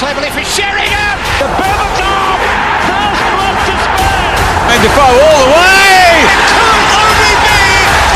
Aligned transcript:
Cleverly 0.00 0.30
for 0.32 0.44
Sheringham! 0.48 1.18
The 1.36 1.44
Berbatov! 1.60 2.40
First 2.88 3.22
blood 3.36 3.56
to 3.68 3.74
Spurs! 3.84 4.40
And 4.72 4.80
Defoe 4.80 5.20
all 5.20 5.38
the 5.44 5.50
way! 5.52 6.24
It 6.24 6.40
could 6.48 6.72
only 6.96 7.34
be 7.44 7.60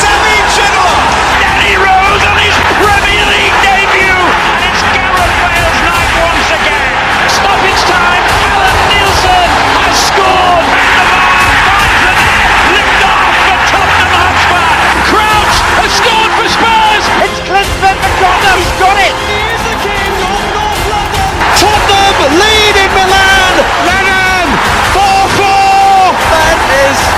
Danny 0.01 0.39
Chidwell! 0.49 1.13
Danny 1.45 1.77
Rose 1.77 2.25
on 2.25 2.41
his 2.41 2.57
Premier 2.81 3.25
League 3.37 3.59
debut! 3.61 4.17
And 4.17 4.65
it's 4.65 4.81
Gareth 4.97 5.37
Bale's 5.45 5.81
night 5.85 6.13
once 6.17 6.49
again! 6.57 6.97
Stoppage 7.29 7.83
time! 7.85 8.25
Allan 8.49 8.81
Nielsen 8.89 9.49
has 9.77 9.97
scored! 10.09 10.76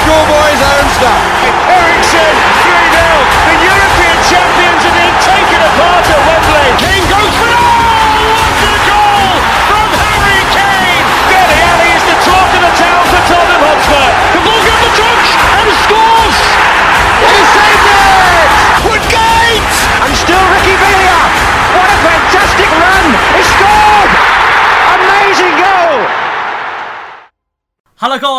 Schoolboy's 0.08 0.62
own 0.64 0.88
stuff. 0.88 1.20
Eriksen, 1.68 2.32
3-0. 2.64 3.67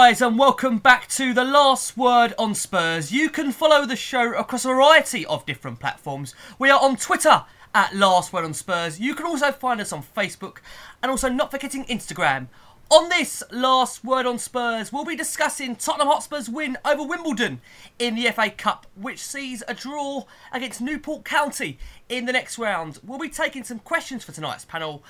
Guys, 0.09 0.23
and 0.23 0.39
welcome 0.39 0.79
back 0.79 1.07
to 1.07 1.35
the 1.35 1.43
last 1.43 1.95
word 1.95 2.33
on 2.39 2.55
Spurs. 2.55 3.11
You 3.11 3.29
can 3.29 3.51
follow 3.51 3.85
the 3.85 3.95
show 3.95 4.33
across 4.33 4.65
a 4.65 4.69
variety 4.69 5.23
of 5.27 5.45
different 5.45 5.79
platforms. 5.79 6.33
We 6.57 6.71
are 6.71 6.81
on 6.81 6.97
Twitter 6.97 7.45
at 7.75 7.95
Last 7.95 8.33
Word 8.33 8.43
on 8.43 8.55
Spurs. 8.55 8.99
You 8.99 9.13
can 9.13 9.27
also 9.27 9.51
find 9.51 9.79
us 9.79 9.93
on 9.93 10.01
Facebook 10.01 10.61
and 11.03 11.11
also 11.11 11.29
not 11.29 11.51
forgetting 11.51 11.85
Instagram. 11.85 12.47
On 12.89 13.07
this 13.09 13.43
last 13.51 14.03
word 14.03 14.25
on 14.25 14.39
Spurs, 14.39 14.91
we'll 14.91 15.05
be 15.05 15.15
discussing 15.15 15.75
Tottenham 15.75 16.07
Hotspur's 16.07 16.49
win 16.49 16.75
over 16.83 17.03
Wimbledon 17.03 17.61
in 17.99 18.15
the 18.15 18.31
FA 18.31 18.49
Cup, 18.49 18.87
which 18.95 19.19
sees 19.19 19.61
a 19.67 19.75
draw 19.75 20.25
against 20.51 20.81
Newport 20.81 21.23
County 21.23 21.77
in 22.09 22.25
the 22.25 22.33
next 22.33 22.57
round. 22.57 22.97
We'll 23.05 23.19
be 23.19 23.29
taking 23.29 23.63
some 23.63 23.77
questions 23.77 24.23
for 24.23 24.31
tonight's 24.31 24.65
panel 24.65 25.03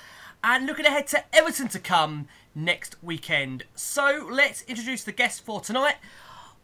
and 0.44 0.66
looking 0.66 0.84
ahead 0.84 1.06
to 1.06 1.24
Everton 1.34 1.68
to 1.68 1.78
come 1.78 2.28
next 2.54 2.96
weekend. 3.02 3.64
So 3.74 4.26
let's 4.30 4.62
introduce 4.62 5.04
the 5.04 5.12
guest 5.12 5.44
for 5.44 5.60
tonight. 5.60 5.96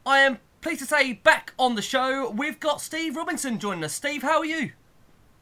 I 0.04 0.18
am 0.18 0.38
pleased 0.60 0.80
to 0.80 0.86
say 0.86 1.14
back 1.14 1.52
on 1.58 1.74
the 1.74 1.82
show, 1.82 2.30
we've 2.30 2.58
got 2.60 2.80
Steve 2.80 3.16
Robinson 3.16 3.58
joining 3.58 3.84
us. 3.84 3.92
Steve, 3.92 4.22
how 4.22 4.38
are 4.38 4.44
you? 4.44 4.72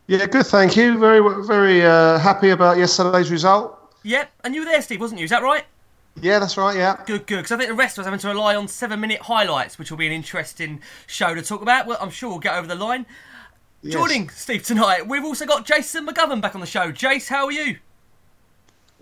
Yeah, 0.07 0.27
good. 0.27 0.47
Thank 0.47 0.77
you. 0.77 0.99
Very, 0.99 1.21
very 1.47 1.85
uh, 1.85 2.19
happy 2.19 2.51
about 2.51 2.77
yesterday's 2.77 3.31
result. 3.31 3.79
Yep, 4.03 4.31
and 4.45 4.55
you 4.55 4.61
were 4.61 4.67
there, 4.67 4.83
Steve, 4.83 5.01
wasn't 5.01 5.19
you? 5.21 5.25
Is 5.25 5.31
that 5.31 5.43
right? 5.43 5.65
Yeah, 6.21 6.39
that's 6.39 6.57
right. 6.57 6.77
Yeah. 6.77 7.03
Good, 7.07 7.27
good. 7.27 7.39
Because 7.39 7.53
I 7.53 7.57
think 7.57 7.69
the 7.69 7.75
rest 7.75 7.97
of 7.97 8.03
us 8.03 8.07
having 8.07 8.21
to 8.21 8.29
rely 8.29 8.55
on 8.55 8.69
seven-minute 8.69 9.23
highlights, 9.23 9.79
which 9.79 9.91
will 9.91 9.99
be 9.99 10.07
an 10.07 10.13
interesting 10.13 10.81
show 11.07 11.35
to 11.35 11.43
talk 11.43 11.63
about. 11.63 11.87
Well, 11.87 11.99
I'm 12.01 12.11
sure 12.11 12.29
we'll 12.29 12.39
get 12.39 12.55
over 12.55 12.67
the 12.67 12.75
line. 12.75 13.07
Yes. 13.83 13.95
Joining 13.95 14.29
Steve 14.29 14.63
tonight, 14.63 15.09
we've 15.09 15.25
also 15.25 15.45
got 15.45 15.67
Jason 15.67 16.07
McGovern 16.07 16.41
back 16.41 16.55
on 16.55 16.61
the 16.61 16.67
show. 16.67 16.93
Jace, 16.93 17.29
how 17.29 17.47
are 17.47 17.53
you? 17.53 17.79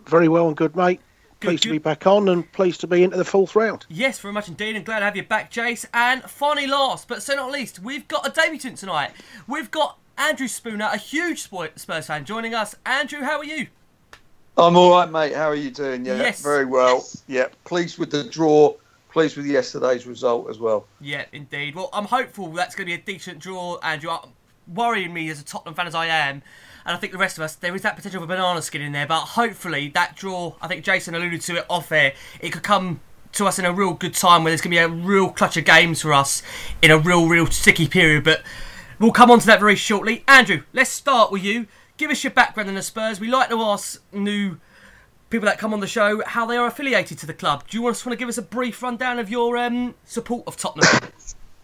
Very 0.07 0.29
well 0.29 0.49
and 0.49 0.57
good, 0.57 0.75
mate. 0.75 1.01
Good, 1.43 1.49
pleased 1.49 1.63
to 1.65 1.71
be 1.71 1.79
back 1.79 2.07
on 2.07 2.29
and 2.29 2.51
pleased 2.53 2.81
to 2.83 2.87
be 2.87 3.03
into 3.03 3.17
the 3.17 3.25
fourth 3.25 3.57
round. 3.57 3.85
Yes, 3.89 4.21
very 4.21 4.33
much 4.33 4.47
indeed, 4.49 4.77
and 4.77 4.85
glad 4.85 5.01
to 5.01 5.05
have 5.07 5.17
you 5.17 5.25
back, 5.25 5.51
Jace. 5.53 5.85
And 5.93 6.23
finally, 6.23 6.69
last 6.69 7.09
but 7.09 7.23
so 7.23 7.35
not 7.35 7.51
least, 7.51 7.81
we've 7.81 8.07
got 8.07 8.27
a 8.27 8.31
debutant 8.31 8.79
tonight. 8.79 9.11
We've 9.49 9.71
got 9.71 9.99
Andrew 10.17 10.47
Spooner, 10.47 10.89
a 10.93 10.97
huge 10.97 11.43
Sp- 11.43 11.75
Spurs 11.77 12.07
fan, 12.07 12.25
joining 12.25 12.55
us. 12.55 12.77
Andrew, 12.87 13.23
how 13.23 13.39
are 13.39 13.45
you? 13.45 13.67
I'm 14.57 14.77
all 14.77 14.91
right, 14.93 15.11
mate. 15.11 15.35
How 15.35 15.49
are 15.49 15.55
you 15.57 15.71
doing? 15.71 16.05
Yeah, 16.07 16.17
Yes. 16.19 16.43
very 16.43 16.65
well. 16.67 17.05
Yeah, 17.27 17.49
pleased 17.65 17.99
with 17.99 18.11
the 18.11 18.23
draw. 18.25 18.75
Pleased 19.11 19.37
with 19.37 19.45
yesterday's 19.47 20.07
result 20.07 20.49
as 20.49 20.59
well. 20.59 20.87
Yeah, 21.01 21.25
indeed. 21.33 21.75
Well, 21.75 21.91
I'm 21.93 22.05
hopeful 22.07 22.49
that's 22.49 22.75
going 22.75 22.89
to 22.89 22.97
be 22.97 23.03
a 23.03 23.05
decent 23.05 23.41
draw, 23.41 23.79
Andrew. 23.83 24.11
Uh, 24.11 24.27
Worrying 24.73 25.13
me 25.13 25.29
as 25.29 25.41
a 25.41 25.45
Tottenham 25.45 25.75
fan 25.75 25.89
as 25.89 25.95
I 25.95 26.07
am, 26.07 26.41
and 26.85 26.95
I 26.95 26.99
think 26.99 27.13
the 27.13 27.19
rest 27.19 27.39
of 27.39 27.45
us, 27.45 27.55
there 27.55 27.75
is 27.75 27.83
that 27.83 27.97
potential 27.97 28.23
of 28.23 28.29
a 28.29 28.33
banana 28.33 28.63
skin 28.63 28.83
in 28.83 28.93
there, 28.93 29.07
but 29.07 29.21
hopefully 29.21 29.89
that 29.95 30.17
draw, 30.17 30.55
I 30.61 30.69
think 30.69 30.85
Jason 30.85 31.15
alluded 31.15 31.41
to 31.43 31.57
it 31.57 31.67
off 31.69 31.93
air, 31.93 32.15
it 32.41 32.51
could 32.51 32.63
come 32.63 33.01
to 33.33 33.47
us 33.47 33.59
in 33.59 33.65
a 33.65 33.73
real 33.73 33.95
good 33.95 34.15
time 34.15 34.45
where 34.45 34.51
there's 34.51 34.61
going 34.61 34.73
to 34.73 34.77
be 34.77 34.79
a 34.79 34.89
real 34.89 35.31
clutch 35.31 35.57
of 35.57 35.65
games 35.65 36.03
for 36.03 36.13
us 36.13 36.43
in 36.83 36.91
a 36.91 36.99
real, 36.99 37.29
real 37.29 37.47
sticky 37.47 37.89
period. 37.89 38.25
But 38.25 38.43
we'll 38.99 39.13
come 39.13 39.31
on 39.31 39.39
to 39.41 39.47
that 39.47 39.61
very 39.61 39.77
shortly. 39.77 40.23
Andrew, 40.29 40.63
let's 40.73 40.91
start 40.91 41.33
with 41.33 41.43
you. 41.43 41.67
Give 41.97 42.11
us 42.11 42.23
your 42.25 42.33
background 42.33 42.69
in 42.69 42.75
the 42.75 42.83
Spurs. 42.83 43.21
We 43.21 43.29
like 43.31 43.49
to 43.49 43.61
ask 43.61 44.03
new 44.13 44.59
people 45.31 45.47
that 45.47 45.59
come 45.59 45.73
on 45.73 45.81
the 45.81 45.87
show 45.87 46.23
how 46.27 46.45
they 46.45 46.59
are 46.59 46.67
affiliated 46.67 47.17
to 47.19 47.27
the 47.27 47.33
club. 47.33 47.65
Do 47.69 47.77
you 47.79 47.83
want 47.83 47.97
to 47.97 48.07
want 48.07 48.13
to 48.13 48.19
give 48.19 48.29
us 48.29 48.37
a 48.37 48.43
brief 48.43 48.83
rundown 48.83 49.19
of 49.19 49.31
your 49.31 49.57
um, 49.57 49.95
support 50.05 50.45
of 50.47 50.57
Tottenham? 50.59 51.11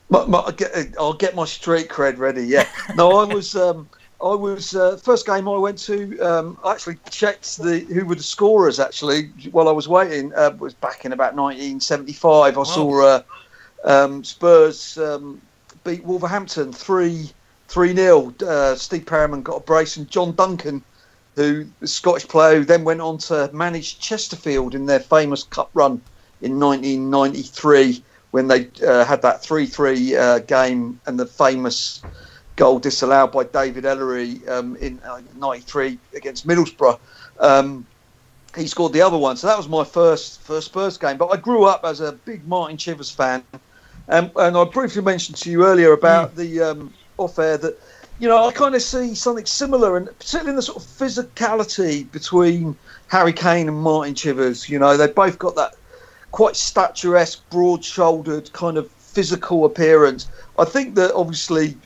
My, 0.09 0.25
my, 0.25 0.55
I'll 0.99 1.13
get- 1.13 1.35
my 1.35 1.45
straight 1.45 1.89
cred 1.89 2.17
ready. 2.17 2.45
Yeah. 2.47 2.67
No, 2.95 3.19
I 3.19 3.25
was. 3.25 3.55
Um, 3.55 3.91
I 4.21 4.35
was 4.35 4.75
uh, 4.75 4.97
first 4.97 5.27
game 5.27 5.49
I 5.49 5.57
went 5.57 5.79
to. 5.81 6.19
Um, 6.21 6.59
I 6.65 6.73
actually 6.73 6.99
checked 7.09 7.59
the 7.59 7.81
who 7.81 8.05
were 8.05 8.17
the 8.17 8.23
scorers 8.23 8.81
actually 8.81 9.27
while 9.53 9.69
I 9.69 9.73
was 9.73 9.87
waiting. 9.87 10.35
Uh, 10.35 10.51
was 10.59 10.75
back 10.75 11.05
in 11.05 11.13
about 11.13 11.37
1975. 11.37 12.59
I 12.59 12.63
saw 12.65 13.03
uh, 13.03 13.23
um, 13.85 14.25
Spurs 14.25 14.99
um, 14.99 15.41
beat 15.85 16.03
Wolverhampton 16.05 16.73
three 16.73 17.31
three 17.69 17.95
0 17.95 18.35
uh, 18.45 18.75
Steve 18.75 19.07
Perryman 19.07 19.43
got 19.43 19.57
a 19.57 19.61
brace 19.61 19.97
and 19.97 20.11
John 20.11 20.33
Duncan, 20.33 20.83
who 21.37 21.67
the 21.79 21.87
Scottish 21.87 22.27
player 22.27 22.59
who 22.59 22.65
then 22.65 22.83
went 22.83 23.01
on 23.01 23.19
to 23.19 23.49
manage 23.53 24.01
Chesterfield 24.01 24.75
in 24.75 24.87
their 24.87 25.01
famous 25.01 25.45
cup 25.45 25.71
run 25.75 26.01
in 26.43 26.59
1993 26.59 28.03
when 28.33 28.49
they 28.49 28.69
uh, 28.85 29.05
had 29.05 29.23
that 29.23 29.45
3 29.45 29.67
3 29.67 30.17
uh, 30.17 30.39
game 30.41 31.01
and 31.07 31.21
the 31.21 31.27
famous 31.27 32.03
goal 32.59 32.81
disallowed 32.81 33.31
by 33.31 33.45
David 33.45 33.85
Elleray 33.85 34.47
um, 34.49 34.77
in 34.77 35.01
'93 35.37 35.97
against 36.15 36.47
Middlesbrough. 36.47 36.99
Um, 37.39 37.87
he 38.57 38.67
scored 38.67 38.93
the 38.93 39.01
other 39.01 39.17
one, 39.17 39.37
so 39.37 39.47
that 39.47 39.57
was 39.57 39.69
my 39.69 39.85
first 39.85 40.43
first 40.43 40.67
Spurs 40.67 40.99
game. 40.99 41.17
But 41.17 41.29
I 41.29 41.37
grew 41.37 41.65
up 41.65 41.85
as 41.85 42.01
a 42.01 42.13
big 42.13 42.47
Martin 42.47 42.77
Chivers 42.77 43.11
fan, 43.11 43.45
and, 44.09 44.31
and 44.37 44.57
I 44.57 44.65
briefly 44.65 45.03
mentioned 45.03 45.39
to 45.39 45.51
you 45.51 45.65
earlier 45.65 45.93
about 45.93 46.33
mm. 46.33 46.37
the 46.37 46.61
um, 46.61 46.93
off 47.17 47.39
air 47.39 47.57
that 47.59 47.79
you 48.19 48.29
know 48.29 48.45
I 48.45 48.51
kind 48.51 48.75
of 48.75 48.83
see 48.83 49.15
something 49.15 49.47
similar, 49.47 49.97
and 49.97 50.07
particularly 50.19 50.51
in 50.51 50.57
the 50.57 50.63
sort 50.63 50.79
of 50.79 50.83
physicality 50.83 52.11
between 52.11 52.77
Harry 53.07 53.33
Kane 53.33 53.69
and 53.69 53.79
Martin 53.79 54.17
Chivers. 54.17 54.69
You 54.69 54.81
know, 54.81 54.97
they 54.97 55.07
both 55.07 55.39
got 55.39 55.55
that 55.55 55.75
quite 56.33 56.57
statuesque, 56.57 57.49
broad-shouldered 57.51 58.53
kind 58.53 58.77
of 58.77 58.91
physical 59.19 59.65
appearance. 59.65 60.29
I 60.61 60.65
think 60.65 60.95
that 60.95 61.13
obviously, 61.13 61.77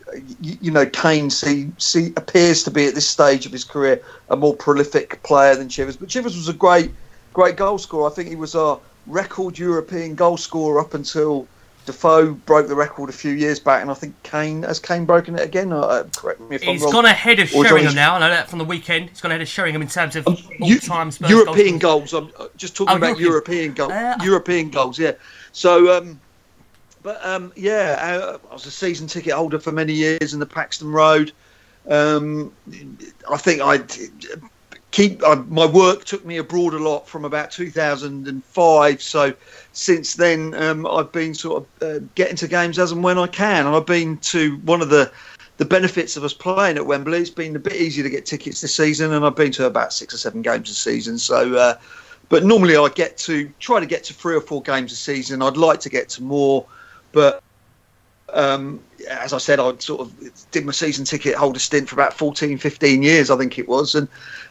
you, 0.43 0.59
you, 0.61 0.71
know, 0.71 0.85
Kane 0.85 1.31
see, 1.31 1.73
see 1.79 2.13
appears 2.19 2.63
to 2.65 2.71
be 2.71 2.87
at 2.87 2.95
this 2.95 3.09
stage 3.09 3.47
of 3.47 3.53
his 3.53 3.65
career 3.65 4.03
a 4.29 4.37
more 4.37 4.55
prolific 4.55 5.23
player 5.23 5.55
than 5.55 5.71
Chivers. 5.71 5.97
But 5.97 6.11
Chivers 6.11 6.37
was 6.37 6.51
a 6.51 6.53
great, 6.53 6.91
great 7.33 7.57
goal 7.57 7.79
scorer. 7.79 8.11
I 8.11 8.13
think 8.13 8.29
he 8.29 8.37
was 8.37 8.55
a 8.55 8.79
record 9.07 9.59
European 9.59 10.15
goal 10.15 10.37
scorer 10.37 10.79
up 10.79 10.93
until 10.93 11.49
Defoe 11.87 12.33
broke 12.33 12.69
the 12.69 12.75
record 12.75 13.09
a 13.09 13.15
few 13.15 13.33
years 13.33 13.59
back, 13.59 13.81
and 13.81 13.91
I 13.91 13.95
think 13.95 14.15
Kane 14.25 14.63
has 14.65 14.79
Kane 14.79 15.07
broken 15.07 15.35
it 15.39 15.43
again. 15.43 15.73
Uh, 15.73 16.05
correct 16.15 16.39
me 16.39 16.57
if 16.57 16.63
I'm 16.63 16.69
wrong. 16.69 16.75
He's 16.77 16.93
gone 16.93 17.07
ahead 17.07 17.39
of 17.39 17.49
Sheringham 17.49 17.95
now. 17.95 18.17
I 18.17 18.19
know 18.19 18.29
that 18.29 18.51
from 18.51 18.59
the 18.59 18.67
weekend. 18.67 19.09
He's 19.09 19.23
gone 19.23 19.31
ahead 19.31 19.41
of 19.41 19.49
Sheringham 19.49 19.81
in 19.81 19.89
terms 19.89 20.17
of 20.17 20.29
um, 20.29 20.37
all-time 20.61 21.11
European 21.27 21.79
goals. 21.79 22.11
goals. 22.13 22.31
I'm 22.37 22.45
uh, 22.45 22.49
just 22.59 22.77
talking 22.77 22.93
oh, 22.93 22.99
about 22.99 23.19
European, 23.19 23.75
European 23.75 23.75
goals. 23.75 23.93
Uh, 23.93 24.17
European 24.23 24.71
goals, 24.71 24.99
yeah. 24.99 25.13
So, 25.53 25.97
um, 25.97 26.21
but 27.03 27.25
um, 27.27 27.53
yeah, 27.57 27.99
uh, 28.01 28.39
I 28.51 28.53
was 28.53 28.67
a 28.67 28.71
season 28.71 29.07
ticket 29.07 29.33
holder 29.33 29.59
for 29.59 29.73
many 29.73 29.93
years 29.93 30.35
in 30.35 30.41
the 30.41 30.47
Paxton 30.47 30.91
Road. 30.91 31.33
Um, 31.89 32.53
I 33.31 33.37
think 33.37 33.61
I 33.61 33.81
keep 34.93 35.23
uh, 35.25 35.43
my 35.49 35.67
work 35.67 36.05
took 36.05 36.25
me 36.25 36.37
abroad 36.37 36.75
a 36.75 36.79
lot 36.79 37.09
from 37.09 37.25
about 37.25 37.51
2005 37.51 39.03
so 39.03 39.33
since 39.73 40.15
then 40.15 40.55
um, 40.55 40.87
i've 40.87 41.11
been 41.11 41.35
sort 41.35 41.65
of 41.65 41.83
uh, 41.83 42.07
getting 42.15 42.37
to 42.37 42.47
games 42.47 42.79
as 42.79 42.93
and 42.93 43.03
when 43.03 43.19
i 43.19 43.27
can. 43.27 43.67
And 43.67 43.75
i've 43.75 43.87
been 43.87 44.19
to 44.19 44.57
one 44.59 44.81
of 44.81 44.91
the 44.91 45.11
the 45.57 45.65
benefits 45.65 46.17
of 46.17 46.25
us 46.25 46.33
playing 46.33 46.77
at 46.77 46.87
wembley. 46.87 47.19
It's 47.19 47.31
been 47.31 47.57
a 47.57 47.59
bit 47.59 47.75
easier 47.75 48.05
to 48.05 48.11
get 48.11 48.27
tickets 48.27 48.61
this 48.61 48.77
season 48.77 49.13
and 49.13 49.25
i've 49.25 49.35
been 49.35 49.53
to 49.53 49.67
about 49.67 49.93
six 49.93 50.15
or 50.15 50.19
seven 50.19 50.43
games 50.43 50.71
a 50.71 50.75
season. 50.75 51.19
So 51.19 51.57
uh, 51.57 51.79
but 52.29 52.45
normally 52.45 52.77
i 52.77 52.89
get 52.89 53.17
to 53.19 53.51
try 53.59 53.81
to 53.81 53.87
get 53.87 54.05
to 54.05 54.15
three 54.15 54.37
or 54.37 54.41
four 54.41 54.63
games 54.63 54.93
a 54.93 54.97
season. 54.97 55.43
I'd 55.43 55.57
like 55.57 55.81
to 55.81 55.89
get 55.89 56.11
to 56.11 56.23
more 56.23 56.67
but 57.13 57.43
um, 58.33 58.81
as 59.09 59.33
I 59.33 59.39
said, 59.39 59.61
I 59.61 59.77
sort 59.79 60.01
of 60.01 60.51
did 60.51 60.65
my 60.65 60.73
season 60.73 61.05
ticket 61.05 61.35
holder 61.35 61.59
stint 61.59 61.89
for 61.89 61.97
about 61.97 62.15
14, 62.15 62.59
15 62.59 63.03
years, 63.03 63.31
I 63.31 63.37
think 63.37 63.59
it 63.59 63.69
was, 63.69 63.95
and 63.95 64.09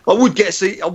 I 0.07 0.13
would 0.13 0.35
get 0.35 0.49
a 0.49 0.51
seat. 0.51 0.81
I 0.83 0.93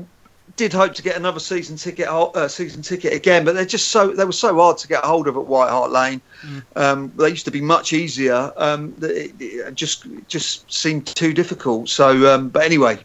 did 0.56 0.72
hope 0.72 0.94
to 0.94 1.02
get 1.02 1.16
another 1.16 1.40
season 1.40 1.76
ticket, 1.76 2.08
uh, 2.08 2.48
season 2.48 2.82
ticket 2.82 3.12
again, 3.12 3.44
but 3.44 3.54
they're 3.54 3.64
just 3.64 3.88
so 3.88 4.08
they 4.12 4.24
were 4.24 4.32
so 4.32 4.54
hard 4.56 4.78
to 4.78 4.88
get 4.88 5.04
hold 5.04 5.28
of 5.28 5.36
at 5.36 5.46
White 5.46 5.70
Hart 5.70 5.90
Lane. 5.90 6.20
Mm. 6.42 6.62
Um, 6.76 7.12
they 7.16 7.28
used 7.28 7.44
to 7.46 7.50
be 7.50 7.60
much 7.60 7.92
easier. 7.92 8.52
Um, 8.56 8.94
it, 9.02 9.34
it 9.38 9.74
just 9.74 10.06
just 10.28 10.72
seemed 10.72 11.06
too 11.06 11.32
difficult. 11.32 11.88
So, 11.88 12.32
um, 12.32 12.48
but 12.48 12.62
anyway, 12.62 12.98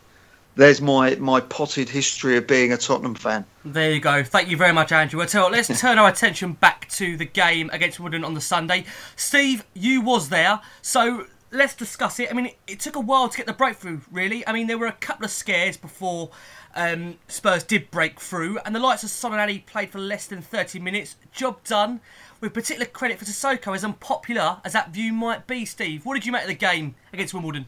there's 0.55 0.81
my 0.81 1.15
my 1.15 1.39
potted 1.39 1.89
history 1.89 2.37
of 2.37 2.47
being 2.47 2.73
a 2.73 2.77
Tottenham 2.77 3.15
fan. 3.15 3.45
There 3.63 3.91
you 3.91 3.99
go. 3.99 4.23
Thank 4.23 4.49
you 4.49 4.57
very 4.57 4.73
much, 4.73 4.91
Andrew. 4.91 5.19
Well, 5.19 5.49
let's 5.49 5.79
turn 5.81 5.97
our 5.97 6.09
attention 6.09 6.53
back 6.53 6.89
to 6.89 7.17
the 7.17 7.25
game 7.25 7.69
against 7.71 7.99
Wimbledon 7.99 8.25
on 8.25 8.33
the 8.33 8.41
Sunday. 8.41 8.85
Steve, 9.15 9.65
you 9.73 10.01
was 10.01 10.29
there, 10.29 10.61
so 10.81 11.27
let's 11.51 11.75
discuss 11.75 12.19
it. 12.19 12.29
I 12.29 12.33
mean, 12.33 12.47
it, 12.47 12.57
it, 12.67 12.79
took 12.79 12.95
a 12.95 12.99
while 12.99 13.29
to 13.29 13.37
get 13.37 13.45
the 13.45 13.53
breakthrough, 13.53 14.01
really. 14.11 14.45
I 14.47 14.53
mean, 14.53 14.67
there 14.67 14.77
were 14.77 14.87
a 14.87 14.93
couple 14.93 15.25
of 15.25 15.31
scares 15.31 15.77
before 15.77 16.31
um, 16.75 17.17
Spurs 17.27 17.63
did 17.63 17.91
break 17.91 18.19
through, 18.19 18.59
and 18.59 18.75
the 18.75 18.79
likes 18.79 19.03
of 19.03 19.09
Son 19.09 19.31
and 19.31 19.41
Alli 19.41 19.59
played 19.59 19.89
for 19.89 19.99
less 19.99 20.27
than 20.27 20.41
30 20.41 20.79
minutes. 20.79 21.15
Job 21.31 21.63
done. 21.63 22.01
With 22.39 22.55
particular 22.55 22.87
credit 22.87 23.19
for 23.19 23.25
Sissoko, 23.25 23.75
as 23.75 23.83
unpopular 23.83 24.61
as 24.65 24.73
that 24.73 24.89
view 24.89 25.13
might 25.13 25.45
be, 25.45 25.63
Steve. 25.63 26.07
What 26.07 26.15
did 26.15 26.25
you 26.25 26.31
make 26.31 26.41
of 26.41 26.47
the 26.47 26.55
game 26.55 26.95
against 27.13 27.35
Wimbledon? 27.35 27.67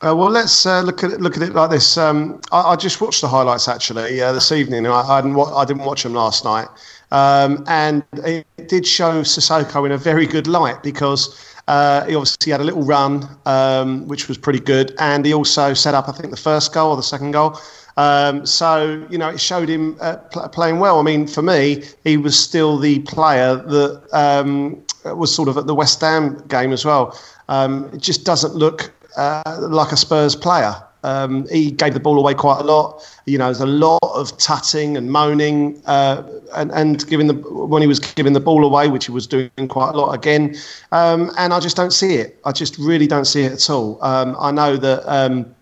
Uh, 0.00 0.14
well, 0.14 0.30
let's 0.30 0.64
uh, 0.64 0.80
look 0.82 1.02
at 1.02 1.10
it, 1.10 1.20
look 1.20 1.36
at 1.36 1.42
it 1.42 1.54
like 1.54 1.70
this. 1.70 1.98
Um, 1.98 2.40
I, 2.52 2.60
I, 2.60 2.76
just 2.76 3.00
watched 3.00 3.20
the 3.20 3.26
highlights 3.26 3.66
actually 3.66 4.22
uh, 4.22 4.32
this 4.32 4.52
evening. 4.52 4.86
I, 4.86 5.00
I, 5.00 5.20
didn't 5.20 5.34
wa- 5.34 5.56
I 5.56 5.64
didn't 5.64 5.82
watch 5.82 6.04
them 6.04 6.14
last 6.14 6.44
night, 6.44 6.68
um, 7.10 7.64
and 7.66 8.04
it 8.24 8.46
did 8.68 8.86
show 8.86 9.22
Sissoko 9.22 9.84
in 9.86 9.90
a 9.90 9.98
very 9.98 10.24
good 10.24 10.46
light 10.46 10.84
because 10.84 11.44
uh, 11.66 12.04
he 12.04 12.14
obviously 12.14 12.52
had 12.52 12.60
a 12.60 12.64
little 12.64 12.84
run, 12.84 13.28
um, 13.44 14.06
which 14.06 14.28
was 14.28 14.38
pretty 14.38 14.60
good, 14.60 14.94
and 15.00 15.26
he 15.26 15.34
also 15.34 15.74
set 15.74 15.94
up 15.94 16.08
I 16.08 16.12
think 16.12 16.30
the 16.30 16.36
first 16.36 16.72
goal 16.72 16.90
or 16.90 16.96
the 16.96 17.02
second 17.02 17.32
goal. 17.32 17.58
Um, 17.96 18.46
so 18.46 19.04
you 19.10 19.18
know, 19.18 19.30
it 19.30 19.40
showed 19.40 19.68
him 19.68 19.96
uh, 20.00 20.18
pl- 20.30 20.48
playing 20.50 20.78
well. 20.78 21.00
I 21.00 21.02
mean, 21.02 21.26
for 21.26 21.42
me, 21.42 21.82
he 22.04 22.16
was 22.16 22.38
still 22.38 22.78
the 22.78 23.00
player 23.00 23.56
that 23.56 24.02
um, 24.12 24.80
was 25.04 25.34
sort 25.34 25.48
of 25.48 25.58
at 25.58 25.66
the 25.66 25.74
West 25.74 26.00
Ham 26.02 26.40
game 26.46 26.72
as 26.72 26.84
well. 26.84 27.18
Um, 27.48 27.90
it 27.92 27.98
just 28.00 28.24
doesn't 28.24 28.54
look 28.54 28.92
uh, 29.18 29.58
like 29.60 29.92
a 29.92 29.96
Spurs 29.96 30.34
player. 30.34 30.74
Um, 31.04 31.46
he 31.48 31.70
gave 31.70 31.94
the 31.94 32.00
ball 32.00 32.18
away 32.18 32.34
quite 32.34 32.60
a 32.60 32.64
lot. 32.64 33.04
You 33.26 33.38
know, 33.38 33.46
there's 33.46 33.60
a 33.60 33.66
lot 33.66 34.00
of 34.02 34.36
tutting 34.38 34.96
and 34.96 35.12
moaning, 35.12 35.80
uh, 35.86 36.22
and, 36.56 36.72
and 36.72 37.06
giving 37.06 37.28
the 37.28 37.34
when 37.34 37.82
he 37.82 37.88
was 37.88 38.00
giving 38.00 38.32
the 38.32 38.40
ball 38.40 38.64
away, 38.64 38.88
which 38.88 39.06
he 39.06 39.12
was 39.12 39.26
doing 39.26 39.50
quite 39.68 39.90
a 39.90 39.96
lot 39.96 40.12
again. 40.12 40.56
Um, 40.90 41.30
and 41.38 41.52
I 41.52 41.60
just 41.60 41.76
don't 41.76 41.92
see 41.92 42.14
it. 42.14 42.40
I 42.44 42.52
just 42.52 42.78
really 42.78 43.06
don't 43.06 43.26
see 43.26 43.42
it 43.44 43.52
at 43.52 43.70
all. 43.70 44.02
Um, 44.02 44.36
I 44.40 44.50
know 44.50 44.76
that 44.76 45.06
um, 45.06 45.54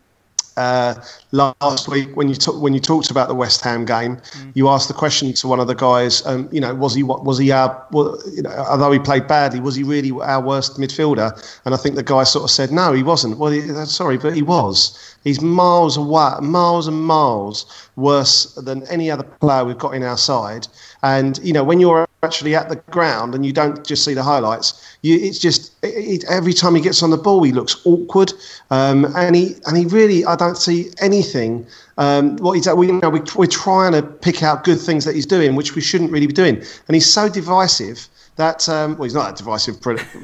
uh, 0.56 0.94
last 1.32 1.88
week 1.88 2.16
when 2.16 2.28
you 2.28 2.34
t- 2.34 2.50
when 2.52 2.72
you 2.72 2.80
talked 2.80 3.10
about 3.10 3.28
the 3.28 3.34
West 3.34 3.60
Ham 3.60 3.84
game, 3.84 4.16
mm. 4.16 4.52
you 4.54 4.68
asked 4.68 4.88
the 4.88 4.94
question 4.94 5.32
to 5.32 5.48
one 5.48 5.60
of 5.60 5.66
the 5.66 5.74
guys. 5.74 6.24
Um, 6.26 6.48
you 6.50 6.60
know, 6.60 6.74
was 6.74 6.94
he 6.94 7.02
what 7.02 7.24
was 7.24 7.38
he 7.38 7.50
our? 7.52 7.86
Well, 7.92 8.18
you 8.32 8.42
know, 8.42 8.50
although 8.50 8.90
he 8.90 8.98
played 8.98 9.26
badly, 9.26 9.60
was 9.60 9.74
he 9.74 9.82
really 9.82 10.10
our 10.12 10.40
worst 10.42 10.78
midfielder? 10.78 11.60
And 11.64 11.74
I 11.74 11.76
think 11.76 11.94
the 11.94 12.02
guy 12.02 12.24
sort 12.24 12.44
of 12.44 12.50
said, 12.50 12.72
no, 12.72 12.92
he 12.92 13.02
wasn't. 13.02 13.38
Well, 13.38 13.52
he, 13.52 13.60
sorry, 13.86 14.16
but 14.18 14.34
he 14.34 14.42
was. 14.42 15.16
He's 15.24 15.40
miles 15.40 15.96
away, 15.96 16.34
miles 16.40 16.86
and 16.86 17.02
miles 17.02 17.66
worse 17.96 18.54
than 18.54 18.86
any 18.88 19.10
other 19.10 19.24
player 19.24 19.64
we've 19.64 19.78
got 19.78 19.94
in 19.94 20.02
our 20.02 20.18
side. 20.18 20.68
And 21.02 21.38
you 21.38 21.52
know, 21.52 21.64
when 21.64 21.80
you're 21.80 22.06
actually 22.26 22.54
at 22.54 22.68
the 22.68 22.76
ground 22.90 23.34
and 23.34 23.46
you 23.46 23.52
don't 23.52 23.86
just 23.86 24.04
see 24.04 24.14
the 24.14 24.22
highlights, 24.22 24.96
you, 25.02 25.16
it's 25.16 25.38
just 25.38 25.72
it, 25.82 26.22
it, 26.22 26.24
every 26.28 26.52
time 26.52 26.74
he 26.74 26.80
gets 26.80 27.02
on 27.02 27.10
the 27.10 27.16
ball, 27.16 27.42
he 27.42 27.52
looks 27.52 27.80
awkward, 27.86 28.32
um, 28.70 29.06
and 29.16 29.36
he 29.36 29.54
and 29.66 29.76
he 29.76 29.84
really, 29.86 30.24
I 30.24 30.36
don't 30.36 30.58
see 30.58 30.90
anything. 31.00 31.66
Um, 31.98 32.36
what 32.36 32.52
he's 32.52 32.68
we 32.68 32.88
you 32.88 33.00
know 33.00 33.08
we, 33.08 33.20
we're 33.36 33.46
trying 33.46 33.92
to 33.92 34.02
pick 34.02 34.42
out 34.42 34.64
good 34.64 34.80
things 34.80 35.04
that 35.04 35.14
he's 35.14 35.26
doing, 35.26 35.54
which 35.54 35.74
we 35.74 35.80
shouldn't 35.80 36.10
really 36.10 36.26
be 36.26 36.32
doing, 36.32 36.56
and 36.56 36.94
he's 36.94 37.10
so 37.10 37.28
divisive 37.28 38.08
that 38.36 38.68
um, 38.68 38.96
well, 38.96 39.04
he's 39.04 39.14
not 39.14 39.28
that 39.28 39.36
divisive, 39.36 39.78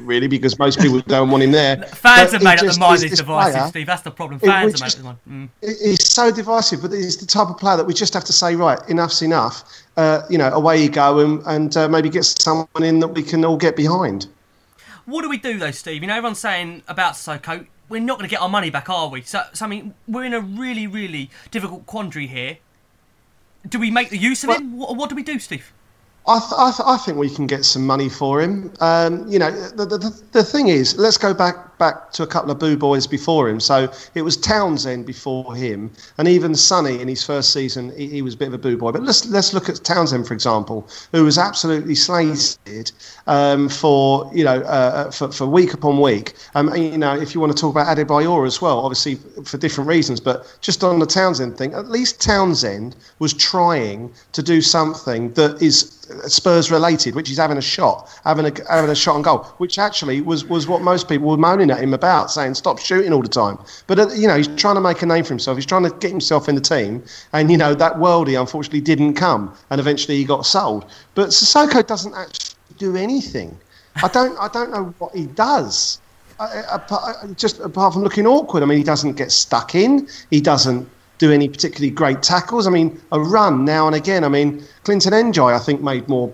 really, 0.06 0.28
because 0.28 0.58
most 0.58 0.78
people 0.78 1.00
don't 1.00 1.30
want 1.30 1.42
him 1.42 1.52
there. 1.52 1.82
Fans 1.82 2.32
have 2.32 2.42
made 2.42 2.58
up 2.58 2.72
the 2.72 2.78
mind 2.78 3.02
he's 3.02 3.16
divisive, 3.16 3.54
player, 3.54 3.68
Steve. 3.68 3.86
That's 3.86 4.02
the 4.02 4.10
problem. 4.10 4.38
Fans 4.38 4.78
have 4.78 4.80
made 4.80 5.10
up 5.10 5.18
the 5.24 5.30
mind. 5.30 5.50
Mm. 5.62 5.78
He's 5.82 6.10
so 6.10 6.30
divisive, 6.30 6.82
but 6.82 6.92
he's 6.92 7.16
the 7.16 7.26
type 7.26 7.48
of 7.48 7.56
player 7.56 7.78
that 7.78 7.86
we 7.86 7.94
just 7.94 8.12
have 8.12 8.24
to 8.24 8.32
say, 8.32 8.54
right, 8.54 8.78
enough's 8.88 9.22
enough. 9.22 9.64
Uh, 9.96 10.22
you 10.30 10.38
know, 10.38 10.48
away 10.52 10.82
you 10.82 10.88
go, 10.88 11.18
and, 11.18 11.42
and 11.44 11.76
uh, 11.76 11.86
maybe 11.86 12.08
get 12.08 12.24
someone 12.24 12.82
in 12.82 12.98
that 13.00 13.08
we 13.08 13.22
can 13.22 13.44
all 13.44 13.58
get 13.58 13.76
behind. 13.76 14.26
What 15.04 15.22
do 15.22 15.28
we 15.28 15.36
do 15.36 15.58
though, 15.58 15.70
Steve? 15.70 16.02
You 16.02 16.08
know, 16.08 16.14
everyone's 16.14 16.38
saying 16.38 16.82
about 16.88 17.16
Soko, 17.16 17.66
we're 17.88 18.00
not 18.00 18.18
going 18.18 18.28
to 18.28 18.30
get 18.30 18.40
our 18.40 18.48
money 18.48 18.70
back, 18.70 18.88
are 18.88 19.08
we? 19.08 19.22
So, 19.22 19.42
so, 19.52 19.66
I 19.66 19.68
mean, 19.68 19.94
we're 20.08 20.24
in 20.24 20.32
a 20.32 20.40
really, 20.40 20.86
really 20.86 21.30
difficult 21.50 21.86
quandary 21.86 22.26
here. 22.26 22.58
Do 23.68 23.78
we 23.78 23.90
make 23.90 24.10
the 24.10 24.18
use 24.18 24.42
of 24.44 24.48
well, 24.48 24.58
him? 24.58 24.78
What, 24.78 24.96
what 24.96 25.10
do 25.10 25.14
we 25.14 25.22
do, 25.22 25.38
Steve? 25.38 25.72
I, 26.26 26.38
th- 26.38 26.52
I, 26.56 26.70
th- 26.70 26.86
I, 26.86 26.96
think 26.98 27.18
we 27.18 27.28
can 27.28 27.46
get 27.46 27.64
some 27.64 27.84
money 27.84 28.08
for 28.08 28.40
him. 28.40 28.72
Um, 28.80 29.26
you 29.28 29.38
know, 29.38 29.50
the, 29.50 29.86
the, 29.86 30.22
the 30.30 30.44
thing 30.44 30.68
is, 30.68 30.96
let's 30.96 31.18
go 31.18 31.34
back 31.34 31.71
back 31.78 32.12
to 32.12 32.22
a 32.22 32.26
couple 32.26 32.50
of 32.50 32.58
boo 32.58 32.76
boys 32.76 33.06
before 33.06 33.48
him. 33.48 33.60
So 33.60 33.92
it 34.14 34.22
was 34.22 34.36
Townsend 34.36 35.06
before 35.06 35.54
him, 35.54 35.90
and 36.18 36.28
even 36.28 36.54
Sonny 36.54 37.00
in 37.00 37.08
his 37.08 37.24
first 37.24 37.52
season, 37.52 37.92
he, 37.96 38.08
he 38.08 38.22
was 38.22 38.34
a 38.34 38.36
bit 38.36 38.48
of 38.48 38.54
a 38.54 38.58
boo 38.58 38.76
boy. 38.76 38.92
But 38.92 39.02
let's 39.02 39.26
let's 39.26 39.52
look 39.52 39.68
at 39.68 39.82
Townsend 39.84 40.26
for 40.26 40.34
example, 40.34 40.88
who 41.12 41.24
was 41.24 41.38
absolutely 41.38 41.94
slated 41.94 42.92
um, 43.26 43.68
for 43.68 44.30
you 44.34 44.44
know 44.44 44.60
uh, 44.62 45.06
uh 45.06 45.10
for, 45.10 45.32
for 45.32 45.46
week 45.46 45.74
upon 45.74 46.00
week. 46.00 46.34
Um, 46.54 46.68
and, 46.68 46.84
you 46.84 46.98
know, 46.98 47.14
if 47.14 47.34
you 47.34 47.40
want 47.40 47.54
to 47.56 47.60
talk 47.60 47.74
about 47.74 47.96
Adebayor 47.96 48.46
as 48.46 48.60
well, 48.60 48.78
obviously 48.80 49.16
for 49.44 49.58
different 49.58 49.88
reasons, 49.88 50.20
but 50.20 50.56
just 50.60 50.84
on 50.84 50.98
the 50.98 51.06
Townsend 51.06 51.56
thing, 51.56 51.74
at 51.74 51.88
least 51.88 52.20
Townsend 52.20 52.96
was 53.18 53.34
trying 53.34 54.12
to 54.32 54.42
do 54.42 54.60
something 54.60 55.32
that 55.34 55.60
is 55.62 56.02
Spurs 56.26 56.70
related, 56.70 57.14
which 57.14 57.30
is 57.30 57.38
having 57.38 57.56
a 57.58 57.62
shot, 57.62 58.08
having 58.24 58.46
a 58.46 58.52
having 58.68 58.90
a 58.90 58.94
shot 58.94 59.14
on 59.16 59.22
goal, 59.22 59.44
which 59.58 59.78
actually 59.78 60.20
was 60.20 60.44
was 60.44 60.66
what 60.66 60.82
most 60.82 61.08
people 61.08 61.28
were 61.28 61.36
moaning 61.36 61.70
at 61.72 61.80
him 61.80 61.94
about, 61.94 62.30
saying 62.30 62.54
stop 62.54 62.78
shooting 62.78 63.12
all 63.12 63.22
the 63.22 63.28
time. 63.28 63.58
But 63.86 63.98
uh, 63.98 64.08
you 64.10 64.28
know, 64.28 64.36
he's 64.36 64.48
trying 64.48 64.76
to 64.76 64.80
make 64.80 65.02
a 65.02 65.06
name 65.06 65.24
for 65.24 65.30
himself. 65.30 65.56
He's 65.56 65.66
trying 65.66 65.84
to 65.84 65.90
get 65.96 66.10
himself 66.10 66.48
in 66.48 66.54
the 66.54 66.60
team, 66.60 67.02
and 67.32 67.50
you 67.50 67.56
know 67.56 67.74
that 67.74 67.94
worldie 67.94 68.38
unfortunately 68.38 68.80
didn't 68.80 69.14
come, 69.14 69.54
and 69.70 69.80
eventually 69.80 70.16
he 70.16 70.24
got 70.24 70.46
sold. 70.46 70.84
But 71.14 71.30
Sissoko 71.30 71.86
doesn't 71.86 72.14
actually 72.14 72.56
do 72.78 72.96
anything. 72.96 73.58
I 73.96 74.08
don't 74.08 74.38
I 74.38 74.48
don't 74.48 74.70
know 74.70 74.94
what 74.98 75.14
he 75.14 75.26
does. 75.26 76.00
just 77.36 77.60
apart 77.60 77.94
from 77.94 78.02
looking 78.02 78.26
awkward, 78.26 78.62
I 78.62 78.66
mean, 78.66 78.78
he 78.78 78.84
doesn't 78.84 79.14
get 79.14 79.32
stuck 79.32 79.74
in. 79.74 80.08
He 80.30 80.40
doesn't 80.40 80.88
do 81.18 81.30
any 81.30 81.48
particularly 81.48 81.90
great 81.90 82.22
tackles. 82.22 82.66
I 82.66 82.70
mean, 82.70 83.00
a 83.12 83.20
run 83.20 83.64
now 83.64 83.86
and 83.86 83.94
again. 83.94 84.24
I 84.24 84.28
mean, 84.28 84.64
Clinton 84.82 85.12
N'Jie, 85.12 85.54
I 85.54 85.58
think, 85.58 85.80
made 85.80 86.08
more 86.08 86.32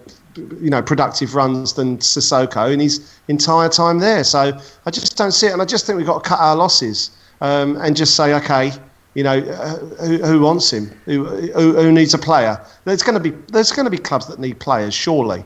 you 0.60 0.70
know 0.70 0.82
productive 0.82 1.34
runs 1.34 1.72
than 1.72 1.98
Sissoko 1.98 2.72
in 2.72 2.80
his 2.80 3.18
entire 3.28 3.68
time 3.68 3.98
there. 3.98 4.24
So 4.24 4.58
I 4.86 4.90
just 4.90 5.16
don't 5.16 5.32
see 5.32 5.46
it, 5.48 5.52
and 5.52 5.62
I 5.62 5.64
just 5.64 5.86
think 5.86 5.96
we've 5.96 6.06
got 6.06 6.22
to 6.22 6.28
cut 6.28 6.40
our 6.40 6.56
losses 6.56 7.10
um, 7.40 7.76
and 7.76 7.96
just 7.96 8.16
say, 8.16 8.34
okay, 8.34 8.72
you 9.14 9.22
know, 9.22 9.38
uh, 9.38 9.76
who, 10.06 10.18
who, 10.18 10.40
wants 10.40 10.72
him? 10.72 10.90
Who, 11.06 11.24
who, 11.24 11.72
who, 11.72 11.92
needs 11.92 12.14
a 12.14 12.18
player? 12.18 12.64
There's 12.84 13.02
going 13.02 13.20
to 13.20 13.30
be 13.30 13.36
there's 13.48 13.72
going 13.72 13.84
to 13.84 13.90
be 13.90 13.98
clubs 13.98 14.26
that 14.28 14.38
need 14.38 14.60
players, 14.60 14.94
surely. 14.94 15.44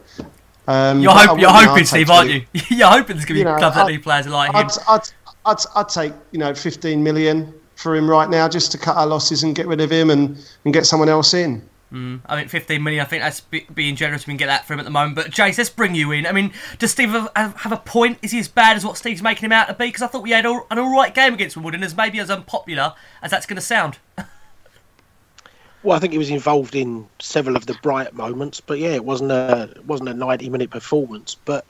Um, 0.69 1.01
you're, 1.01 1.13
hope, 1.13 1.41
you're 1.41 1.51
hoping, 1.51 1.85
Steve, 1.85 2.11
aren't 2.11 2.31
you? 2.31 2.43
you're 2.69 2.87
hoping 2.87 3.17
there's 3.17 3.25
going 3.25 3.27
to 3.27 3.33
be 3.35 3.39
you 3.41 3.45
know, 3.45 3.57
clubs 3.57 3.77
that 3.77 3.89
need 3.89 4.03
players 4.03 4.27
like 4.29 4.55
I'd, 4.55 4.71
him. 4.71 4.83
I'd, 4.89 5.01
I'd, 5.47 5.59
I'd 5.75 5.89
take 5.89 6.13
you 6.31 6.39
know 6.39 6.55
15 6.55 7.03
million 7.03 7.53
for 7.77 7.97
him 7.97 8.09
right 8.09 8.31
now 8.31 8.49
just 8.49 8.71
to 8.73 8.79
cut 8.79 8.97
our 8.97 9.07
losses 9.07 9.43
and 9.43 9.55
get 9.55 9.67
rid 9.67 9.81
of 9.81 9.91
him 9.91 10.11
and, 10.11 10.39
and 10.65 10.73
get 10.73 10.87
someone 10.87 11.09
else 11.09 11.35
in. 11.35 11.67
Mm, 11.93 12.21
I 12.25 12.37
mean, 12.37 12.49
15 12.49 12.83
million. 12.83 13.03
I 13.03 13.05
think 13.05 13.23
that's 13.23 13.41
be, 13.41 13.67
being 13.73 13.97
generous. 13.97 14.27
We 14.27 14.31
can 14.31 14.39
get 14.39 14.47
that 14.47 14.67
for 14.67 14.73
him 14.73 14.81
at 14.81 14.85
the 14.85 14.91
moment. 14.91 15.15
But 15.15 15.27
Jace, 15.27 15.59
let's 15.59 15.69
bring 15.69 15.95
you 15.95 16.11
in. 16.13 16.27
I 16.27 16.33
mean, 16.33 16.53
does 16.79 16.91
Steve 16.91 17.11
have, 17.11 17.31
have 17.37 17.73
a 17.73 17.77
point? 17.77 18.19
Is 18.23 18.31
he 18.31 18.39
as 18.39 18.49
bad 18.49 18.77
as 18.77 18.85
what 18.85 18.97
Steve's 18.97 19.23
making 19.23 19.45
him 19.45 19.53
out 19.53 19.69
to 19.69 19.75
be? 19.75 19.89
Because 19.89 20.01
I 20.01 20.07
thought 20.07 20.23
we 20.23 20.31
had 20.31 20.47
all, 20.47 20.67
an 20.71 20.79
all 20.79 20.91
right 20.91 21.15
game 21.15 21.35
against 21.35 21.55
Wimbledon, 21.55 21.83
as 21.83 21.95
maybe 21.95 22.19
as 22.19 22.31
unpopular 22.31 22.95
as 23.21 23.31
that's 23.31 23.45
going 23.45 23.57
to 23.57 23.63
sound. 23.63 23.99
well, 25.83 25.95
I 25.95 25.99
think 25.99 26.13
he 26.13 26.19
was 26.19 26.31
involved 26.31 26.75
in 26.75 27.07
several 27.19 27.57
of 27.57 27.67
the 27.67 27.75
bright 27.83 28.15
moments, 28.15 28.61
but 28.61 28.79
yeah, 28.79 28.93
it 28.93 29.05
wasn't 29.05 29.31
a 29.31 29.71
it 29.77 29.85
wasn't 29.85 30.09
a 30.09 30.15
90 30.15 30.49
minute 30.49 30.71
performance. 30.71 31.37
But 31.45 31.67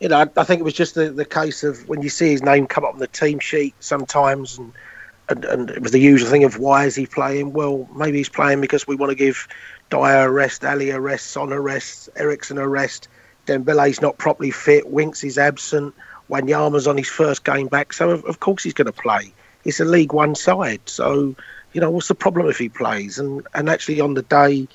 you 0.00 0.08
know, 0.08 0.18
I, 0.18 0.28
I 0.36 0.44
think 0.44 0.60
it 0.60 0.64
was 0.64 0.74
just 0.74 0.96
the, 0.96 1.10
the 1.10 1.24
case 1.24 1.64
of 1.64 1.88
when 1.88 2.02
you 2.02 2.10
see 2.10 2.30
his 2.30 2.42
name 2.42 2.66
come 2.66 2.84
up 2.84 2.92
on 2.92 2.98
the 2.98 3.06
team 3.06 3.38
sheet 3.38 3.74
sometimes 3.80 4.58
and 4.58 4.72
and, 5.28 5.44
and 5.44 5.70
it 5.70 5.82
was 5.82 5.92
the 5.92 6.00
usual 6.00 6.28
thing 6.28 6.44
of 6.44 6.58
why 6.58 6.84
is 6.84 6.94
he 6.94 7.06
playing? 7.06 7.52
Well, 7.52 7.88
maybe 7.94 8.18
he's 8.18 8.28
playing 8.28 8.60
because 8.60 8.86
we 8.86 8.96
want 8.96 9.10
to 9.10 9.16
give 9.16 9.48
Dier 9.90 10.26
a 10.26 10.30
rest, 10.30 10.64
Alli 10.64 10.90
a 10.90 11.00
rest, 11.00 11.28
Son 11.28 11.52
a 11.52 11.60
rest, 11.60 12.08
Eriksen 12.16 12.58
a 12.58 12.68
rest. 12.68 13.08
Dembele's 13.46 14.00
not 14.00 14.18
properly 14.18 14.50
fit. 14.50 14.88
Winks 14.88 15.24
is 15.24 15.38
absent. 15.38 15.94
Wanyama's 16.30 16.86
on 16.86 16.96
his 16.96 17.08
first 17.08 17.44
game 17.44 17.66
back, 17.66 17.92
so 17.92 18.10
of, 18.10 18.24
of 18.24 18.40
course 18.40 18.62
he's 18.62 18.72
going 18.72 18.86
to 18.86 18.92
play. 18.92 19.32
It's 19.64 19.80
a 19.80 19.84
League 19.84 20.12
One 20.12 20.34
side, 20.34 20.80
so 20.86 21.34
you 21.72 21.80
know 21.80 21.90
what's 21.90 22.08
the 22.08 22.14
problem 22.14 22.48
if 22.48 22.58
he 22.58 22.68
plays? 22.68 23.18
And 23.18 23.46
and 23.54 23.68
actually 23.68 24.00
on 24.00 24.14
the 24.14 24.22
day, 24.22 24.66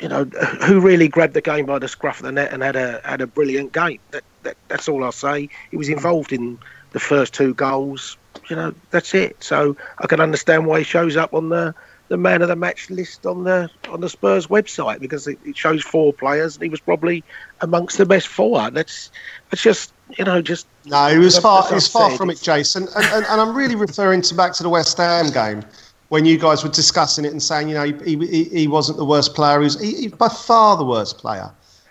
you 0.00 0.08
know, 0.08 0.24
who 0.66 0.80
really 0.80 1.08
grabbed 1.08 1.34
the 1.34 1.40
game 1.40 1.66
by 1.66 1.78
the 1.78 1.88
scruff 1.88 2.18
of 2.18 2.26
the 2.26 2.32
net 2.32 2.52
and 2.52 2.62
had 2.62 2.76
a 2.76 3.00
had 3.04 3.20
a 3.20 3.26
brilliant 3.26 3.72
game? 3.72 4.00
That, 4.10 4.24
that 4.42 4.56
that's 4.68 4.88
all 4.88 5.02
I'll 5.02 5.12
say. 5.12 5.48
He 5.70 5.76
was 5.76 5.88
involved 5.88 6.32
in 6.32 6.58
the 6.90 7.00
first 7.00 7.32
two 7.32 7.54
goals 7.54 8.18
you 8.48 8.56
know, 8.56 8.74
that's 8.90 9.14
it. 9.14 9.42
So 9.42 9.76
I 9.98 10.06
can 10.06 10.20
understand 10.20 10.66
why 10.66 10.78
he 10.78 10.84
shows 10.84 11.16
up 11.16 11.34
on 11.34 11.48
the 11.48 11.74
the 12.08 12.18
man 12.18 12.42
of 12.42 12.48
the 12.48 12.56
match 12.56 12.90
list 12.90 13.24
on 13.24 13.44
the 13.44 13.70
on 13.88 14.02
the 14.02 14.08
Spurs 14.08 14.48
website 14.48 15.00
because 15.00 15.26
it, 15.26 15.38
it 15.46 15.56
shows 15.56 15.82
four 15.82 16.12
players 16.12 16.56
and 16.56 16.62
he 16.62 16.68
was 16.68 16.80
probably 16.80 17.24
amongst 17.62 17.96
the 17.96 18.04
best 18.04 18.28
four. 18.28 18.70
That's 18.70 19.10
that's 19.50 19.62
just 19.62 19.94
you 20.18 20.24
know 20.24 20.42
just 20.42 20.66
no, 20.84 21.08
he 21.08 21.18
was 21.18 21.38
far 21.38 21.66
he's 21.72 21.88
far 21.88 22.10
from 22.10 22.28
it, 22.28 22.40
Jason. 22.42 22.86
And, 22.94 23.04
and, 23.06 23.24
and 23.24 23.40
I'm 23.40 23.54
really 23.54 23.76
referring 23.76 24.20
to 24.22 24.34
back 24.34 24.52
to 24.54 24.62
the 24.62 24.68
West 24.68 24.98
Ham 24.98 25.30
game 25.30 25.62
when 26.10 26.26
you 26.26 26.38
guys 26.38 26.62
were 26.62 26.68
discussing 26.68 27.24
it 27.24 27.32
and 27.32 27.42
saying 27.42 27.70
you 27.70 27.74
know 27.74 27.84
he 27.84 28.16
he, 28.18 28.44
he 28.44 28.68
wasn't 28.68 28.98
the 28.98 29.06
worst 29.06 29.34
player. 29.34 29.60
He 29.60 29.64
was 29.64 29.80
he, 29.80 29.94
he 29.94 30.08
by 30.08 30.28
far 30.28 30.76
the 30.76 30.84
worst 30.84 31.16
player. 31.16 31.50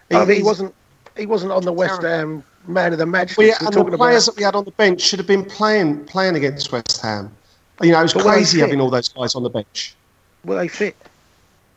He, 0.09 0.15
I 0.15 0.25
mean, 0.25 0.37
he 0.37 0.43
wasn't 0.43 0.75
he 1.17 1.25
wasn't 1.25 1.51
on 1.51 1.63
the 1.63 1.73
West 1.73 2.03
Ham 2.03 2.43
man 2.67 2.93
of 2.93 2.99
the 2.99 3.05
match. 3.05 3.37
We, 3.37 3.51
and 3.51 3.73
the 3.73 3.97
players 3.97 4.27
about. 4.27 4.35
that 4.35 4.39
we 4.39 4.43
had 4.43 4.55
on 4.55 4.65
the 4.65 4.71
bench 4.71 5.01
should 5.01 5.19
have 5.19 5.27
been 5.27 5.45
playing 5.45 6.05
playing 6.05 6.35
against 6.35 6.71
West 6.71 7.01
Ham. 7.01 7.35
You 7.81 7.91
know, 7.91 7.99
it 7.99 8.03
was 8.03 8.13
but 8.13 8.23
crazy 8.23 8.59
having 8.59 8.79
all 8.79 8.89
those 8.89 9.09
guys 9.09 9.35
on 9.35 9.43
the 9.43 9.49
bench. 9.49 9.95
Were 10.43 10.55
they 10.55 10.67
fit? 10.67 10.95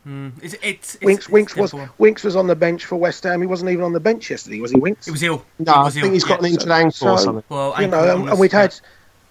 Mm. 0.07 0.33
It's, 0.43 0.55
it's, 0.63 0.99
Winks, 1.01 1.25
it's, 1.25 1.33
Winks 1.33 1.57
was 1.57 1.75
Winks 1.97 2.25
was 2.25 2.37
on 2.37 2.47
the 2.47 2.55
bench 2.55 2.85
for 2.85 2.97
West 2.97 3.25
Ham. 3.25 3.41
He 3.41 3.47
wasn't 3.47 3.71
even 3.71 3.85
on 3.85 3.93
the 3.95 4.01
bench 4.01 4.29
yesterday, 4.29 4.61
was 4.61 4.71
he? 4.71 4.79
Winks? 4.79 5.09
It 5.09 5.13
was 5.13 5.23
ill. 5.23 5.45
No, 5.59 5.75
I 5.75 5.91
think 5.91 6.07
Ill. 6.07 6.13
he's 6.13 6.25
got 6.25 6.43
yeah. 6.43 6.49
an 6.49 6.55
injured 6.55 6.71
ankle 6.71 6.91
so, 6.93 7.11
or 7.11 7.19
something. 7.19 7.45
Well, 7.49 7.75
you 7.81 7.87
know, 7.87 8.17
and, 8.17 8.29
and 8.29 8.39
we'd 8.39 8.53
had, 8.53 8.79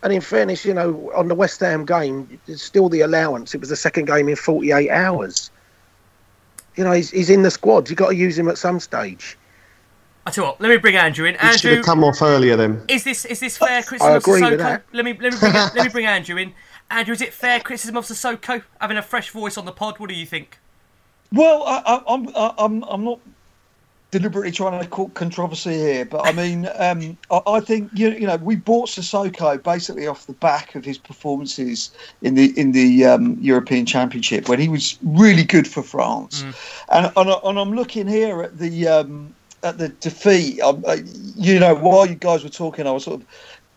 and 0.01 0.11
in 0.11 0.21
fairness, 0.21 0.65
you 0.65 0.73
know, 0.73 1.11
on 1.15 1.27
the 1.27 1.35
West 1.35 1.59
Ham 1.59 1.85
game, 1.85 2.39
it's 2.47 2.63
still 2.63 2.89
the 2.89 3.01
allowance. 3.01 3.53
It 3.53 3.59
was 3.59 3.69
the 3.69 3.75
second 3.75 4.05
game 4.05 4.27
in 4.27 4.35
48 4.35 4.89
hours. 4.89 5.51
You 6.75 6.83
know, 6.83 6.91
he's, 6.91 7.11
he's 7.11 7.29
in 7.29 7.43
the 7.43 7.51
squad. 7.51 7.87
You've 7.87 7.99
got 7.99 8.09
to 8.09 8.15
use 8.15 8.37
him 8.37 8.47
at 8.47 8.57
some 8.57 8.79
stage. 8.79 9.37
I 10.25 10.31
tell 10.31 10.45
you 10.45 10.49
what, 10.51 10.61
let 10.61 10.69
me 10.69 10.77
bring 10.77 10.95
Andrew 10.95 11.25
in. 11.25 11.35
Andrew, 11.35 11.57
should 11.57 11.77
have 11.77 11.85
come 11.85 12.03
off 12.03 12.21
earlier 12.21 12.55
then. 12.55 12.81
Is 12.87 13.03
this 13.03 13.25
is 13.25 13.39
this 13.39 13.57
fair 13.57 13.83
criticism 13.83 14.13
I 14.13 14.17
agree 14.17 14.41
of 14.41 14.47
Sissoko? 14.47 14.51
With 14.51 14.59
that. 14.59 14.83
Let 14.93 15.05
me 15.05 15.17
let 15.19 15.33
me 15.33 15.39
bring, 15.39 15.53
let 15.53 15.75
me 15.75 15.89
bring 15.91 16.05
Andrew 16.05 16.37
in. 16.37 16.53
Andrew, 16.89 17.13
is 17.13 17.21
it 17.21 17.33
fair 17.33 17.59
criticism 17.59 17.97
of 17.97 18.05
Sissoko 18.05 18.63
having 18.79 18.97
a 18.97 19.01
fresh 19.01 19.31
voice 19.31 19.57
on 19.57 19.65
the 19.65 19.71
pod? 19.71 19.99
What 19.99 20.09
do 20.09 20.15
you 20.15 20.25
think? 20.25 20.59
Well, 21.31 21.63
I, 21.63 22.03
am 22.07 22.27
I'm, 22.35 22.53
I'm 22.57 22.83
I'm 22.83 23.03
not 23.03 23.19
deliberately 24.11 24.51
trying 24.51 24.79
to 24.79 24.87
cause 24.87 25.09
controversy 25.15 25.73
here, 25.73 26.05
but 26.05 26.25
I 26.25 26.31
mean, 26.41 26.69
um, 26.75 27.17
I, 27.29 27.41
I, 27.47 27.59
think 27.59 27.89
you 27.93 28.11
you 28.11 28.27
know 28.27 28.37
we 28.37 28.55
bought 28.55 28.89
Sissoko 28.89 29.61
basically 29.61 30.07
off 30.07 30.27
the 30.27 30.33
back 30.33 30.75
of 30.75 30.85
his 30.85 30.97
performances 30.97 31.91
in 32.21 32.35
the 32.35 32.57
in 32.57 32.71
the 32.71 33.05
um, 33.05 33.37
European 33.41 33.85
Championship 33.85 34.47
when 34.47 34.59
he 34.59 34.69
was 34.69 34.97
really 35.03 35.43
good 35.43 35.67
for 35.67 35.83
France, 35.83 36.43
mm. 36.43 36.55
and, 36.91 37.11
and, 37.17 37.39
and 37.43 37.59
I'm 37.59 37.73
looking 37.73 38.07
here 38.07 38.41
at 38.41 38.57
the. 38.57 38.87
Um, 38.87 39.35
at 39.63 39.77
the 39.77 39.89
defeat, 39.89 40.61
um, 40.61 40.83
uh, 40.85 40.97
you 41.35 41.59
know, 41.59 41.73
while 41.73 42.05
you 42.05 42.15
guys 42.15 42.43
were 42.43 42.49
talking, 42.49 42.85
I 42.85 42.91
was 42.91 43.05
sort 43.05 43.21
of 43.21 43.27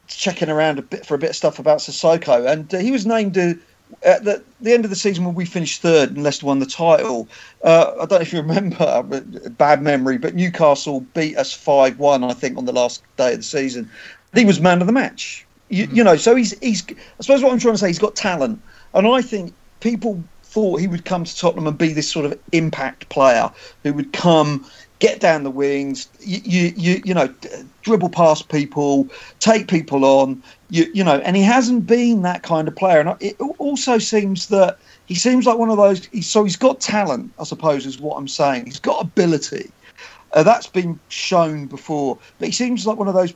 checking 0.08 0.48
around 0.48 0.78
a 0.78 0.82
bit 0.82 1.06
for 1.06 1.14
a 1.14 1.18
bit 1.18 1.30
of 1.30 1.36
stuff 1.36 1.58
about 1.58 1.78
Sissoko, 1.78 2.50
and 2.50 2.72
uh, 2.74 2.78
he 2.78 2.90
was 2.90 3.06
named 3.06 3.38
uh, 3.38 3.54
at 4.02 4.24
the, 4.24 4.42
the, 4.60 4.72
end 4.72 4.84
of 4.84 4.90
the 4.90 4.96
season 4.96 5.24
when 5.24 5.34
we 5.34 5.44
finished 5.44 5.80
third 5.80 6.10
and 6.10 6.22
Leicester 6.22 6.46
won 6.46 6.58
the 6.58 6.66
title. 6.66 7.28
Uh, 7.62 7.92
I 7.94 7.98
don't 7.98 8.12
know 8.12 8.16
if 8.18 8.32
you 8.32 8.40
remember, 8.40 8.76
uh, 8.80 9.02
bad 9.50 9.82
memory, 9.82 10.18
but 10.18 10.34
Newcastle 10.34 11.00
beat 11.14 11.36
us 11.36 11.52
five 11.52 11.98
one, 11.98 12.24
I 12.24 12.32
think, 12.32 12.58
on 12.58 12.64
the 12.64 12.72
last 12.72 13.02
day 13.16 13.32
of 13.32 13.38
the 13.38 13.44
season. 13.44 13.90
He 14.34 14.44
was 14.44 14.60
man 14.60 14.80
of 14.80 14.86
the 14.86 14.92
match. 14.92 15.46
You, 15.68 15.86
mm. 15.86 15.96
you 15.96 16.04
know, 16.04 16.16
so 16.16 16.34
he's 16.34 16.58
he's. 16.60 16.84
I 16.90 17.22
suppose 17.22 17.42
what 17.42 17.52
I'm 17.52 17.58
trying 17.58 17.74
to 17.74 17.78
say, 17.78 17.88
he's 17.88 17.98
got 17.98 18.16
talent, 18.16 18.60
and 18.92 19.06
I 19.06 19.22
think 19.22 19.54
people 19.80 20.22
thought 20.42 20.80
he 20.80 20.86
would 20.86 21.04
come 21.04 21.24
to 21.24 21.36
Tottenham 21.36 21.66
and 21.66 21.76
be 21.76 21.92
this 21.92 22.10
sort 22.10 22.24
of 22.24 22.38
impact 22.52 23.08
player 23.10 23.50
who 23.82 23.92
would 23.92 24.12
come 24.12 24.64
get 24.98 25.20
down 25.20 25.42
the 25.42 25.50
wings, 25.50 26.08
you, 26.20 26.40
you, 26.44 26.72
you, 26.76 27.02
you 27.04 27.14
know, 27.14 27.32
dribble 27.82 28.08
past 28.08 28.48
people, 28.48 29.08
take 29.40 29.68
people 29.68 30.04
on, 30.04 30.42
you, 30.70 30.86
you 30.94 31.04
know, 31.04 31.18
and 31.18 31.36
he 31.36 31.42
hasn't 31.42 31.86
been 31.86 32.22
that 32.22 32.42
kind 32.42 32.66
of 32.66 32.74
player. 32.74 33.00
And 33.00 33.14
it 33.20 33.36
also 33.58 33.98
seems 33.98 34.48
that 34.48 34.78
he 35.06 35.14
seems 35.14 35.46
like 35.46 35.58
one 35.58 35.70
of 35.70 35.76
those. 35.76 36.08
So 36.26 36.44
he's 36.44 36.56
got 36.56 36.80
talent, 36.80 37.32
I 37.38 37.44
suppose, 37.44 37.86
is 37.86 37.98
what 37.98 38.16
I'm 38.16 38.28
saying. 38.28 38.66
He's 38.66 38.80
got 38.80 39.02
ability. 39.02 39.70
Uh, 40.32 40.42
that's 40.42 40.66
been 40.66 40.98
shown 41.08 41.66
before, 41.66 42.18
but 42.38 42.46
he 42.46 42.52
seems 42.52 42.86
like 42.86 42.98
one 42.98 43.08
of 43.08 43.14
those 43.14 43.32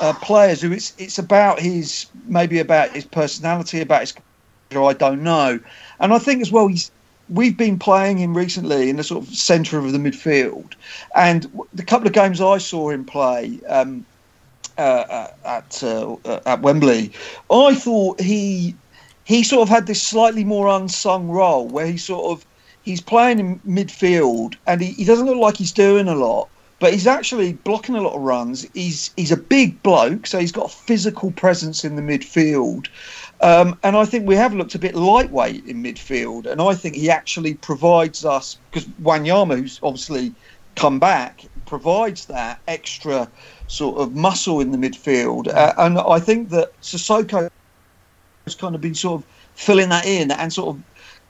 uh, 0.00 0.12
players 0.22 0.60
who 0.60 0.70
it's 0.70 0.94
it's 0.98 1.18
about 1.18 1.58
his 1.58 2.06
maybe 2.26 2.58
about 2.58 2.90
his 2.90 3.04
personality, 3.04 3.80
about 3.80 4.00
his. 4.02 4.14
I 4.72 4.92
don't 4.92 5.22
know, 5.22 5.60
and 6.00 6.12
I 6.12 6.18
think 6.18 6.42
as 6.42 6.52
well 6.52 6.66
he's 6.66 6.90
we've 7.28 7.56
been 7.56 7.78
playing 7.78 8.18
him 8.18 8.36
recently 8.36 8.90
in 8.90 8.96
the 8.96 9.04
sort 9.04 9.26
of 9.26 9.34
centre 9.34 9.78
of 9.78 9.92
the 9.92 9.98
midfield, 9.98 10.74
and 11.14 11.50
the 11.74 11.84
couple 11.84 12.06
of 12.06 12.12
games 12.12 12.40
I 12.40 12.58
saw 12.58 12.90
him 12.90 13.04
play 13.04 13.60
um, 13.68 14.04
uh, 14.78 14.80
uh 14.80 15.30
at 15.44 15.82
uh, 15.82 16.16
at 16.46 16.62
Wembley, 16.62 17.12
I 17.50 17.74
thought 17.74 18.20
he 18.20 18.74
he 19.24 19.42
sort 19.42 19.62
of 19.62 19.68
had 19.68 19.86
this 19.86 20.00
slightly 20.00 20.44
more 20.44 20.68
unsung 20.68 21.28
role 21.28 21.66
where 21.66 21.86
he 21.86 21.98
sort 21.98 22.30
of 22.30 22.46
he's 22.82 23.00
playing 23.00 23.40
in 23.40 23.58
midfield 23.66 24.54
and 24.66 24.80
he, 24.80 24.92
he 24.92 25.04
doesn't 25.04 25.26
look 25.26 25.36
like 25.36 25.56
he's 25.56 25.72
doing 25.72 26.08
a 26.08 26.14
lot. 26.14 26.48
But 26.78 26.92
he's 26.92 27.06
actually 27.06 27.54
blocking 27.54 27.94
a 27.94 28.02
lot 28.02 28.14
of 28.14 28.20
runs. 28.20 28.66
He's 28.74 29.10
he's 29.16 29.32
a 29.32 29.36
big 29.36 29.82
bloke, 29.82 30.26
so 30.26 30.38
he's 30.38 30.52
got 30.52 30.66
a 30.66 30.74
physical 30.74 31.30
presence 31.30 31.84
in 31.84 31.96
the 31.96 32.02
midfield. 32.02 32.88
Um, 33.40 33.78
and 33.82 33.96
I 33.96 34.04
think 34.04 34.26
we 34.26 34.34
have 34.36 34.54
looked 34.54 34.74
a 34.74 34.78
bit 34.78 34.94
lightweight 34.94 35.66
in 35.66 35.82
midfield, 35.82 36.46
and 36.46 36.60
I 36.60 36.74
think 36.74 36.94
he 36.94 37.10
actually 37.10 37.54
provides 37.54 38.24
us 38.24 38.58
because 38.70 38.88
Wanyama, 39.02 39.58
who's 39.58 39.78
obviously 39.82 40.34
come 40.74 40.98
back, 40.98 41.44
provides 41.66 42.26
that 42.26 42.60
extra 42.66 43.28
sort 43.66 43.98
of 43.98 44.14
muscle 44.14 44.60
in 44.60 44.70
the 44.70 44.78
midfield. 44.78 45.48
Uh, 45.48 45.74
and 45.78 45.98
I 45.98 46.18
think 46.18 46.48
that 46.50 46.78
Sissoko 46.80 47.50
has 48.44 48.54
kind 48.54 48.74
of 48.74 48.80
been 48.80 48.94
sort 48.94 49.20
of 49.20 49.28
filling 49.54 49.88
that 49.88 50.06
in 50.06 50.30
and 50.30 50.52
sort 50.52 50.76
of 50.76 50.82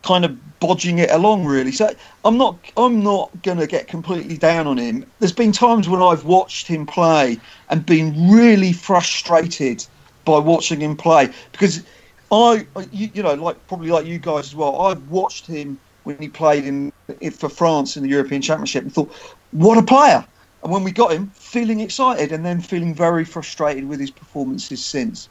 kind 0.03 0.25
of 0.25 0.39
bodging 0.61 0.99
it 0.99 1.11
along 1.11 1.45
really. 1.45 1.73
So 1.73 1.93
I'm 2.25 2.39
not 2.39 2.57
I'm 2.77 3.03
not 3.03 3.31
going 3.43 3.59
to 3.59 3.67
get 3.67 3.89
completely 3.89 4.37
down 4.37 4.67
on 4.67 4.79
him. 4.79 5.05
There's 5.19 5.33
been 5.33 5.53
times 5.53 5.89
when 5.89 6.01
I've 6.01 6.25
watched 6.25 6.67
him 6.67 6.87
play 6.87 7.41
and 7.71 7.85
been 7.85 8.31
really 8.31 8.73
frustrated 8.73 9.85
by 10.25 10.39
watching 10.39 10.81
him 10.81 10.97
play 10.97 11.31
because 11.53 11.83
I, 12.31 12.67
you, 12.91 13.11
you, 13.15 13.23
know, 13.23 13.35
like 13.35 13.65
probably 13.69 13.91
like 13.91 14.07
you 14.07 14.19
guys 14.19 14.47
as 14.47 14.55
well. 14.57 14.81
I've 14.83 15.09
watched 15.11 15.47
him 15.47 15.79
when 16.05 16.19
he 16.19 16.29
played 16.29 16.65
in, 16.65 16.93
in, 17.21 17.31
for 17.31 17.49
France 17.49 17.97
in 17.97 18.03
the 18.03 18.09
European 18.09 18.43
Championship 18.43 18.83
and 18.83 18.93
thought, 18.93 19.13
what 19.53 19.79
a 19.79 19.83
player! 19.83 20.25
and 20.63 20.73
when 20.73 20.83
we 20.83 20.91
got 20.91 21.13
him, 21.13 21.31
feeling 21.35 21.79
excited, 21.81 22.33
and 22.33 22.45
then 22.45 22.61
feeling 22.61 22.93
very 22.95 23.25
frustrated 23.25 23.89
with 23.89 24.01
his 24.01 24.11
performances 24.11 24.85
since. 24.85 25.29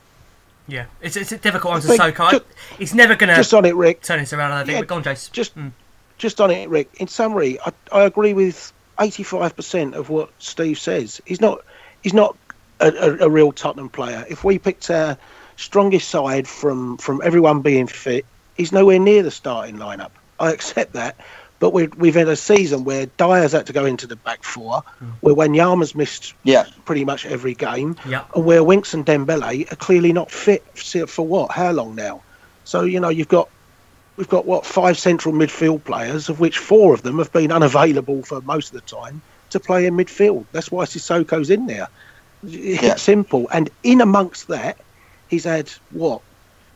Yeah, 0.67 0.85
it's, 1.01 1.17
it's 1.17 1.31
a 1.33 1.37
difficult 1.37 1.73
one 1.73 1.81
to 1.81 1.87
think 1.87 2.01
Sissoko. 2.01 2.31
ju- 2.31 2.45
He's 2.77 2.93
never 2.95 3.15
going 3.15 3.29
to 3.29 3.35
Just 3.35 3.53
on 3.53 3.65
it, 3.65 3.75
Rick. 3.75 4.01
turn 4.01 4.19
this 4.19 4.31
around, 4.31 4.51
I 4.53 4.57
don't 4.59 4.65
think. 4.67 4.75
Yeah, 4.75 4.81
but 4.81 4.87
go 4.87 4.95
on, 4.95 5.03
Jace. 5.03 5.31
Just, 5.31 5.55
Mm. 5.57 5.71
just 6.17 6.39
on 6.39 6.51
it, 6.51 6.69
Rick. 6.69 6.89
In 6.99 7.07
summary, 7.07 7.59
I, 7.65 7.73
I 7.91 8.03
agree 8.03 8.33
with 8.33 8.71
eighty-five 8.99 9.55
percent 9.55 9.93
of 9.93 10.09
what 10.09 10.31
Steve 10.39 10.79
says. 10.79 11.21
He's 11.25 11.41
not, 11.41 11.65
he's 12.01 12.13
not 12.13 12.37
a, 12.79 12.87
a, 12.87 13.25
a 13.25 13.29
real 13.29 13.51
Tottenham 13.51 13.89
player. 13.89 14.25
If 14.29 14.43
we 14.45 14.57
picked 14.57 14.89
our 14.89 15.17
strongest 15.55 16.09
side 16.09 16.47
from 16.47 16.97
from 16.97 17.21
everyone 17.23 17.61
being 17.61 17.87
fit, 17.87 18.25
he's 18.55 18.71
nowhere 18.71 18.99
near 18.99 19.23
the 19.23 19.31
starting 19.31 19.77
lineup. 19.77 20.11
I 20.39 20.51
accept 20.51 20.93
that, 20.93 21.19
but 21.59 21.71
we 21.73 21.87
we've 21.97 22.15
had 22.15 22.27
a 22.27 22.35
season 22.35 22.83
where 22.83 23.05
Dier's 23.17 23.53
had 23.53 23.67
to 23.67 23.73
go 23.73 23.85
into 23.85 24.07
the 24.07 24.15
back 24.17 24.43
four, 24.43 24.81
mm. 25.01 25.13
where 25.21 25.35
Wanyama's 25.35 25.95
missed 25.95 26.33
Yeah, 26.43 26.65
pretty 26.85 27.05
much 27.05 27.25
every 27.25 27.55
game, 27.55 27.95
Yeah. 28.07 28.23
and 28.35 28.45
where 28.45 28.63
Winks 28.63 28.93
and 28.93 29.05
Dembele 29.05 29.71
are 29.71 29.75
clearly 29.77 30.13
not 30.13 30.31
fit 30.31 30.63
for 30.75 31.07
for 31.07 31.27
what? 31.27 31.51
How 31.51 31.71
long 31.71 31.95
now? 31.95 32.23
So 32.63 32.83
you 32.83 32.99
know 32.99 33.09
you've 33.09 33.27
got 33.27 33.49
we've 34.17 34.29
got 34.29 34.45
what 34.45 34.65
five 34.65 34.97
central 34.97 35.33
midfield 35.33 35.83
players, 35.85 36.29
of 36.29 36.39
which 36.39 36.57
four 36.57 36.93
of 36.93 37.01
them 37.01 37.17
have 37.19 37.31
been 37.31 37.51
unavailable 37.51 38.23
for 38.23 38.41
most 38.41 38.73
of 38.73 38.75
the 38.75 38.81
time 38.95 39.21
to 39.51 39.59
play 39.59 39.85
in 39.85 39.95
midfield. 39.95 40.47
That's 40.51 40.71
why 40.71 40.85
Sissoko's 40.85 41.49
in 41.49 41.65
there. 41.67 41.87
It's 42.43 42.81
Yeah. 42.83 42.95
simple. 42.95 43.47
And 43.51 43.69
in 43.83 44.01
amongst 44.01 44.47
that, 44.49 44.77
he's 45.29 45.43
had 45.43 45.69
what? 45.91 46.21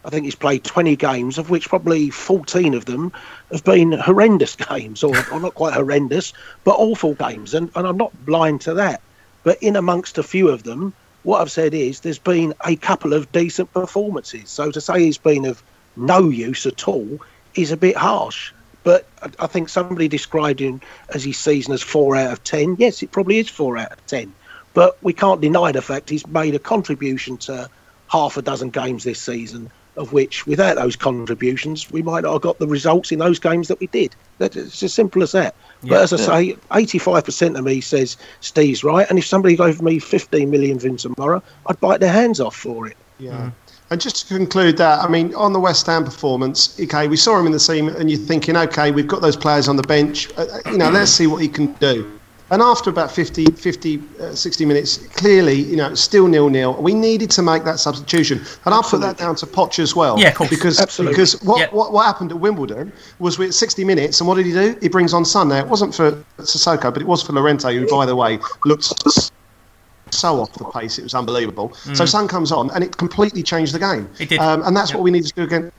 I 0.05 0.09
think 0.09 0.25
he's 0.25 0.35
played 0.35 0.63
20 0.63 0.95
games, 0.95 1.37
of 1.37 1.49
which 1.49 1.67
probably 1.67 2.09
14 2.09 2.73
of 2.73 2.85
them 2.85 3.11
have 3.51 3.63
been 3.63 3.91
horrendous 3.91 4.55
games, 4.69 5.03
or, 5.03 5.15
or 5.31 5.39
not 5.39 5.55
quite 5.55 5.73
horrendous, 5.73 6.33
but 6.63 6.71
awful 6.71 7.15
games. 7.15 7.53
And, 7.53 7.69
and 7.75 7.85
I'm 7.85 7.97
not 7.97 8.25
blind 8.25 8.61
to 8.61 8.73
that. 8.75 9.01
But 9.43 9.61
in 9.61 9.75
amongst 9.75 10.17
a 10.17 10.23
few 10.23 10.49
of 10.49 10.63
them, 10.63 10.93
what 11.23 11.41
I've 11.41 11.51
said 11.51 11.73
is 11.73 11.99
there's 11.99 12.19
been 12.19 12.53
a 12.65 12.75
couple 12.75 13.13
of 13.13 13.31
decent 13.31 13.71
performances. 13.73 14.49
So 14.49 14.71
to 14.71 14.81
say 14.81 15.03
he's 15.03 15.17
been 15.17 15.45
of 15.45 15.61
no 15.95 16.29
use 16.29 16.65
at 16.65 16.87
all 16.87 17.19
is 17.55 17.71
a 17.71 17.77
bit 17.77 17.97
harsh. 17.97 18.53
But 18.83 19.07
I, 19.39 19.47
think 19.47 19.67
somebody 19.67 20.07
described 20.07 20.61
him 20.61 20.79
as 21.13 21.25
his 21.25 21.37
season 21.37 21.73
as 21.73 21.81
four 21.81 22.15
out 22.15 22.31
of 22.31 22.43
ten. 22.45 22.77
Yes, 22.79 23.03
it 23.03 23.11
probably 23.11 23.37
is 23.39 23.49
four 23.49 23.77
out 23.77 23.91
of 23.91 24.05
ten. 24.07 24.33
But 24.73 24.97
we 25.03 25.11
can't 25.11 25.41
deny 25.41 25.73
the 25.73 25.81
fact 25.81 26.09
he's 26.09 26.25
made 26.27 26.55
a 26.55 26.59
contribution 26.59 27.37
to 27.37 27.69
half 28.09 28.37
a 28.37 28.41
dozen 28.41 28.69
games 28.69 29.03
this 29.03 29.21
season, 29.21 29.71
of 29.95 30.13
which 30.13 30.47
without 30.47 30.75
those 30.75 30.95
contributions, 30.95 31.91
we 31.91 32.01
might 32.01 32.23
not 32.23 32.33
have 32.33 32.41
got 32.41 32.59
the 32.59 32.67
results 32.67 33.11
in 33.11 33.19
those 33.19 33.39
games 33.39 33.67
that 33.67 33.79
we 33.79 33.87
did. 33.87 34.15
That, 34.37 34.55
it's 34.55 34.81
as 34.81 34.93
simple 34.93 35.21
as 35.23 35.33
that. 35.33 35.55
but 35.83 36.01
as 36.01 36.13
I 36.13 36.17
say, 36.17 36.57
85% 36.71 37.57
of 37.57 37.65
me 37.65 37.81
says 37.81 38.17
Steve's 38.39 38.83
right. 38.83 39.07
And 39.09 39.19
if 39.19 39.25
somebody 39.25 39.55
gave 39.55 39.81
me 39.81 39.99
15 39.99 40.49
million 40.49 40.79
for 40.79 40.87
him 40.87 40.97
tomorrow, 40.97 41.43
I'd 41.67 41.79
bite 41.79 41.99
their 41.99 42.11
hands 42.11 42.39
off 42.39 42.55
for 42.55 42.87
it. 42.87 42.97
Yeah. 43.19 43.51
And 43.91 43.99
just 43.99 44.27
to 44.27 44.37
conclude 44.37 44.77
that, 44.77 45.03
I 45.03 45.07
mean, 45.07 45.33
on 45.33 45.51
the 45.51 45.59
West 45.59 45.87
Ham 45.87 46.05
performance, 46.05 46.79
okay, 46.79 47.07
we 47.07 47.17
saw 47.17 47.39
him 47.39 47.47
in 47.47 47.51
the 47.51 47.59
team, 47.59 47.89
and 47.89 48.09
you're 48.09 48.19
thinking, 48.19 48.55
okay, 48.55 48.91
we've 48.91 49.07
got 49.07 49.21
those 49.21 49.35
players 49.35 49.67
on 49.67 49.77
the 49.77 49.83
bench, 49.83 50.29
uh, 50.37 50.41
uh, 50.41 50.71
you 50.71 50.77
know, 50.77 50.91
let's 50.91 51.11
see 51.11 51.25
what 51.25 51.41
he 51.41 51.47
can 51.47 51.73
do. 51.73 52.18
And 52.51 52.61
after 52.61 52.89
about 52.89 53.11
50, 53.11 53.45
50 53.45 54.01
uh, 54.19 54.33
60 54.35 54.65
minutes, 54.65 54.97
clearly, 55.09 55.53
you 55.53 55.75
know, 55.75 55.93
still 55.93 56.27
nil 56.27 56.49
nil. 56.49 56.73
We 56.81 56.93
needed 56.93 57.29
to 57.31 57.41
make 57.41 57.63
that 57.65 57.79
substitution, 57.79 58.39
and 58.65 58.73
I'll 58.73 58.83
put 58.83 59.01
that 59.01 59.17
down 59.17 59.35
to 59.35 59.45
Poch 59.45 59.77
as 59.79 59.95
well. 59.95 60.19
Yeah, 60.19 60.29
of 60.29 60.35
course. 60.35 60.49
Because 60.49 60.79
Absolutely. 60.79 61.13
because 61.13 61.41
what, 61.43 61.59
Yeah. 61.59 61.67
what 61.71 61.93
what 61.93 62.05
happened 62.05 62.31
at 62.31 62.39
Wimbledon 62.39 62.91
was 63.19 63.37
we 63.37 63.47
at 63.47 63.53
60 63.53 63.83
minutes, 63.85 64.19
and 64.19 64.27
what 64.27 64.35
did 64.35 64.45
he 64.47 64.51
do? 64.51 64.75
He 64.81 64.89
brings 64.89 65.13
on 65.13 65.25
Son. 65.25 65.49
Now 65.49 65.57
it 65.59 65.67
wasn't 65.67 65.93
for 65.93 66.11
Sissoko, 66.39 66.91
but 66.91 67.01
it 67.01 67.07
was 67.07 67.21
for 67.21 67.33
Llorente, 67.33 67.73
who, 67.75 67.87
by 67.87 68.05
the 68.05 68.15
way, 68.15 68.39
looked 68.65 68.91
so 70.11 70.41
off 70.41 70.51
the 70.53 70.65
pace, 70.65 70.97
it 70.97 71.03
was 71.03 71.13
unbelievable. 71.13 71.71
So 71.93 72.05
Son 72.05 72.27
comes 72.27 72.51
on, 72.51 72.71
and 72.71 72.83
it 72.83 72.97
completely 72.97 73.43
changed 73.43 73.73
the 73.75 73.79
game. 73.79 74.07
Mm. 74.07 74.21
It 74.21 74.29
did. 74.29 74.39
Um, 74.39 74.63
and 74.63 74.75
that's 74.75 74.89
Yep. 74.89 74.97
what 74.97 75.03
we 75.03 75.11
needed 75.11 75.27
to 75.29 75.35
do 75.35 75.43
against 75.43 75.71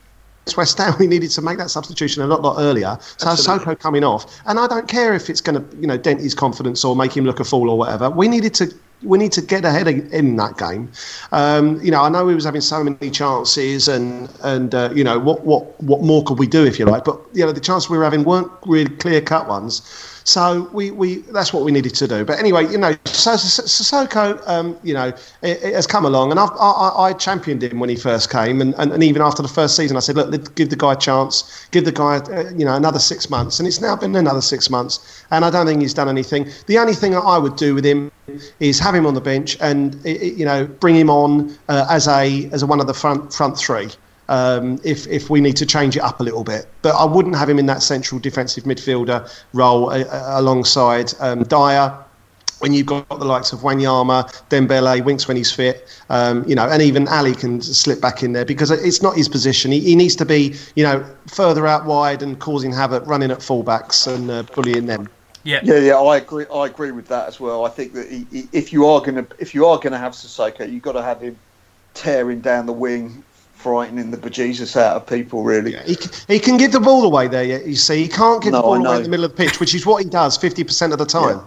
West 0.55 0.77
Ham. 0.77 0.95
We 0.99 1.07
needed 1.07 1.31
to 1.31 1.41
make 1.41 1.57
that 1.57 1.69
substitution 1.69 2.21
a 2.21 2.27
lot, 2.27 2.41
lot 2.41 2.57
earlier. 2.59 2.97
Sissoko 3.17 3.77
coming 3.79 4.03
off, 4.03 4.41
and 4.45 4.59
I 4.59 4.67
don't 4.67 4.87
care 4.87 5.13
if 5.13 5.29
it's 5.29 5.41
going 5.41 5.61
to, 5.61 5.77
you 5.77 5.87
know, 5.87 5.97
dent 5.97 6.21
his 6.21 6.35
confidence 6.35 6.83
or 6.85 6.95
make 6.95 7.15
him 7.15 7.25
look 7.25 7.39
a 7.39 7.43
fool 7.43 7.69
or 7.69 7.77
whatever. 7.77 8.09
We 8.09 8.27
needed 8.27 8.53
to. 8.55 8.73
We 9.03 9.17
need 9.17 9.31
to 9.31 9.41
get 9.41 9.65
ahead 9.65 9.87
in 9.87 10.35
that 10.35 10.59
game. 10.59 10.91
Um, 11.31 11.81
you 11.81 11.89
know, 11.89 12.03
I 12.03 12.09
know 12.09 12.27
he 12.27 12.35
was 12.35 12.45
having 12.45 12.61
so 12.61 12.83
many 12.83 13.09
chances, 13.09 13.87
and 13.87 14.29
and 14.43 14.75
uh, 14.75 14.91
you 14.93 15.03
know 15.03 15.17
what 15.17 15.43
what 15.43 15.81
what 15.81 16.01
more 16.01 16.23
could 16.23 16.37
we 16.37 16.45
do 16.45 16.63
if 16.65 16.77
you 16.77 16.85
like? 16.85 17.05
But 17.05 17.19
you 17.33 17.43
know, 17.43 17.51
the 17.51 17.61
chances 17.61 17.89
we 17.89 17.97
were 17.97 18.03
having 18.03 18.23
weren't 18.23 18.51
really 18.65 18.95
clear 18.97 19.19
cut 19.19 19.47
ones. 19.47 19.81
So 20.23 20.69
we, 20.73 20.91
we 20.91 21.15
that's 21.33 21.53
what 21.53 21.63
we 21.63 21.71
needed 21.71 21.95
to 21.95 22.07
do. 22.07 22.23
But 22.25 22.39
anyway, 22.39 22.67
you 22.71 22.77
know, 22.77 22.95
so 23.05 23.31
Sissoko, 23.33 24.47
um, 24.47 24.77
you 24.83 24.93
know, 24.93 25.07
it, 25.41 25.63
it 25.63 25.73
has 25.73 25.87
come 25.87 26.05
along, 26.05 26.31
and 26.31 26.39
I've, 26.39 26.51
I, 26.59 26.91
I 26.95 27.13
championed 27.13 27.63
him 27.63 27.79
when 27.79 27.89
he 27.89 27.95
first 27.95 28.31
came, 28.31 28.61
and, 28.61 28.75
and, 28.77 28.91
and 28.91 29.03
even 29.03 29.21
after 29.21 29.41
the 29.41 29.47
first 29.47 29.75
season, 29.75 29.97
I 29.97 29.99
said, 29.99 30.15
look, 30.15 30.55
give 30.55 30.69
the 30.69 30.75
guy 30.75 30.93
a 30.93 30.95
chance, 30.95 31.67
give 31.71 31.85
the 31.85 31.91
guy, 31.91 32.17
uh, 32.17 32.49
you 32.51 32.65
know, 32.65 32.75
another 32.75 32.99
six 32.99 33.29
months, 33.29 33.59
and 33.59 33.67
it's 33.67 33.81
now 33.81 33.95
been 33.95 34.15
another 34.15 34.41
six 34.41 34.69
months, 34.69 35.25
and 35.31 35.43
I 35.43 35.49
don't 35.49 35.65
think 35.65 35.81
he's 35.81 35.93
done 35.93 36.09
anything. 36.09 36.49
The 36.67 36.77
only 36.77 36.93
thing 36.93 37.11
that 37.11 37.21
I 37.21 37.37
would 37.37 37.55
do 37.55 37.73
with 37.75 37.85
him 37.85 38.11
is 38.59 38.79
have 38.79 38.95
him 38.95 39.05
on 39.05 39.13
the 39.13 39.21
bench 39.21 39.57
and 39.59 39.99
you 40.05 40.45
know 40.45 40.65
bring 40.65 40.95
him 40.95 41.09
on 41.09 41.57
uh, 41.67 41.85
as 41.89 42.07
a 42.07 42.49
as 42.51 42.63
a 42.63 42.67
one 42.67 42.79
of 42.79 42.87
the 42.87 42.93
front 42.93 43.33
front 43.33 43.57
three 43.57 43.89
um, 44.31 44.79
if 44.83 45.05
if 45.07 45.29
we 45.29 45.41
need 45.41 45.57
to 45.57 45.65
change 45.65 45.97
it 45.97 46.01
up 46.01 46.21
a 46.21 46.23
little 46.23 46.43
bit. 46.43 46.65
But 46.81 46.95
I 46.95 47.05
wouldn't 47.05 47.35
have 47.35 47.49
him 47.49 47.59
in 47.59 47.65
that 47.67 47.83
central 47.83 48.19
defensive 48.19 48.63
midfielder 48.63 49.29
role 49.53 49.89
uh, 49.89 50.05
uh, 50.05 50.39
alongside 50.39 51.13
um, 51.19 51.43
Dier. 51.43 51.93
When 52.59 52.73
you've 52.73 52.85
got 52.85 53.09
the 53.09 53.25
likes 53.25 53.53
of 53.53 53.61
Wanyama, 53.61 54.29
Dembele, 54.49 55.03
Winks 55.03 55.27
when 55.27 55.35
he's 55.35 55.51
fit, 55.51 55.89
um, 56.11 56.47
you 56.47 56.53
know, 56.53 56.69
and 56.69 56.79
even 56.79 57.07
Alli 57.07 57.33
can 57.33 57.59
slip 57.59 57.99
back 57.99 58.21
in 58.21 58.33
there 58.33 58.45
because 58.45 58.69
it's 58.69 59.01
not 59.01 59.17
his 59.17 59.27
position. 59.27 59.71
He, 59.71 59.79
he 59.79 59.95
needs 59.95 60.15
to 60.17 60.25
be, 60.25 60.55
you 60.75 60.83
know, 60.83 61.03
further 61.25 61.65
out 61.65 61.85
wide 61.85 62.21
and 62.21 62.39
causing 62.39 62.71
havoc, 62.71 63.07
running 63.07 63.31
at 63.31 63.39
fullbacks 63.39 64.05
and 64.05 64.29
uh, 64.29 64.43
bullying 64.53 64.85
them. 64.85 65.09
Yeah. 65.43 65.61
Yeah, 65.63 65.79
yeah, 65.79 65.95
I 65.95 66.17
agree. 66.17 66.45
I 66.53 66.67
agree 66.67 66.91
with 66.91 67.07
that 67.07 67.27
as 67.27 67.39
well. 67.39 67.65
I 67.65 67.69
think 67.69 67.93
that 67.93 68.07
he, 68.11 68.27
he, 68.31 68.47
if 68.51 68.71
you 68.71 68.85
are 68.85 69.01
gonna 69.01 69.25
if 69.39 69.55
you 69.55 69.65
are 69.65 69.79
gonna 69.79 69.97
have 69.97 70.13
Sissoko, 70.13 70.71
you've 70.71 70.83
got 70.83 70.91
to 70.91 71.01
have 71.01 71.19
him 71.19 71.35
tearing 71.95 72.41
down 72.41 72.67
the 72.67 72.73
wing, 72.73 73.23
frightening 73.61 74.11
the 74.11 74.17
bejesus 74.17 74.75
out 74.75 74.95
of 74.95 75.05
people. 75.07 75.43
Really. 75.43 75.75
He, 75.85 75.93
c- 75.93 76.25
he 76.27 76.39
can 76.39 76.57
give 76.57 76.71
the 76.71 76.79
ball 76.79 77.03
away 77.05 77.27
there, 77.27 77.43
yeah, 77.43 77.59
you 77.59 77.75
see. 77.75 78.01
He 78.03 78.07
can't 78.07 78.41
give 78.41 78.53
No, 78.53 78.57
the 78.57 78.63
ball 78.63 78.85
away 78.85 78.97
in 78.97 79.03
the 79.03 79.09
middle 79.09 79.25
of 79.25 79.31
the 79.31 79.37
pitch, 79.37 79.59
which 79.59 79.75
is 79.75 79.85
what 79.85 80.03
he 80.03 80.09
does 80.09 80.37
50% 80.37 80.91
of 80.91 80.97
the 80.97 81.05
time. 81.05 81.41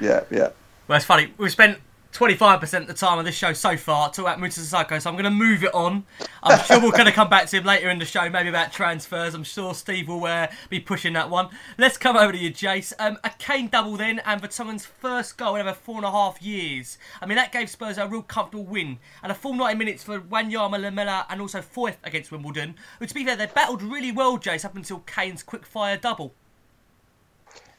Yeah, 0.00 0.24
yeah. 0.30 0.50
Well, 0.86 0.96
it's 0.96 1.04
funny. 1.04 1.32
We've 1.38 1.50
spent 1.50 1.78
25% 2.12 2.80
of 2.80 2.86
the 2.86 2.94
time 2.94 3.18
of 3.18 3.24
this 3.24 3.34
show 3.34 3.52
so 3.52 3.76
far 3.76 4.08
talking 4.08 4.24
about 4.24 4.40
Moussa 4.40 4.60
Sissoko, 4.60 5.00
so 5.00 5.10
I'm 5.10 5.14
going 5.14 5.24
to 5.24 5.30
move 5.30 5.62
it 5.62 5.74
on. 5.74 6.04
I'm 6.42 6.58
sure 6.64 6.80
we're 6.80 6.90
going 6.90 7.06
to 7.06 7.12
come 7.12 7.28
back 7.28 7.46
to 7.48 7.58
him 7.58 7.64
later 7.64 7.90
in 7.90 7.98
the 7.98 8.04
show, 8.04 8.28
maybe 8.30 8.48
about 8.48 8.72
transfers. 8.72 9.34
I'm 9.34 9.44
sure 9.44 9.74
Steve 9.74 10.08
will 10.08 10.24
uh, 10.24 10.48
be 10.70 10.80
pushing 10.80 11.12
that 11.12 11.30
one. 11.30 11.48
Let's 11.76 11.96
come 11.96 12.16
over 12.16 12.32
to 12.32 12.38
you, 12.38 12.50
Jace. 12.50 12.92
Um, 12.98 13.18
a 13.22 13.30
Kane 13.38 13.68
double 13.68 13.96
then, 13.96 14.20
and 14.24 14.40
Vertonghen's 14.40 14.86
first 14.86 15.36
goal 15.36 15.56
in 15.56 15.60
over 15.60 15.74
four 15.74 15.96
and 15.96 16.06
a 16.06 16.10
half 16.10 16.42
years. 16.42 16.98
I 17.20 17.26
mean, 17.26 17.36
that 17.36 17.52
gave 17.52 17.70
Spurs 17.70 17.98
a 17.98 18.08
real 18.08 18.22
comfortable 18.22 18.64
win, 18.64 18.98
and 19.22 19.30
a 19.30 19.34
full 19.34 19.54
90 19.54 19.76
minutes 19.76 20.02
for 20.02 20.18
Wanyama, 20.18 20.80
Lamela, 20.80 21.26
and 21.28 21.40
also 21.40 21.60
Foyth 21.60 21.96
against 22.04 22.32
Wimbledon. 22.32 22.74
Who, 22.98 23.06
to 23.06 23.14
be 23.14 23.24
fair, 23.24 23.36
they 23.36 23.46
battled 23.46 23.82
really 23.82 24.12
well, 24.12 24.38
Jace, 24.38 24.64
up 24.64 24.76
until 24.76 25.00
Kane's 25.00 25.42
quick 25.42 25.66
fire 25.66 25.96
double. 25.96 26.34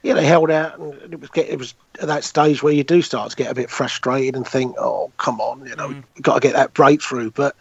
Yeah, 0.02 0.14
they 0.14 0.26
held 0.26 0.50
out, 0.50 0.80
and 0.80 1.14
it 1.14 1.20
was 1.20 1.30
get, 1.30 1.50
it 1.50 1.60
was 1.60 1.74
at 2.00 2.08
that 2.08 2.24
stage 2.24 2.64
where 2.64 2.72
you 2.72 2.86
do 2.86 3.02
start 3.02 3.32
to 3.32 3.36
get 3.36 3.52
a 3.52 3.56
bit 3.56 3.70
frustrated 3.70 4.36
and 4.36 4.48
think, 4.48 4.76
oh, 4.80 5.12
come 5.18 5.42
on, 5.42 5.66
you 5.66 5.76
know, 5.76 5.90
mm. 5.90 6.04
you've 6.16 6.24
got 6.24 6.36
to 6.36 6.40
get 6.40 6.54
that 6.54 6.74
breakthrough. 6.74 7.32
But 7.32 7.56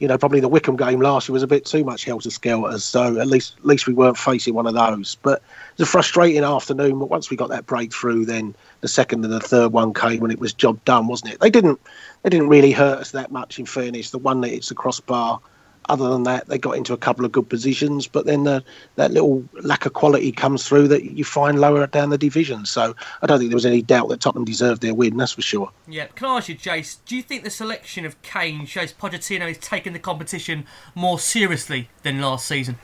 you 0.00 0.08
know, 0.08 0.18
probably 0.18 0.40
the 0.40 0.48
Wycombe 0.48 0.76
game 0.76 1.00
last 1.00 1.28
year 1.28 1.34
was 1.34 1.44
a 1.44 1.46
bit 1.46 1.64
too 1.64 1.84
much 1.84 2.04
helter 2.04 2.30
skelter, 2.30 2.78
so 2.78 3.20
at 3.20 3.28
least 3.28 3.56
at 3.58 3.64
least 3.64 3.86
we 3.86 3.94
weren't 3.94 4.18
facing 4.18 4.54
one 4.54 4.66
of 4.66 4.74
those. 4.74 5.16
But 5.22 5.38
it 5.38 5.78
was 5.78 5.88
a 5.88 5.90
frustrating 5.90 6.42
afternoon. 6.42 6.98
But 6.98 7.10
once 7.10 7.30
we 7.30 7.36
got 7.36 7.48
that 7.50 7.66
breakthrough, 7.66 8.24
then 8.24 8.56
the 8.80 8.88
second 8.88 9.24
and 9.24 9.32
the 9.32 9.40
third 9.40 9.72
one 9.72 9.94
came 9.94 10.20
when 10.20 10.32
it 10.32 10.40
was 10.40 10.52
job 10.52 10.84
done, 10.84 11.06
wasn't 11.06 11.32
it? 11.32 11.40
They 11.40 11.50
didn't 11.50 11.80
they 12.22 12.30
didn't 12.30 12.48
really 12.48 12.72
hurt 12.72 12.98
us 12.98 13.12
that 13.12 13.30
much. 13.30 13.58
In 13.58 13.66
fairness, 13.66 14.10
the 14.10 14.18
one 14.18 14.40
that 14.40 14.48
hits 14.48 14.68
the 14.68 14.74
crossbar. 14.74 15.40
Other 15.88 16.08
than 16.08 16.22
that, 16.22 16.46
they 16.48 16.56
got 16.56 16.76
into 16.76 16.92
a 16.94 16.96
couple 16.96 17.24
of 17.24 17.32
good 17.32 17.48
positions, 17.48 18.06
but 18.06 18.24
then 18.24 18.44
the, 18.44 18.64
that 18.96 19.10
little 19.10 19.44
lack 19.62 19.84
of 19.84 19.92
quality 19.92 20.32
comes 20.32 20.66
through 20.66 20.88
that 20.88 21.04
you 21.04 21.24
find 21.24 21.60
lower 21.60 21.86
down 21.86 22.10
the 22.10 22.18
division. 22.18 22.64
So 22.64 22.94
I 23.20 23.26
don't 23.26 23.38
think 23.38 23.50
there 23.50 23.56
was 23.56 23.66
any 23.66 23.82
doubt 23.82 24.08
that 24.08 24.20
Tottenham 24.20 24.44
deserved 24.44 24.80
their 24.80 24.94
win, 24.94 25.16
that's 25.16 25.32
for 25.32 25.42
sure. 25.42 25.70
Yeah, 25.86 26.06
can 26.06 26.28
I 26.28 26.36
ask 26.38 26.48
you, 26.48 26.56
Jace, 26.56 26.98
do 27.04 27.16
you 27.16 27.22
think 27.22 27.44
the 27.44 27.50
selection 27.50 28.06
of 28.06 28.20
Kane 28.22 28.64
shows 28.66 28.92
Pochettino 28.92 29.50
is 29.50 29.58
taking 29.58 29.92
the 29.92 29.98
competition 29.98 30.66
more 30.94 31.18
seriously 31.18 31.90
than 32.02 32.20
last 32.20 32.46
season? 32.46 32.78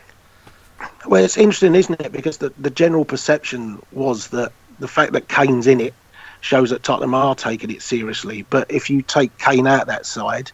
Well, 1.06 1.24
it's 1.24 1.36
interesting, 1.36 1.74
isn't 1.74 2.00
it? 2.00 2.12
Because 2.12 2.38
the, 2.38 2.52
the 2.58 2.70
general 2.70 3.04
perception 3.04 3.82
was 3.92 4.28
that 4.28 4.52
the 4.78 4.88
fact 4.88 5.12
that 5.12 5.28
Kane's 5.28 5.66
in 5.66 5.80
it 5.80 5.94
shows 6.40 6.70
that 6.70 6.82
Tottenham 6.82 7.14
are 7.14 7.34
taking 7.34 7.70
it 7.70 7.82
seriously. 7.82 8.46
But 8.50 8.70
if 8.70 8.90
you 8.90 9.02
take 9.02 9.36
Kane 9.38 9.66
out 9.66 9.86
that 9.86 10.06
side, 10.06 10.50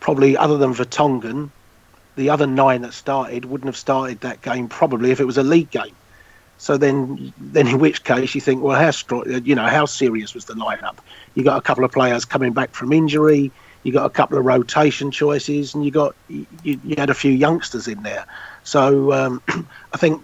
probably 0.00 0.36
other 0.36 0.56
than 0.56 0.74
Vertonghen, 0.74 1.50
the 2.18 2.30
other 2.30 2.46
nine 2.46 2.82
that 2.82 2.92
started 2.92 3.44
wouldn't 3.44 3.68
have 3.68 3.76
started 3.76 4.20
that 4.20 4.42
game 4.42 4.68
probably 4.68 5.10
if 5.10 5.20
it 5.20 5.24
was 5.24 5.38
a 5.38 5.42
league 5.42 5.70
game. 5.70 5.94
So 6.58 6.76
then, 6.76 7.32
then 7.38 7.68
in 7.68 7.78
which 7.78 8.02
case 8.02 8.34
you 8.34 8.40
think, 8.40 8.62
well, 8.62 8.78
how 8.78 8.90
stro- 8.90 9.46
you 9.46 9.54
know 9.54 9.66
how 9.66 9.86
serious 9.86 10.34
was 10.34 10.44
the 10.44 10.54
lineup? 10.54 10.96
You 11.36 11.44
got 11.44 11.56
a 11.56 11.62
couple 11.62 11.84
of 11.84 11.92
players 11.92 12.24
coming 12.24 12.52
back 12.52 12.74
from 12.74 12.92
injury. 12.92 13.52
You 13.84 13.92
got 13.92 14.06
a 14.06 14.10
couple 14.10 14.36
of 14.36 14.44
rotation 14.44 15.12
choices, 15.12 15.74
and 15.74 15.84
you 15.84 15.92
got 15.92 16.16
you, 16.28 16.46
you 16.64 16.96
had 16.98 17.10
a 17.10 17.14
few 17.14 17.30
youngsters 17.30 17.86
in 17.86 18.02
there. 18.02 18.26
So 18.64 19.12
um, 19.12 19.40
I 19.92 19.96
think 19.96 20.20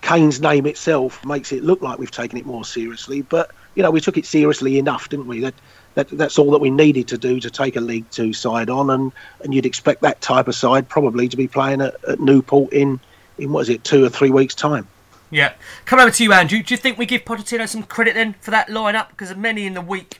Kane's 0.00 0.40
name 0.40 0.64
itself 0.64 1.22
makes 1.26 1.52
it 1.52 1.62
look 1.62 1.82
like 1.82 1.98
we've 1.98 2.10
taken 2.10 2.38
it 2.38 2.46
more 2.46 2.64
seriously, 2.64 3.20
but 3.20 3.50
you 3.74 3.82
know 3.82 3.90
we 3.90 4.00
took 4.00 4.16
it 4.16 4.26
seriously 4.26 4.78
enough, 4.78 5.08
didn't 5.08 5.26
we? 5.26 5.40
That 5.40 5.54
that 5.94 6.08
that's 6.10 6.38
all 6.38 6.50
that 6.52 6.60
we 6.60 6.70
needed 6.70 7.08
to 7.08 7.18
do 7.18 7.40
to 7.40 7.50
take 7.50 7.76
a 7.76 7.80
League 7.80 8.08
Two 8.10 8.32
side 8.32 8.70
on, 8.70 8.90
and 8.90 9.12
and 9.42 9.54
you'd 9.54 9.66
expect 9.66 10.02
that 10.02 10.20
type 10.20 10.48
of 10.48 10.54
side 10.54 10.88
probably 10.88 11.28
to 11.28 11.36
be 11.36 11.48
playing 11.48 11.80
at, 11.80 11.94
at 12.08 12.20
Newport 12.20 12.72
in 12.72 13.00
in 13.38 13.52
what 13.52 13.60
is 13.60 13.68
it 13.68 13.84
two 13.84 14.04
or 14.04 14.08
three 14.08 14.30
weeks 14.30 14.54
time. 14.54 14.86
Yeah. 15.30 15.52
Come 15.84 16.00
over 16.00 16.10
to 16.10 16.24
you, 16.24 16.32
Andrew. 16.32 16.62
Do 16.62 16.74
you 16.74 16.78
think 16.78 16.98
we 16.98 17.06
give 17.06 17.24
Pochettino 17.24 17.68
some 17.68 17.84
credit 17.84 18.14
then 18.14 18.34
for 18.40 18.50
that 18.50 18.68
lineup? 18.68 19.10
Because 19.10 19.34
many 19.36 19.64
in 19.64 19.74
the 19.74 19.80
week, 19.80 20.18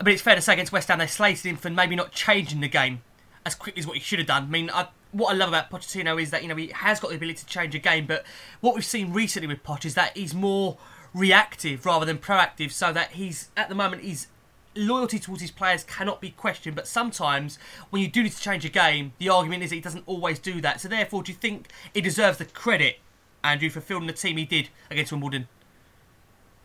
I 0.00 0.02
mean, 0.02 0.14
it's 0.14 0.22
fair 0.22 0.34
to 0.34 0.40
say 0.40 0.54
against 0.54 0.72
West 0.72 0.88
Ham 0.88 0.98
they 0.98 1.06
slated 1.06 1.46
him 1.46 1.56
for 1.56 1.70
maybe 1.70 1.94
not 1.94 2.10
changing 2.12 2.60
the 2.60 2.68
game 2.68 3.02
as 3.46 3.54
quickly 3.54 3.80
as 3.80 3.86
what 3.86 3.96
he 3.96 4.02
should 4.02 4.18
have 4.18 4.26
done. 4.26 4.44
I 4.44 4.46
mean, 4.46 4.70
I, 4.70 4.88
what 5.12 5.32
I 5.32 5.36
love 5.36 5.48
about 5.48 5.70
Pochettino 5.70 6.20
is 6.20 6.30
that 6.30 6.42
you 6.42 6.48
know 6.48 6.56
he 6.56 6.68
has 6.68 7.00
got 7.00 7.10
the 7.10 7.16
ability 7.16 7.38
to 7.38 7.46
change 7.46 7.74
a 7.74 7.78
game, 7.78 8.06
but 8.06 8.24
what 8.60 8.74
we've 8.74 8.84
seen 8.84 9.12
recently 9.12 9.46
with 9.46 9.62
Poch 9.62 9.84
is 9.84 9.94
that 9.94 10.16
he's 10.16 10.34
more 10.34 10.78
reactive 11.14 11.84
rather 11.86 12.06
than 12.06 12.18
proactive. 12.18 12.72
So 12.72 12.92
that 12.92 13.12
he's 13.12 13.50
at 13.56 13.68
the 13.68 13.74
moment 13.74 14.02
he's 14.02 14.28
loyalty 14.74 15.18
towards 15.18 15.42
his 15.42 15.50
players 15.50 15.84
cannot 15.84 16.20
be 16.20 16.30
questioned. 16.30 16.76
But 16.76 16.86
sometimes 16.86 17.58
when 17.90 18.02
you 18.02 18.08
do 18.08 18.22
need 18.22 18.32
to 18.32 18.40
change 18.40 18.64
a 18.64 18.68
game, 18.68 19.12
the 19.18 19.28
argument 19.28 19.62
is 19.62 19.70
that 19.70 19.76
he 19.76 19.82
doesn't 19.82 20.04
always 20.06 20.38
do 20.38 20.60
that. 20.60 20.80
So 20.80 20.88
therefore, 20.88 21.22
do 21.22 21.32
you 21.32 21.38
think 21.38 21.68
he 21.92 22.00
deserves 22.00 22.38
the 22.38 22.44
credit 22.44 23.00
Andrew, 23.44 23.70
for 23.70 23.80
filming 23.80 24.06
the 24.06 24.12
team 24.12 24.36
he 24.36 24.44
did 24.44 24.68
against 24.90 25.12
Wimbledon? 25.12 25.48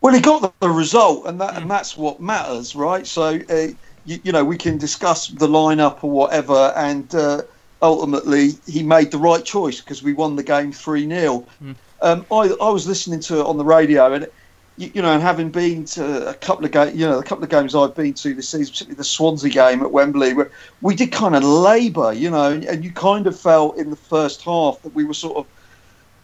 Well, 0.00 0.14
he 0.14 0.20
got 0.20 0.52
the 0.60 0.68
result, 0.68 1.26
and 1.26 1.40
that 1.40 1.54
mm. 1.54 1.58
and 1.58 1.70
that's 1.70 1.96
what 1.96 2.20
matters, 2.20 2.76
right? 2.76 3.06
So, 3.06 3.40
uh, 3.48 3.68
you, 4.04 4.20
you, 4.22 4.32
know, 4.32 4.44
we 4.44 4.58
can 4.58 4.76
discuss 4.76 5.28
the 5.28 5.46
lineup 5.46 6.04
or 6.04 6.10
whatever, 6.10 6.72
and 6.76 7.12
uh, 7.14 7.42
ultimately 7.80 8.50
he 8.66 8.82
made 8.82 9.10
the 9.10 9.18
right 9.18 9.44
choice 9.44 9.80
because 9.80 10.02
we 10.02 10.12
won 10.12 10.36
the 10.36 10.42
game 10.42 10.72
three 10.72 11.08
0 11.08 11.46
mm. 11.62 11.74
Um, 12.04 12.26
I, 12.30 12.54
I 12.60 12.68
was 12.68 12.86
listening 12.86 13.20
to 13.20 13.40
it 13.40 13.46
on 13.46 13.56
the 13.56 13.64
radio, 13.64 14.12
and 14.12 14.28
you, 14.76 14.90
you 14.94 15.02
know, 15.02 15.12
and 15.12 15.22
having 15.22 15.50
been 15.50 15.86
to 15.86 16.28
a 16.28 16.34
couple 16.34 16.64
of 16.64 16.70
games, 16.70 16.94
you 16.94 17.06
know, 17.06 17.18
a 17.18 17.22
couple 17.22 17.42
of 17.42 17.50
games 17.50 17.74
I've 17.74 17.94
been 17.94 18.12
to 18.14 18.34
this 18.34 18.50
season, 18.50 18.72
particularly 18.72 18.96
the 18.96 19.04
Swansea 19.04 19.50
game 19.50 19.82
at 19.82 19.90
Wembley, 19.90 20.34
where 20.34 20.50
we 20.82 20.94
did 20.94 21.12
kind 21.12 21.34
of 21.34 21.42
labour, 21.42 22.12
you 22.12 22.30
know, 22.30 22.52
and, 22.52 22.64
and 22.64 22.84
you 22.84 22.92
kind 22.92 23.26
of 23.26 23.38
felt 23.38 23.78
in 23.78 23.88
the 23.88 23.96
first 23.96 24.42
half 24.42 24.82
that 24.82 24.94
we 24.94 25.04
were 25.04 25.14
sort 25.14 25.38
of 25.38 25.46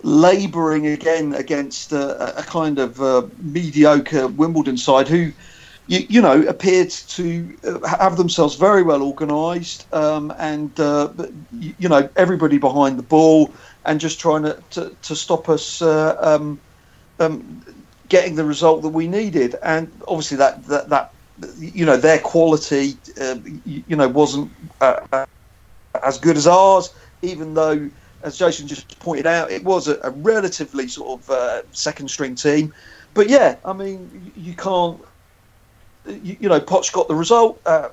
labouring 0.02 0.86
again 0.86 1.34
against 1.34 1.92
a, 1.92 2.38
a 2.38 2.42
kind 2.42 2.78
of 2.78 3.00
uh, 3.00 3.26
mediocre 3.38 4.28
Wimbledon 4.28 4.76
side 4.76 5.08
who, 5.08 5.32
you, 5.86 6.06
you, 6.08 6.20
know, 6.20 6.42
appeared 6.42 6.90
to 6.90 7.56
uh, 7.64 7.86
have 7.86 8.16
themselves 8.16 8.54
very 8.54 8.82
well 8.82 9.02
organised 9.02 9.92
um, 9.94 10.32
and, 10.38 10.78
uh, 10.78 11.10
you 11.58 11.88
know, 11.88 12.08
everybody 12.16 12.58
behind 12.58 12.98
the 12.98 13.02
ball 13.02 13.52
and 13.84 14.00
just 14.00 14.20
trying 14.20 14.42
to, 14.42 14.62
to, 14.70 14.94
to 15.02 15.16
stop 15.16 15.48
us 15.48 15.82
uh, 15.82 16.16
um, 16.20 16.60
um, 17.18 17.64
getting 18.08 18.34
the 18.34 18.44
result 18.44 18.82
that 18.82 18.88
we 18.88 19.06
needed. 19.06 19.56
And 19.62 19.90
obviously 20.06 20.36
that, 20.38 20.64
that, 20.66 20.88
that 20.88 21.14
you 21.58 21.86
know, 21.86 21.96
their 21.96 22.18
quality, 22.18 22.96
uh, 23.20 23.36
you, 23.64 23.82
you, 23.88 23.96
know, 23.96 24.08
wasn't 24.08 24.50
uh, 24.80 25.26
as 26.02 26.18
good 26.18 26.36
as 26.36 26.46
ours, 26.46 26.92
even 27.22 27.54
though 27.54 27.90
as 28.22 28.36
Jason 28.36 28.66
just 28.66 28.98
pointed 29.00 29.26
out, 29.26 29.50
it 29.50 29.64
was 29.64 29.88
a, 29.88 29.98
a 30.02 30.10
relatively 30.10 30.88
sort 30.88 31.20
of 31.20 31.30
uh, 31.30 31.62
second 31.72 32.08
string 32.08 32.34
team. 32.34 32.72
But 33.14 33.28
yeah, 33.28 33.56
I 33.64 33.72
mean, 33.72 34.32
you, 34.36 34.54
can't. 34.54 35.00
You, 36.06 36.36
you, 36.40 36.48
know, 36.48 36.60
Poch 36.60 36.92
got 36.92 37.08
the 37.08 37.14
result. 37.14 37.60
Uh, 37.66 37.88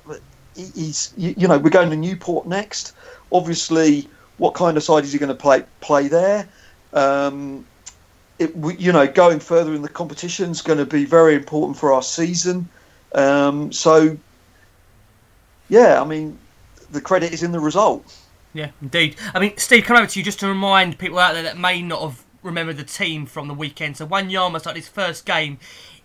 he's, 0.54 1.12
you, 1.16 1.34
you, 1.36 1.48
know, 1.48 1.58
we're 1.58 1.70
going 1.70 1.90
to 1.90 1.96
Newport 1.96 2.46
next. 2.46 2.94
Obviously, 3.32 4.08
what 4.38 4.54
kind 4.54 4.76
of 4.76 4.82
side 4.82 5.04
is 5.04 5.12
he 5.12 5.18
going 5.18 5.28
to 5.28 5.34
play 5.34 5.64
play 5.80 6.08
there? 6.08 6.48
Um, 6.92 7.66
it, 8.38 8.54
you 8.78 8.92
know, 8.92 9.06
going 9.06 9.40
further 9.40 9.74
in 9.74 9.82
the 9.82 9.88
competition 9.88 10.50
is 10.50 10.62
going 10.62 10.78
to 10.78 10.86
be 10.86 11.04
very 11.04 11.34
important 11.34 11.76
for 11.76 11.92
our 11.92 12.02
season. 12.02 12.68
Um, 13.14 13.72
so, 13.72 14.16
yeah, 15.68 16.00
I 16.00 16.04
mean, 16.04 16.38
the 16.90 17.00
credit 17.00 17.32
is 17.32 17.42
in 17.42 17.52
the 17.52 17.60
result. 17.60 18.16
Yeah, 18.54 18.70
indeed. 18.80 19.16
I 19.34 19.40
mean, 19.40 19.56
Steve, 19.56 19.84
come 19.84 19.96
over 19.96 20.06
to 20.06 20.18
you 20.18 20.24
just 20.24 20.40
to 20.40 20.48
remind 20.48 20.98
people 20.98 21.18
out 21.18 21.34
there 21.34 21.42
that 21.42 21.58
may 21.58 21.82
not 21.82 22.00
have 22.00 22.24
remembered 22.42 22.76
the 22.76 22.84
team 22.84 23.26
from 23.26 23.48
the 23.48 23.54
weekend. 23.54 23.96
So, 23.96 24.06
Wanyama 24.06 24.60
started 24.60 24.80
his 24.80 24.88
first 24.88 25.26
game 25.26 25.58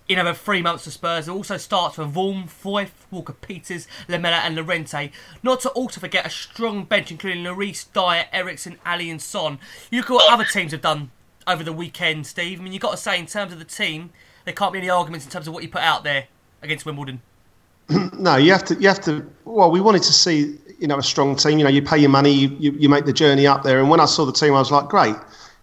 in 0.07 0.19
over 0.19 0.33
three 0.33 0.61
months 0.61 0.83
for 0.83 0.91
Spurs. 0.91 1.27
It 1.27 1.31
also 1.31 1.57
starts 1.57 1.97
with 1.97 2.13
Vorm, 2.13 2.49
Foyth, 2.49 2.91
Walker 3.09 3.33
Peters, 3.33 3.87
Lamela, 4.07 4.37
and 4.37 4.55
Llorente. 4.55 5.11
Not 5.41 5.61
to 5.61 5.69
also 5.69 5.99
forget 5.99 6.25
a 6.25 6.29
strong 6.29 6.83
bench, 6.83 7.11
including 7.11 7.43
Lloris, 7.43 7.85
Dier, 7.93 8.27
Eriksen, 8.31 8.77
Alli, 8.85 9.09
and 9.09 9.21
Son. 9.21 9.59
You 9.91 9.99
look 9.99 10.09
at 10.09 10.13
what 10.13 10.33
other 10.33 10.45
teams 10.45 10.71
have 10.71 10.81
done 10.81 11.11
over 11.47 11.63
the 11.63 11.73
weekend, 11.73 12.27
Steve. 12.27 12.59
I 12.59 12.63
mean, 12.63 12.73
you've 12.73 12.81
got 12.81 12.91
to 12.91 12.97
say, 12.97 13.17
in 13.17 13.25
terms 13.25 13.53
of 13.53 13.59
the 13.59 13.65
team, 13.65 14.11
there 14.45 14.53
can't 14.53 14.73
be 14.73 14.79
any 14.79 14.89
arguments 14.89 15.25
in 15.25 15.31
terms 15.31 15.47
of 15.47 15.53
what 15.53 15.63
you 15.63 15.69
put 15.69 15.81
out 15.81 16.03
there 16.03 16.27
against 16.61 16.85
Wimbledon. 16.85 17.21
no, 18.13 18.37
you 18.37 18.51
have 18.51 18.63
to. 18.65 18.75
You 18.75 18.87
have 18.87 19.01
to. 19.01 19.25
Well, 19.45 19.71
we 19.71 19.81
wanted 19.81 20.03
to 20.03 20.13
see 20.13 20.57
you 20.79 20.87
know 20.87 20.97
a 20.97 21.03
strong 21.03 21.35
team. 21.35 21.57
You 21.57 21.65
know, 21.65 21.69
you 21.69 21.81
pay 21.81 21.97
your 21.97 22.09
money, 22.09 22.31
you, 22.31 22.55
you, 22.59 22.71
you 22.73 22.89
make 22.89 23.05
the 23.05 23.13
journey 23.13 23.45
up 23.45 23.63
there. 23.63 23.79
And 23.79 23.89
when 23.89 23.99
I 23.99 24.05
saw 24.05 24.25
the 24.25 24.31
team, 24.31 24.53
I 24.53 24.59
was 24.59 24.71
like, 24.71 24.87
great. 24.87 25.15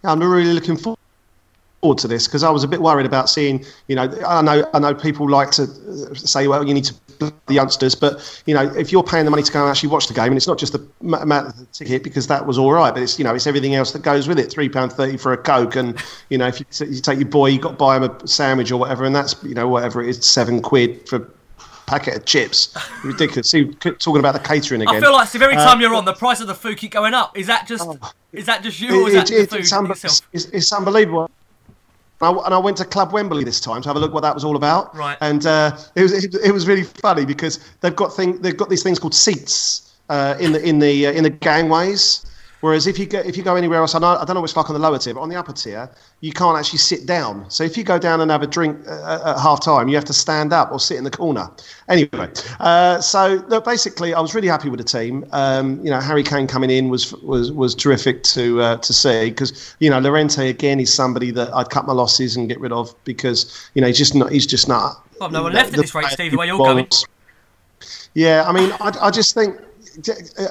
I'm 0.03 0.19
really 0.19 0.53
looking 0.53 0.77
forward 0.77 1.00
to 1.81 2.07
this 2.07 2.27
because 2.27 2.43
I 2.43 2.49
was 2.51 2.63
a 2.63 2.67
bit 2.67 2.81
worried 2.81 3.05
about 3.05 3.29
seeing. 3.29 3.65
You 3.87 3.95
know, 3.95 4.13
I 4.27 4.41
know 4.41 4.69
I 4.73 4.79
know 4.79 4.93
people 4.93 5.29
like 5.29 5.51
to 5.51 5.65
say, 6.15 6.47
well, 6.47 6.65
you 6.65 6.73
need 6.73 6.85
to 6.85 6.95
the 7.19 7.53
youngsters, 7.53 7.95
but 7.95 8.43
you 8.45 8.53
know, 8.53 8.63
if 8.75 8.91
you're 8.91 9.03
paying 9.03 9.25
the 9.25 9.31
money 9.31 9.43
to 9.43 9.51
go 9.51 9.61
and 9.61 9.69
actually 9.69 9.89
watch 9.89 10.07
the 10.07 10.13
game, 10.13 10.27
and 10.27 10.37
it's 10.37 10.47
not 10.47 10.57
just 10.57 10.73
the 10.73 10.87
amount 11.01 11.47
of 11.47 11.57
the 11.57 11.65
ticket 11.65 12.03
because 12.03 12.27
that 12.27 12.45
was 12.45 12.57
all 12.57 12.71
right, 12.71 12.93
but 12.93 13.03
it's 13.03 13.17
you 13.17 13.25
know, 13.25 13.33
it's 13.33 13.47
everything 13.47 13.75
else 13.75 13.91
that 13.91 14.03
goes 14.03 14.27
with 14.27 14.39
it. 14.39 14.51
Three 14.51 14.69
pound 14.69 14.93
thirty 14.93 15.17
for 15.17 15.33
a 15.33 15.37
coke, 15.37 15.75
and 15.75 16.01
you 16.29 16.37
know, 16.37 16.47
if 16.47 16.59
you, 16.59 16.65
you 16.87 17.01
take 17.01 17.19
your 17.19 17.27
boy, 17.27 17.47
you 17.47 17.59
got 17.59 17.71
to 17.71 17.75
buy 17.75 17.97
him 17.97 18.03
a 18.03 18.27
sandwich 18.27 18.71
or 18.71 18.77
whatever, 18.77 19.05
and 19.05 19.15
that's 19.15 19.35
you 19.43 19.55
know 19.55 19.67
whatever 19.67 20.01
it 20.01 20.09
is, 20.09 20.25
seven 20.25 20.61
quid 20.61 21.07
for 21.09 21.31
packet 21.91 22.15
of 22.15 22.25
chips. 22.25 22.75
Ridiculous. 23.03 23.49
See, 23.49 23.65
talking 23.65 24.19
about 24.19 24.33
the 24.33 24.39
catering 24.39 24.81
again. 24.81 24.95
I 24.95 24.99
feel 24.99 25.13
like 25.13 25.27
Steve, 25.27 25.41
every 25.41 25.55
time 25.55 25.77
uh, 25.77 25.81
you're 25.81 25.93
on, 25.93 26.05
the 26.05 26.13
price 26.13 26.39
of 26.39 26.47
the 26.47 26.55
food 26.55 26.77
keep 26.77 26.91
going 26.91 27.13
up. 27.13 27.37
Is 27.37 27.47
that 27.47 27.67
just 27.67 27.83
oh, 27.85 27.99
is 28.31 28.45
that 28.45 28.63
just 28.63 28.79
you, 28.79 29.03
or 29.03 29.09
is 29.09 29.15
it, 29.15 29.17
that 29.17 29.31
it, 29.31 29.49
the 29.49 29.55
food 29.57 29.59
it's, 29.59 29.73
un- 29.73 29.91
it's, 30.31 30.45
it's, 30.45 30.73
unbelievable. 30.73 31.29
And 32.21 32.39
I, 32.39 32.45
and 32.45 32.53
I, 32.53 32.57
went 32.57 32.77
to 32.77 32.85
Club 32.85 33.13
Wembley 33.13 33.43
this 33.43 33.59
time 33.59 33.81
to 33.81 33.89
have 33.89 33.95
a 33.95 33.99
look 33.99 34.13
what 34.13 34.21
that 34.21 34.33
was 34.33 34.43
all 34.43 34.55
about. 34.55 34.95
Right. 34.95 35.17
And 35.21 35.45
uh, 35.45 35.77
it 35.95 36.03
was 36.03 36.23
it, 36.23 36.35
it, 36.43 36.51
was 36.51 36.67
really 36.67 36.83
funny 36.83 37.25
because 37.25 37.59
they've 37.81 37.95
got 37.95 38.15
thing 38.15 38.41
they've 38.41 38.55
got 38.55 38.69
these 38.69 38.83
things 38.83 38.99
called 38.99 39.15
seats 39.15 39.93
uh, 40.09 40.35
in 40.39 40.51
the 40.51 40.63
in 40.63 40.79
the 40.79 41.07
uh, 41.07 41.11
in 41.11 41.23
the 41.23 41.29
gangways. 41.29 42.25
Whereas 42.61 42.87
if 42.87 42.97
you 42.99 43.07
go 43.07 43.19
if 43.19 43.35
you 43.35 43.43
go 43.43 43.55
anywhere 43.55 43.79
else, 43.79 43.95
I, 43.95 43.99
know, 43.99 44.07
I 44.07 44.23
don't 44.23 44.35
know 44.35 44.41
what 44.41 44.49
it's 44.49 44.55
like 44.55 44.69
on 44.69 44.73
the 44.73 44.79
lower 44.79 44.97
tier, 44.97 45.15
but 45.15 45.21
on 45.21 45.29
the 45.29 45.35
upper 45.35 45.51
tier, 45.51 45.89
you 46.21 46.31
can't 46.31 46.57
actually 46.57 46.79
sit 46.79 47.07
down. 47.07 47.49
So 47.49 47.63
if 47.63 47.75
you 47.75 47.83
go 47.83 47.97
down 47.97 48.21
and 48.21 48.29
have 48.29 48.43
a 48.43 48.47
drink 48.47 48.77
uh, 48.87 49.33
at 49.35 49.39
half 49.39 49.63
time, 49.63 49.89
you 49.89 49.95
have 49.95 50.05
to 50.05 50.13
stand 50.13 50.53
up 50.53 50.71
or 50.71 50.79
sit 50.79 50.97
in 50.97 51.03
the 51.03 51.11
corner. 51.11 51.49
Anyway, 51.89 52.29
uh, 52.59 53.01
so 53.01 53.43
look, 53.47 53.65
basically, 53.65 54.13
I 54.13 54.21
was 54.21 54.35
really 54.35 54.47
happy 54.47 54.69
with 54.69 54.79
the 54.79 54.83
team. 54.85 55.25
Um, 55.31 55.83
you 55.83 55.89
know, 55.89 55.99
Harry 55.99 56.23
Kane 56.23 56.45
coming 56.45 56.69
in 56.69 56.89
was 56.89 57.13
was 57.23 57.51
was 57.51 57.73
terrific 57.73 58.21
to 58.23 58.61
uh, 58.61 58.77
to 58.77 58.93
see 58.93 59.31
because 59.31 59.75
you 59.79 59.89
know 59.89 59.99
Llorente 59.99 60.47
again 60.47 60.79
is 60.79 60.93
somebody 60.93 61.31
that 61.31 61.53
I'd 61.55 61.69
cut 61.71 61.87
my 61.87 61.93
losses 61.93 62.35
and 62.35 62.47
get 62.47 62.59
rid 62.59 62.71
of 62.71 62.93
because 63.03 63.69
you 63.73 63.81
know 63.81 63.87
he's 63.87 63.97
just 63.97 64.13
not 64.13 64.31
he's 64.31 64.45
just 64.45 64.67
not. 64.67 65.03
Well, 65.19 65.31
no 65.31 65.43
one 65.43 65.53
left 65.53 65.73
at 65.73 65.79
this 65.79 65.95
rate, 65.95 66.05
Steve. 66.07 66.31
The 66.31 66.37
way 66.37 66.47
you're 66.47 66.57
going. 66.57 66.87
Yeah, 68.13 68.43
I 68.47 68.51
mean, 68.51 68.71
I, 68.73 68.91
I 69.01 69.09
just 69.09 69.33
think, 69.33 69.59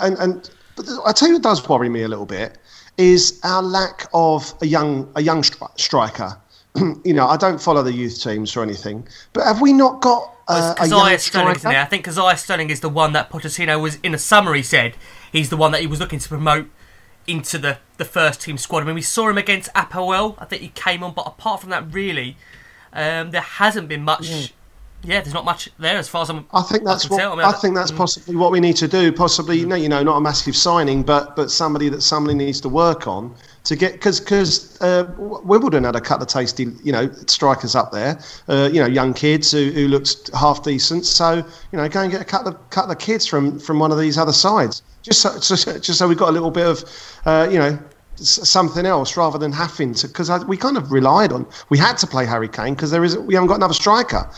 and 0.01 0.17
and 0.19 0.51
but 0.83 1.09
I 1.09 1.13
tell 1.13 1.29
you 1.29 1.35
what 1.35 1.43
does 1.43 1.69
worry 1.69 1.89
me 1.89 2.03
a 2.03 2.09
little 2.09 2.27
bit 2.27 2.59
is 2.97 3.41
our 3.45 3.63
lack 3.63 4.09
of 4.13 4.53
a 4.61 4.67
young 4.67 5.11
a 5.17 5.23
young 5.23 5.43
stri- 5.43 5.79
striker. 5.79 6.37
you 7.05 7.15
know, 7.15 7.27
I 7.27 7.37
don't 7.37 7.61
follow 7.61 7.83
the 7.83 7.93
youth 7.93 8.23
teams 8.23 8.57
or 8.57 8.63
anything, 8.63 9.07
but 9.33 9.45
have 9.45 9.61
we 9.61 9.73
not 9.73 10.01
got 10.01 10.35
uh, 10.49 10.75
a 10.79 10.89
young 10.89 11.19
striker? 11.19 11.69
I 11.69 11.85
think 11.87 12.07
Kazaiah 12.07 12.39
Sterling 12.39 12.71
is 12.71 12.81
the 12.81 12.89
one 12.89 13.13
that 13.13 13.31
Pochettino 13.31 13.81
was 13.81 13.99
in 14.03 14.15
a 14.15 14.19
summary 14.19 14.63
said 14.63 14.97
he's 15.33 15.51
the 15.51 15.57
one 15.57 15.73
that 15.73 15.81
he 15.81 15.87
was 15.87 15.99
looking 15.99 16.19
to 16.19 16.29
promote 16.29 16.69
into 17.27 17.59
the, 17.59 17.79
the 17.97 18.05
first 18.05 18.41
team 18.41 18.57
squad. 18.59 18.83
I 18.83 18.87
mean, 18.87 18.95
we 18.95 19.03
saw 19.03 19.29
him 19.29 19.39
against 19.39 19.73
Apoel. 19.75 20.35
I 20.39 20.45
think 20.45 20.63
he 20.63 20.69
came 20.69 21.03
on, 21.03 21.13
but 21.13 21.27
apart 21.27 21.61
from 21.61 21.71
that, 21.71 21.93
really, 21.93 22.37
um, 22.93 23.31
there 23.31 23.41
hasn't 23.41 23.89
been 23.89 24.03
much. 24.03 24.29
Mm 24.29 24.53
yeah, 25.03 25.21
there's 25.21 25.33
not 25.33 25.47
much 25.47 25.71
there 25.79 25.97
as 25.97 26.09
far 26.09 26.23
as 26.23 26.31
I'm. 26.31 26.47
I 26.53 26.63
think 26.63 26.85
that's 26.85 27.11
I 27.11 27.15
what 27.15 27.23
I, 27.23 27.31
mean, 27.37 27.45
I, 27.47 27.53
think 27.53 27.75
that's 27.75 27.91
possibly 27.91 28.37
what 28.37 28.53
we 28.53 28.61
need 28.61 28.77
to 28.77 28.89
do. 28.89 29.11
Possibly, 29.11 29.59
you 29.59 29.67
know, 29.67 29.77
you 29.77 29.89
know, 29.89 30.03
not 30.03 30.17
a 30.17 30.21
massive 30.21 30.55
signing, 30.55 31.03
but 31.03 31.37
but 31.37 31.51
somebody 31.51 31.89
that 31.89 32.03
somebody 32.03 32.35
needs 32.35 32.61
to 32.63 32.69
work 32.69 33.07
on 33.07 33.35
to 33.65 33.77
get 33.77 33.93
because 33.93 34.21
because 34.21 34.81
uh, 34.83 35.11
Wimbledon 35.19 35.85
had 35.85 35.97
a 35.97 36.01
couple 36.03 36.25
of 36.25 36.29
tasty 36.29 36.67
you 36.85 36.93
know 36.93 37.11
strikers 37.27 37.75
up 37.75 37.93
there, 37.93 38.21
uh, 38.49 38.69
you 38.71 38.81
know, 38.81 38.87
young 38.87 39.15
kids 39.15 39.51
who, 39.53 39.71
who 39.71 39.89
looked 39.89 40.31
half 40.35 40.63
decent. 40.63 41.07
So 41.07 41.37
you 41.73 41.79
know, 41.79 41.89
go 41.89 42.03
and 42.03 42.13
get 42.13 42.21
a 42.21 42.25
couple 42.25 42.53
of 42.53 42.71
couple 42.71 42.91
of 42.91 42.99
kids 42.99 43.27
from 43.27 43.59
from 43.59 43.79
one 43.79 43.93
of 43.93 43.99
these 43.99 44.19
other 44.19 44.35
sides, 44.35 44.83
just 45.03 45.23
so, 45.23 45.33
just, 45.41 45.67
just 45.83 45.99
so 45.99 46.09
we've 46.09 46.19
got 46.19 46.29
a 46.29 46.33
little 46.33 46.51
bit 46.51 46.67
of 46.67 46.85
uh, 47.25 47.49
you 47.51 47.59
know 47.59 47.79
something 48.17 48.85
else 48.85 49.17
rather 49.17 49.39
than 49.39 49.51
having 49.51 49.95
to 49.95 50.07
because 50.07 50.29
we 50.45 50.59
kind 50.59 50.77
of 50.77 50.93
relied 50.93 51.33
on 51.33 51.47
we 51.71 51.79
had 51.79 51.97
to 51.97 52.07
play 52.07 52.27
Harry 52.27 52.49
Kane 52.49 52.75
because 52.75 52.91
there 52.91 53.03
is 53.03 53.17
we 53.17 53.33
haven't 53.33 53.49
got 53.49 53.57
another 53.57 53.73
striker. 53.73 54.29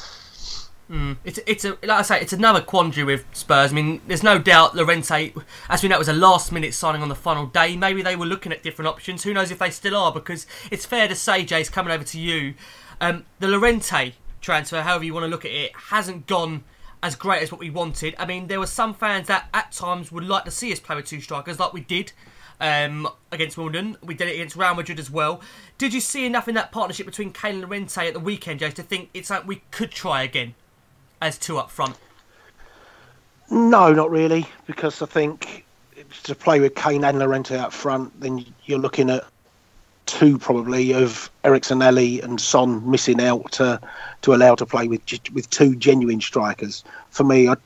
Mm. 0.92 1.16
It's 1.24 1.40
it's 1.46 1.64
a 1.64 1.70
like 1.70 1.90
I 1.90 2.02
say 2.02 2.20
it's 2.20 2.34
another 2.34 2.60
quandary 2.60 3.04
with 3.04 3.24
Spurs. 3.32 3.72
I 3.72 3.74
mean, 3.74 4.02
there's 4.06 4.22
no 4.22 4.38
doubt 4.38 4.76
Llorente, 4.76 5.32
as 5.70 5.82
we 5.82 5.88
know, 5.88 5.98
was 5.98 6.08
a 6.08 6.12
last 6.12 6.52
minute 6.52 6.74
signing 6.74 7.00
on 7.00 7.08
the 7.08 7.14
final 7.14 7.46
day. 7.46 7.76
Maybe 7.76 8.02
they 8.02 8.14
were 8.14 8.26
looking 8.26 8.52
at 8.52 8.62
different 8.62 8.88
options. 8.88 9.24
Who 9.24 9.32
knows 9.32 9.50
if 9.50 9.58
they 9.58 9.70
still 9.70 9.96
are? 9.96 10.12
Because 10.12 10.46
it's 10.70 10.84
fair 10.84 11.08
to 11.08 11.14
say, 11.14 11.46
Jace 11.46 11.72
coming 11.72 11.94
over 11.94 12.04
to 12.04 12.20
you. 12.20 12.52
Um, 13.00 13.24
the 13.38 13.48
Llorente 13.48 14.12
transfer, 14.42 14.82
however 14.82 15.04
you 15.04 15.14
want 15.14 15.24
to 15.24 15.28
look 15.28 15.46
at 15.46 15.50
it, 15.50 15.72
hasn't 15.74 16.26
gone 16.26 16.62
as 17.02 17.16
great 17.16 17.42
as 17.42 17.50
what 17.50 17.58
we 17.58 17.70
wanted. 17.70 18.14
I 18.18 18.26
mean, 18.26 18.48
there 18.48 18.60
were 18.60 18.66
some 18.66 18.92
fans 18.92 19.28
that 19.28 19.48
at 19.54 19.72
times 19.72 20.12
would 20.12 20.24
like 20.24 20.44
to 20.44 20.50
see 20.50 20.70
us 20.72 20.78
play 20.78 20.96
with 20.96 21.06
two 21.06 21.22
strikers, 21.22 21.58
like 21.58 21.72
we 21.72 21.80
did 21.80 22.12
um, 22.60 23.08
against 23.32 23.56
Wimbledon. 23.56 23.96
We 24.02 24.12
did 24.12 24.28
it 24.28 24.34
against 24.34 24.56
Real 24.56 24.74
Madrid 24.74 24.98
as 24.98 25.10
well. 25.10 25.40
Did 25.78 25.94
you 25.94 26.02
see 26.02 26.26
enough 26.26 26.48
in 26.48 26.54
that 26.54 26.70
partnership 26.70 27.06
between 27.06 27.32
Kane 27.32 27.54
and 27.54 27.62
Llorente 27.62 28.06
at 28.06 28.12
the 28.12 28.20
weekend, 28.20 28.60
Jace, 28.60 28.74
to 28.74 28.82
think 28.82 29.08
it's 29.14 29.30
like 29.30 29.46
we 29.46 29.62
could 29.70 29.90
try 29.90 30.22
again 30.22 30.54
as 31.22 31.38
two 31.38 31.56
up 31.56 31.70
front? 31.70 31.96
No, 33.50 33.92
not 33.92 34.10
really, 34.10 34.46
because 34.66 35.00
I 35.02 35.06
think 35.06 35.64
to 36.24 36.34
play 36.34 36.58
with 36.60 36.74
Kane 36.74 37.04
and 37.04 37.18
Llorente 37.18 37.56
up 37.56 37.72
front, 37.72 38.20
then 38.20 38.44
you're 38.64 38.78
looking 38.78 39.08
at 39.08 39.24
two 40.06 40.36
probably 40.36 40.92
of 40.92 41.30
Eriksen 41.44 41.80
Alli, 41.80 42.20
and 42.20 42.40
Son 42.40 42.88
missing 42.90 43.20
out 43.20 43.52
to 43.52 43.80
to 44.22 44.34
allow 44.34 44.54
to 44.56 44.66
play 44.66 44.88
with 44.88 45.02
with 45.32 45.48
two 45.50 45.76
genuine 45.76 46.20
strikers. 46.20 46.82
For 47.10 47.24
me, 47.24 47.48
I, 47.48 47.56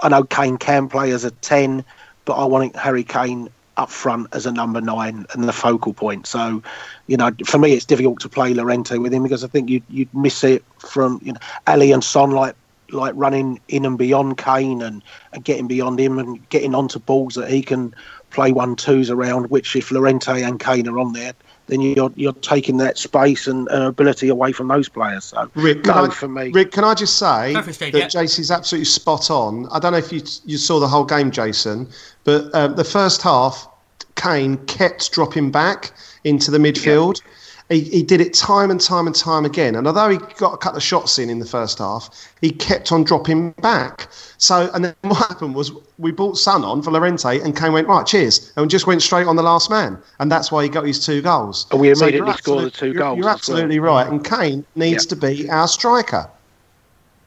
I 0.00 0.08
know 0.08 0.24
Kane 0.24 0.58
can 0.58 0.88
play 0.88 1.12
as 1.12 1.24
a 1.24 1.30
ten, 1.30 1.84
but 2.26 2.34
I 2.34 2.44
want 2.44 2.76
Harry 2.76 3.04
Kane 3.04 3.48
up 3.78 3.90
front 3.90 4.26
as 4.32 4.44
a 4.44 4.52
number 4.52 4.80
nine 4.80 5.24
and 5.32 5.44
the 5.44 5.52
focal 5.52 5.94
point. 5.94 6.26
So, 6.26 6.60
you 7.06 7.16
know, 7.16 7.30
for 7.46 7.58
me, 7.58 7.74
it's 7.74 7.84
difficult 7.84 8.18
to 8.20 8.28
play 8.28 8.52
Llorente 8.52 8.98
with 8.98 9.14
him 9.14 9.22
because 9.22 9.44
I 9.44 9.46
think 9.46 9.70
you'd, 9.70 9.84
you'd 9.88 10.12
miss 10.12 10.42
it 10.42 10.64
from 10.78 11.20
you 11.22 11.32
know 11.32 11.40
Alli 11.66 11.92
and 11.92 12.02
Son 12.02 12.32
like 12.32 12.56
like 12.90 13.12
running 13.16 13.60
in 13.68 13.84
and 13.84 13.98
beyond 13.98 14.38
Kane 14.38 14.82
and, 14.82 15.02
and 15.32 15.44
getting 15.44 15.66
beyond 15.66 16.00
him 16.00 16.18
and 16.18 16.48
getting 16.48 16.74
onto 16.74 16.98
balls 16.98 17.34
that 17.34 17.50
he 17.50 17.62
can 17.62 17.94
play 18.30 18.52
one 18.52 18.76
twos 18.76 19.10
around. 19.10 19.50
Which 19.50 19.76
if 19.76 19.90
Llorente 19.90 20.42
and 20.42 20.58
Kane 20.60 20.88
are 20.88 20.98
on 20.98 21.12
there, 21.12 21.34
then 21.66 21.80
you're 21.80 22.12
you're 22.16 22.32
taking 22.34 22.78
that 22.78 22.98
space 22.98 23.46
and, 23.46 23.68
and 23.68 23.84
ability 23.84 24.28
away 24.28 24.52
from 24.52 24.68
those 24.68 24.88
players. 24.88 25.26
So 25.26 25.50
Rick, 25.54 25.84
no 25.86 26.06
I, 26.06 26.08
for 26.10 26.28
me. 26.28 26.50
Rick, 26.50 26.72
can 26.72 26.84
I 26.84 26.94
just 26.94 27.18
say 27.18 27.54
Steve, 27.70 27.92
that 27.92 27.98
yeah. 27.98 28.08
Jace's 28.08 28.50
absolutely 28.50 28.86
spot 28.86 29.30
on. 29.30 29.68
I 29.70 29.78
don't 29.78 29.92
know 29.92 29.98
if 29.98 30.12
you 30.12 30.22
you 30.44 30.58
saw 30.58 30.80
the 30.80 30.88
whole 30.88 31.04
game, 31.04 31.30
Jason, 31.30 31.88
but 32.24 32.52
um, 32.54 32.74
the 32.76 32.84
first 32.84 33.22
half, 33.22 33.68
Kane 34.16 34.56
kept 34.66 35.12
dropping 35.12 35.50
back 35.50 35.92
into 36.24 36.50
the 36.50 36.58
midfield. 36.58 37.22
He, 37.68 37.80
he 37.82 38.02
did 38.02 38.22
it 38.22 38.32
time 38.32 38.70
and 38.70 38.80
time 38.80 39.06
and 39.06 39.14
time 39.14 39.44
again. 39.44 39.74
And 39.76 39.86
although 39.86 40.08
he 40.08 40.16
got 40.38 40.54
a 40.54 40.56
couple 40.56 40.78
of 40.78 40.82
shots 40.82 41.18
in 41.18 41.28
in 41.28 41.38
the 41.38 41.44
first 41.44 41.76
half, 41.78 42.08
he 42.40 42.50
kept 42.50 42.90
on 42.92 43.04
dropping 43.04 43.50
back. 43.60 44.08
So, 44.38 44.70
and 44.72 44.86
then 44.86 44.94
what 45.02 45.18
happened 45.28 45.54
was 45.54 45.70
we 45.98 46.10
brought 46.10 46.38
Son 46.38 46.64
on 46.64 46.80
for 46.80 46.90
Llorente, 46.92 47.40
and 47.40 47.54
Kane 47.54 47.74
went 47.74 47.86
right, 47.86 48.06
cheers, 48.06 48.54
and 48.56 48.70
just 48.70 48.86
went 48.86 49.02
straight 49.02 49.26
on 49.26 49.36
the 49.36 49.42
last 49.42 49.68
man, 49.68 49.98
and 50.18 50.32
that's 50.32 50.50
why 50.50 50.62
he 50.62 50.70
got 50.70 50.86
his 50.86 51.04
two 51.04 51.20
goals. 51.20 51.66
And 51.70 51.78
we 51.80 51.94
So 51.94 52.04
immediately 52.06 52.32
scored 52.34 52.64
the 52.64 52.70
two 52.70 52.86
you're- 52.86 52.98
goals 52.98 53.18
You're 53.18 53.28
absolutely 53.28 53.78
well. 53.80 53.96
right, 53.96 54.06
and 54.08 54.24
Kane 54.24 54.64
needs 54.74 55.04
Yeah. 55.04 55.08
to 55.10 55.16
be 55.16 55.50
our 55.50 55.68
striker. 55.68 56.26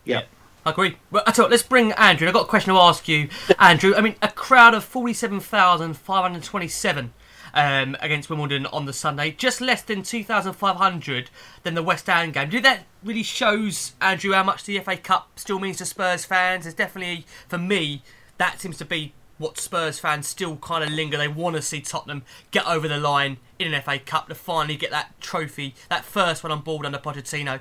Yeah. 0.06 0.24
I 0.66 0.72
agree. 0.72 0.98
Well, 1.12 1.22
I 1.28 1.32
tell 1.32 1.46
you 1.46 1.52
let's 1.52 1.62
bring 1.64 1.92
Andrew. 1.94 2.28
I've 2.28 2.34
got 2.36 2.44
a 2.44 2.48
question 2.48 2.72
to 2.74 2.80
ask 2.80 3.08
you, 3.08 3.30
Andrew. 3.60 3.94
I 3.96 4.02
mean, 4.02 4.16
a 4.22 4.28
crowd 4.28 4.74
of 4.76 4.84
47,527 4.84 7.14
um, 7.54 7.96
against 8.00 8.30
Wimbledon 8.30 8.66
on 8.68 8.86
the 8.86 8.94
Sunday, 8.94 9.32
just 9.32 9.62
less 9.62 9.82
than 9.82 10.04
2,500 10.04 11.30
than 11.64 11.74
the 11.74 11.84
West 11.84 12.08
Ham 12.08 12.32
game. 12.32 12.50
Do 12.50 12.60
that 12.62 12.86
really 13.04 13.24
shows, 13.24 13.94
Andrew, 14.02 14.34
how 14.34 14.44
much 14.44 14.64
the 14.64 14.80
FA 14.80 14.98
Cup 14.98 15.30
still 15.40 15.60
means 15.60 15.78
to 15.78 15.86
Spurs 15.86 16.26
fans? 16.26 16.66
It's 16.66 16.76
definitely, 16.76 17.26
for 17.48 17.58
me, 17.58 18.04
that 18.38 18.60
seems 18.60 18.78
to 18.80 18.86
be 18.86 19.14
what 19.38 19.58
Spurs 19.58 20.00
fans 20.00 20.28
still 20.28 20.58
kind 20.58 20.84
of 20.84 20.92
linger. 20.92 21.18
They 21.18 21.28
want 21.28 21.56
to 21.56 21.62
see 21.62 21.82
Tottenham 21.82 22.24
get 22.52 22.66
over 22.68 22.88
the 22.88 22.98
line 22.98 23.38
in 23.58 23.74
an 23.74 23.82
FA 23.82 24.00
Cup 24.00 24.28
to 24.28 24.36
finally 24.36 24.76
get 24.76 24.92
that 24.92 25.20
trophy, 25.20 25.76
that 25.90 26.06
first 26.06 26.44
one 26.44 26.52
on 26.52 26.62
board 26.62 26.86
under 26.86 27.00
Pochettino. 27.00 27.60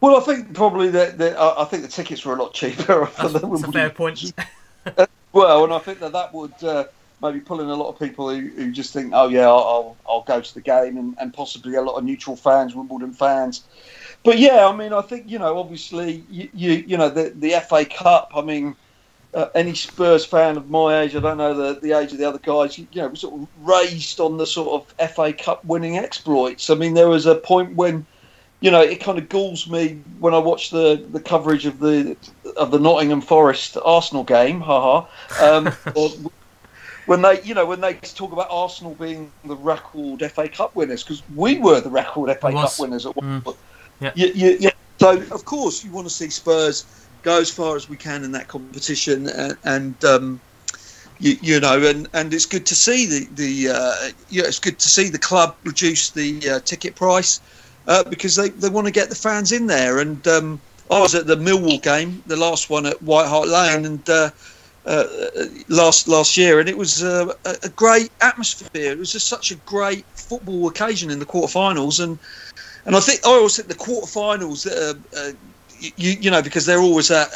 Well, 0.00 0.16
I 0.16 0.20
think 0.20 0.52
probably 0.52 0.88
that 0.90 1.16
that- 1.18 1.38
I 1.38 1.64
think 1.64 1.84
the 1.84 1.88
tickets 1.88 2.24
were 2.24 2.34
a 2.34 2.42
lot 2.42 2.54
cheaper. 2.54 3.08
That's, 3.16 3.32
the 3.34 3.38
that's 3.38 3.62
a 3.62 3.72
fair 3.72 3.90
point. 3.90 4.32
Well, 5.32 5.64
and 5.64 5.72
I 5.72 5.78
think 5.78 6.00
that 6.00 6.12
that 6.12 6.34
would 6.34 6.62
uh, 6.62 6.84
maybe 7.22 7.40
pulling 7.40 7.70
a 7.70 7.74
lot 7.74 7.88
of 7.88 7.98
people 7.98 8.28
who, 8.28 8.48
who 8.48 8.72
just 8.72 8.92
think, 8.92 9.12
oh 9.14 9.28
yeah, 9.28 9.48
I'll 9.48 9.96
I'll 10.06 10.22
go 10.22 10.40
to 10.40 10.54
the 10.54 10.60
game, 10.60 10.96
and, 10.98 11.16
and 11.20 11.32
possibly 11.32 11.76
a 11.76 11.82
lot 11.82 11.96
of 11.96 12.04
neutral 12.04 12.36
fans, 12.36 12.74
Wimbledon 12.74 13.12
fans. 13.12 13.64
But 14.24 14.38
yeah, 14.38 14.66
I 14.66 14.76
mean, 14.76 14.92
I 14.92 15.00
think 15.02 15.28
you 15.30 15.38
know, 15.38 15.58
obviously, 15.58 16.24
you 16.30 16.48
you, 16.52 16.72
you 16.86 16.96
know, 16.96 17.08
the 17.08 17.30
the 17.30 17.60
FA 17.68 17.84
Cup. 17.84 18.32
I 18.34 18.42
mean, 18.42 18.76
uh, 19.34 19.48
any 19.54 19.74
Spurs 19.74 20.24
fan 20.24 20.56
of 20.56 20.68
my 20.68 21.00
age, 21.00 21.16
I 21.16 21.20
don't 21.20 21.38
know 21.38 21.54
the, 21.54 21.80
the 21.80 21.92
age 21.92 22.12
of 22.12 22.18
the 22.18 22.24
other 22.24 22.38
guys, 22.38 22.76
you, 22.76 22.86
you 22.92 23.02
know, 23.02 23.14
sort 23.14 23.40
of 23.40 23.48
raised 23.62 24.20
on 24.20 24.36
the 24.36 24.46
sort 24.46 24.82
of 24.82 25.10
FA 25.12 25.32
Cup 25.32 25.64
winning 25.64 25.96
exploits. 25.96 26.70
I 26.70 26.74
mean, 26.74 26.94
there 26.94 27.08
was 27.08 27.26
a 27.26 27.36
point 27.36 27.74
when 27.74 28.06
you 28.60 28.70
know, 28.70 28.80
it 28.80 29.00
kind 29.00 29.18
of 29.18 29.28
galls 29.28 29.68
me 29.68 30.00
when 30.20 30.34
I 30.34 30.38
watch 30.38 30.70
the, 30.70 31.04
the 31.10 31.18
coverage 31.18 31.66
of 31.66 31.80
the 31.80 32.16
of 32.56 32.70
the 32.70 32.78
Nottingham 32.78 33.20
Forest 33.20 33.76
Arsenal 33.84 34.22
game, 34.22 34.60
haha. 34.60 35.06
Um, 35.40 35.74
or 35.96 36.10
when 37.06 37.22
they, 37.22 37.40
you 37.42 37.54
know, 37.54 37.66
when 37.66 37.80
they 37.80 37.94
talk 37.94 38.32
about 38.32 38.46
Arsenal 38.50 38.94
being 38.94 39.30
the 39.44 39.56
record 39.56 40.20
FA 40.32 40.48
Cup 40.48 40.74
winners, 40.74 41.02
because 41.02 41.22
we 41.34 41.58
were 41.58 41.80
the 41.80 41.90
record 41.90 42.28
FA 42.40 42.52
Cup 42.52 42.78
winners 42.78 43.06
at 43.06 43.16
one 43.16 43.40
Mm. 43.40 43.44
point. 43.44 43.56
Yeah. 44.00 44.12
You- 44.14 44.32
you- 44.34 44.56
yeah. 44.60 44.70
So 45.00 45.20
of 45.32 45.44
course 45.44 45.84
you 45.84 45.90
want 45.90 46.06
to 46.08 46.12
see 46.14 46.30
Spurs 46.30 46.84
go 47.22 47.40
as 47.40 47.50
far 47.50 47.76
as 47.76 47.88
we 47.88 47.96
can 47.96 48.24
in 48.24 48.32
that 48.32 48.48
competition, 48.48 49.28
and, 49.28 49.56
and 49.64 50.04
um, 50.04 50.40
you, 51.18 51.36
you 51.40 51.60
know, 51.60 51.80
and, 51.82 52.08
and 52.12 52.32
it's 52.34 52.46
good 52.46 52.66
to 52.66 52.74
see 52.74 53.06
the 53.06 53.28
the 53.34 53.70
uh, 53.70 54.10
yeah, 54.30 54.44
it's 54.44 54.58
good 54.58 54.78
to 54.78 54.88
see 54.88 55.08
the 55.08 55.18
club 55.18 55.56
reduce 55.64 56.10
the 56.10 56.40
uh, 56.50 56.60
ticket 56.60 56.94
price 56.94 57.40
uh, 57.88 58.02
because 58.04 58.36
they, 58.36 58.48
they 58.50 58.68
want 58.68 58.86
to 58.86 58.92
get 58.92 59.08
the 59.08 59.14
fans 59.14 59.50
in 59.52 59.66
there. 59.66 59.98
And 59.98 60.26
um, 60.28 60.60
I 60.90 61.00
was 61.00 61.14
at 61.14 61.26
the 61.26 61.36
Millwall 61.36 61.82
game, 61.82 62.22
the 62.26 62.36
last 62.36 62.70
one 62.70 62.86
at 62.86 63.00
White 63.02 63.26
Hart 63.28 63.48
Lane, 63.48 63.84
and 63.86 64.10
uh, 64.86 65.04
last 65.68 66.08
last 66.08 66.36
year, 66.36 66.60
and 66.60 66.68
it 66.68 66.76
was 66.76 67.02
uh, 67.02 67.32
a, 67.44 67.68
great 67.68 68.10
atmosphere. 68.20 68.92
It 68.92 68.98
was 68.98 69.12
just 69.12 69.28
such 69.28 69.50
a 69.50 69.54
great 69.56 70.04
football 70.14 70.68
occasion 70.68 71.10
in 71.10 71.18
the 71.18 71.26
quarterfinals, 71.26 72.02
and 72.02 72.18
and 72.84 72.96
I 72.96 73.00
think 73.00 73.24
I 73.24 73.30
always 73.30 73.56
think 73.56 73.68
the 73.68 73.74
quarterfinals, 73.74 74.66
uh, 74.66 74.94
uh, 75.16 75.32
you 75.78 76.12
you 76.20 76.30
know, 76.30 76.42
because 76.42 76.66
they're 76.66 76.80
always 76.80 77.10
at 77.10 77.30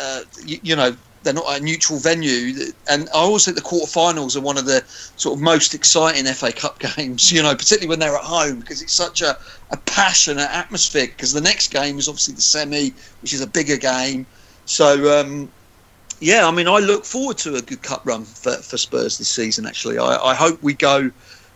you, 0.45 0.59
you 0.63 0.77
know 0.77 0.97
they're 1.27 1.35
not 1.35 1.61
a 1.61 1.63
neutral 1.63 1.99
venue, 1.99 2.73
and 2.89 3.09
I 3.09 3.19
always 3.19 3.45
think 3.45 3.57
the 3.57 3.63
quarterfinals 3.63 4.37
are 4.37 4.41
one 4.41 4.57
of 4.57 4.65
the 4.65 4.83
sort 5.17 5.37
of 5.37 5.43
most 5.43 5.75
exciting 5.75 6.25
FA 6.33 6.53
Cup 6.53 6.79
games. 6.97 7.33
You 7.33 7.43
know, 7.43 7.55
particularly 7.55 7.89
when 7.89 7.99
they're 7.99 8.17
at 8.17 8.25
home 8.25 8.61
because 8.61 8.81
it's 8.81 8.93
such 8.93 9.23
a, 9.23 9.37
a 9.71 9.77
passionate 9.77 10.51
atmosphere. 10.51 11.09
Because 11.09 11.33
the 11.33 11.41
next 11.41 11.69
game 11.73 11.99
is 11.99 12.09
obviously 12.09 12.35
the 12.35 12.41
semi, 12.41 12.95
which 13.23 13.35
is 13.35 13.41
a 13.41 13.47
bigger 13.47 13.77
game. 13.77 14.25
So 14.65 15.21
um, 15.21 15.51
yeah, 16.21 16.47
I 16.47 16.51
mean, 16.51 16.69
I 16.69 16.79
look 16.79 17.05
forward 17.05 17.39
to 17.39 17.57
a 17.57 17.63
good 17.63 17.83
cup 17.83 18.03
run 18.05 18.25
for, 18.25 18.53
for 18.57 18.77
Spurs 18.77 19.19
this 19.19 19.29
season. 19.29 19.67
Actually, 19.67 19.99
I, 19.99 20.17
I 20.17 20.35
hope 20.35 20.63
we 20.63 20.75
go 20.75 21.11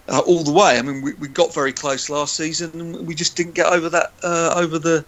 uh, 0.09 0.21
all 0.27 0.45
the 0.45 0.53
way. 0.53 0.79
I 0.79 0.83
mean, 0.83 1.03
we, 1.03 1.15
we 1.15 1.29
got 1.29 1.55
very 1.55 1.73
close 1.73 2.11
last 2.11 2.35
season, 2.35 2.71
and 2.81 3.07
we 3.07 3.15
just 3.15 3.37
didn't 3.37 3.55
get 3.55 3.67
over 3.67 3.89
that 3.89 4.13
uh, 4.23 4.55
over 4.57 4.79
the 4.79 5.05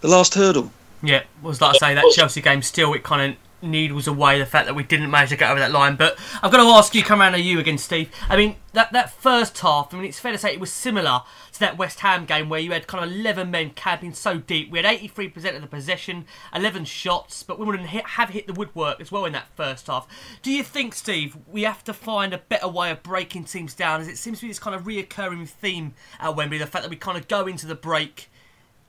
the 0.00 0.08
last 0.08 0.34
hurdle. 0.34 0.70
Yeah, 1.02 1.22
was 1.42 1.60
like 1.60 1.76
I 1.76 1.78
say 1.78 1.94
that 1.94 2.12
Chelsea 2.14 2.40
game 2.40 2.62
still 2.62 2.94
it 2.94 3.02
kind 3.02 3.32
of 3.32 3.38
needles 3.62 4.06
away 4.06 4.38
the 4.38 4.46
fact 4.46 4.66
that 4.66 4.74
we 4.74 4.82
didn't 4.82 5.10
manage 5.10 5.30
to 5.30 5.36
get 5.36 5.50
over 5.50 5.60
that 5.60 5.72
line. 5.72 5.96
But 5.96 6.18
I've 6.42 6.50
got 6.50 6.62
to 6.62 6.68
ask 6.70 6.94
you, 6.94 7.02
come 7.02 7.20
around 7.20 7.32
to 7.32 7.40
you 7.40 7.58
again, 7.58 7.78
Steve. 7.78 8.10
I 8.28 8.36
mean 8.36 8.56
that 8.72 8.92
that 8.92 9.10
first 9.10 9.58
half. 9.58 9.92
I 9.92 9.96
mean 9.96 10.06
it's 10.06 10.18
fair 10.18 10.32
to 10.32 10.38
say 10.38 10.52
it 10.52 10.60
was 10.60 10.72
similar 10.72 11.22
to 11.56 11.60
that 11.60 11.76
West 11.76 12.00
Ham 12.00 12.24
game 12.24 12.48
where 12.48 12.60
you 12.60 12.72
had 12.72 12.86
kind 12.86 13.04
of 13.04 13.10
eleven 13.10 13.50
men 13.50 13.70
camping 13.70 14.14
so 14.14 14.38
deep. 14.38 14.70
We 14.70 14.78
had 14.78 14.86
eighty 14.86 15.08
three 15.08 15.28
percent 15.28 15.56
of 15.56 15.62
the 15.62 15.68
possession, 15.68 16.24
eleven 16.54 16.84
shots, 16.84 17.42
but 17.42 17.58
Wimbledon 17.58 17.86
hit, 17.86 18.06
have 18.06 18.30
hit 18.30 18.46
the 18.46 18.52
woodwork 18.52 19.00
as 19.00 19.12
well 19.12 19.24
in 19.24 19.32
that 19.32 19.48
first 19.54 19.88
half. 19.88 20.06
Do 20.42 20.50
you 20.50 20.62
think, 20.62 20.94
Steve, 20.94 21.36
we 21.46 21.64
have 21.64 21.84
to 21.84 21.92
find 21.92 22.32
a 22.32 22.38
better 22.38 22.68
way 22.68 22.90
of 22.90 23.02
breaking 23.02 23.44
teams 23.44 23.74
down? 23.74 24.00
As 24.00 24.08
it 24.08 24.18
seems 24.18 24.38
to 24.38 24.46
be 24.46 24.48
this 24.48 24.58
kind 24.58 24.74
of 24.74 24.84
reoccurring 24.84 25.48
theme 25.48 25.94
at 26.20 26.36
Wembley, 26.36 26.58
the 26.58 26.66
fact 26.66 26.82
that 26.84 26.90
we 26.90 26.96
kind 26.96 27.18
of 27.18 27.28
go 27.28 27.46
into 27.46 27.66
the 27.66 27.74
break 27.74 28.30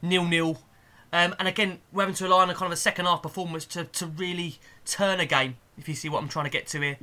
nil 0.01 0.25
nil. 0.25 0.61
Um, 1.13 1.33
and 1.39 1.47
again, 1.47 1.79
we're 1.93 2.03
having 2.03 2.15
to 2.15 2.23
rely 2.25 2.41
on 2.41 2.49
a 2.49 2.53
kind 2.53 2.65
of 2.65 2.73
a 2.73 2.81
second 2.81 3.05
half 3.05 3.23
performance 3.23 3.65
to, 3.67 3.85
to 3.85 4.05
really 4.05 4.57
turn 4.85 5.21
a 5.21 5.25
game, 5.25 5.55
if 5.77 5.87
you 5.87 5.95
see 5.95 6.09
what 6.09 6.21
I'm 6.21 6.27
trying 6.27 6.45
to 6.45 6.51
get 6.51 6.67
to 6.67 6.81
here. 6.81 6.97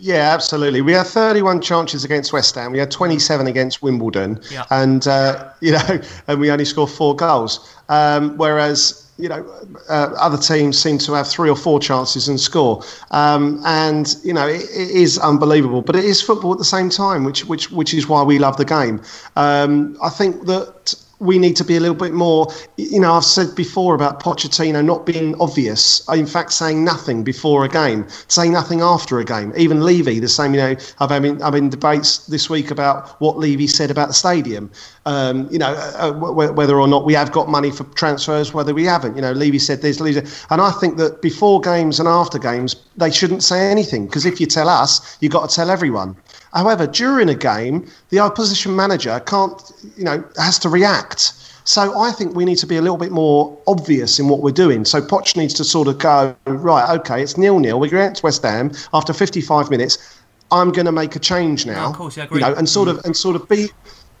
Yeah, 0.00 0.30
absolutely. 0.32 0.80
We 0.80 0.92
had 0.92 1.06
31 1.06 1.60
chances 1.60 2.04
against 2.04 2.32
West 2.32 2.54
Ham. 2.54 2.70
We 2.72 2.78
had 2.78 2.90
27 2.90 3.46
against 3.48 3.82
Wimbledon, 3.82 4.40
Yeah. 4.50 4.64
and 4.70 5.06
uh, 5.06 5.48
you 5.60 5.72
know, 5.72 6.00
and 6.28 6.40
we 6.40 6.50
only 6.50 6.64
scored 6.64 6.90
four 6.90 7.16
goals. 7.16 7.74
Um, 7.88 8.36
whereas 8.36 9.04
you 9.18 9.28
know, 9.28 9.44
uh, 9.90 10.14
other 10.16 10.38
teams 10.38 10.78
seem 10.80 10.98
to 10.98 11.12
have 11.14 11.26
three 11.26 11.50
or 11.50 11.56
four 11.56 11.80
chances 11.80 12.28
and 12.28 12.38
score, 12.38 12.84
um, 13.10 13.60
and 13.66 14.14
you 14.22 14.32
know 14.32 14.46
it, 14.46 14.62
it 14.62 14.90
is 14.90 15.18
unbelievable. 15.18 15.82
But 15.82 15.96
it 15.96 16.04
is 16.04 16.22
football 16.22 16.52
at 16.52 16.58
the 16.58 16.64
same 16.64 16.88
time, 16.90 17.24
which 17.24 17.44
which 17.46 17.72
which 17.72 17.92
is 17.92 18.08
why 18.08 18.22
we 18.22 18.38
love 18.38 18.56
the 18.56 18.64
game. 18.64 19.02
Um, 19.34 19.96
I 20.00 20.10
think 20.10 20.46
that 20.46 20.94
we 21.20 21.38
need 21.38 21.56
to 21.56 21.64
be 21.64 21.76
a 21.76 21.80
little 21.80 21.96
bit 21.96 22.12
more. 22.12 22.52
You 22.76 23.00
know, 23.00 23.14
I've 23.14 23.24
said 23.24 23.54
before 23.54 23.94
about 23.94 24.22
Pochettino 24.22 24.84
not 24.84 25.04
being 25.04 25.34
obvious. 25.40 26.06
In 26.08 26.26
fact, 26.26 26.52
saying 26.52 26.84
nothing 26.84 27.24
before 27.24 27.64
a 27.64 27.68
game, 27.68 28.06
saying 28.28 28.52
nothing 28.52 28.80
after 28.80 29.18
a 29.18 29.24
game. 29.24 29.52
Even 29.56 29.80
Levy, 29.80 30.20
the 30.20 30.28
same. 30.28 30.54
You 30.54 30.60
know, 30.60 30.76
I've 31.00 31.08
been 31.22 31.42
I've 31.42 31.52
been 31.52 31.70
debates 31.70 32.26
this 32.26 32.48
week 32.48 32.70
about 32.70 33.20
what 33.20 33.38
Levy 33.38 33.66
said 33.66 33.90
about 33.90 34.08
the 34.08 34.14
stadium. 34.14 34.70
Um, 35.06 35.48
you 35.50 35.58
know, 35.58 35.72
uh, 35.96 36.10
w- 36.12 36.52
whether 36.52 36.78
or 36.78 36.86
not 36.86 37.04
we 37.04 37.14
have 37.14 37.32
got 37.32 37.48
money 37.48 37.70
for 37.70 37.84
transfers, 37.94 38.52
whether 38.52 38.74
we 38.74 38.84
haven't. 38.84 39.16
You 39.16 39.22
know, 39.22 39.32
Levy 39.32 39.58
said 39.58 39.82
this, 39.82 40.00
Levy 40.00 40.20
and 40.50 40.60
I 40.60 40.70
think 40.72 40.98
that 40.98 41.22
before 41.22 41.60
games 41.60 41.98
and 41.98 42.08
after 42.08 42.38
games, 42.38 42.76
they 42.96 43.10
shouldn't 43.10 43.42
say 43.42 43.70
anything 43.70 44.06
because 44.06 44.26
if 44.26 44.40
you 44.40 44.46
tell 44.46 44.68
us, 44.68 45.16
you've 45.20 45.32
got 45.32 45.48
to 45.48 45.56
tell 45.56 45.70
everyone. 45.70 46.16
However, 46.52 46.86
during 46.86 47.28
a 47.28 47.34
game, 47.34 47.86
the 48.10 48.20
opposition 48.20 48.74
manager 48.74 49.20
can't, 49.26 49.60
you 49.96 50.04
know, 50.04 50.24
has 50.36 50.58
to 50.60 50.68
react. 50.68 51.32
So 51.64 52.00
I 52.00 52.12
think 52.12 52.34
we 52.34 52.46
need 52.46 52.56
to 52.58 52.66
be 52.66 52.76
a 52.76 52.80
little 52.80 52.96
bit 52.96 53.12
more 53.12 53.56
obvious 53.66 54.18
in 54.18 54.28
what 54.28 54.40
we're 54.40 54.52
doing. 54.52 54.86
So 54.86 55.02
Poch 55.02 55.36
needs 55.36 55.52
to 55.54 55.64
sort 55.64 55.86
of 55.86 55.98
go, 55.98 56.34
right, 56.46 56.98
okay, 57.00 57.22
it's 57.22 57.36
nil 57.36 57.58
nil. 57.58 57.78
We're 57.78 57.90
going 57.90 58.14
to 58.14 58.22
West 58.22 58.42
Ham 58.42 58.72
after 58.94 59.12
55 59.12 59.68
minutes. 59.68 60.18
I'm 60.50 60.72
going 60.72 60.86
to 60.86 60.92
make 60.92 61.14
a 61.14 61.18
change 61.18 61.66
now. 61.66 61.82
No, 61.84 61.90
of 61.90 61.96
course, 61.96 62.16
yeah, 62.16 62.22
I 62.22 62.26
agree. 62.26 62.40
You 62.40 62.46
know, 62.46 62.54
and 62.54 62.66
sort 62.66 62.88
of 62.88 63.04
and 63.04 63.14
sort 63.14 63.36
of 63.36 63.46
be 63.50 63.68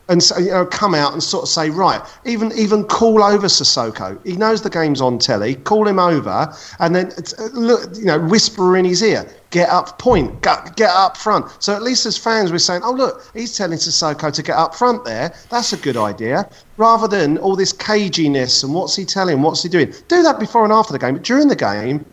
and 0.08 0.22
so, 0.22 0.38
you 0.38 0.50
know, 0.50 0.64
come 0.64 0.94
out 0.94 1.12
and 1.12 1.22
sort 1.22 1.42
of 1.42 1.48
say, 1.48 1.68
right, 1.68 2.00
even 2.24 2.50
even 2.52 2.84
call 2.84 3.22
over 3.22 3.46
Sissoko. 3.46 4.18
He 4.26 4.36
knows 4.36 4.62
the 4.62 4.70
game's 4.70 5.00
on 5.00 5.18
telly. 5.18 5.54
Call 5.56 5.86
him 5.86 5.98
over, 5.98 6.52
and 6.78 6.94
then 6.94 7.12
uh, 7.38 7.44
look, 7.52 7.94
you 7.94 8.06
know, 8.06 8.18
whisper 8.18 8.76
in 8.76 8.86
his 8.86 9.02
ear, 9.02 9.30
get 9.50 9.68
up, 9.68 9.98
point, 9.98 10.40
get, 10.42 10.76
get 10.76 10.90
up 10.90 11.16
front. 11.16 11.46
So 11.62 11.74
at 11.74 11.82
least 11.82 12.06
as 12.06 12.16
fans, 12.16 12.50
we're 12.50 12.58
saying, 12.58 12.82
oh 12.84 12.92
look, 12.92 13.30
he's 13.34 13.56
telling 13.56 13.78
Sissoko 13.78 14.32
to 14.32 14.42
get 14.42 14.56
up 14.56 14.74
front 14.74 15.04
there. 15.04 15.34
That's 15.50 15.74
a 15.74 15.76
good 15.76 15.96
idea. 15.96 16.48
Rather 16.78 17.06
than 17.06 17.36
all 17.38 17.54
this 17.54 17.72
caginess 17.72 18.64
and 18.64 18.74
what's 18.74 18.96
he 18.96 19.04
telling, 19.04 19.42
what's 19.42 19.62
he 19.62 19.68
doing. 19.68 19.92
Do 20.08 20.22
that 20.22 20.38
before 20.38 20.64
and 20.64 20.72
after 20.72 20.92
the 20.92 20.98
game, 20.98 21.14
but 21.14 21.22
during 21.24 21.48
the 21.48 21.56
game, 21.56 22.04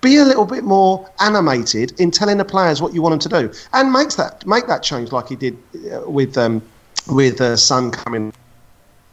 be 0.00 0.16
a 0.16 0.24
little 0.24 0.46
bit 0.46 0.64
more 0.64 1.10
animated 1.20 1.98
in 2.00 2.10
telling 2.10 2.38
the 2.38 2.44
players 2.44 2.80
what 2.80 2.94
you 2.94 3.02
want 3.02 3.20
them 3.20 3.30
to 3.30 3.48
do, 3.48 3.58
and 3.72 3.92
makes 3.92 4.14
that 4.14 4.46
make 4.46 4.66
that 4.66 4.82
change 4.82 5.12
like 5.12 5.28
he 5.28 5.36
did 5.36 5.58
uh, 5.92 6.08
with. 6.08 6.38
Um, 6.38 6.62
with 7.08 7.38
the 7.38 7.56
Son 7.56 7.90
coming 7.90 8.32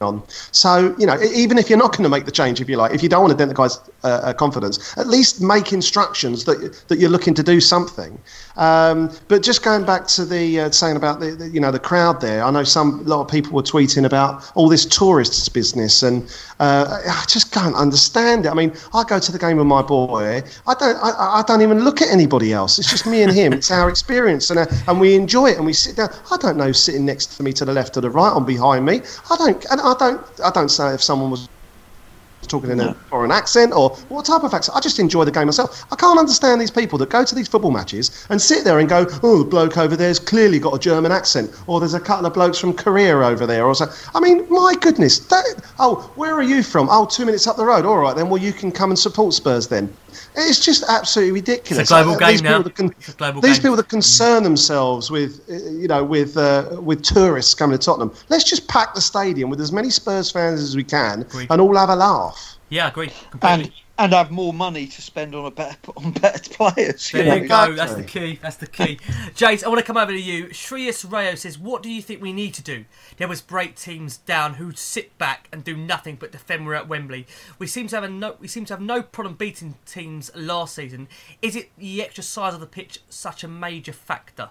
on. 0.02 0.23
So, 0.52 0.95
you 0.97 1.06
know, 1.06 1.19
even 1.36 1.58
if 1.58 1.69
you're 1.69 1.80
not 1.80 1.91
going 1.91 2.04
to 2.04 2.10
make 2.10 2.26
the 2.26 2.32
change, 2.32 2.62
if 2.62 2.69
you 2.69 2.78
like, 2.78 2.93
if 2.93 3.02
you 3.02 3.10
don't 3.10 3.21
want 3.21 3.32
to 3.32 3.38
dent 3.38 3.50
the 3.50 3.56
guy's 3.56 3.80
uh, 4.03 4.21
uh, 4.23 4.33
confidence, 4.33 4.95
at 4.97 5.07
least 5.07 5.41
make 5.41 5.73
instructions 5.73 6.45
that 6.45 6.81
that 6.88 6.99
you're 6.99 7.10
looking 7.10 7.33
to 7.33 7.43
do 7.43 7.60
something. 7.60 8.19
Um, 8.55 9.12
but 9.27 9.43
just 9.43 9.63
going 9.63 9.86
back 9.86 10.07
to 10.07 10.25
the 10.25 10.62
uh, 10.62 10.71
saying 10.71 10.95
about 10.95 11.19
the, 11.19 11.31
the, 11.31 11.49
you 11.49 11.60
know 11.60 11.71
the 11.71 11.79
crowd 11.79 12.21
there, 12.21 12.43
I 12.43 12.51
know 12.51 12.63
some 12.63 12.99
a 12.99 13.03
lot 13.03 13.21
of 13.21 13.27
people 13.27 13.53
were 13.53 13.63
tweeting 13.63 14.05
about 14.05 14.51
all 14.55 14.69
this 14.69 14.86
tourists 14.86 15.49
business, 15.49 16.03
and 16.03 16.23
uh, 16.60 17.01
I 17.07 17.25
just 17.27 17.51
can't 17.51 17.75
understand 17.75 18.45
it. 18.45 18.49
I 18.49 18.53
mean, 18.53 18.71
I 18.93 19.03
go 19.03 19.19
to 19.19 19.31
the 19.31 19.39
game 19.39 19.57
with 19.57 19.67
my 19.67 19.81
boy, 19.81 20.43
I 20.67 20.73
don't 20.75 20.97
I, 20.97 21.39
I 21.39 21.43
don't 21.47 21.62
even 21.62 21.83
look 21.83 22.01
at 22.01 22.10
anybody 22.10 22.53
else. 22.53 22.77
It's 22.79 22.89
just 22.89 23.07
me 23.07 23.23
and 23.23 23.31
him. 23.31 23.51
it's 23.53 23.71
our 23.71 23.89
experience, 23.89 24.49
and 24.49 24.60
uh, 24.60 24.67
and 24.88 24.99
we 24.99 25.15
enjoy 25.15 25.47
it, 25.47 25.57
and 25.57 25.65
we 25.65 25.73
sit 25.73 25.95
down. 25.95 26.10
I 26.31 26.38
don't 26.38 26.57
know 26.57 26.71
sitting 26.71 27.05
next 27.05 27.38
to 27.38 27.43
me 27.43 27.51
to 27.53 27.65
the 27.65 27.73
left 27.73 27.97
or 27.97 28.01
the 28.01 28.10
right, 28.10 28.31
or 28.31 28.41
behind 28.41 28.86
me. 28.86 29.01
I 29.29 29.38
don't 29.38 29.65
and 29.71 29.81
I 29.81 29.95
don't 29.97 30.21
I 30.43 30.51
don't 30.51 30.69
say 30.69 30.93
if 30.93 31.01
someone 31.01 31.31
was 31.31 31.49
talking 32.43 32.69
in 32.69 32.80
a 32.80 32.93
foreign 33.10 33.32
accent 33.32 33.73
or 33.73 33.89
what 34.10 34.26
type 34.26 34.43
of 34.43 34.54
accent. 34.54 34.78
I 34.78 34.80
just 34.80 35.00
enjoy 35.00 35.26
the 35.26 35.32
game 35.32 35.47
myself. 35.47 35.86
I 35.91 35.95
can't 35.95 36.19
understand 36.19 36.62
these 36.62 36.71
people 36.71 36.97
that 37.00 37.10
go 37.10 37.23
to 37.23 37.36
these 37.36 37.47
football 37.47 37.71
matches 37.71 38.26
and 38.30 38.41
sit 38.41 38.63
there 38.63 38.80
and 38.80 38.88
go, 38.88 39.06
oh, 39.23 39.39
the 39.39 39.45
bloke 39.45 39.78
over 39.78 39.95
there's 39.95 40.19
clearly 40.19 40.60
got 40.60 40.73
a 40.73 40.80
German 40.80 41.12
accent, 41.12 41.52
or 41.67 41.80
there's 41.80 41.93
a 41.93 42.00
couple 42.00 42.26
of 42.26 42.34
blokes 42.34 42.60
from 42.60 42.73
Korea 42.73 43.17
over 43.17 43.45
there, 43.45 43.65
or 43.65 43.76
so. 43.76 43.88
I 44.13 44.19
mean, 44.19 44.45
my 44.50 44.76
goodness. 44.80 45.19
That, 45.19 45.62
oh, 45.80 46.12
where 46.15 46.34
are 46.34 46.43
you 46.43 46.63
from? 46.63 46.88
Oh, 46.89 47.06
two 47.06 47.26
minutes 47.26 47.47
up 47.47 47.58
the 47.58 47.65
road. 47.65 47.86
All 47.86 47.97
right, 47.97 48.15
then. 48.15 48.30
Well, 48.30 48.41
you 48.41 48.54
can 48.54 48.71
come 48.71 48.91
and 48.91 49.00
support 49.00 49.34
Spurs 49.34 49.67
then. 49.67 49.93
It's 50.36 50.60
just 50.63 50.84
absolutely 50.88 51.34
ridiculous. 51.34 51.82
It's 51.84 51.91
a 51.91 52.03
global 52.03 52.15
Uh, 52.15 52.30
game 52.32 52.43
now. 52.43 52.58
People 52.58 52.71
con- 52.71 52.95
It's 52.99 53.10
a 53.10 53.13
global 53.13 53.41
these 53.41 53.53
game. 53.58 53.63
people 53.63 53.75
that 53.77 53.89
concern 53.89 54.43
themselves 54.43 55.10
with, 55.12 55.41
uh, 55.49 55.53
you 55.71 55.88
know, 55.88 56.03
with 56.03 56.38
uh, 56.38 56.77
with 56.82 57.01
tourists 57.03 57.53
coming 57.53 57.77
to 57.77 57.84
Tottenham. 57.84 58.12
Let's 58.30 58.43
just 58.43 58.67
pack 58.67 58.93
the 58.95 59.01
stadium 59.01 59.49
with 59.49 59.60
as 59.62 59.71
many 59.71 59.89
Spurs 59.89 60.32
fans 60.32 60.62
as 60.62 60.75
we 60.75 60.84
can, 60.84 61.21
Agreed. 61.21 61.47
and 61.49 61.62
all 61.62 61.75
have 61.75 61.89
a 61.89 61.95
laugh. 61.95 62.58
Yeah, 62.69 62.86
I 62.86 62.88
agree. 62.89 63.12
Completely. 63.32 63.63
and 63.65 63.71
and 63.99 64.13
have 64.13 64.31
more 64.31 64.53
money 64.53 64.86
to 64.86 65.01
spend 65.01 65.33
on 65.33 65.45
a 65.45 65.51
better 65.51 65.77
on 65.97 66.12
better 66.12 66.49
players. 66.49 67.10
There 67.12 67.25
know. 67.25 67.36
you 67.36 67.47
go. 67.47 67.73
That's 67.73 67.95
the 67.95 68.03
key. 68.03 68.39
That's 68.41 68.57
the 68.57 68.67
key. 68.67 68.99
Jace, 69.36 69.63
I 69.63 69.67
want 69.69 69.79
to 69.79 69.86
come 69.86 69.97
over 69.97 70.12
to 70.12 70.21
you. 70.21 70.45
Shreyas 70.47 71.10
Rayo 71.10 71.36
says, 71.36 71.57
"What 71.57 71.83
do 71.83 71.89
you 71.89 72.01
think 72.01 72.21
we 72.21 72.33
need 72.33 72.53
to 72.55 72.63
do? 72.63 72.86
There 73.17 73.27
was 73.27 73.41
break 73.41 73.75
teams 73.75 74.17
down 74.17 74.55
who 74.55 74.71
sit 74.73 75.17
back 75.17 75.49
and 75.51 75.63
do 75.63 75.75
nothing 75.75 76.15
but 76.15 76.31
defend. 76.31 76.65
We're 76.65 76.75
at 76.75 76.88
Wembley. 76.88 77.25
We 77.60 77.67
seem 77.67 77.88
to 77.88 77.95
have 77.95 78.03
a 78.03 78.10
no. 78.10 78.36
We 78.39 78.47
seem 78.47 78.65
to 78.65 78.73
have 78.73 78.81
no 78.81 79.01
problem 79.01 79.36
beating 79.36 79.75
teams 79.86 80.31
last 80.36 80.75
season. 80.75 81.07
Is 81.41 81.55
it 81.55 81.71
the 81.77 82.01
extra 82.01 82.23
size 82.23 82.53
of 82.53 82.60
the 82.60 82.67
pitch 82.67 83.01
such 83.10 83.43
a 83.43 83.47
major 83.47 83.93
factor? 83.93 84.49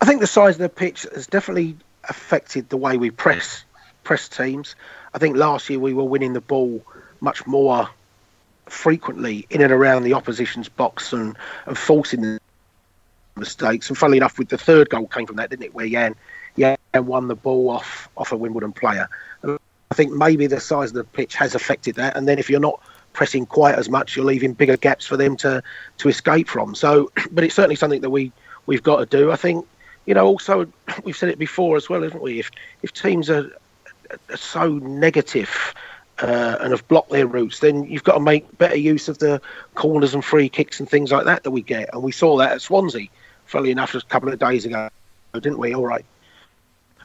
I 0.00 0.04
think 0.04 0.20
the 0.20 0.26
size 0.26 0.56
of 0.56 0.60
the 0.60 0.68
pitch 0.68 1.06
has 1.14 1.26
definitely 1.26 1.76
affected 2.08 2.68
the 2.68 2.76
way 2.76 2.96
we 2.96 3.10
press 3.10 3.64
press 4.04 4.28
teams. 4.28 4.76
I 5.14 5.18
think 5.18 5.36
last 5.36 5.68
year 5.68 5.80
we 5.80 5.92
were 5.92 6.04
winning 6.04 6.32
the 6.32 6.40
ball 6.40 6.84
much 7.20 7.46
more 7.46 7.88
frequently 8.66 9.46
in 9.50 9.62
and 9.62 9.72
around 9.72 10.02
the 10.02 10.12
opposition's 10.12 10.68
box 10.68 11.12
and, 11.12 11.36
and 11.66 11.78
forcing 11.78 12.38
mistakes. 13.36 13.88
And 13.88 13.96
funnily 13.96 14.18
enough, 14.18 14.38
with 14.38 14.48
the 14.48 14.58
third 14.58 14.90
goal 14.90 15.06
came 15.06 15.26
from 15.26 15.36
that, 15.36 15.50
didn't 15.50 15.64
it? 15.64 15.74
Where 15.74 15.88
Jan, 15.88 16.14
Jan 16.58 16.76
won 16.94 17.28
the 17.28 17.34
ball 17.34 17.70
off 17.70 18.08
off 18.16 18.32
a 18.32 18.36
Wimbledon 18.36 18.72
player. 18.72 19.08
I 19.44 19.94
think 19.94 20.12
maybe 20.12 20.46
the 20.46 20.60
size 20.60 20.90
of 20.90 20.94
the 20.94 21.04
pitch 21.04 21.34
has 21.36 21.54
affected 21.54 21.94
that. 21.96 22.16
And 22.16 22.26
then 22.26 22.38
if 22.38 22.50
you're 22.50 22.60
not 22.60 22.80
pressing 23.12 23.46
quite 23.46 23.76
as 23.76 23.88
much, 23.88 24.16
you're 24.16 24.24
leaving 24.24 24.52
bigger 24.52 24.76
gaps 24.76 25.06
for 25.06 25.16
them 25.16 25.36
to 25.38 25.62
to 25.98 26.08
escape 26.08 26.48
from. 26.48 26.74
So, 26.74 27.12
but 27.30 27.44
it's 27.44 27.54
certainly 27.54 27.76
something 27.76 28.00
that 28.00 28.10
we 28.10 28.32
we've 28.66 28.82
got 28.82 28.98
to 28.98 29.06
do. 29.06 29.30
I 29.30 29.36
think 29.36 29.66
you 30.06 30.14
know, 30.14 30.26
also 30.26 30.66
we've 31.04 31.16
said 31.16 31.28
it 31.28 31.38
before 31.38 31.76
as 31.76 31.88
well, 31.88 32.02
haven't 32.02 32.22
we? 32.22 32.40
If 32.40 32.50
if 32.82 32.92
teams 32.92 33.30
are, 33.30 33.50
are 34.30 34.36
so 34.36 34.74
negative 34.78 35.74
uh, 36.20 36.56
and 36.60 36.70
have 36.72 36.86
blocked 36.88 37.10
their 37.10 37.26
routes, 37.26 37.60
then 37.60 37.84
you've 37.84 38.04
got 38.04 38.14
to 38.14 38.20
make 38.20 38.58
better 38.58 38.76
use 38.76 39.08
of 39.08 39.18
the 39.18 39.40
corners 39.74 40.14
and 40.14 40.24
free 40.24 40.48
kicks 40.48 40.80
and 40.80 40.88
things 40.88 41.12
like 41.12 41.24
that 41.24 41.42
that 41.44 41.50
we 41.50 41.62
get. 41.62 41.90
And 41.92 42.02
we 42.02 42.12
saw 42.12 42.36
that 42.38 42.52
at 42.52 42.62
Swansea, 42.62 43.08
funnily 43.44 43.70
enough, 43.70 43.92
just 43.92 44.06
a 44.06 44.08
couple 44.08 44.30
of 44.30 44.38
days 44.38 44.64
ago, 44.64 44.88
didn't 45.34 45.58
we? 45.58 45.74
All 45.74 45.86
right. 45.86 46.04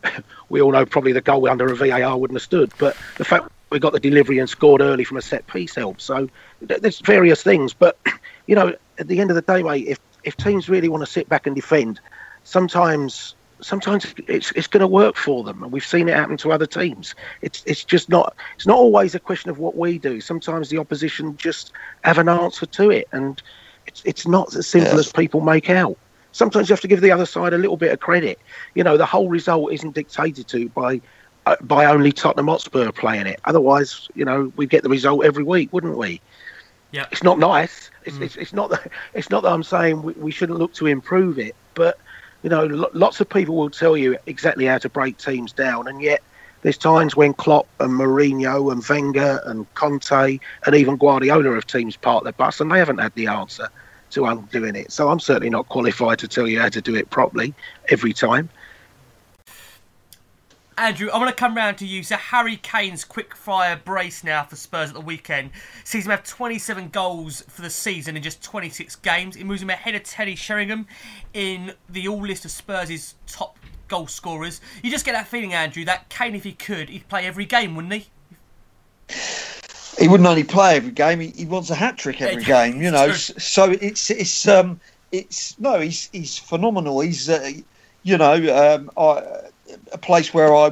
we 0.49 0.61
all 0.61 0.71
know 0.71 0.85
probably 0.85 1.11
the 1.11 1.21
goal 1.21 1.49
under 1.49 1.71
a 1.71 1.75
VAR 1.75 2.17
wouldn't 2.17 2.35
have 2.35 2.43
stood, 2.43 2.71
but 2.77 2.95
the 3.17 3.25
fact 3.25 3.49
we 3.69 3.79
got 3.79 3.93
the 3.93 3.99
delivery 3.99 4.39
and 4.39 4.49
scored 4.49 4.81
early 4.81 5.03
from 5.03 5.17
a 5.17 5.21
set 5.21 5.47
piece 5.47 5.75
helps. 5.75 6.03
So 6.03 6.29
there's 6.61 6.99
various 6.99 7.41
things, 7.43 7.73
but 7.73 7.97
you 8.47 8.55
know, 8.55 8.75
at 8.97 9.07
the 9.07 9.19
end 9.19 9.31
of 9.31 9.35
the 9.35 9.41
day, 9.41 9.63
mate, 9.63 9.87
if 9.87 9.99
if 10.23 10.37
teams 10.37 10.69
really 10.69 10.87
want 10.87 11.01
to 11.01 11.11
sit 11.11 11.27
back 11.27 11.47
and 11.47 11.55
defend, 11.55 11.99
sometimes 12.43 13.33
sometimes 13.61 14.13
it's 14.27 14.51
it's 14.51 14.67
going 14.67 14.81
to 14.81 14.87
work 14.87 15.15
for 15.15 15.43
them, 15.43 15.63
and 15.63 15.71
we've 15.71 15.85
seen 15.85 16.09
it 16.09 16.15
happen 16.15 16.37
to 16.37 16.51
other 16.51 16.65
teams. 16.65 17.15
It's 17.41 17.63
it's 17.65 17.83
just 17.83 18.09
not 18.09 18.35
it's 18.55 18.67
not 18.67 18.77
always 18.77 19.15
a 19.15 19.19
question 19.19 19.49
of 19.49 19.59
what 19.59 19.75
we 19.75 19.97
do. 19.97 20.21
Sometimes 20.21 20.69
the 20.69 20.77
opposition 20.77 21.37
just 21.37 21.71
have 22.03 22.17
an 22.17 22.29
answer 22.29 22.65
to 22.65 22.89
it, 22.91 23.07
and 23.11 23.41
it's 23.87 24.01
it's 24.05 24.27
not 24.27 24.55
as 24.55 24.67
simple 24.67 24.99
as 24.99 25.11
people 25.11 25.41
make 25.41 25.69
out. 25.69 25.97
Sometimes 26.33 26.69
you 26.69 26.73
have 26.73 26.81
to 26.81 26.87
give 26.87 27.01
the 27.01 27.11
other 27.11 27.25
side 27.25 27.53
a 27.53 27.57
little 27.57 27.77
bit 27.77 27.91
of 27.91 27.99
credit. 27.99 28.39
You 28.73 28.83
know, 28.83 28.97
the 28.97 29.05
whole 29.05 29.29
result 29.29 29.73
isn't 29.73 29.95
dictated 29.95 30.47
to 30.49 30.69
by 30.69 31.01
uh, 31.45 31.55
by 31.61 31.85
only 31.85 32.11
Tottenham 32.11 32.47
Hotspur 32.47 32.91
playing 32.91 33.27
it. 33.27 33.39
Otherwise, 33.45 34.07
you 34.15 34.25
know, 34.25 34.51
we'd 34.55 34.69
get 34.69 34.83
the 34.83 34.89
result 34.89 35.25
every 35.25 35.43
week, 35.43 35.71
wouldn't 35.73 35.97
we? 35.97 36.21
Yeah. 36.91 37.05
It's 37.11 37.23
not 37.23 37.39
nice. 37.39 37.89
It's, 38.03 38.17
it's, 38.17 38.35
it's 38.35 38.53
not 38.53 38.69
that 38.71 38.91
it's 39.13 39.29
not 39.29 39.43
that 39.43 39.51
I'm 39.51 39.63
saying 39.63 40.03
we, 40.03 40.13
we 40.13 40.31
shouldn't 40.31 40.59
look 40.59 40.73
to 40.75 40.87
improve 40.87 41.39
it, 41.39 41.55
but 41.73 41.97
you 42.43 42.49
know, 42.49 42.65
lo- 42.65 42.89
lots 42.93 43.19
of 43.21 43.29
people 43.29 43.55
will 43.55 43.69
tell 43.69 43.95
you 43.95 44.17
exactly 44.25 44.65
how 44.65 44.77
to 44.79 44.89
break 44.89 45.17
teams 45.17 45.53
down, 45.53 45.87
and 45.87 46.01
yet 46.01 46.21
there's 46.61 46.77
times 46.77 47.15
when 47.15 47.33
Klopp 47.33 47.67
and 47.79 47.91
Mourinho 47.91 48.71
and 48.71 48.83
Wenger 48.87 49.41
and 49.45 49.71
Conte 49.73 50.39
and 50.65 50.75
even 50.75 50.97
Guardiola 50.97 51.55
have 51.55 51.65
teams 51.65 51.97
part 51.97 52.23
their 52.23 52.33
bus, 52.33 52.59
and 52.59 52.71
they 52.71 52.79
haven't 52.79 52.99
had 52.99 53.13
the 53.15 53.27
answer 53.27 53.67
to 54.11 54.25
undoing 54.25 54.75
it. 54.75 54.91
So 54.91 55.09
I'm 55.09 55.19
certainly 55.19 55.49
not 55.49 55.69
qualified 55.69 56.19
to 56.19 56.27
tell 56.27 56.47
you 56.47 56.59
how 56.59 56.69
to 56.69 56.81
do 56.81 56.95
it 56.95 57.09
properly 57.09 57.53
every 57.89 58.13
time. 58.13 58.49
Andrew, 60.77 61.09
I 61.09 61.17
want 61.17 61.29
to 61.29 61.35
come 61.35 61.55
round 61.55 61.77
to 61.79 61.85
you. 61.85 62.01
So 62.03 62.15
Harry 62.15 62.57
Kane's 62.57 63.03
quick 63.03 63.35
fire 63.35 63.79
brace 63.83 64.23
now 64.23 64.43
for 64.43 64.55
Spurs 64.55 64.89
at 64.89 64.95
the 64.95 65.01
weekend 65.01 65.51
sees 65.83 66.05
him 66.05 66.11
have 66.11 66.23
27 66.23 66.89
goals 66.89 67.41
for 67.49 67.61
the 67.61 67.69
season 67.69 68.15
in 68.15 68.23
just 68.23 68.41
26 68.43 68.95
games. 68.97 69.35
It 69.35 69.43
moves 69.43 69.61
him 69.61 69.69
ahead 69.69 69.95
of 69.95 70.03
Teddy 70.03 70.35
Sheringham 70.35 70.87
in 71.33 71.73
the 71.89 72.07
all 72.07 72.21
list 72.21 72.45
of 72.45 72.51
Spurs' 72.51 73.15
top 73.27 73.57
goal 73.87 74.07
scorers. 74.07 74.61
You 74.81 74.89
just 74.89 75.05
get 75.05 75.11
that 75.13 75.27
feeling, 75.27 75.53
Andrew, 75.53 75.83
that 75.85 76.09
Kane, 76.09 76.35
if 76.35 76.43
he 76.43 76.53
could, 76.53 76.89
he'd 76.89 77.07
play 77.09 77.25
every 77.25 77.45
game, 77.45 77.75
wouldn't 77.75 77.93
he? 77.93 78.07
he 79.99 80.07
wouldn't 80.07 80.27
only 80.27 80.43
play 80.43 80.77
every 80.77 80.91
game; 80.91 81.19
he, 81.19 81.27
he 81.29 81.45
wants 81.45 81.69
a 81.69 81.75
hat 81.75 81.97
trick 81.97 82.21
every 82.21 82.43
game. 82.43 82.81
You 82.81 82.91
know, 82.91 83.07
It's 83.07 83.43
so 83.43 83.69
it's 83.69 84.09
it's 84.09 84.47
um 84.47 84.79
it's 85.11 85.59
no, 85.59 85.79
he's 85.79 86.09
he's 86.11 86.37
phenomenal. 86.37 87.01
He's 87.01 87.29
uh, 87.29 87.51
you 88.03 88.17
know 88.17 88.33
um, 88.75 88.89
I, 88.97 89.49
a 89.91 89.97
place 89.97 90.33
where 90.33 90.55
I 90.55 90.69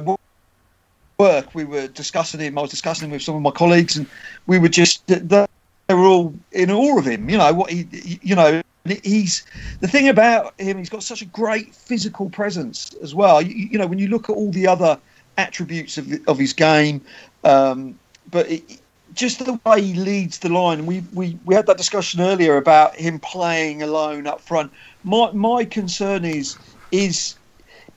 work. 1.18 1.54
We 1.54 1.64
were 1.64 1.88
discussing 1.88 2.40
him. 2.40 2.58
I 2.58 2.62
was 2.62 2.70
discussing 2.70 3.06
him 3.06 3.12
with 3.12 3.22
some 3.22 3.36
of 3.36 3.42
my 3.42 3.50
colleagues, 3.50 3.96
and 3.96 4.06
we 4.46 4.58
were 4.58 4.68
just 4.68 5.06
they 5.06 5.46
were 5.88 6.06
all 6.06 6.34
in 6.52 6.70
awe 6.70 6.98
of 6.98 7.06
him. 7.06 7.28
You 7.28 7.38
know 7.38 7.52
what 7.52 7.70
he 7.70 8.18
you 8.22 8.34
know. 8.34 8.62
He's 9.04 9.44
the 9.80 9.88
thing 9.88 10.08
about 10.08 10.58
him. 10.58 10.78
He's 10.78 10.88
got 10.88 11.02
such 11.02 11.20
a 11.20 11.26
great 11.26 11.74
physical 11.74 12.30
presence 12.30 12.94
as 13.02 13.14
well. 13.14 13.42
You, 13.42 13.54
you 13.72 13.78
know, 13.78 13.86
when 13.86 13.98
you 13.98 14.08
look 14.08 14.30
at 14.30 14.32
all 14.32 14.50
the 14.50 14.66
other 14.66 14.98
attributes 15.36 15.98
of 15.98 16.10
of 16.26 16.38
his 16.38 16.54
game, 16.54 17.02
um, 17.44 17.98
but 18.30 18.50
it, 18.50 18.80
just 19.14 19.44
the 19.44 19.58
way 19.66 19.82
he 19.82 19.94
leads 19.94 20.38
the 20.38 20.48
line. 20.48 20.86
We, 20.86 21.02
we 21.12 21.38
we 21.44 21.54
had 21.54 21.66
that 21.66 21.76
discussion 21.76 22.20
earlier 22.20 22.56
about 22.56 22.96
him 22.96 23.18
playing 23.18 23.82
alone 23.82 24.26
up 24.26 24.40
front. 24.40 24.72
My 25.04 25.30
my 25.32 25.64
concern 25.64 26.24
is 26.24 26.56
is 26.90 27.34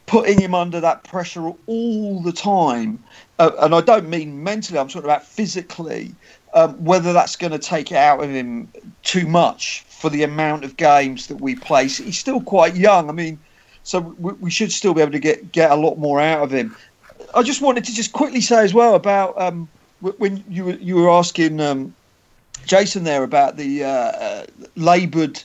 putting 0.05 0.39
him 0.39 0.53
under 0.53 0.79
that 0.81 1.03
pressure 1.03 1.51
all 1.65 2.21
the 2.21 2.31
time, 2.31 3.03
uh, 3.39 3.51
and 3.59 3.73
I 3.73 3.81
don't 3.81 4.09
mean 4.09 4.43
mentally. 4.43 4.79
I'm 4.79 4.87
talking 4.87 5.05
about 5.05 5.25
physically. 5.25 6.15
Um, 6.55 6.83
whether 6.83 7.13
that's 7.13 7.35
going 7.35 7.51
to 7.51 7.57
take 7.57 7.91
it 7.91 7.97
out 7.97 8.23
of 8.23 8.29
him 8.29 8.71
too 9.01 9.25
much 9.25 9.83
for 9.87 10.11
the 10.11 10.21
amount 10.21 10.63
of 10.63 10.77
games 10.77 11.25
that 11.25 11.41
we 11.41 11.55
play. 11.55 11.87
He's 11.87 12.19
still 12.19 12.41
quite 12.41 12.75
young. 12.75 13.09
I 13.09 13.11
mean, 13.11 13.39
so 13.81 14.01
we, 14.19 14.33
we 14.33 14.51
should 14.51 14.71
still 14.71 14.93
be 14.93 15.01
able 15.01 15.13
to 15.13 15.19
get 15.19 15.51
get 15.51 15.71
a 15.71 15.75
lot 15.75 15.97
more 15.97 16.21
out 16.21 16.43
of 16.43 16.51
him. 16.51 16.75
I 17.33 17.41
just 17.41 17.61
wanted 17.61 17.85
to 17.85 17.93
just 17.93 18.13
quickly 18.13 18.41
say 18.41 18.63
as 18.63 18.73
well 18.73 18.93
about 18.95 19.39
um, 19.41 19.67
when 20.01 20.43
you 20.49 20.65
were 20.65 20.73
you 20.73 20.95
were 20.95 21.09
asking 21.09 21.59
um, 21.59 21.95
Jason 22.65 23.03
there 23.03 23.23
about 23.23 23.57
the 23.57 23.83
uh, 23.83 23.87
uh, 23.87 24.45
laboured, 24.75 25.41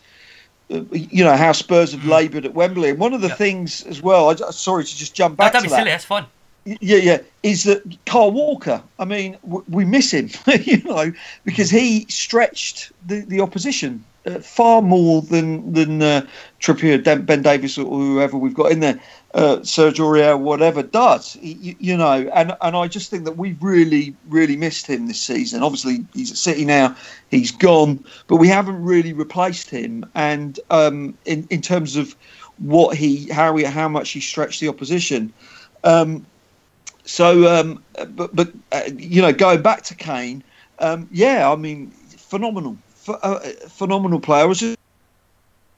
you 0.68 1.24
know 1.24 1.36
how 1.36 1.52
Spurs 1.52 1.92
have 1.92 2.02
hmm. 2.02 2.10
laboured 2.10 2.44
at 2.44 2.54
Wembley, 2.54 2.90
and 2.90 2.98
one 2.98 3.14
of 3.14 3.20
the 3.20 3.28
Yeah. 3.28 3.34
things 3.34 3.82
as 3.84 4.02
well. 4.02 4.30
I, 4.30 4.50
sorry 4.50 4.84
to 4.84 4.96
just 4.96 5.14
jump 5.14 5.38
No, 5.38 5.44
back 5.44 5.52
don't 5.52 5.62
to 5.62 5.68
be 5.68 5.70
that. 5.70 5.76
silly. 5.78 5.90
That's 5.90 6.04
fun. 6.04 6.26
Yeah, 6.64 6.98
yeah. 6.98 7.18
Is 7.42 7.64
that 7.64 7.82
Kyle 8.04 8.30
Walker? 8.30 8.82
I 8.98 9.06
mean, 9.06 9.38
w- 9.42 9.64
we 9.70 9.86
miss 9.86 10.12
him, 10.12 10.28
you 10.62 10.82
know, 10.82 11.12
because 11.44 11.70
he 11.70 12.04
stretched 12.10 12.92
the, 13.06 13.20
the 13.20 13.40
opposition 13.40 14.04
uh, 14.26 14.38
far 14.40 14.82
more 14.82 15.22
than 15.22 15.72
than 15.72 16.02
uh, 16.02 16.26
Trippier, 16.60 17.02
Ben 17.24 17.42
Davies, 17.42 17.78
or 17.78 17.84
whoever 17.84 18.36
we've 18.36 18.54
got 18.54 18.72
in 18.72 18.80
there, 18.80 19.00
uh, 19.34 19.62
Serge 19.62 19.98
Aurier, 19.98 20.38
whatever 20.38 20.82
does, 20.82 21.36
you, 21.40 21.76
you 21.78 21.96
know. 21.96 22.30
And 22.34 22.56
and 22.60 22.76
I 22.76 22.88
just 22.88 23.10
think 23.10 23.24
that 23.24 23.36
we've 23.36 23.62
really 23.62 24.14
really 24.28 24.56
missed 24.56 24.86
him 24.86 25.06
this 25.06 25.20
season. 25.20 25.62
Obviously, 25.62 26.04
he's 26.14 26.30
at 26.30 26.36
City 26.36 26.64
now, 26.64 26.96
he's 27.30 27.50
gone, 27.50 28.04
but 28.26 28.36
we 28.36 28.48
haven't 28.48 28.82
really 28.82 29.12
replaced 29.12 29.70
him. 29.70 30.04
And 30.14 30.58
um, 30.70 31.16
in 31.24 31.46
in 31.50 31.62
terms 31.62 31.96
of 31.96 32.16
what 32.58 32.96
he 32.96 33.28
how 33.28 33.54
he 33.56 33.64
how 33.64 33.88
much 33.88 34.10
he 34.10 34.20
stretched 34.20 34.60
the 34.60 34.68
opposition. 34.68 35.32
Um, 35.84 36.26
so, 37.04 37.46
um, 37.46 37.82
but 38.10 38.34
but 38.34 38.52
uh, 38.72 38.82
you 38.96 39.22
know, 39.22 39.32
going 39.32 39.62
back 39.62 39.82
to 39.84 39.94
Kane, 39.94 40.42
um, 40.80 41.08
yeah, 41.10 41.50
I 41.50 41.56
mean, 41.56 41.90
phenomenal, 41.90 42.76
Ph- 43.09 43.18
uh, 43.22 43.38
phenomenal 43.68 44.20
player. 44.20 44.42
I 44.42 44.46
was 44.46 44.61
just, 44.61 44.78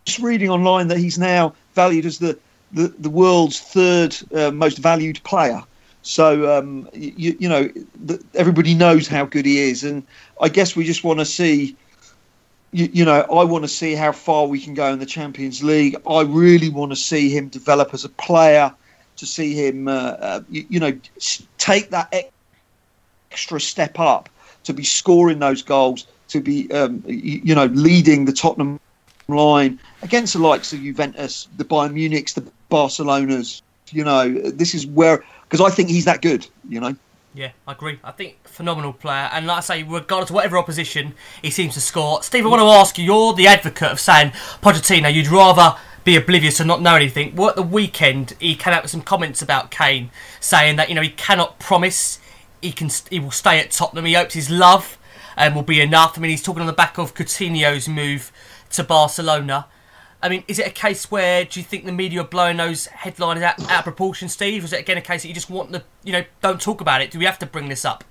just 0.05 0.18
reading 0.18 0.51
online 0.51 0.89
that 0.89 0.99
he's 0.99 1.18
now 1.18 1.55
valued 1.74 2.07
as 2.07 2.18
the 2.18 2.39
the, 2.72 2.89
the 2.99 3.11
world's 3.11 3.61
third 3.61 4.16
uh, 4.35 4.51
most 4.51 4.78
valued 4.78 5.22
player. 5.24 5.62
So 6.03 6.59
um, 6.59 6.89
you, 6.93 7.37
you 7.39 7.49
know, 7.49 7.68
the, 8.05 8.22
everybody 8.35 8.74
knows 8.74 9.09
how 9.09 9.24
good 9.24 9.47
he 9.47 9.59
is, 9.59 9.85
and 9.85 10.03
I 10.41 10.49
guess 10.49 10.76
we 10.76 10.85
just 10.85 11.05
want 11.05 11.20
to 11.20 11.24
see. 11.24 11.76
You, 12.72 12.89
you 12.93 13.05
know, 13.05 13.22
I 13.22 13.45
want 13.45 13.64
to 13.64 13.68
see 13.68 13.95
how 13.95 14.12
far 14.12 14.47
we 14.47 14.61
can 14.61 14.74
go 14.74 14.93
in 14.93 15.01
the 15.01 15.07
Champions 15.07 15.62
League. 15.62 15.97
I 16.09 16.22
really 16.22 16.68
want 16.68 16.93
to 16.93 16.97
see 16.97 17.28
him 17.28 17.49
develop 17.49 17.93
as 17.95 18.05
a 18.05 18.09
player 18.11 18.72
to 19.16 19.26
see 19.26 19.55
him, 19.55 19.89
uh, 19.89 20.16
uh, 20.20 20.41
you, 20.49 20.66
you 20.68 20.81
know, 20.81 20.97
take 21.59 21.91
that 21.91 22.33
extra 23.33 23.61
step 23.61 23.99
up 23.99 24.28
to 24.64 24.72
be 24.72 24.85
scoring 24.85 25.39
those 25.41 25.62
goals, 25.62 26.07
to 26.31 26.41
be, 26.41 26.70
um, 26.72 27.03
you, 27.07 27.55
know, 27.55 27.66
leading 27.66 28.24
the 28.24 28.33
Tottenham 28.33 28.81
line 29.28 29.78
against 30.03 30.33
the 30.33 30.39
likes 30.39 30.72
of 30.72 30.81
Juventus, 30.81 31.49
the 31.57 31.64
Bayern 31.64 31.93
Munichs, 31.93 32.35
the 32.35 32.45
Barcelonas. 32.70 33.62
You 33.93 34.05
know, 34.05 34.33
this 34.51 34.74
is 34.74 34.87
where 34.87 35.24
because 35.45 35.61
I 35.61 35.74
think 35.74 35.89
he's 35.89 36.05
that 36.05 36.22
good. 36.22 36.47
You 36.68 36.81
know. 36.81 36.97
Yeah, 37.35 37.51
I 37.66 37.72
agree. 37.72 37.99
I 38.03 38.12
think 38.12 38.37
phenomenal 38.47 38.93
player, 38.93 39.28
and 39.33 39.47
like 39.47 39.59
I 39.59 39.61
say, 39.61 39.83
regardless 39.83 40.31
of 40.31 40.35
whatever 40.35 40.59
opposition 40.59 41.14
he 41.43 41.51
seems 41.51 41.74
to 41.74 41.81
score. 41.81 42.22
Steve, 42.22 42.45
I 42.45 42.49
want 42.49 42.61
to 42.61 42.66
ask 42.66 42.99
you. 42.99 43.05
You're 43.05 43.35
the 43.35 43.49
advocate 43.49 43.91
of 43.91 44.01
saying 44.01 44.31
Pochettino. 44.62 45.12
You'd 45.12 45.28
rather 45.28 45.76
be 46.05 46.16
oblivious 46.16 46.61
and 46.61 46.68
not 46.68 46.83
know 46.83 46.95
anything. 46.95 47.35
Well, 47.35 47.53
the 47.55 47.62
weekend, 47.62 48.35
he 48.39 48.55
came 48.55 48.72
out 48.72 48.83
with 48.83 48.91
some 48.91 49.03
comments 49.03 49.43
about 49.43 49.70
Kane, 49.70 50.11
saying 50.41 50.76
that 50.76 50.89
you 50.89 50.95
know 50.95 51.03
he 51.03 51.11
cannot 51.11 51.59
promise 51.59 52.20
he 52.62 52.72
can 52.72 52.91
he 53.11 53.18
will 53.18 53.31
stay 53.31 53.59
at 53.59 53.70
Tottenham. 53.70 54.05
He 54.05 54.14
hopes 54.14 54.35
his 54.35 54.51
love 54.51 54.99
um, 55.41 55.55
will 55.55 55.62
be 55.62 55.80
enough. 55.80 56.18
I 56.18 56.20
mean, 56.20 56.30
he's 56.30 56.43
talking 56.43 56.61
on 56.61 56.66
the 56.66 56.72
back 56.72 56.99
of 56.99 57.14
Coutinho's 57.14 57.88
move 57.88 58.30
to 58.70 58.84
Barcelona. 58.84 59.66
I 60.22 60.28
mean, 60.28 60.45
is 60.47 60.59
it 60.59 60.66
a 60.66 60.70
case 60.70 61.11
where 61.11 61.47
do 61.47 61.59
you 61.59 61.64
think 61.64 61.86
the 61.86 61.93
media 61.93 62.20
are 62.20 62.24
blowing 62.24 62.59
those 62.59 62.86
headlines 62.86 63.41
out, 63.41 63.59
out 63.70 63.78
of 63.78 63.84
proportion, 63.84 64.28
Steve? 64.28 64.62
Or 64.62 64.66
is 64.66 64.74
it 64.74 64.80
again 64.80 64.99
a 64.99 65.03
case 65.03 65.22
that 65.22 65.28
you 65.28 65.34
just 65.34 65.49
want 65.49 65.72
the 65.72 65.82
you 66.05 66.12
know 66.12 66.24
don't 66.43 66.61
talk 66.61 66.82
about 66.82 67.01
it? 67.01 67.11
Do 67.11 67.18
we 67.18 67.24
have 67.24 67.38
to 67.38 67.47
bring 67.47 67.70
this 67.70 67.86
up? 67.86 68.05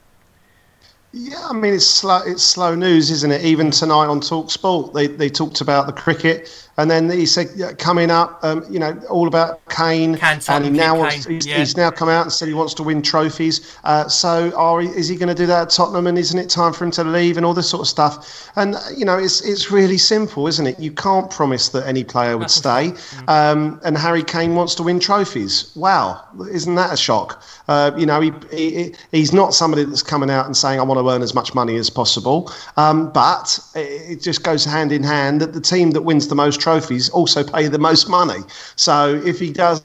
Yeah, 1.12 1.48
I 1.48 1.54
mean 1.54 1.76
it's 1.76 1.86
slow. 1.86 2.22
It's 2.26 2.44
slow 2.44 2.74
news, 2.74 3.12
isn't 3.12 3.32
it? 3.32 3.44
Even 3.44 3.70
tonight 3.70 4.08
on 4.08 4.22
Talk 4.22 4.50
Sport, 4.50 4.94
they 4.94 5.06
they 5.06 5.30
talked 5.30 5.62
about 5.62 5.86
the 5.86 5.94
cricket, 5.94 6.69
and 6.80 6.90
then 6.90 7.10
he 7.10 7.26
said 7.26 7.78
coming 7.78 8.10
up, 8.10 8.40
um, 8.42 8.66
you 8.70 8.80
know, 8.80 8.98
all 9.10 9.28
about 9.28 9.60
Kane, 9.70 10.18
and 10.22 10.64
he 10.64 10.72
now 10.72 10.98
wants, 10.98 11.26
Kane? 11.26 11.36
he's, 11.36 11.46
Yeah. 11.46 11.58
he's 11.58 11.76
now 11.76 11.92
come 11.92 12.08
out 12.08 12.24
and 12.24 12.32
said 12.32 12.48
he 12.48 12.54
wants 12.54 12.74
to 12.76 12.84
win 12.84 13.02
trophies. 13.02 13.76
Uh, 13.84 14.08
so, 14.08 14.54
are 14.56 14.82
is 14.82 15.10
he 15.10 15.18
going 15.18 15.28
to 15.28 15.36
do 15.36 15.46
that 15.48 15.64
at 15.64 15.70
Tottenham? 15.72 16.08
And 16.08 16.18
isn't 16.18 16.40
it 16.40 16.50
time 16.50 16.72
for 16.72 16.86
him 16.86 16.92
to 16.92 17.04
leave 17.04 17.36
and 17.36 17.46
all 17.46 17.54
this 17.54 17.70
sort 17.70 17.82
of 17.82 17.88
stuff? 17.90 18.50
And 18.56 18.78
you 18.96 19.04
know, 19.04 19.18
it's 19.18 19.42
it's 19.42 19.70
really 19.72 19.98
simple, 19.98 20.48
isn't 20.48 20.66
it? 20.66 20.80
You 20.80 20.92
can't 20.92 21.30
promise 21.30 21.68
that 21.70 21.86
any 21.86 22.06
player 22.06 22.38
would 22.38 22.50
stay. 22.50 22.94
Um, 23.28 23.82
and 23.84 23.98
Harry 23.98 24.24
Kane 24.24 24.56
wants 24.56 24.74
to 24.76 24.84
win 24.84 25.02
trophies. 25.02 25.72
Wow, 25.76 26.24
isn't 26.50 26.76
that 26.76 26.94
a 26.94 26.98
shock? 26.98 27.44
Uh, 27.68 27.92
you 27.98 28.06
know, 28.06 28.22
he, 28.22 28.32
he 28.52 28.96
he's 29.12 29.34
not 29.34 29.54
somebody 29.54 29.84
that's 29.84 30.02
coming 30.02 30.30
out 30.30 30.46
and 30.46 30.56
saying 30.56 30.80
I 30.80 30.84
want 30.84 31.00
to 31.00 31.10
earn 31.10 31.22
as 31.22 31.34
much 31.34 31.54
money 31.54 31.76
as 31.76 31.90
possible. 31.90 32.50
Um, 32.78 33.12
but 33.12 33.60
it 33.76 34.20
it 34.20 34.22
just 34.22 34.44
goes 34.44 34.64
hand 34.64 34.94
in 34.94 35.04
hand 35.04 35.42
that 35.42 35.52
the 35.52 35.62
team 35.62 35.92
that 35.92 36.04
wins 36.04 36.28
the 36.30 36.36
most 36.36 36.60
trophies 36.60 36.69
also 37.10 37.44
pay 37.44 37.68
the 37.68 37.80
most 37.80 38.10
money. 38.10 38.42
So 38.76 39.22
if 39.26 39.40
he 39.40 39.52
does 39.52 39.84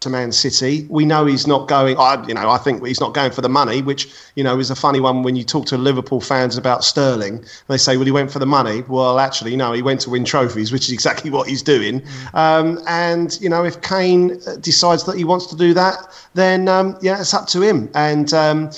to 0.00 0.10
Man 0.10 0.32
City, 0.32 0.86
we 0.90 1.04
know 1.04 1.24
he's 1.24 1.46
not 1.46 1.66
going. 1.66 1.96
I, 1.98 2.24
you 2.28 2.34
know, 2.34 2.48
I 2.48 2.58
think 2.58 2.86
he's 2.86 3.00
not 3.00 3.14
going 3.14 3.32
for 3.32 3.40
the 3.40 3.48
money, 3.48 3.82
which 3.82 4.08
you 4.36 4.44
know 4.44 4.58
is 4.58 4.70
a 4.70 4.76
funny 4.76 5.00
one 5.00 5.22
when 5.22 5.34
you 5.34 5.42
talk 5.42 5.66
to 5.66 5.78
Liverpool 5.78 6.20
fans 6.20 6.56
about 6.56 6.84
Sterling. 6.84 7.44
They 7.68 7.78
say, 7.78 7.96
"Well, 7.96 8.04
he 8.04 8.12
went 8.12 8.30
for 8.30 8.38
the 8.38 8.46
money." 8.46 8.82
Well, 8.86 9.18
actually, 9.18 9.56
no, 9.56 9.72
he 9.72 9.82
went 9.82 10.00
to 10.02 10.10
win 10.10 10.24
trophies, 10.24 10.70
which 10.70 10.84
is 10.84 10.92
exactly 10.92 11.30
what 11.30 11.48
he's 11.48 11.62
doing. 11.62 12.02
Um, 12.34 12.78
and 12.86 13.40
you 13.40 13.48
know, 13.48 13.64
if 13.64 13.80
Kane 13.80 14.38
uh, 14.46 14.56
decides 14.56 15.04
that 15.04 15.16
he 15.16 15.24
wants 15.24 15.46
to 15.46 15.56
do 15.56 15.72
that, 15.74 15.96
then 16.34 16.68
um, 16.68 16.96
yeah, 17.00 17.20
it's 17.20 17.34
up 17.34 17.46
to 17.48 17.62
him. 17.62 17.90
And 17.94 18.32
um, 18.34 18.70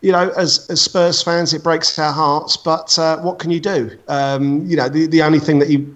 you 0.00 0.12
know, 0.12 0.30
as, 0.36 0.68
as 0.70 0.80
Spurs 0.80 1.22
fans, 1.22 1.52
it 1.52 1.62
breaks 1.62 1.98
our 1.98 2.12
hearts. 2.12 2.56
But 2.56 2.96
uh, 2.98 3.18
what 3.18 3.38
can 3.38 3.50
you 3.50 3.60
do? 3.60 3.98
Um, 4.08 4.64
you 4.66 4.76
know, 4.76 4.88
the, 4.88 5.06
the 5.06 5.22
only 5.22 5.40
thing 5.40 5.58
that 5.58 5.68
he, 5.68 5.86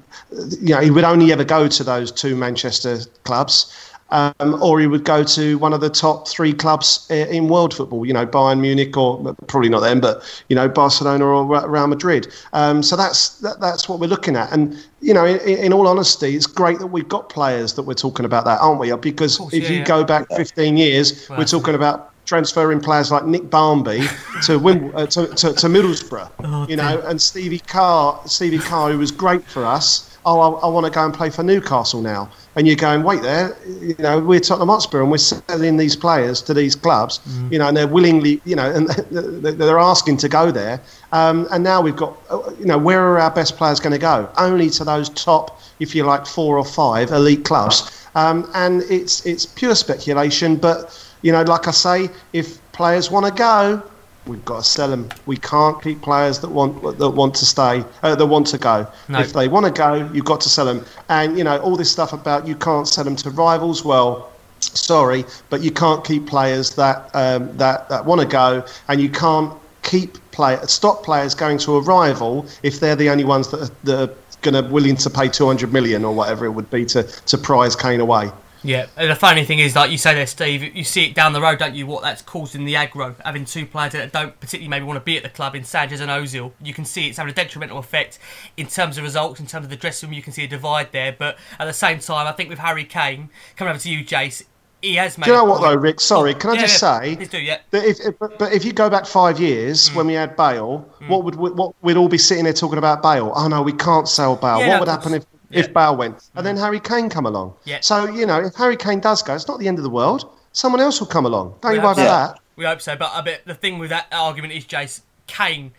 you 0.60 0.74
know, 0.74 0.80
he 0.80 0.90
would 0.90 1.04
only 1.04 1.32
ever 1.32 1.44
go 1.44 1.68
to 1.68 1.84
those 1.84 2.12
two 2.12 2.36
Manchester 2.36 2.98
clubs. 3.24 3.74
Um, 4.10 4.62
or 4.62 4.78
he 4.78 4.86
would 4.86 5.04
go 5.06 5.24
to 5.24 5.56
one 5.56 5.72
of 5.72 5.80
the 5.80 5.88
top 5.88 6.28
three 6.28 6.52
clubs 6.52 7.06
in 7.08 7.48
world 7.48 7.72
football, 7.72 8.04
you 8.04 8.12
know, 8.12 8.26
Bayern 8.26 8.60
Munich, 8.60 8.94
or 8.94 9.34
probably 9.46 9.70
not 9.70 9.80
them, 9.80 10.02
but 10.02 10.22
you 10.50 10.54
know, 10.54 10.68
Barcelona 10.68 11.24
or 11.24 11.46
Re- 11.46 11.66
Real 11.66 11.86
Madrid. 11.86 12.30
Um, 12.52 12.82
so 12.82 12.94
that's 12.94 13.38
that, 13.38 13.58
that's 13.58 13.88
what 13.88 14.00
we're 14.00 14.08
looking 14.08 14.36
at. 14.36 14.52
And 14.52 14.76
you 15.00 15.14
know, 15.14 15.24
in, 15.24 15.40
in 15.40 15.72
all 15.72 15.88
honesty, 15.88 16.36
it's 16.36 16.46
great 16.46 16.78
that 16.80 16.88
we've 16.88 17.08
got 17.08 17.30
players 17.30 17.72
that 17.72 17.84
we're 17.84 17.94
talking 17.94 18.26
about 18.26 18.44
that, 18.44 18.60
aren't 18.60 18.80
we? 18.80 18.94
Because 18.96 19.38
course, 19.38 19.54
if 19.54 19.62
yeah, 19.62 19.70
you 19.70 19.76
yeah. 19.78 19.84
go 19.86 20.04
back 20.04 20.26
15 20.36 20.76
years, 20.76 21.26
we're 21.30 21.46
talking 21.46 21.74
about 21.74 22.12
transferring 22.24 22.80
players 22.80 23.10
like 23.10 23.24
Nick 23.24 23.50
Barmby 23.50 24.00
to, 24.44 24.58
Wim, 24.58 24.92
uh, 24.94 25.06
to, 25.06 25.26
to, 25.28 25.52
to 25.52 25.66
Middlesbrough, 25.66 26.68
you 26.68 26.76
know, 26.76 27.00
and 27.06 27.20
Stevie 27.20 27.58
Carr, 27.58 28.20
Stevie 28.26 28.58
Carr, 28.58 28.92
who 28.92 28.98
was 28.98 29.10
great 29.10 29.44
for 29.44 29.64
us. 29.64 30.11
Oh, 30.24 30.38
I, 30.38 30.66
I 30.66 30.68
want 30.68 30.86
to 30.86 30.92
go 30.92 31.04
and 31.04 31.12
play 31.12 31.30
for 31.30 31.42
Newcastle 31.42 32.00
now. 32.00 32.30
And 32.54 32.66
you're 32.66 32.76
going, 32.76 33.02
wait 33.02 33.22
there, 33.22 33.56
you 33.80 33.96
know, 33.98 34.20
we're 34.20 34.40
Tottenham 34.40 34.68
Hotspur 34.68 35.00
and 35.00 35.10
we're 35.10 35.18
selling 35.18 35.76
these 35.76 35.96
players 35.96 36.42
to 36.42 36.54
these 36.54 36.76
clubs, 36.76 37.20
you 37.50 37.58
know, 37.58 37.68
and 37.68 37.76
they're 37.76 37.88
willingly, 37.88 38.40
you 38.44 38.54
know, 38.54 38.70
and 38.70 38.88
they're 39.10 39.78
asking 39.78 40.18
to 40.18 40.28
go 40.28 40.50
there. 40.50 40.80
Um, 41.12 41.48
and 41.50 41.64
now 41.64 41.80
we've 41.80 41.96
got, 41.96 42.16
uh, 42.30 42.50
you 42.58 42.66
know, 42.66 42.78
where 42.78 43.00
are 43.00 43.18
our 43.18 43.30
best 43.30 43.56
players 43.56 43.80
going 43.80 43.94
to 43.94 43.98
go? 43.98 44.30
Only 44.36 44.70
to 44.70 44.84
those 44.84 45.08
top, 45.10 45.60
if 45.80 45.94
you 45.94 46.04
like, 46.04 46.26
four 46.26 46.58
or 46.58 46.64
five 46.64 47.10
elite 47.10 47.44
clubs. 47.44 48.06
Um, 48.14 48.50
and 48.54 48.82
it's 48.90 49.24
it's 49.24 49.46
pure 49.46 49.74
speculation, 49.74 50.56
but 50.56 50.92
you 51.22 51.32
know, 51.32 51.42
like 51.42 51.66
I 51.66 51.70
say, 51.70 52.10
if 52.32 52.60
players 52.72 53.10
want 53.10 53.26
to 53.26 53.32
go, 53.32 53.82
We've 54.26 54.44
got 54.44 54.58
to 54.58 54.64
sell 54.64 54.88
them. 54.88 55.08
We 55.26 55.36
can't 55.36 55.82
keep 55.82 56.00
players 56.02 56.38
that 56.40 56.50
want 56.50 56.98
that 56.98 57.10
want 57.10 57.34
to 57.36 57.44
stay, 57.44 57.84
uh, 58.02 58.14
that 58.14 58.26
want 58.26 58.46
to 58.48 58.58
go. 58.58 58.86
No. 59.08 59.20
If 59.20 59.32
they 59.32 59.48
want 59.48 59.66
to 59.66 59.72
go, 59.72 60.08
you've 60.12 60.24
got 60.24 60.40
to 60.42 60.48
sell 60.48 60.66
them. 60.66 60.84
And 61.08 61.36
you 61.36 61.44
know 61.44 61.58
all 61.58 61.76
this 61.76 61.90
stuff 61.90 62.12
about 62.12 62.46
you 62.46 62.54
can't 62.54 62.86
sell 62.86 63.04
them 63.04 63.16
to 63.16 63.30
rivals. 63.30 63.84
Well, 63.84 64.30
sorry, 64.60 65.24
but 65.50 65.60
you 65.62 65.72
can't 65.72 66.04
keep 66.04 66.26
players 66.26 66.74
that 66.76 67.10
um, 67.14 67.56
that 67.56 67.88
that 67.88 68.04
want 68.04 68.20
to 68.20 68.26
go, 68.26 68.64
and 68.88 69.00
you 69.00 69.10
can't 69.10 69.52
keep 69.82 70.18
play 70.30 70.56
stop 70.66 71.02
players 71.02 71.34
going 71.34 71.58
to 71.58 71.76
a 71.76 71.80
rival 71.80 72.46
if 72.62 72.80
they're 72.80 72.96
the 72.96 73.10
only 73.10 73.24
ones 73.24 73.48
that 73.50 73.62
are, 73.62 73.74
that 73.84 74.10
are 74.10 74.14
going 74.40 74.54
to 74.54 74.70
willing 74.72 74.96
to 74.96 75.10
pay 75.10 75.28
200 75.28 75.72
million 75.72 76.04
or 76.04 76.14
whatever 76.14 76.44
it 76.46 76.50
would 76.50 76.70
be 76.70 76.84
to 76.84 77.02
to 77.02 77.38
prize 77.38 77.76
Kane 77.76 78.00
away. 78.00 78.30
Yeah, 78.64 78.86
and 78.96 79.10
the 79.10 79.16
funny 79.16 79.44
thing 79.44 79.58
is, 79.58 79.74
like 79.74 79.90
you 79.90 79.98
say 79.98 80.14
there, 80.14 80.26
Steve, 80.26 80.76
you 80.76 80.84
see 80.84 81.06
it 81.06 81.14
down 81.14 81.32
the 81.32 81.40
road, 81.40 81.58
don't 81.58 81.74
you? 81.74 81.86
What 81.86 82.02
that's 82.02 82.22
causing 82.22 82.64
the 82.64 82.74
aggro, 82.74 83.14
having 83.24 83.44
two 83.44 83.66
players 83.66 83.92
that 83.92 84.12
don't 84.12 84.38
particularly 84.38 84.68
maybe 84.68 84.84
want 84.84 84.98
to 84.98 85.04
be 85.04 85.16
at 85.16 85.22
the 85.24 85.28
club 85.30 85.54
in 85.56 85.64
Sanchez 85.64 86.00
and 86.00 86.10
Ozil. 86.10 86.52
You 86.62 86.72
can 86.72 86.84
see 86.84 87.08
it's 87.08 87.18
having 87.18 87.32
a 87.32 87.34
detrimental 87.34 87.78
effect 87.78 88.18
in 88.56 88.66
terms 88.66 88.98
of 88.98 89.04
results, 89.04 89.40
in 89.40 89.46
terms 89.46 89.64
of 89.64 89.70
the 89.70 89.76
dressing 89.76 90.08
room. 90.08 90.14
You 90.14 90.22
can 90.22 90.32
see 90.32 90.44
a 90.44 90.48
divide 90.48 90.92
there, 90.92 91.14
but 91.18 91.38
at 91.58 91.64
the 91.64 91.72
same 91.72 91.98
time, 91.98 92.26
I 92.26 92.32
think 92.32 92.50
with 92.50 92.60
Harry 92.60 92.84
Kane 92.84 93.30
coming 93.56 93.70
over 93.70 93.80
to 93.80 93.90
you, 93.90 94.04
Jace, 94.04 94.44
he 94.80 94.94
has 94.96 95.16
made. 95.18 95.24
Do 95.26 95.30
you 95.30 95.36
know 95.36 95.44
what 95.44 95.60
though, 95.60 95.74
Rick? 95.76 96.00
Sorry, 96.00 96.34
can 96.34 96.50
I 96.50 96.54
Yeah, 96.54 96.60
just 96.62 96.78
say 96.80 97.16
Please 97.16 97.28
do, 97.28 97.38
yeah. 97.38 97.58
that 97.70 97.84
if, 97.84 98.00
if 98.00 98.14
but 98.18 98.52
if 98.52 98.64
you 98.64 98.72
go 98.72 98.90
back 98.90 99.06
five 99.06 99.38
years 99.40 99.90
Mm. 99.90 99.94
when 99.94 100.06
we 100.08 100.14
had 100.14 100.36
Bale, 100.36 100.78
what 101.06 101.24
would 101.24 101.34
we, 101.36 101.50
what 101.50 101.74
we'd 101.82 101.96
all 101.96 102.08
be 102.08 102.18
sitting 102.18 102.44
there 102.44 102.52
talking 102.52 102.78
about 102.78 103.00
Bale? 103.02 103.32
Oh 103.34 103.46
no, 103.48 103.62
we 103.62 103.72
can't 103.72 104.08
sell 104.08 104.34
Bale. 104.36 104.58
Yeah, 104.58 104.68
what 104.70 104.80
would 104.80 104.88
happen 104.88 105.14
if 105.14 105.24
Yeah. 105.52 105.60
Mm. 105.60 105.64
if 105.64 105.74
Bale 105.74 105.96
went? 105.96 106.30
And 106.34 106.46
then 106.46 106.56
Harry 106.56 106.80
Kane 106.80 107.08
come 107.08 107.26
along. 107.26 107.54
Yeah. 107.64 107.80
So 107.80 108.06
you 108.06 108.26
know, 108.26 108.40
if 108.40 108.54
Harry 108.54 108.76
Kane 108.76 109.00
does 109.00 109.22
go, 109.22 109.34
it's 109.34 109.48
not 109.48 109.58
the 109.58 109.68
end 109.68 109.78
of 109.78 109.84
the 109.84 109.90
world. 109.90 110.30
Someone 110.52 110.80
else 110.80 111.00
will 111.00 111.06
come 111.06 111.26
along. 111.26 111.54
Don't 111.60 111.74
you 111.74 111.80
worry 111.80 111.88
hope 111.88 111.96
about 111.96 111.96
so. 111.96 112.32
that. 112.34 112.40
We 112.56 112.64
hope 112.64 112.80
so, 112.82 112.96
but 112.96 113.10
I 113.12 113.22
bet 113.22 113.42
the 113.46 113.54
thing 113.54 113.78
with 113.78 113.88
that 113.90 114.06
argument 114.12 114.52
is, 114.52 114.66
Jace, 114.66 115.00
Kane, 115.26 115.72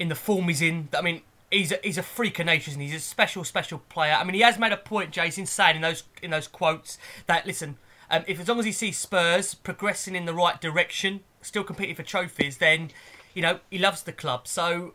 in 0.00 0.08
the 0.08 0.16
form 0.16 0.48
he's 0.48 0.60
in, 0.60 0.88
I 0.96 1.00
mean, 1.00 1.22
he's 1.52 1.70
a, 1.70 1.78
he's 1.84 1.98
a 1.98 2.02
freak 2.02 2.38
of 2.40 2.46
nature 2.46 2.72
and 2.72 2.82
he's 2.82 2.94
a 2.94 3.00
special, 3.00 3.44
special 3.44 3.78
player. 3.88 4.14
I 4.14 4.24
mean, 4.24 4.34
he 4.34 4.40
has 4.40 4.58
made 4.58 4.72
a 4.72 4.76
point, 4.76 5.12
Jason, 5.12 5.46
saying 5.46 5.76
in 5.76 5.82
those 5.82 6.02
in 6.22 6.30
those 6.30 6.48
quotes 6.48 6.98
that 7.26 7.46
listen, 7.46 7.76
um, 8.10 8.24
if 8.26 8.40
as 8.40 8.48
long 8.48 8.58
as 8.58 8.64
he 8.64 8.72
sees 8.72 8.98
Spurs 8.98 9.54
progressing 9.54 10.16
in 10.16 10.24
the 10.24 10.34
right 10.34 10.60
direction, 10.60 11.20
still 11.40 11.62
competing 11.62 11.94
for 11.94 12.02
trophies, 12.02 12.58
then 12.58 12.90
you 13.34 13.42
know 13.42 13.60
he 13.70 13.78
loves 13.78 14.02
the 14.02 14.12
club. 14.12 14.48
So 14.48 14.94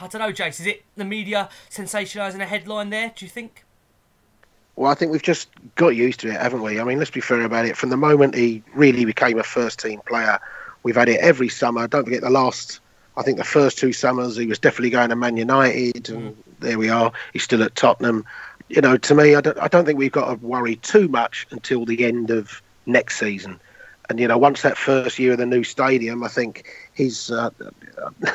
I 0.00 0.08
don't 0.08 0.20
know, 0.20 0.32
Jace, 0.32 0.60
is 0.60 0.66
it 0.66 0.84
the 0.96 1.04
media 1.04 1.48
sensationalising 1.70 2.40
a 2.40 2.46
headline 2.46 2.90
there? 2.90 3.12
Do 3.14 3.24
you 3.24 3.30
think? 3.30 3.64
Well, 4.76 4.90
I 4.90 4.94
think 4.94 5.12
we've 5.12 5.22
just 5.22 5.48
got 5.76 5.88
used 5.88 6.20
to 6.20 6.28
it, 6.28 6.40
haven't 6.40 6.62
we? 6.62 6.80
I 6.80 6.84
mean, 6.84 6.98
let's 6.98 7.10
be 7.10 7.20
fair 7.20 7.42
about 7.42 7.66
it. 7.66 7.76
From 7.76 7.90
the 7.90 7.96
moment 7.96 8.34
he 8.34 8.62
really 8.74 9.04
became 9.04 9.38
a 9.38 9.44
first 9.44 9.78
team 9.78 10.00
player, 10.06 10.38
we've 10.82 10.96
had 10.96 11.08
it 11.08 11.20
every 11.20 11.48
summer. 11.48 11.86
Don't 11.86 12.04
forget 12.04 12.22
the 12.22 12.30
last, 12.30 12.80
I 13.16 13.22
think 13.22 13.38
the 13.38 13.44
first 13.44 13.78
two 13.78 13.92
summers, 13.92 14.36
he 14.36 14.46
was 14.46 14.58
definitely 14.58 14.90
going 14.90 15.10
to 15.10 15.16
Man 15.16 15.36
United, 15.36 16.08
and 16.08 16.34
mm. 16.34 16.36
there 16.60 16.78
we 16.78 16.88
are. 16.88 17.12
He's 17.32 17.44
still 17.44 17.62
at 17.62 17.76
Tottenham. 17.76 18.24
You 18.68 18.80
know, 18.80 18.96
to 18.96 19.14
me, 19.14 19.36
I 19.36 19.40
don't, 19.40 19.58
I 19.58 19.68
don't 19.68 19.84
think 19.84 19.98
we've 19.98 20.10
got 20.10 20.28
to 20.28 20.46
worry 20.46 20.76
too 20.76 21.06
much 21.08 21.46
until 21.50 21.84
the 21.84 22.04
end 22.04 22.30
of 22.30 22.60
next 22.86 23.18
season. 23.18 23.60
And 24.10 24.20
you 24.20 24.28
know, 24.28 24.36
once 24.36 24.62
that 24.62 24.76
first 24.76 25.18
year 25.18 25.32
of 25.32 25.38
the 25.38 25.46
new 25.46 25.64
stadium, 25.64 26.22
I 26.22 26.28
think 26.28 26.66
he's 26.92 27.30
uh, 27.30 27.50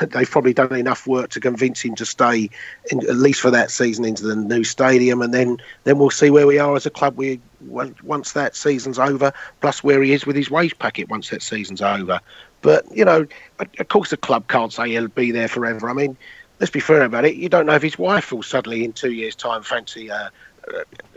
they've 0.08 0.30
probably 0.30 0.52
done 0.52 0.74
enough 0.74 1.06
work 1.06 1.30
to 1.30 1.40
convince 1.40 1.80
him 1.80 1.94
to 1.96 2.06
stay, 2.06 2.50
in, 2.90 2.98
at 3.08 3.16
least 3.16 3.40
for 3.40 3.52
that 3.52 3.70
season, 3.70 4.04
into 4.04 4.26
the 4.26 4.34
new 4.34 4.64
stadium, 4.64 5.22
and 5.22 5.32
then 5.32 5.58
then 5.84 5.98
we'll 5.98 6.10
see 6.10 6.30
where 6.30 6.46
we 6.46 6.58
are 6.58 6.74
as 6.74 6.86
a 6.86 6.90
club. 6.90 7.16
We 7.16 7.40
once 7.60 8.32
that 8.32 8.56
season's 8.56 8.98
over, 8.98 9.32
plus 9.60 9.84
where 9.84 10.02
he 10.02 10.12
is 10.12 10.26
with 10.26 10.34
his 10.34 10.50
wage 10.50 10.76
packet 10.78 11.08
once 11.08 11.30
that 11.30 11.42
season's 11.42 11.82
over. 11.82 12.20
But 12.62 12.84
you 12.94 13.04
know, 13.04 13.26
of 13.60 13.88
course, 13.88 14.10
the 14.10 14.16
club 14.16 14.48
can't 14.48 14.72
say 14.72 14.90
he'll 14.90 15.08
be 15.08 15.30
there 15.30 15.48
forever. 15.48 15.88
I 15.88 15.92
mean, 15.92 16.16
let's 16.58 16.72
be 16.72 16.80
fair 16.80 17.02
about 17.02 17.24
it. 17.24 17.36
You 17.36 17.48
don't 17.48 17.66
know 17.66 17.74
if 17.74 17.82
his 17.82 17.98
wife 17.98 18.32
will 18.32 18.42
suddenly, 18.42 18.84
in 18.84 18.92
two 18.92 19.12
years' 19.12 19.36
time, 19.36 19.62
fancy. 19.62 20.10
Uh, 20.10 20.30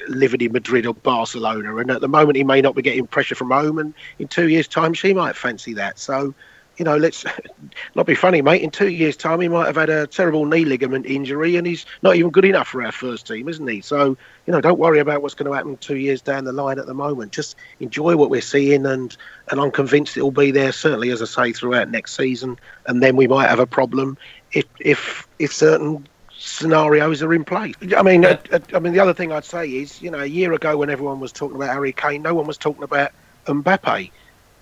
living 0.07 0.41
in 0.41 0.51
Madrid 0.51 0.85
or 0.85 0.93
Barcelona, 0.93 1.75
and 1.77 1.91
at 1.91 2.01
the 2.01 2.07
moment 2.07 2.35
he 2.35 2.43
may 2.43 2.61
not 2.61 2.75
be 2.75 2.81
getting 2.81 3.07
pressure 3.07 3.35
from 3.35 3.51
home, 3.51 3.79
and 3.79 3.93
in 4.19 4.27
two 4.27 4.49
years' 4.49 4.67
time 4.67 4.93
she 4.93 5.13
might 5.13 5.35
fancy 5.35 5.73
that. 5.73 5.99
So, 5.99 6.33
you 6.77 6.85
know, 6.85 6.97
let's 6.97 7.23
not 7.95 8.05
be 8.05 8.15
funny, 8.15 8.41
mate. 8.41 8.61
In 8.61 8.71
two 8.71 8.89
years' 8.89 9.15
time, 9.15 9.39
he 9.39 9.47
might 9.47 9.67
have 9.67 9.75
had 9.75 9.89
a 9.89 10.07
terrible 10.07 10.45
knee 10.45 10.65
ligament 10.65 11.05
injury, 11.05 11.55
and 11.55 11.67
he's 11.67 11.85
not 12.01 12.15
even 12.15 12.31
good 12.31 12.45
enough 12.45 12.67
for 12.67 12.83
our 12.83 12.91
first 12.91 13.27
team, 13.27 13.47
isn't 13.47 13.67
he? 13.67 13.81
So, 13.81 14.17
you 14.45 14.53
know, 14.53 14.61
don't 14.61 14.79
worry 14.79 14.99
about 14.99 15.21
what's 15.21 15.35
going 15.35 15.49
to 15.49 15.55
happen 15.55 15.77
two 15.77 15.97
years 15.97 16.21
down 16.21 16.45
the 16.45 16.51
line 16.51 16.79
at 16.79 16.85
the 16.85 16.93
moment. 16.93 17.31
Just 17.31 17.55
enjoy 17.79 18.15
what 18.15 18.29
we're 18.29 18.41
seeing, 18.41 18.85
and 18.85 19.15
and 19.49 19.59
I'm 19.59 19.71
convinced 19.71 20.17
it'll 20.17 20.31
be 20.31 20.51
there 20.51 20.71
certainly, 20.71 21.11
as 21.11 21.21
I 21.21 21.25
say, 21.25 21.53
throughout 21.53 21.89
next 21.89 22.15
season, 22.15 22.57
and 22.87 23.03
then 23.03 23.15
we 23.15 23.27
might 23.27 23.49
have 23.49 23.59
a 23.59 23.67
problem 23.67 24.17
if 24.53 24.65
if 24.79 25.27
if 25.39 25.53
certain 25.53 26.07
scenarios 26.43 27.23
are 27.23 27.33
in 27.33 27.45
place. 27.45 27.73
I 27.95 28.03
mean, 28.03 28.25
uh, 28.25 28.37
uh, 28.51 28.59
I 28.73 28.79
mean, 28.79 28.93
the 28.93 28.99
other 28.99 29.13
thing 29.13 29.31
I'd 29.31 29.45
say 29.45 29.67
is, 29.67 30.01
you 30.01 30.11
know, 30.11 30.19
a 30.19 30.25
year 30.25 30.51
ago 30.53 30.77
when 30.77 30.89
everyone 30.89 31.19
was 31.19 31.31
talking 31.31 31.55
about 31.55 31.69
Harry 31.69 31.93
Kane, 31.93 32.21
no 32.21 32.35
one 32.35 32.45
was 32.45 32.57
talking 32.57 32.83
about 32.83 33.11
Mbappe, 33.47 34.11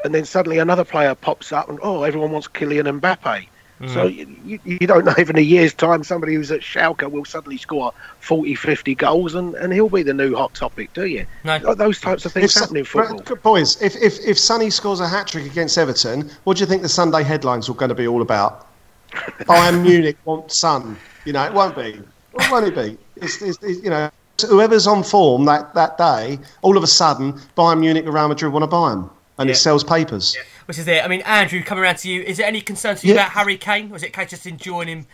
and 0.04 0.14
then 0.14 0.26
suddenly 0.26 0.60
another 0.60 0.86
player 0.86 1.16
pops 1.16 1.52
up, 1.52 1.70
and 1.70 1.80
oh, 1.82 2.04
everyone 2.04 2.32
wants 2.32 2.48
Kylian 2.48 3.00
Mbappe. 3.00 3.48
So 3.88 4.06
you, 4.06 4.28
you, 4.46 4.60
you 4.64 4.86
don't 4.86 5.06
know 5.06 5.16
if 5.18 5.28
in 5.28 5.38
a 5.38 5.42
year's 5.42 5.74
time 5.74 6.04
somebody 6.04 6.36
who's 6.36 6.52
at 6.52 6.62
Schalke 6.62 7.10
will 7.10 7.26
suddenly 7.26 7.58
score 7.58 7.92
40, 8.20 8.54
50 8.54 8.94
goals 8.94 9.34
and, 9.34 9.56
and 9.56 9.74
he'll 9.74 9.90
be 9.90 10.04
the 10.04 10.14
new 10.14 10.36
hot 10.36 10.54
topic, 10.54 10.94
do 10.94 11.08
you? 11.08 11.26
No. 11.44 11.74
Those 11.74 12.00
types 12.00 12.24
of 12.26 12.32
things 12.32 12.56
If- 12.56 12.62
happen 12.62 12.78
in 12.78 12.86
football. 12.86 13.24
but, 13.26 13.42
boys, 13.42 13.82
if, 13.82 13.96
if 13.96 14.20
if 14.24 14.38
Sonny 14.38 14.70
scores 14.70 15.00
a 15.00 15.08
hat 15.08 15.30
trick 15.30 15.48
against 15.48 15.80
Everton, 15.80 16.30
what 16.44 16.58
do 16.58 16.62
you 16.62 16.68
think 16.68 16.84
the 16.84 16.90
Sunday 16.90 17.24
headlines 17.24 17.70
are 17.70 17.74
going 17.74 17.90
to 17.90 17.96
be 17.96 18.08
all 18.08 18.22
about? 18.22 18.68
Bayern 19.14 19.82
Munich 19.82 20.18
want 20.26 20.52
Son. 20.52 20.96
You 21.26 21.34
know, 21.34 21.44
it 21.46 21.54
won't 21.54 21.76
be. 21.76 22.02
What 22.32 22.52
won't 22.52 22.66
it 22.66 22.76
be? 22.76 22.98
It's, 23.18 23.42
it's, 23.42 23.58
it's, 23.62 23.84
you 23.84 23.90
know, 23.90 24.10
whoever's 24.48 24.88
on 24.88 25.04
form 25.04 25.46
that, 25.46 25.74
that 25.76 25.98
day, 25.98 26.40
all 26.62 26.78
of 26.78 26.84
a 26.84 26.88
sudden, 26.88 27.34
Bayern 27.58 27.80
Munich 27.80 28.06
or 28.06 28.12
Real 28.12 28.28
Madrid 28.28 28.52
want 28.52 28.64
to 28.64 28.68
buy 28.68 28.94
him, 28.94 29.10
and 29.38 29.48
Yeah. 29.50 29.54
it 29.54 29.58
sells 29.58 29.84
papers. 29.84 30.36
Which 30.66 30.78
is 30.80 30.88
it. 30.88 31.04
I 31.04 31.08
mean, 31.08 31.22
Andrew, 31.22 31.62
coming 31.64 31.84
around 31.84 31.98
to 31.98 32.10
you, 32.10 32.22
is 32.22 32.38
there 32.38 32.48
any 32.48 32.62
concern 32.62 32.96
to 32.96 33.08
you 33.08 33.14
Yeah. 33.14 33.22
about 33.22 33.32
Harry 33.34 33.58
Kane, 33.58 33.92
or 33.92 33.98
is 33.98 34.04
it 34.04 34.08
a 34.08 34.12
case 34.12 34.30
just 34.30 34.46
enjoying 34.48 34.88
him 34.88 35.06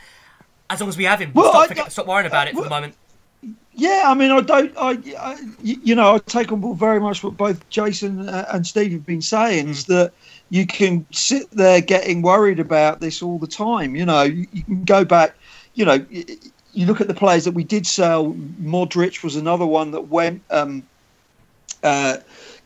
as 0.70 0.80
long 0.80 0.90
as 0.90 0.98
we 0.98 1.06
have 1.06 1.20
him? 1.20 1.32
Well, 1.34 1.50
stop, 1.50 1.64
I- 1.64 1.68
forget, 1.68 1.92
stop 1.92 2.08
worrying 2.08 2.28
about 2.28 2.48
it 2.48 2.56
for 2.56 2.64
the 2.64 2.70
moment. 2.70 2.94
Yeah, 3.74 4.04
I 4.08 4.16
mean, 4.16 4.32
I 4.32 4.42
don't, 4.42 4.76
I, 4.76 4.90
I 5.20 5.34
y- 5.64 5.78
you 5.84 5.94
know, 5.94 6.16
I 6.16 6.18
take 6.20 6.52
on 6.52 6.62
board 6.62 6.80
very 6.80 7.00
much 7.00 7.24
what 7.24 7.38
both 7.38 7.68
Jason 7.70 8.28
uh, 8.28 8.46
and 8.52 8.66
Steve 8.66 8.92
have 8.92 9.06
been 9.06 9.22
saying 9.22 9.70
is 9.70 9.86
that 9.86 10.14
you 10.50 10.66
can 10.66 11.06
sit 11.12 11.50
there 11.52 11.80
getting 11.82 12.24
worried 12.24 12.60
about 12.60 13.02
this 13.02 13.22
all 13.22 13.38
the 13.38 13.46
time. 13.46 13.96
You 13.96 14.06
know, 14.06 14.24
you, 14.24 14.48
you 14.52 14.64
can 14.64 14.84
go 14.84 15.06
back, 15.06 15.36
you 15.78 15.86
know, 15.86 16.06
you 16.74 16.86
look 16.86 17.00
at 17.02 17.08
the 17.08 17.14
players 17.14 17.46
that 17.46 17.54
we 17.54 17.64
did 17.64 17.86
sell. 17.86 18.34
Modric 18.62 19.24
was 19.24 19.36
another 19.36 19.66
one 19.66 19.92
that 19.92 20.10
went. 20.10 20.42
Um, 20.50 20.84
uh, 21.84 22.18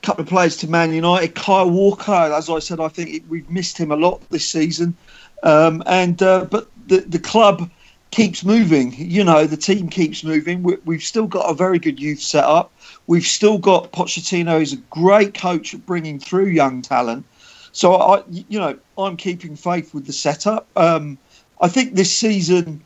couple 0.01 0.23
of 0.23 0.29
players 0.29 0.57
to 0.57 0.67
Man 0.67 0.93
United. 0.93 1.35
Kyle 1.35 1.69
Walker, 1.69 2.11
as 2.11 2.49
I 2.49 2.59
said, 2.59 2.79
I 2.79 2.87
think 2.87 3.09
it, 3.09 3.27
we've 3.27 3.49
missed 3.49 3.77
him 3.77 3.91
a 3.91 3.95
lot 3.95 4.27
this 4.29 4.49
season. 4.49 4.95
Um, 5.43 5.83
and 5.85 6.23
uh, 6.23 6.45
but 6.45 6.69
the 6.87 7.01
the 7.01 7.19
club 7.19 7.69
keeps 8.11 8.43
moving. 8.43 8.93
You 8.97 9.23
know, 9.23 9.45
the 9.45 9.57
team 9.57 9.89
keeps 9.89 10.23
moving. 10.23 10.63
We, 10.63 10.77
we've 10.85 11.03
still 11.03 11.27
got 11.27 11.49
a 11.49 11.53
very 11.53 11.79
good 11.79 11.99
youth 11.99 12.21
setup. 12.21 12.71
We've 13.07 13.25
still 13.25 13.57
got 13.57 13.91
Pochettino 13.91 14.61
is 14.61 14.73
a 14.73 14.77
great 14.77 15.33
coach 15.33 15.73
at 15.73 15.85
bringing 15.85 16.19
through 16.19 16.47
young 16.47 16.81
talent. 16.81 17.25
So 17.73 17.95
I, 17.95 18.23
you 18.29 18.59
know, 18.59 18.77
I'm 18.97 19.17
keeping 19.17 19.55
faith 19.55 19.93
with 19.93 20.05
the 20.05 20.13
setup. 20.13 20.67
Um, 20.75 21.17
I 21.61 21.67
think 21.67 21.93
this 21.93 22.11
season, 22.15 22.83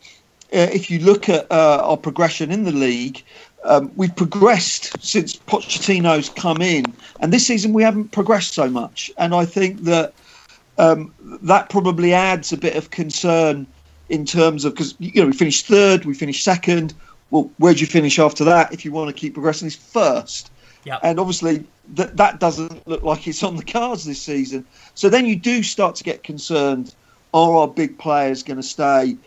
if 0.52 0.90
you 0.90 1.00
look 1.00 1.30
at 1.30 1.52
uh, 1.52 1.82
our 1.84 1.98
progression 1.98 2.52
in 2.52 2.64
the 2.64 2.72
league, 2.72 3.24
um, 3.64 3.92
we've 3.96 4.16
progressed 4.16 5.04
since 5.04 5.36
Pochettino's 5.36 6.30
come 6.30 6.62
in, 6.62 6.86
and 7.20 7.34
this 7.34 7.48
season 7.48 7.74
we 7.74 7.84
haven't 7.84 8.12
progressed 8.12 8.54
so 8.54 8.70
much. 8.70 9.12
And 9.18 9.34
I 9.34 9.46
think 9.46 9.82
that 9.82 10.14
um, 10.78 11.14
that 11.42 11.70
probably 11.70 12.14
adds 12.14 12.52
a 12.54 12.58
bit 12.58 12.76
of 12.76 12.92
concern 12.92 13.66
in 14.10 14.26
terms 14.26 14.66
of 14.66 14.74
because 14.74 14.96
you 15.00 15.22
know 15.22 15.28
we 15.28 15.34
finished 15.34 15.66
third, 15.66 16.06
we 16.06 16.14
finished 16.14 16.44
second. 16.44 16.94
Well, 17.32 17.50
where'd 17.58 17.80
you 17.80 17.88
finish 17.88 18.20
after 18.20 18.44
that? 18.44 18.72
If 18.72 18.86
you 18.86 18.92
want 18.92 19.10
to 19.10 19.20
keep 19.20 19.34
progressing, 19.34 19.68
is 19.68 19.76
first. 19.76 20.52
Yep. 20.86 21.00
And 21.02 21.20
obviously 21.20 21.66
that 21.96 22.16
that 22.18 22.40
doesn't 22.40 22.88
look 22.88 23.04
like 23.04 23.28
it's 23.28 23.42
on 23.42 23.56
the 23.56 23.64
cards 23.64 24.06
this 24.06 24.22
season. 24.22 24.66
So 24.94 25.10
then 25.10 25.26
you 25.26 25.36
do 25.36 25.64
start 25.64 25.96
to 25.96 26.04
get 26.04 26.24
concerned: 26.24 26.94
Are 27.34 27.56
our 27.56 27.68
big 27.68 27.98
players 27.98 28.44
going 28.44 28.58
to 28.58 28.64
stay? 28.64 29.18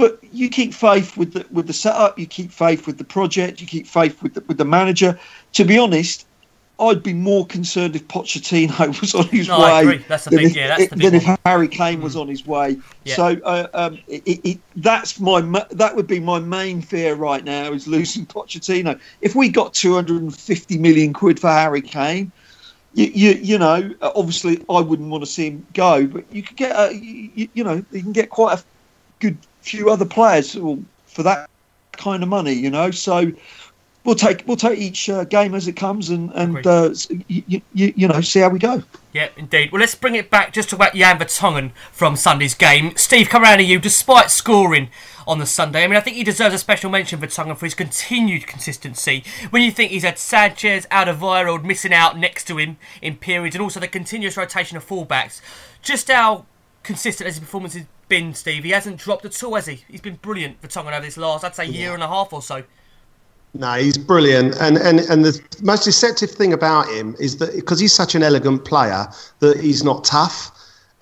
But 0.00 0.18
you 0.32 0.48
keep 0.48 0.72
faith 0.72 1.18
with 1.18 1.34
the 1.34 1.44
with 1.50 1.66
the 1.66 1.74
setup. 1.74 2.18
You 2.18 2.26
keep 2.26 2.50
faith 2.50 2.86
with 2.86 2.96
the 2.96 3.04
project. 3.04 3.60
You 3.60 3.66
keep 3.66 3.86
faith 3.86 4.22
with 4.22 4.32
the, 4.32 4.40
with 4.48 4.56
the 4.56 4.64
manager. 4.64 5.20
To 5.52 5.64
be 5.66 5.78
honest, 5.78 6.26
I'd 6.78 7.02
be 7.02 7.12
more 7.12 7.44
concerned 7.44 7.94
if 7.94 8.08
Pochettino 8.08 8.98
was 9.02 9.14
on 9.14 9.28
his 9.28 9.48
No, 9.48 9.60
way 9.60 9.64
I 9.66 9.80
agree. 9.82 9.98
That's 10.08 10.24
the 10.24 10.30
than, 10.30 10.38
big- 10.38 10.50
if, 10.52 10.56
yeah, 10.56 10.78
that's 10.78 10.88
than 10.88 11.14
if. 11.14 11.38
Harry 11.44 11.68
Kane 11.68 12.00
was 12.00 12.16
on 12.16 12.28
his 12.28 12.46
way. 12.46 12.78
Yeah. 13.04 13.16
So 13.16 13.38
uh, 13.44 13.68
um, 13.74 13.98
it, 14.08 14.22
it, 14.26 14.58
that's 14.76 15.20
my 15.20 15.42
that 15.70 15.94
would 15.94 16.06
be 16.06 16.18
my 16.18 16.38
main 16.38 16.80
fear 16.80 17.14
right 17.14 17.44
now 17.44 17.70
is 17.70 17.86
losing 17.86 18.24
Pochettino. 18.24 18.98
If 19.20 19.34
we 19.34 19.50
got 19.50 19.74
250 19.74 20.78
million 20.78 21.12
quid 21.12 21.38
for 21.38 21.50
Harry 21.50 21.82
Kane, 21.82 22.32
you, 22.94 23.04
you, 23.04 23.30
you 23.32 23.58
know, 23.58 23.94
obviously 24.00 24.64
I 24.70 24.80
wouldn't 24.80 25.10
want 25.10 25.24
to 25.24 25.30
see 25.30 25.48
him 25.48 25.66
go, 25.74 26.06
but 26.06 26.24
you 26.32 26.42
could 26.42 26.56
get, 26.56 26.72
a, 26.74 26.94
you, 26.94 27.48
you 27.52 27.64
know, 27.64 27.84
you 27.92 28.02
can 28.02 28.12
get 28.12 28.30
quite 28.30 28.58
a 28.58 28.64
good 29.18 29.36
few 29.62 29.90
other 29.90 30.04
players 30.04 30.54
for 30.54 31.22
that 31.22 31.48
kind 31.92 32.22
of 32.22 32.28
money, 32.28 32.52
you 32.52 32.70
know. 32.70 32.90
So 32.90 33.32
we'll 34.04 34.14
take 34.14 34.42
we'll 34.46 34.56
take 34.56 34.78
each 34.78 35.08
uh, 35.08 35.24
game 35.24 35.54
as 35.54 35.68
it 35.68 35.76
comes 35.76 36.10
and 36.10 36.30
and 36.34 36.66
uh, 36.66 36.94
you, 37.28 37.42
you, 37.74 37.92
you, 37.96 38.08
know 38.08 38.20
see 38.20 38.40
how 38.40 38.48
we 38.48 38.58
go. 38.58 38.82
Yeah, 39.12 39.28
indeed. 39.36 39.72
Well, 39.72 39.80
let's 39.80 39.94
bring 39.94 40.14
it 40.14 40.30
back. 40.30 40.52
Just 40.52 40.70
talk 40.70 40.78
about 40.78 40.94
Jan 40.94 41.18
Vertonghen 41.18 41.72
from 41.92 42.16
Sunday's 42.16 42.54
game. 42.54 42.96
Steve, 42.96 43.28
come 43.28 43.42
around 43.42 43.58
to 43.58 43.64
you. 43.64 43.78
Despite 43.78 44.30
scoring 44.30 44.88
on 45.26 45.38
the 45.38 45.46
Sunday, 45.46 45.84
I 45.84 45.86
mean, 45.88 45.96
I 45.96 46.00
think 46.00 46.16
he 46.16 46.24
deserves 46.24 46.54
a 46.54 46.58
special 46.58 46.90
mention, 46.90 47.18
for 47.18 47.26
Vertonghen, 47.26 47.56
for 47.56 47.66
his 47.66 47.74
continued 47.74 48.46
consistency. 48.46 49.24
When 49.50 49.62
you 49.62 49.72
think 49.72 49.90
he's 49.90 50.04
had 50.04 50.18
Sanchez, 50.18 50.86
out 50.90 51.08
of 51.08 51.18
Alderweireld 51.18 51.64
missing 51.64 51.92
out 51.92 52.16
next 52.16 52.44
to 52.44 52.58
him 52.58 52.78
in 53.02 53.16
periods, 53.16 53.56
and 53.56 53.62
also 53.62 53.80
the 53.80 53.88
continuous 53.88 54.36
rotation 54.36 54.76
of 54.76 54.86
fullbacks, 54.86 55.40
just 55.82 56.08
how 56.08 56.46
consistent 56.82 57.28
as 57.28 57.34
his 57.34 57.40
performance 57.40 57.74
has 57.74 57.84
been, 58.08 58.34
Steve? 58.34 58.64
He 58.64 58.70
hasn't 58.70 58.98
dropped 58.98 59.24
at 59.24 59.42
all, 59.42 59.54
has 59.54 59.66
he? 59.66 59.84
He's 59.88 60.00
been 60.00 60.16
brilliant, 60.16 60.60
Vertonghen, 60.62 60.92
over 60.92 61.04
this 61.04 61.16
last, 61.16 61.44
I'd 61.44 61.54
say, 61.54 61.66
year 61.66 61.88
yeah. 61.88 61.94
and 61.94 62.02
a 62.02 62.08
half 62.08 62.32
or 62.32 62.42
so. 62.42 62.64
No, 63.52 63.72
he's 63.74 63.98
brilliant, 63.98 64.54
and 64.60 64.76
and 64.76 65.00
and 65.00 65.24
the 65.24 65.40
most 65.60 65.84
deceptive 65.84 66.30
thing 66.30 66.52
about 66.52 66.88
him 66.88 67.16
is 67.18 67.38
that 67.38 67.52
because 67.52 67.80
he's 67.80 67.92
such 67.92 68.14
an 68.14 68.22
elegant 68.22 68.64
player, 68.64 69.08
that 69.40 69.58
he's 69.58 69.82
not 69.82 70.04
tough. 70.04 70.52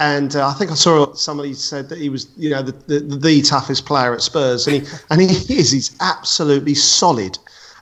And 0.00 0.34
uh, 0.34 0.48
I 0.48 0.52
think 0.54 0.70
I 0.70 0.74
saw 0.74 1.12
somebody 1.12 1.52
said 1.54 1.88
that 1.88 1.98
he 1.98 2.08
was, 2.08 2.28
you 2.36 2.50
know, 2.50 2.62
the, 2.62 2.72
the, 2.86 3.16
the 3.16 3.42
toughest 3.42 3.84
player 3.84 4.14
at 4.14 4.22
Spurs, 4.22 4.66
and 4.66 4.76
he 4.76 4.92
and 5.10 5.20
he 5.20 5.58
is. 5.58 5.72
He's 5.72 5.94
absolutely 6.00 6.74
solid. 6.74 7.38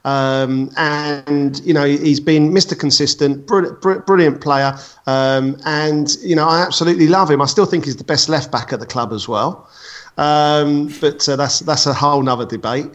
Um, 0.07 0.71
and 0.77 1.61
you 1.65 1.75
know 1.75 1.85
he's 1.85 2.21
been 2.21 2.53
Mr. 2.53 2.79
Consistent, 2.79 3.45
brilliant, 3.45 4.07
brilliant 4.07 4.41
player, 4.41 4.79
um, 5.07 5.57
and 5.65 6.17
you 6.23 6.37
know 6.37 6.47
I 6.47 6.63
absolutely 6.63 7.09
love 7.09 7.29
him. 7.29 7.43
I 7.43 7.47
still 7.47 7.67
think 7.67 7.87
he's 7.87 7.97
the 7.97 8.05
best 8.05 8.29
left 8.29 8.53
back 8.53 8.73
at 8.73 8.79
the 8.79 8.87
club 8.87 9.13
as 9.13 9.27
well, 9.27 9.69
um, 10.17 10.95
but 11.01 11.29
uh, 11.29 11.35
that's 11.35 11.59
that's 11.59 11.87
a 11.87 11.93
whole 11.93 12.23
nother 12.23 12.47
debate. 12.47 12.87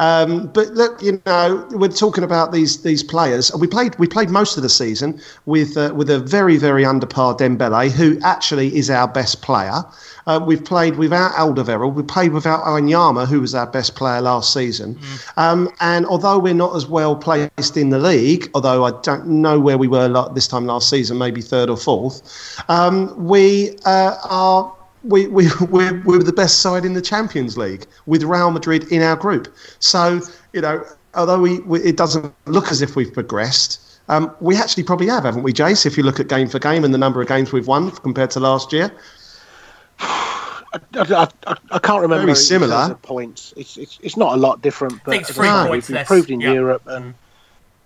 Um, 0.00 0.48
but 0.48 0.68
look, 0.70 1.00
you 1.02 1.22
know, 1.24 1.66
we're 1.70 1.88
talking 1.88 2.24
about 2.24 2.52
these 2.52 2.82
these 2.82 3.02
players. 3.02 3.54
We 3.54 3.66
played 3.66 3.96
we 3.96 4.08
played 4.08 4.28
most 4.28 4.56
of 4.56 4.62
the 4.62 4.68
season 4.68 5.20
with 5.46 5.76
uh, 5.76 5.92
with 5.94 6.10
a 6.10 6.18
very 6.18 6.56
very 6.56 6.84
under 6.84 7.06
par 7.06 7.34
Dembele, 7.36 7.90
who 7.90 8.18
actually 8.22 8.76
is 8.76 8.90
our 8.90 9.06
best 9.06 9.42
player. 9.42 9.84
Uh, 10.26 10.40
we've 10.44 10.64
played 10.64 10.96
without 10.96 11.32
Alderweireld. 11.32 11.94
We 11.94 12.02
played 12.02 12.32
without 12.32 12.64
Wanyama, 12.64 13.28
who 13.28 13.40
was 13.40 13.54
our 13.54 13.66
best 13.66 13.94
player 13.94 14.20
last 14.22 14.52
season. 14.52 14.94
Mm. 14.94 15.38
Um, 15.38 15.70
and 15.80 16.06
although 16.06 16.38
we're 16.38 16.54
not 16.54 16.74
as 16.74 16.86
well 16.86 17.14
placed 17.14 17.76
in 17.76 17.90
the 17.90 17.98
league, 17.98 18.50
although 18.54 18.84
I 18.84 18.92
don't 19.02 19.26
know 19.26 19.60
where 19.60 19.76
we 19.76 19.86
were 19.86 20.08
this 20.34 20.48
time 20.48 20.64
last 20.64 20.88
season, 20.88 21.18
maybe 21.18 21.42
third 21.42 21.68
or 21.68 21.76
fourth, 21.76 22.58
um, 22.68 23.14
we 23.22 23.76
uh, 23.84 24.16
are 24.24 24.74
we, 25.04 25.26
we, 25.28 25.48
we're, 25.70 26.02
we're 26.02 26.22
the 26.22 26.32
best 26.32 26.60
side 26.60 26.84
in 26.84 26.94
the 26.94 27.02
Champions 27.02 27.56
League 27.56 27.86
with 28.06 28.22
Real 28.22 28.50
Madrid 28.50 28.90
in 28.90 29.02
our 29.02 29.16
group. 29.16 29.54
So, 29.78 30.20
you 30.52 30.60
know, 30.60 30.84
although 31.14 31.40
we, 31.40 31.60
we 31.60 31.80
it 31.82 31.96
doesn't 31.96 32.34
look 32.46 32.70
as 32.70 32.82
if 32.82 32.96
we've 32.96 33.12
progressed, 33.12 33.80
um, 34.08 34.34
we 34.40 34.56
actually 34.56 34.82
probably 34.82 35.06
have, 35.08 35.24
haven't 35.24 35.42
we, 35.42 35.52
Jace? 35.52 35.86
If 35.86 35.96
you 35.96 36.02
look 36.02 36.20
at 36.20 36.28
game 36.28 36.48
for 36.48 36.58
game 36.58 36.84
and 36.84 36.92
the 36.92 36.98
number 36.98 37.22
of 37.22 37.28
games 37.28 37.52
we've 37.52 37.66
won 37.66 37.90
compared 37.90 38.30
to 38.32 38.40
last 38.40 38.72
year. 38.72 38.92
I, 39.98 40.80
I, 40.94 41.28
I, 41.46 41.56
I 41.70 41.78
can't 41.78 42.02
remember. 42.02 42.26
Very 42.26 42.36
similar 42.36 42.94
points. 42.96 43.54
It's, 43.56 43.76
it's 43.76 43.98
it's 44.02 44.16
not 44.16 44.34
a 44.34 44.36
lot 44.36 44.60
different, 44.60 45.00
but 45.04 45.16
it's 45.16 45.30
three 45.30 45.46
no, 45.46 45.70
we've 45.70 45.88
improved 45.88 46.30
in 46.30 46.40
Europe, 46.40 46.82
and 46.86 47.14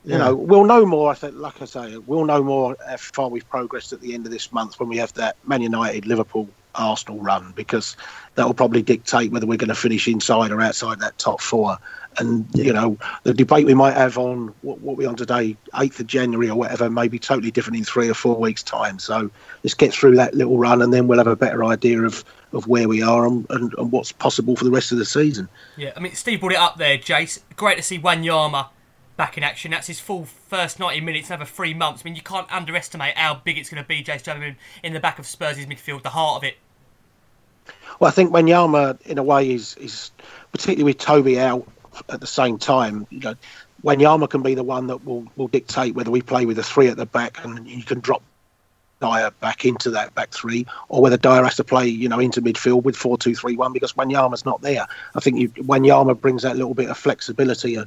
you 0.04 0.12
yeah. 0.12 0.18
know 0.18 0.34
we'll 0.34 0.64
know 0.64 0.86
more. 0.86 1.10
I 1.10 1.14
think, 1.14 1.34
like 1.36 1.60
I 1.60 1.66
say, 1.66 1.98
we'll 1.98 2.24
know 2.24 2.42
more 2.42 2.76
how 2.86 2.96
far 2.96 3.28
we've 3.28 3.48
progressed 3.48 3.92
at 3.92 4.00
the 4.00 4.14
end 4.14 4.24
of 4.24 4.32
this 4.32 4.52
month 4.52 4.80
when 4.80 4.88
we 4.88 4.96
have 4.96 5.12
that 5.14 5.36
Man 5.46 5.60
United, 5.60 6.06
Liverpool, 6.06 6.48
Arsenal 6.78 7.20
run 7.20 7.52
because 7.54 7.96
that 8.34 8.46
will 8.46 8.54
probably 8.54 8.82
dictate 8.82 9.32
whether 9.32 9.46
we're 9.46 9.58
going 9.58 9.68
to 9.68 9.74
finish 9.74 10.08
inside 10.08 10.50
or 10.50 10.60
outside 10.60 11.00
that 11.00 11.18
top 11.18 11.40
four. 11.40 11.76
And 12.18 12.46
you 12.54 12.72
know, 12.72 12.96
the 13.24 13.34
debate 13.34 13.66
we 13.66 13.74
might 13.74 13.94
have 13.94 14.16
on 14.18 14.54
what, 14.62 14.80
what 14.80 14.96
we're 14.96 15.08
on 15.08 15.16
today, 15.16 15.56
eighth 15.78 16.00
of 16.00 16.06
January 16.06 16.48
or 16.48 16.56
whatever, 16.56 16.88
may 16.88 17.08
be 17.08 17.18
totally 17.18 17.50
different 17.50 17.76
in 17.76 17.84
three 17.84 18.08
or 18.08 18.14
four 18.14 18.36
weeks' 18.36 18.62
time. 18.62 18.98
So 18.98 19.30
let's 19.62 19.74
get 19.74 19.92
through 19.92 20.16
that 20.16 20.34
little 20.34 20.58
run, 20.58 20.82
and 20.82 20.92
then 20.92 21.06
we'll 21.06 21.18
have 21.18 21.26
a 21.26 21.36
better 21.36 21.64
idea 21.64 22.02
of 22.02 22.24
of 22.52 22.66
where 22.66 22.88
we 22.88 23.02
are 23.02 23.26
and, 23.26 23.46
and, 23.50 23.74
and 23.76 23.92
what's 23.92 24.10
possible 24.10 24.56
for 24.56 24.64
the 24.64 24.70
rest 24.70 24.90
of 24.90 24.96
the 24.96 25.04
season. 25.04 25.48
Yeah, 25.76 25.92
I 25.94 26.00
mean, 26.00 26.14
Steve 26.14 26.40
brought 26.40 26.52
it 26.52 26.58
up 26.58 26.78
there, 26.78 26.96
Jace. 26.96 27.40
Great 27.56 27.76
to 27.76 27.82
see 27.82 27.98
Wanyama 27.98 28.68
back 29.18 29.36
in 29.36 29.42
action. 29.42 29.72
That's 29.72 29.88
his 29.88 30.00
full 30.00 30.24
first 30.24 30.78
90 30.78 31.02
minutes 31.02 31.28
in 31.28 31.34
over 31.34 31.44
three 31.44 31.74
months. 31.74 32.02
I 32.02 32.04
mean, 32.04 32.14
you 32.14 32.22
can't 32.22 32.50
underestimate 32.50 33.18
how 33.18 33.34
big 33.34 33.58
it's 33.58 33.68
going 33.68 33.82
to 33.82 33.86
be, 33.86 34.02
Jace 34.02 34.22
Jellman, 34.22 34.56
in 34.82 34.94
the 34.94 35.00
back 35.00 35.18
of 35.18 35.26
Spurs' 35.26 35.66
midfield, 35.66 36.02
the 36.02 36.10
heart 36.10 36.36
of 36.38 36.44
it. 36.44 36.56
Well, 38.00 38.08
I 38.08 38.12
think 38.12 38.32
Wanyama, 38.32 39.00
in 39.02 39.18
a 39.18 39.22
way, 39.22 39.50
is 39.50 39.74
is 39.76 40.10
particularly 40.52 40.84
with 40.84 40.98
Toby 40.98 41.38
out 41.40 41.66
at 42.08 42.20
the 42.20 42.26
same 42.26 42.58
time. 42.58 43.06
You 43.10 43.20
know, 43.20 43.34
Wanyama 43.84 44.28
can 44.30 44.42
be 44.42 44.54
the 44.54 44.64
one 44.64 44.86
that 44.88 45.04
will, 45.04 45.26
will 45.36 45.48
dictate 45.48 45.94
whether 45.94 46.10
we 46.10 46.22
play 46.22 46.46
with 46.46 46.58
a 46.58 46.62
three 46.62 46.88
at 46.88 46.96
the 46.96 47.06
back 47.06 47.44
and 47.44 47.66
you 47.66 47.82
can 47.82 48.00
drop 48.00 48.22
Dier 49.00 49.30
back 49.40 49.64
into 49.64 49.90
that 49.90 50.14
back 50.16 50.30
three, 50.30 50.66
or 50.88 51.00
whether 51.00 51.16
Dier 51.16 51.44
has 51.44 51.54
to 51.56 51.64
play, 51.64 51.86
you 51.86 52.08
know, 52.08 52.18
into 52.18 52.42
midfield 52.42 52.82
with 52.82 52.96
four 52.96 53.16
two 53.16 53.34
three 53.34 53.56
one 53.56 53.72
because 53.72 53.92
Wanyama's 53.92 54.44
not 54.44 54.60
there. 54.60 54.86
I 55.14 55.20
think 55.20 55.38
you, 55.38 55.48
Wanyama 55.50 56.20
brings 56.20 56.42
that 56.42 56.56
little 56.56 56.74
bit 56.74 56.90
of 56.90 56.98
flexibility 56.98 57.78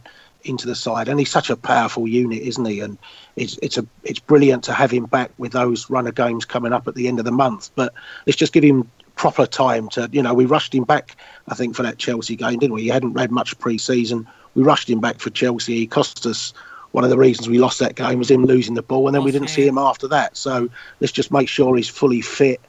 into 0.43 0.67
the 0.67 0.75
side, 0.75 1.09
and 1.09 1.19
he's 1.19 1.29
such 1.29 1.49
a 1.49 1.57
powerful 1.57 2.07
unit, 2.07 2.41
isn't 2.41 2.63
he? 2.63 2.79
And 2.79 2.97
it's 3.35 3.59
it's 3.61 3.77
a 3.77 3.85
it's 4.03 4.19
brilliant 4.19 4.63
to 4.65 4.73
have 4.73 4.89
him 4.89 5.05
back 5.05 5.31
with 5.37 5.51
those 5.51 5.89
runner 5.89 6.13
games 6.13 6.45
coming 6.45 6.71
up 6.71 6.87
at 6.87 6.95
the 6.95 7.09
end 7.09 7.19
of 7.19 7.25
the 7.25 7.31
month. 7.31 7.71
But 7.75 7.93
let's 8.25 8.37
just 8.37 8.53
give 8.53 8.63
him 8.63 8.89
proper 9.21 9.45
time 9.45 9.87
to, 9.87 10.09
you 10.11 10.23
know, 10.23 10.33
we 10.33 10.45
rushed 10.45 10.73
him 10.73 10.83
back, 10.83 11.15
I 11.47 11.53
think, 11.53 11.75
for 11.75 11.83
that 11.83 11.99
Chelsea 11.99 12.35
game, 12.35 12.57
didn't 12.57 12.73
we? 12.73 12.81
He 12.81 12.87
hadn't 12.87 13.19
had 13.19 13.29
much 13.29 13.55
pre 13.59 13.77
season. 13.77 14.27
We 14.55 14.63
rushed 14.63 14.89
him 14.89 14.99
back 14.99 15.19
for 15.19 15.29
Chelsea. 15.29 15.75
He 15.75 15.85
cost 15.85 16.25
us 16.25 16.53
one 16.91 17.03
of 17.03 17.11
the 17.11 17.19
reasons 17.19 17.47
we 17.47 17.59
lost 17.59 17.77
that 17.81 17.93
game 17.93 18.17
was 18.17 18.31
him 18.31 18.45
losing 18.45 18.73
the 18.73 18.81
ball, 18.81 19.07
and 19.07 19.13
then 19.13 19.23
we 19.23 19.31
didn't 19.31 19.49
see 19.49 19.67
him 19.67 19.77
after 19.77 20.07
that. 20.07 20.35
So 20.35 20.69
let's 20.99 21.13
just 21.13 21.31
make 21.31 21.47
sure 21.47 21.77
he's 21.77 21.87
fully 21.87 22.21
fit, 22.21 22.61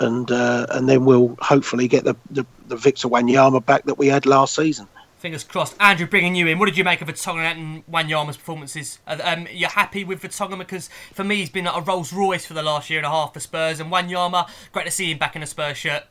and 0.00 0.30
uh, 0.32 0.66
and 0.70 0.88
then 0.88 1.04
we'll 1.04 1.36
hopefully 1.42 1.88
get 1.88 2.04
the, 2.04 2.16
the, 2.30 2.46
the 2.68 2.76
Victor 2.76 3.08
Wanyama 3.08 3.66
back 3.66 3.84
that 3.84 3.98
we 3.98 4.06
had 4.06 4.24
last 4.24 4.54
season. 4.54 4.88
Fingers 5.18 5.42
crossed. 5.42 5.74
Andrew, 5.80 6.06
bringing 6.06 6.36
you 6.36 6.46
in, 6.46 6.58
what 6.60 6.66
did 6.66 6.78
you 6.78 6.84
make 6.84 7.00
of 7.00 7.08
Vertonghen 7.08 7.56
and 7.56 7.86
Wanyama's 7.86 8.36
performances? 8.36 9.00
Um, 9.06 9.48
you're 9.50 9.68
happy 9.68 10.04
with 10.04 10.22
Vertonghen 10.22 10.58
because 10.58 10.88
for 11.12 11.24
me 11.24 11.36
he's 11.36 11.50
been 11.50 11.66
a 11.66 11.80
Rolls 11.80 12.12
Royce 12.12 12.46
for 12.46 12.54
the 12.54 12.62
last 12.62 12.88
year 12.88 13.00
and 13.00 13.06
a 13.06 13.10
half 13.10 13.34
for 13.34 13.40
Spurs, 13.40 13.80
and 13.80 13.90
Wanyama, 13.92 14.48
great 14.70 14.86
to 14.86 14.92
see 14.92 15.10
him 15.10 15.18
back 15.18 15.34
in 15.34 15.42
a 15.42 15.46
Spurs 15.46 15.76
shirt. 15.76 16.04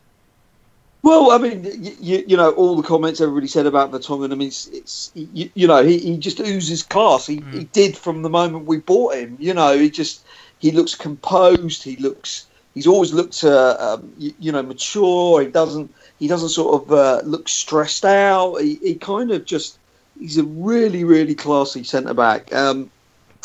Well, 1.03 1.31
I 1.31 1.37
mean, 1.37 1.65
you, 2.01 2.25
you 2.27 2.35
know, 2.35 2.51
all 2.51 2.75
the 2.75 2.85
comments 2.85 3.21
everybody 3.21 3.47
said 3.47 3.65
about 3.65 3.91
Vertonghen. 3.91 4.33
I 4.33 4.35
mean, 4.35 4.49
it's, 4.49 4.67
it's 4.67 5.11
you, 5.13 5.49
you, 5.53 5.67
know, 5.67 5.81
he, 5.83 5.99
he 5.99 6.17
just 6.17 6.41
oozes 6.41 6.83
class. 6.83 7.27
He, 7.27 7.39
mm. 7.39 7.53
he 7.53 7.63
did 7.65 7.95
from 7.95 8.23
the 8.23 8.29
moment 8.29 8.65
we 8.65 8.79
bought 8.79 9.15
him. 9.15 9.37
You 9.39 9.53
know, 9.53 9.77
he 9.77 9.89
just 9.89 10.25
he 10.59 10.71
looks 10.71 10.95
composed. 10.95 11.83
He 11.83 11.95
looks 11.95 12.47
he's 12.77 12.87
always 12.87 13.13
looked 13.13 13.43
uh, 13.43 13.75
um, 13.79 14.13
you, 14.17 14.33
you, 14.39 14.51
know 14.51 14.61
mature. 14.61 15.41
He 15.41 15.47
doesn't 15.47 15.93
he 16.19 16.27
doesn't 16.27 16.49
sort 16.49 16.83
of 16.83 16.91
uh, 16.91 17.21
look 17.23 17.47
stressed 17.47 18.05
out. 18.05 18.57
He, 18.57 18.75
he 18.75 18.95
kind 18.95 19.31
of 19.31 19.45
just 19.45 19.79
he's 20.19 20.37
a 20.37 20.43
really 20.43 21.03
really 21.03 21.35
classy 21.35 21.83
centre 21.83 22.13
back. 22.13 22.53
Um, 22.53 22.89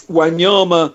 Wanyama, 0.09 0.95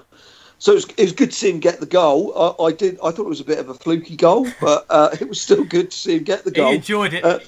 so 0.60 0.72
it 0.72 0.76
was, 0.76 0.86
it 0.86 1.04
was, 1.04 1.12
good 1.12 1.32
to 1.32 1.36
see 1.36 1.52
him 1.52 1.60
get 1.60 1.80
the 1.80 1.86
goal. 1.86 2.34
I, 2.36 2.66
I, 2.66 2.72
did 2.72 2.98
I 3.04 3.12
thought 3.12 3.26
it 3.26 3.30
was 3.30 3.40
a 3.40 3.46
bit 3.46 3.60
of 3.60 3.70
a 3.70 3.74
fluky 3.76 4.16
goal, 4.16 4.48
but 4.62 4.86
uh, 4.90 5.16
it 5.20 5.30
was 5.30 5.40
still 5.40 5.64
good 5.64 5.92
to 5.92 5.98
see 5.98 6.18
him 6.18 6.24
get 6.24 6.44
the 6.44 6.52
goal. 6.52 6.70
He 6.70 6.76
enjoyed 6.76 7.14
it. 7.14 7.24
Uh, 7.24 7.40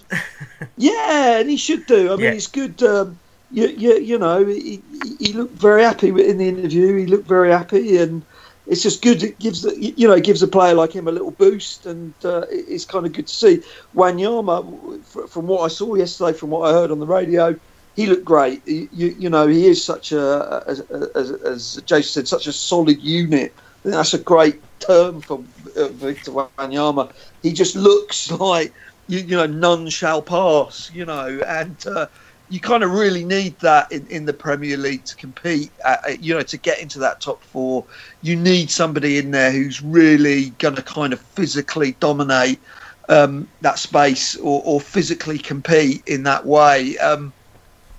yeah, 0.78 1.40
and 1.40 1.50
he 1.50 1.58
should 1.58 1.86
do. 1.88 2.14
I 2.14 2.16
mean, 2.16 2.26
yeah. 2.26 2.32
it's 2.32 2.48
good. 2.48 2.82
Um, 2.84 3.20
you, 3.52 3.68
you, 3.70 3.98
you 3.98 4.20
know, 4.20 4.46
he, 4.46 4.82
he 5.20 5.34
looked 5.34 5.56
very 5.56 5.84
happy 5.84 6.10
in 6.10 6.38
the 6.38 6.48
interview. 6.48 6.96
He 6.98 7.08
looked 7.08 7.28
very 7.28 7.50
happy 7.50 7.98
and 7.98 8.24
it's 8.70 8.84
just 8.84 9.02
good. 9.02 9.24
It 9.24 9.40
gives 9.40 9.64
the, 9.64 9.76
you 9.76 10.08
know 10.08 10.14
it 10.14 10.24
gives 10.24 10.44
a 10.44 10.48
player 10.48 10.76
like 10.76 10.94
him 10.94 11.08
a 11.08 11.12
little 11.12 11.32
boost, 11.32 11.88
and 11.88 12.14
uh, 12.24 12.46
it's 12.50 12.86
kind 12.86 13.06
of 13.06 13.14
good 13.14 13.28
to 13.28 13.34
see. 13.34 13.62
Wanyama, 13.96 15.04
from 15.28 15.48
what 15.48 15.62
I 15.62 15.68
saw 15.68 15.96
yesterday, 15.96 16.38
from 16.38 16.52
what 16.52 16.70
I 16.70 16.74
heard 16.74 16.92
on 16.92 17.00
the 17.00 17.08
radio, 17.08 17.60
he 17.96 18.06
looked 18.06 18.26
great. 18.26 18.66
You, 18.68 18.88
you 18.94 19.30
know 19.30 19.48
he 19.48 19.66
is 19.66 19.84
such 19.84 20.12
a 20.12 20.64
as, 20.68 20.82
as, 20.82 21.32
as 21.32 21.82
Jason 21.86 22.12
said, 22.12 22.28
such 22.28 22.46
a 22.46 22.54
solid 22.54 23.02
unit. 23.02 23.54
That's 23.84 24.14
a 24.14 24.20
great 24.20 24.62
term 24.80 25.22
for 25.22 25.44
uh, 25.76 25.88
Victor 25.88 26.32
Wanyama. 26.32 27.12
He 27.42 27.54
just 27.54 27.76
looks 27.76 28.30
like 28.40 28.72
you, 29.08 29.20
you 29.20 29.36
know 29.36 29.48
none 29.48 29.90
shall 29.90 30.22
pass. 30.22 30.92
You 30.94 31.06
know 31.06 31.42
and. 31.48 31.88
Uh, 31.88 32.06
you 32.50 32.60
kind 32.60 32.84
of 32.84 32.92
really 32.92 33.24
need 33.24 33.58
that 33.60 33.92
in, 33.92 34.06
in 34.08 34.26
the 34.26 34.34
Premier 34.34 34.78
League 34.78 35.06
to 35.06 35.16
compete. 35.16 35.72
At, 35.86 36.24
you 36.24 36.34
know, 36.34 36.42
to 36.42 36.58
get 36.58 36.80
into 36.80 37.00
that 37.00 37.22
top 37.22 37.44
four, 37.44 37.86
you 38.22 38.36
need 38.36 38.72
somebody 38.72 39.18
in 39.18 39.32
there 39.32 39.52
who's 39.52 39.82
really 39.82 40.50
going 40.52 40.76
to 40.76 40.82
kind 40.82 41.14
of 41.14 41.20
physically 41.20 41.94
dominate 42.00 42.60
um, 43.08 43.48
that 43.62 43.80
space 43.80 44.36
or, 44.38 44.62
or, 44.66 44.80
physically 44.80 45.40
compete 45.40 46.04
in 46.08 46.24
that 46.24 46.46
way. 46.46 46.98
Um, 47.00 47.34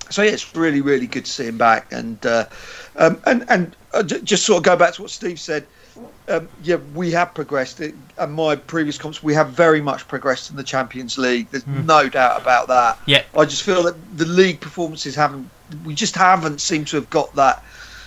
so 0.08 0.22
yeah, 0.22 0.30
it's 0.30 0.54
really 0.54 0.80
really 0.80 1.06
good 1.06 1.24
to 1.24 1.30
see 1.30 1.46
him 1.46 1.58
back, 1.58 1.92
and 1.92 2.24
uh, 2.24 2.46
Um, 2.96 3.20
and 3.26 3.44
and 3.48 3.76
uh, 3.94 4.02
just 4.02 4.44
sort 4.44 4.58
of 4.58 4.64
go 4.64 4.76
back 4.76 4.94
to 4.94 5.02
what 5.02 5.10
Steve 5.10 5.40
said. 5.40 5.66
Um, 6.28 6.48
yeah, 6.62 6.76
we 6.94 7.10
have 7.12 7.34
progressed. 7.34 7.80
It, 7.80 7.94
and 8.18 8.32
my 8.32 8.56
previous 8.56 8.98
comments, 8.98 9.22
we 9.22 9.34
have 9.34 9.50
very 9.50 9.80
much 9.80 10.06
progressed 10.06 10.50
in 10.50 10.56
the 10.56 10.62
Champions 10.62 11.18
League. 11.18 11.48
There's 11.50 11.66
no 11.66 12.08
doubt 12.08 12.40
about 12.40 12.68
that. 12.68 12.98
Yeah. 13.06 13.24
I 13.36 13.44
just 13.44 13.62
feel 13.62 13.82
that 13.84 14.16
the 14.16 14.26
league 14.26 14.60
performances 14.60 15.14
haven't. 15.14 15.50
We 15.84 15.94
just 15.94 16.14
haven't 16.14 16.60
seemed 16.60 16.88
to 16.88 16.96
have 16.96 17.10
got 17.10 17.34
that. 17.34 17.64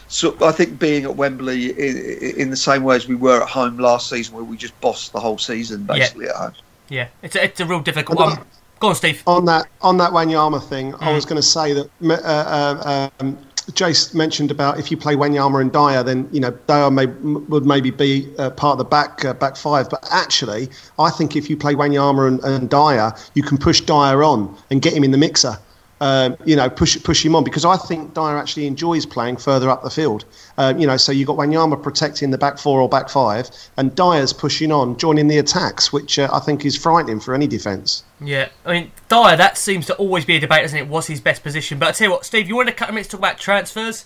So 0.07 0.37
I 0.41 0.51
think 0.51 0.79
being 0.79 1.05
at 1.05 1.15
Wembley 1.15 1.71
in, 1.71 2.35
in 2.37 2.49
the 2.49 2.55
same 2.55 2.83
way 2.83 2.95
as 2.95 3.07
we 3.07 3.15
were 3.15 3.41
at 3.41 3.49
home 3.49 3.77
last 3.77 4.09
season, 4.09 4.35
where 4.35 4.43
we 4.43 4.57
just 4.57 4.79
bossed 4.79 5.11
the 5.11 5.19
whole 5.19 5.37
season 5.37 5.83
basically 5.83 6.27
at 6.27 6.35
home. 6.35 6.53
Yeah, 6.89 7.07
it's 7.21 7.35
a, 7.35 7.43
it's 7.45 7.59
a 7.59 7.65
real 7.65 7.79
difficult 7.79 8.19
one. 8.19 8.45
Go 8.83 8.89
on, 8.89 8.95
Steve. 8.95 9.23
on 9.27 9.45
that 9.45 9.65
on 9.79 9.95
that 9.99 10.11
Wanyama 10.11 10.61
thing, 10.61 10.93
I 10.95 11.11
Mm. 11.11 11.15
was 11.15 11.23
going 11.23 11.37
to 11.37 11.41
say 11.41 11.71
that 11.71 11.89
uh, 12.03 12.13
uh, 12.13 13.09
um, 13.21 13.37
Jace 13.71 14.13
mentioned 14.13 14.51
about 14.51 14.77
if 14.77 14.91
you 14.91 14.97
play 14.97 15.15
Wanyama 15.15 15.61
and 15.61 15.71
Dier, 15.71 16.03
then 16.03 16.27
you 16.33 16.41
know 16.41 16.51
Dier 16.67 16.91
may, 16.91 17.05
would 17.05 17.65
maybe 17.65 17.91
be 17.91 18.27
uh, 18.37 18.49
part 18.49 18.73
of 18.73 18.79
the 18.79 18.83
back 18.83 19.23
uh, 19.23 19.35
back 19.35 19.55
five. 19.55 19.89
But 19.89 20.05
actually, 20.11 20.67
I 20.99 21.11
think 21.11 21.37
if 21.37 21.49
you 21.49 21.55
play 21.55 21.75
Wanyama 21.75 22.27
and, 22.27 22.43
and 22.43 22.69
Dier, 22.69 23.13
you 23.35 23.41
can 23.41 23.57
push 23.57 23.79
Dier 23.79 24.21
on 24.21 24.53
and 24.69 24.81
get 24.81 24.91
him 24.91 25.05
in 25.05 25.11
the 25.11 25.17
mixer. 25.17 25.57
Um, 26.01 26.35
you 26.43 26.57
know, 26.57 26.69
push 26.69 27.01
push 27.01 27.25
him 27.25 27.33
on 27.37 27.45
because 27.45 27.63
I 27.63 27.77
think 27.77 28.13
Dier 28.13 28.35
actually 28.37 28.67
enjoys 28.67 29.05
playing 29.05 29.37
further 29.37 29.69
up 29.69 29.83
the 29.83 29.89
field. 29.89 30.25
Um, 30.57 30.77
you 30.77 30.85
know, 30.85 30.97
so 30.97 31.13
you've 31.13 31.27
got 31.27 31.37
Wanyama 31.37 31.81
protecting 31.81 32.31
the 32.31 32.37
back 32.37 32.57
four 32.57 32.81
or 32.81 32.89
back 32.89 33.07
five, 33.07 33.49
and 33.77 33.95
Dier's 33.95 34.33
pushing 34.33 34.73
on, 34.73 34.97
joining 34.97 35.29
the 35.29 35.37
attacks, 35.37 35.93
which 35.93 36.19
uh, 36.19 36.27
I 36.33 36.39
think 36.39 36.65
is 36.65 36.75
frightening 36.75 37.21
for 37.21 37.33
any 37.33 37.47
defence. 37.47 38.03
Yeah, 38.23 38.49
I 38.65 38.73
mean, 38.73 38.91
Dier, 39.09 39.35
that 39.37 39.57
seems 39.57 39.85
to 39.87 39.95
always 39.95 40.25
be 40.25 40.37
a 40.37 40.39
debate, 40.39 40.61
doesn't 40.61 40.77
it? 40.77 40.87
Was 40.87 41.07
his 41.07 41.21
best 41.21 41.43
position? 41.43 41.79
But 41.79 41.89
I 41.89 41.91
tell 41.91 42.07
you 42.07 42.11
what, 42.11 42.25
Steve, 42.25 42.47
you 42.47 42.55
wanted 42.55 42.73
a 42.73 42.75
couple 42.75 42.91
of 42.91 42.95
minutes 42.95 43.09
to 43.09 43.17
talk 43.17 43.21
about 43.21 43.37
transfers. 43.37 44.05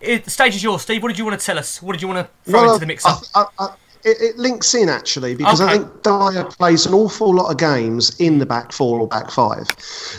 It, 0.00 0.24
the 0.24 0.30
stage 0.30 0.54
is 0.54 0.62
yours, 0.62 0.82
Steve. 0.82 1.02
What 1.02 1.08
did 1.08 1.18
you 1.18 1.24
want 1.24 1.38
to 1.38 1.44
tell 1.44 1.58
us? 1.58 1.82
What 1.82 1.92
did 1.92 2.02
you 2.02 2.08
want 2.08 2.26
to 2.26 2.50
throw 2.50 2.62
Well, 2.62 2.74
into 2.74 2.80
the 2.80 2.86
mixer? 2.86 3.08
I, 3.08 3.20
I, 3.34 3.44
I, 3.58 3.74
it, 4.04 4.16
it 4.20 4.38
links 4.38 4.74
in 4.74 4.88
actually 4.88 5.34
because 5.34 5.60
I 5.60 5.78
think 5.78 6.02
Dier 6.02 6.44
plays 6.44 6.86
an 6.86 6.94
awful 6.94 7.34
lot 7.34 7.50
of 7.50 7.58
games 7.58 8.18
in 8.20 8.38
the 8.38 8.46
back 8.46 8.72
four 8.72 9.00
or 9.00 9.08
back 9.08 9.30
five, 9.30 9.66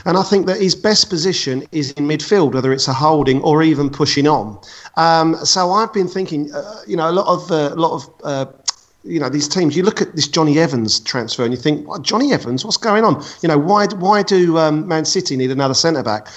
and 0.06 0.18
I 0.18 0.24
think 0.24 0.48
that 0.48 0.60
his 0.60 0.76
best 0.76 1.10
position 1.10 1.66
is 1.72 1.92
in 1.94 2.06
midfield, 2.06 2.54
whether 2.54 2.74
it's 2.74 2.88
a 2.88 2.94
holding 2.94 3.42
or 3.42 3.64
even 3.64 3.90
pushing 3.90 4.28
on. 4.28 4.60
Um, 4.98 5.36
so 5.46 5.72
I've 5.72 5.94
been 5.94 6.08
thinking, 6.08 6.54
uh, 6.54 6.82
you 6.88 6.98
know, 6.98 7.10
a 7.10 7.14
lot 7.14 7.28
of 7.28 7.52
uh, 7.52 7.74
a 7.74 7.80
lot 7.80 7.94
of. 7.94 8.10
Uh, 8.24 8.46
you 9.04 9.20
know 9.20 9.30
these 9.30 9.48
teams. 9.48 9.76
You 9.76 9.84
look 9.84 10.02
at 10.02 10.16
this 10.16 10.28
Jonny 10.28 10.60
Evans 10.60 11.00
transfer, 11.00 11.44
and 11.44 11.54
you 11.54 11.58
think, 11.58 11.88
well, 11.88 12.00
Jonny 12.00 12.34
Evans, 12.34 12.66
what's 12.66 12.78
going 12.78 13.04
on? 13.04 13.24
You 13.42 13.50
know, 13.50 13.58
why 13.58 13.88
why 13.88 14.24
do 14.24 14.58
um, 14.58 14.88
Man 14.88 15.06
City 15.06 15.36
need 15.36 15.52
another 15.52 15.74
centre 15.74 16.04
back? 16.04 16.28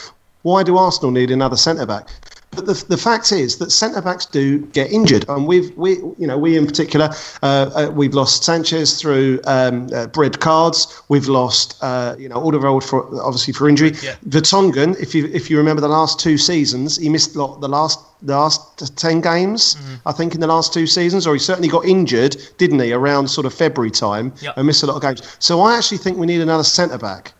Why 0.42 0.62
do 0.62 0.76
Arsenal 0.76 1.12
need 1.12 1.30
another 1.30 1.56
centre 1.56 1.86
back? 1.86 2.08
But 2.54 2.66
the, 2.66 2.84
the 2.88 2.98
fact 2.98 3.32
is 3.32 3.56
that 3.58 3.70
centre 3.72 4.02
backs 4.02 4.26
do 4.26 4.58
get 4.58 4.92
injured, 4.92 5.24
and 5.28 5.46
we've 5.46 5.74
we 5.76 5.92
you 5.96 6.26
know 6.26 6.36
we 6.36 6.56
in 6.58 6.66
particular 6.66 7.08
uh, 7.42 7.70
uh, 7.74 7.90
we've 7.94 8.12
lost 8.12 8.44
Sanchez 8.44 9.00
through 9.00 9.40
um, 9.46 9.88
uh, 9.94 10.06
red 10.14 10.38
cards. 10.40 11.02
We've 11.08 11.28
lost 11.28 11.78
uh, 11.82 12.14
you 12.18 12.28
know 12.28 12.36
Alderweireld 12.36 12.84
for 12.84 13.04
obviously 13.22 13.54
for 13.54 13.68
injury. 13.70 13.92
Yeah. 14.02 14.16
Vertonghen, 14.28 15.00
if 15.00 15.14
you 15.14 15.26
if 15.32 15.48
you 15.50 15.56
remember 15.56 15.80
the 15.80 15.88
last 15.88 16.20
two 16.20 16.36
seasons, 16.36 16.98
he 16.98 17.08
missed 17.08 17.36
lo- 17.36 17.56
the 17.58 17.68
last 17.68 17.98
the 18.20 18.36
last 18.36 18.96
ten 18.98 19.22
games, 19.22 19.76
I 20.04 20.12
think, 20.12 20.34
in 20.34 20.40
the 20.40 20.46
last 20.46 20.74
two 20.74 20.86
seasons, 20.86 21.26
or 21.26 21.32
he 21.32 21.38
certainly 21.40 21.68
got 21.68 21.86
injured, 21.86 22.36
didn't 22.58 22.80
he, 22.80 22.92
around 22.92 23.28
sort 23.28 23.46
of 23.46 23.54
February 23.54 23.90
time, 23.90 24.32
Yep. 24.42 24.58
and 24.58 24.66
missed 24.66 24.82
a 24.82 24.86
lot 24.86 24.96
of 24.96 25.02
games. 25.02 25.22
So 25.38 25.60
I 25.62 25.76
actually 25.76 25.98
think 25.98 26.18
we 26.18 26.26
need 26.26 26.42
another 26.42 26.64
centre 26.64 26.98
back. 26.98 27.32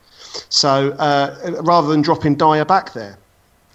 So 0.48 0.92
uh, 0.92 1.60
rather 1.62 1.88
than 1.88 2.00
dropping 2.00 2.36
Dier 2.36 2.64
back 2.64 2.94
there. 2.94 3.18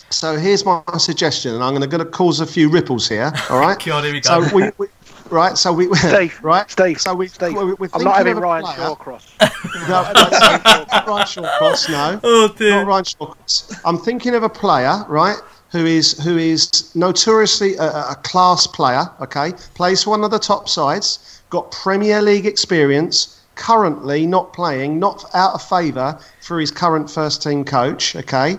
So 0.10 0.38
here's 0.38 0.64
my 0.66 0.82
suggestion, 0.98 1.54
and 1.54 1.64
I'm 1.64 1.72
going 1.72 1.82
to, 1.82 1.88
going 1.88 2.04
to 2.04 2.10
cause 2.10 2.40
a 2.40 2.46
few 2.46 2.70
ripples 2.70 3.08
here. 3.10 3.32
All 3.50 3.60
right. 3.60 3.78
God, 3.86 4.04
here 4.06 4.14
we 4.14 4.22
go. 4.22 4.48
So 4.48 4.56
we, 4.56 4.72
we 4.78 4.88
right. 5.30 5.58
So 5.58 5.74
we 5.74 5.94
Steve, 5.96 6.40
right. 6.44 6.70
Steve, 6.72 7.02
So 7.02 7.14
we, 7.14 7.28
Steve, 7.28 7.54
we, 7.54 7.74
we're 7.74 7.90
I'm 7.94 8.04
not 8.04 8.16
having 8.18 8.38
a 8.38 8.40
Ryan 8.40 8.66
player- 8.66 8.78
Shawcross. 8.90 9.26
No, 9.88 10.04
no, 10.04 10.14
not 10.14 11.08
Ryan 11.08 11.28
Shawcross. 11.28 11.90
No. 11.90 12.20
oh 12.24 12.48
dear. 12.58 12.72
Not 12.72 12.88
Ryan 12.88 13.04
Shawcross. 13.04 13.82
I'm 13.86 13.98
thinking 13.98 14.34
of 14.34 14.44
a 14.44 14.50
player, 14.50 15.04
right, 15.08 15.38
who 15.72 15.86
is 15.86 16.22
who 16.24 16.38
is 16.38 16.94
notoriously 16.96 17.76
a, 17.76 17.84
a 17.86 18.16
class 18.24 18.66
player. 18.66 19.04
Okay, 19.22 19.52
plays 19.76 20.04
for 20.04 20.12
one 20.12 20.24
of 20.24 20.32
the 20.32 20.40
top 20.40 20.70
sides, 20.70 21.42
got 21.50 21.72
Premier 21.72 22.22
League 22.22 22.46
experience. 22.46 23.34
Currently 23.56 24.28
not 24.28 24.54
playing, 24.54 25.00
not 25.00 25.26
out 25.34 25.54
of 25.56 25.64
favour 25.64 26.20
for 26.42 26.60
his 26.60 26.70
current 26.70 27.10
first 27.10 27.42
team 27.42 27.66
coach. 27.66 28.16
Okay, 28.16 28.58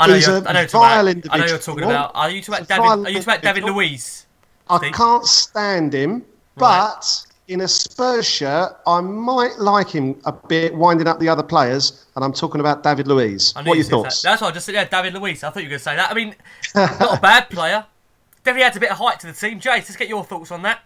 I 0.00 0.06
know, 0.06 0.14
He's 0.14 0.26
you're, 0.26 0.36
a 0.36 0.48
I 0.48 0.52
know, 0.52 0.60
you're 0.60 0.68
vile 0.68 1.04
talking 1.04 1.18
about, 1.24 1.34
I 1.34 1.38
know 1.38 1.46
you're 1.46 1.58
talking 1.58 1.84
about. 1.84 2.10
Are 2.14 2.30
you 2.30 2.42
talking 2.42 2.54
about 2.64 2.68
David? 2.68 2.82
Are 3.06 3.10
you 3.10 3.16
talking 3.18 3.22
about 3.22 3.42
David 3.42 3.56
individual. 3.64 3.74
Luiz? 3.76 4.26
I 4.68 4.78
Steve? 4.78 4.92
can't 4.94 5.24
stand 5.26 5.92
him, 5.94 6.12
Right. 6.12 6.24
but 6.56 7.26
in 7.48 7.60
a 7.62 7.68
Spurs 7.68 8.26
shirt, 8.26 8.76
I 8.86 9.00
might 9.00 9.58
like 9.58 9.88
him 9.90 10.20
a 10.24 10.32
bit, 10.32 10.74
winding 10.74 11.08
up 11.08 11.18
the 11.18 11.28
other 11.28 11.42
players. 11.42 12.06
And 12.14 12.24
I'm 12.24 12.32
talking 12.32 12.60
about 12.60 12.82
David 12.84 13.08
Luiz. 13.08 13.52
What 13.54 13.66
are 13.66 13.68
you 13.70 13.74
your 13.74 13.82
said 13.84 13.90
that. 13.90 13.96
thoughts? 14.04 14.22
That's 14.22 14.40
what 14.42 14.48
I 14.48 14.52
just 14.52 14.66
said. 14.66 14.74
Yeah, 14.76 14.84
David 14.84 15.14
Luiz. 15.14 15.42
I 15.42 15.50
thought 15.50 15.60
you 15.62 15.66
were 15.66 15.70
going 15.70 15.78
to 15.78 15.84
say 15.84 15.96
that. 15.96 16.10
I 16.10 16.14
mean, 16.14 16.34
not 16.74 17.18
a 17.18 17.20
bad 17.22 17.50
player. 17.50 17.84
Definitely 18.44 18.62
adds 18.64 18.76
a 18.76 18.80
bit 18.80 18.90
of 18.92 18.98
height 18.98 19.18
to 19.20 19.26
the 19.26 19.32
team. 19.32 19.58
Jace, 19.60 19.66
let's 19.80 19.96
get 19.96 20.08
your 20.08 20.24
thoughts 20.24 20.50
on 20.52 20.62
that. 20.62 20.80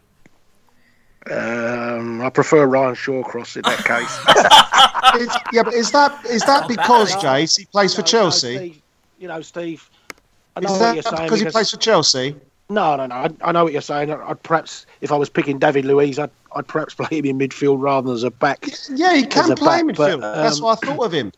Um, 1.30 2.20
I 2.20 2.28
prefer 2.28 2.66
Ryan 2.66 2.94
Shawcross 2.94 3.56
in 3.56 3.62
that 3.62 3.84
case. 3.84 5.40
Yeah, 5.52 5.62
but 5.62 5.74
is 5.74 5.92
that 5.92 6.24
is 6.26 6.42
that 6.42 6.66
because 6.66 7.10
is? 7.10 7.16
Jace 7.16 7.58
he 7.58 7.66
plays 7.66 7.94
for 7.94 8.00
No, 8.00 8.04
no, 8.04 8.10
Chelsea? 8.10 8.82
You 9.24 9.28
know, 9.28 9.40
Steve. 9.40 9.88
I 10.54 10.60
know 10.60 10.66
Is 10.66 10.72
what 10.72 10.78
that 10.80 10.94
you're 10.96 11.02
saying 11.02 11.22
because 11.22 11.40
he 11.40 11.46
plays 11.46 11.70
for 11.70 11.78
Chelsea? 11.78 12.36
No, 12.68 12.94
no, 12.96 13.06
no. 13.06 13.14
I, 13.14 13.30
I 13.40 13.52
know 13.52 13.64
what 13.64 13.72
you're 13.72 13.80
saying. 13.80 14.10
I'd 14.10 14.42
perhaps, 14.42 14.84
if 15.00 15.10
I 15.10 15.16
was 15.16 15.30
picking 15.30 15.58
David 15.58 15.86
Luiz, 15.86 16.18
I'd, 16.18 16.28
I'd 16.54 16.68
perhaps 16.68 16.92
play 16.98 17.20
him 17.20 17.24
in 17.24 17.38
midfield 17.38 17.80
rather 17.80 18.08
than 18.08 18.16
as 18.16 18.22
a 18.22 18.30
back. 18.30 18.66
Yeah, 18.90 19.14
he 19.14 19.24
can 19.24 19.56
play 19.56 19.82
back, 19.82 19.84
midfield. 19.86 20.20
but, 20.20 20.34
That's 20.34 20.58
um, 20.58 20.64
what 20.64 20.84
I 20.84 20.94
thought 20.94 21.06
of 21.06 21.12
him. 21.14 21.32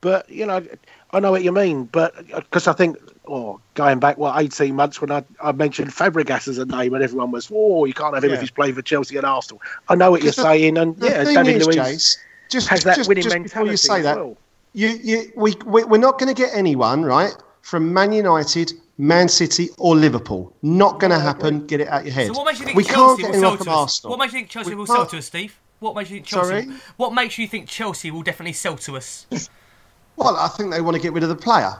But 0.00 0.30
you 0.30 0.46
know, 0.46 0.66
I 1.10 1.20
know 1.20 1.30
what 1.30 1.44
you 1.44 1.52
mean. 1.52 1.84
But 1.84 2.26
because 2.26 2.66
I 2.68 2.72
think, 2.72 2.96
oh, 3.28 3.60
going 3.74 3.98
back 3.98 4.16
what 4.16 4.40
18 4.40 4.74
months 4.74 4.98
when 4.98 5.10
I, 5.10 5.22
I 5.42 5.52
mentioned 5.52 5.90
Fabregas 5.90 6.48
as 6.48 6.56
a 6.56 6.64
name, 6.64 6.94
and 6.94 7.04
everyone 7.04 7.32
was, 7.32 7.52
oh, 7.52 7.84
you 7.84 7.92
can't 7.92 8.14
have 8.14 8.24
him 8.24 8.30
if 8.30 8.40
he's 8.40 8.50
playing 8.50 8.76
for 8.76 8.82
Chelsea 8.82 9.18
and 9.18 9.26
Arsenal. 9.26 9.60
I 9.90 9.94
know 9.94 10.10
what 10.10 10.22
you're 10.22 10.32
the- 10.32 10.42
saying, 10.42 10.78
and 10.78 10.96
yeah, 11.02 11.22
David 11.22 11.56
is, 11.56 11.66
Luiz 11.66 11.76
Jace, 11.76 12.16
just, 12.48 12.68
has 12.68 12.84
that 12.84 12.96
just, 12.96 13.10
winning 13.10 13.24
just 13.24 13.34
mentality 13.34 13.72
before 13.72 13.72
you 13.72 13.76
say 13.76 14.00
that, 14.00 14.16
well. 14.16 14.38
You, 14.76 14.88
you, 15.02 15.32
we, 15.34 15.54
we, 15.64 15.84
we're 15.84 15.96
not 15.96 16.18
going 16.18 16.32
to 16.32 16.40
get 16.40 16.54
anyone 16.54 17.02
right 17.02 17.34
from 17.62 17.94
Man 17.94 18.12
United, 18.12 18.74
Man 18.98 19.26
City, 19.26 19.70
or 19.78 19.96
Liverpool. 19.96 20.54
Not 20.60 21.00
going 21.00 21.12
to 21.12 21.18
happen. 21.18 21.66
Get 21.66 21.80
it 21.80 21.88
out 21.88 22.04
your 22.04 22.12
head. 22.12 22.26
So 22.26 22.34
what 22.34 22.44
makes 22.44 22.60
you 22.60 22.66
think 22.66 22.76
we 22.76 22.84
Chelsea 22.84 23.22
can't 23.22 23.34
will 23.34 23.40
sell 23.40 23.56
to 23.56 23.70
us? 23.70 24.04
What 24.04 24.18
makes 24.18 24.34
you 24.34 24.40
think 24.40 24.50
Chelsea 24.50 24.70
We 24.70 24.76
will 24.76 24.86
sell 24.86 25.06
to 25.06 25.16
us, 25.16 25.26
Steve? 25.26 25.58
What 25.78 25.96
makes 25.96 26.10
you 26.10 26.16
think 26.16 26.26
Chelsea? 26.26 26.48
Sorry? 26.48 26.68
What 26.98 27.14
makes 27.14 27.38
you 27.38 27.48
think 27.48 27.68
Chelsea 27.68 28.10
will 28.10 28.22
definitely 28.22 28.52
sell 28.52 28.76
to 28.76 28.96
us 28.98 29.26
Well, 30.16 30.36
I 30.36 30.48
think 30.48 30.72
they 30.72 30.82
want 30.82 30.96
to 30.96 31.02
get 31.02 31.14
rid 31.14 31.22
of 31.22 31.30
the 31.30 31.36
player. 31.36 31.72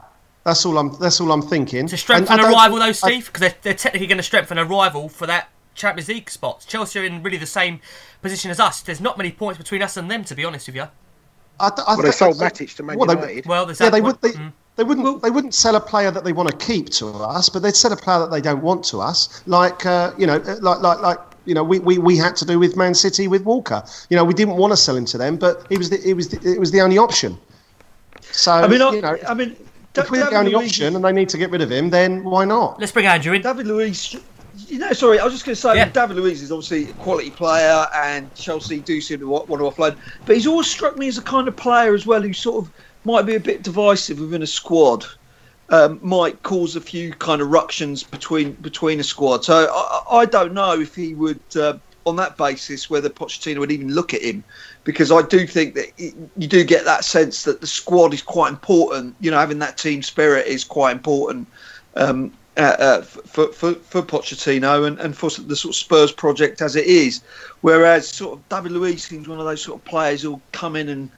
That's 0.45 0.65
all 0.65 0.79
I'm. 0.79 0.97
That's 0.99 1.21
all 1.21 1.33
I'm 1.33 1.43
thinking. 1.43 1.89
to 1.89 1.97
strengthen 1.97 2.39
And 2.39 2.49
a 2.49 2.51
rival, 2.51 2.79
though, 2.79 2.93
Steve? 2.93 3.27
Because 3.27 3.41
they're, 3.41 3.55
they're 3.63 3.75
technically 3.75 4.07
going 4.07 4.19
to 4.19 4.23
strengthen 4.23 4.59
a 4.59 4.65
rival 4.65 5.09
for 5.09 5.27
that 5.27 5.51
Champions 5.75 6.09
League 6.09 6.31
spot. 6.31 6.65
Chelsea 6.67 6.99
are 7.01 7.05
in 7.05 7.23
really 7.23 7.37
the 7.37 7.47
same 7.47 7.81
position 8.23 8.51
as 8.51 8.61
us. 8.61 8.81
There's 8.81 9.01
not 9.01 9.19
many 9.19 9.33
points 9.33 9.59
between 9.59 9.83
us 9.83 9.97
and 9.97 10.11
them, 10.11 10.25
to 10.25 10.35
be 10.35 10.45
honest 10.45 10.69
with 10.69 10.77
you. 10.77 10.87
I, 11.61 11.67
I, 11.69 11.69
I 11.69 11.73
Well, 11.87 11.97
they 11.97 12.03
think- 12.05 12.15
sold 12.15 12.37
Matic 12.37 12.75
to 12.77 12.83
Man 12.83 12.99
Well, 12.99 13.07
they- 13.07 13.15
United. 13.15 13.47
Well, 13.47 13.67
yeah, 13.69 13.91
they 13.91 14.01
point. 14.01 14.05
would. 14.05 14.21
They, 14.23 14.31
Mm. 14.39 14.53
they 14.77 14.85
wouldn't. 14.85 15.23
they 15.23 15.31
wouldn't 15.31 15.55
sell 15.55 15.75
a 15.77 15.81
player 15.81 16.11
that 16.11 16.23
they 16.25 16.33
want 16.33 16.51
to 16.51 16.57
keep 16.67 16.91
to 16.91 17.07
us, 17.09 17.49
but 17.49 17.63
they'd 17.63 17.75
sell 17.75 17.93
a 17.93 17.97
player 17.97 18.19
that 18.21 18.31
they 18.31 18.41
don't 18.43 18.63
want 18.63 18.85
to 18.87 19.01
us. 19.01 19.43
Like 19.47 19.87
uh, 19.87 20.13
you 20.19 20.27
know, 20.27 20.37
like 20.61 20.81
like 20.81 21.01
like 21.01 21.19
you 21.47 21.55
know, 21.55 21.63
we, 21.65 21.79
we, 21.79 21.97
we 21.97 22.17
had 22.17 22.35
to 22.37 22.45
do 22.45 22.59
with 22.59 22.77
Man 22.77 22.93
City 22.93 23.29
with 23.29 23.43
Walker. 23.45 23.83
You 24.11 24.17
know, 24.17 24.25
we 24.25 24.35
didn't 24.35 24.57
want 24.57 24.73
to 24.73 24.77
sell 24.77 24.97
him 24.97 25.05
to 25.07 25.17
them, 25.17 25.37
but 25.37 25.65
he 25.69 25.79
was 25.79 25.91
the, 25.91 25.99
it 26.07 26.15
was 26.15 26.29
the, 26.29 26.39
it 26.55 26.59
was 26.59 26.73
the 26.73 26.81
only 26.81 26.99
option. 26.99 27.39
So 28.33 28.51
I 28.53 28.67
mean, 28.67 28.83
I, 28.83 28.91
you 28.91 29.01
know, 29.01 29.17
I 29.29 29.33
mean, 29.35 29.57
if 29.95 30.11
we're 30.11 30.29
the 30.29 30.37
only 30.37 30.53
Luiz- 30.53 30.71
option 30.73 30.97
and 30.97 31.05
they 31.05 31.13
need 31.13 31.29
to 31.31 31.39
get 31.39 31.51
rid 31.51 31.63
of 31.63 31.71
him, 31.71 31.89
then 31.91 32.25
why 32.25 32.45
not? 32.45 32.81
Let's 32.81 32.93
bring 32.93 33.07
Andrew 33.07 33.33
in. 33.33 33.43
David 33.43 33.67
Luiz, 33.69 34.17
you 34.57 34.79
know, 34.79 34.93
sorry, 34.93 35.19
I 35.19 35.25
was 35.25 35.33
just 35.35 35.45
going 35.45 35.55
to 35.55 35.61
say, 35.61 35.77
Yeah. 35.77 35.89
David 35.91 36.17
Luiz 36.17 36.43
is 36.43 36.51
obviously 36.51 36.91
a 36.91 36.95
quality 36.95 37.31
player, 37.31 37.87
and 37.95 38.33
Chelsea 38.35 38.81
do 38.81 39.01
seem 39.01 39.21
to 39.21 39.29
want 39.29 39.49
to 39.49 39.55
offload. 39.57 39.97
But 40.25 40.37
he's 40.37 40.47
always 40.47 40.71
struck 40.71 40.97
me 40.97 41.09
as 41.09 41.19
a 41.19 41.23
kind 41.23 41.49
of 41.49 41.57
player 41.57 41.95
as 41.95 42.07
well 42.07 42.23
who 42.23 42.33
sort 42.33 42.65
of 42.65 42.73
might 43.05 43.23
be 43.23 43.35
a 43.35 43.41
bit 43.41 43.63
divisive 43.63 44.21
within 44.21 44.43
a 44.43 44.47
squad. 44.47 45.05
Um, 45.69 45.99
might 46.01 46.45
cause 46.45 46.77
a 46.77 46.81
few 46.81 47.13
kind 47.15 47.43
of 47.43 47.51
ructions 47.51 48.05
between 48.05 48.53
between 48.53 49.01
a 49.01 49.03
squad. 49.03 49.45
So 49.45 49.69
I, 49.69 50.19
I 50.19 50.25
don't 50.25 50.55
know 50.55 50.79
if 50.81 50.95
he 50.95 51.15
would, 51.15 51.41
uh, 51.57 51.79
on 52.05 52.15
that 52.17 52.37
basis, 52.37 52.89
whether 52.89 53.09
Pochettino 53.09 53.59
would 53.59 53.73
even 53.73 53.93
look 53.93 54.15
at 54.15 54.23
him, 54.23 54.45
because 54.85 55.11
I 55.11 55.23
do 55.23 55.45
think 55.45 55.75
that 55.75 55.87
it, 55.99 56.15
you 56.37 56.47
do 56.47 56.63
get 56.63 56.85
that 56.85 57.05
sense 57.05 57.43
that 57.43 57.61
the 57.61 57.67
squad 57.67 58.15
is 58.15 58.23
quite 58.23 58.51
important. 58.51 59.17
You 59.19 59.33
know, 59.33 59.39
having 59.39 59.59
that 59.59 59.77
team 59.77 60.05
spirit 60.05 60.47
is 60.47 60.63
quite 60.63 60.93
important. 60.93 61.49
Um, 61.97 62.33
uh, 62.57 62.77
uh, 62.79 63.03
for, 63.03 63.49
for 63.53 63.75
for 63.75 64.03
Pochettino 64.03 64.87
and, 64.87 64.99
and 64.99 65.17
for 65.17 65.31
the 65.31 65.57
sort 65.57 65.73
of 65.73 65.77
Spurs 65.77 66.13
project 66.13 66.63
as 66.63 66.77
it 66.77 66.87
is. 66.87 67.23
Whereas 67.61 68.09
sort 68.09 68.39
of 68.39 68.49
David 68.49 68.73
Luiz 68.73 69.05
seems 69.05 69.29
one 69.29 69.39
of 69.39 69.45
those 69.45 69.63
sort 69.63 69.81
of 69.81 69.85
players 69.85 70.23
who'll 70.23 70.43
come 70.53 70.77
in 70.77 70.89
and 70.89 71.11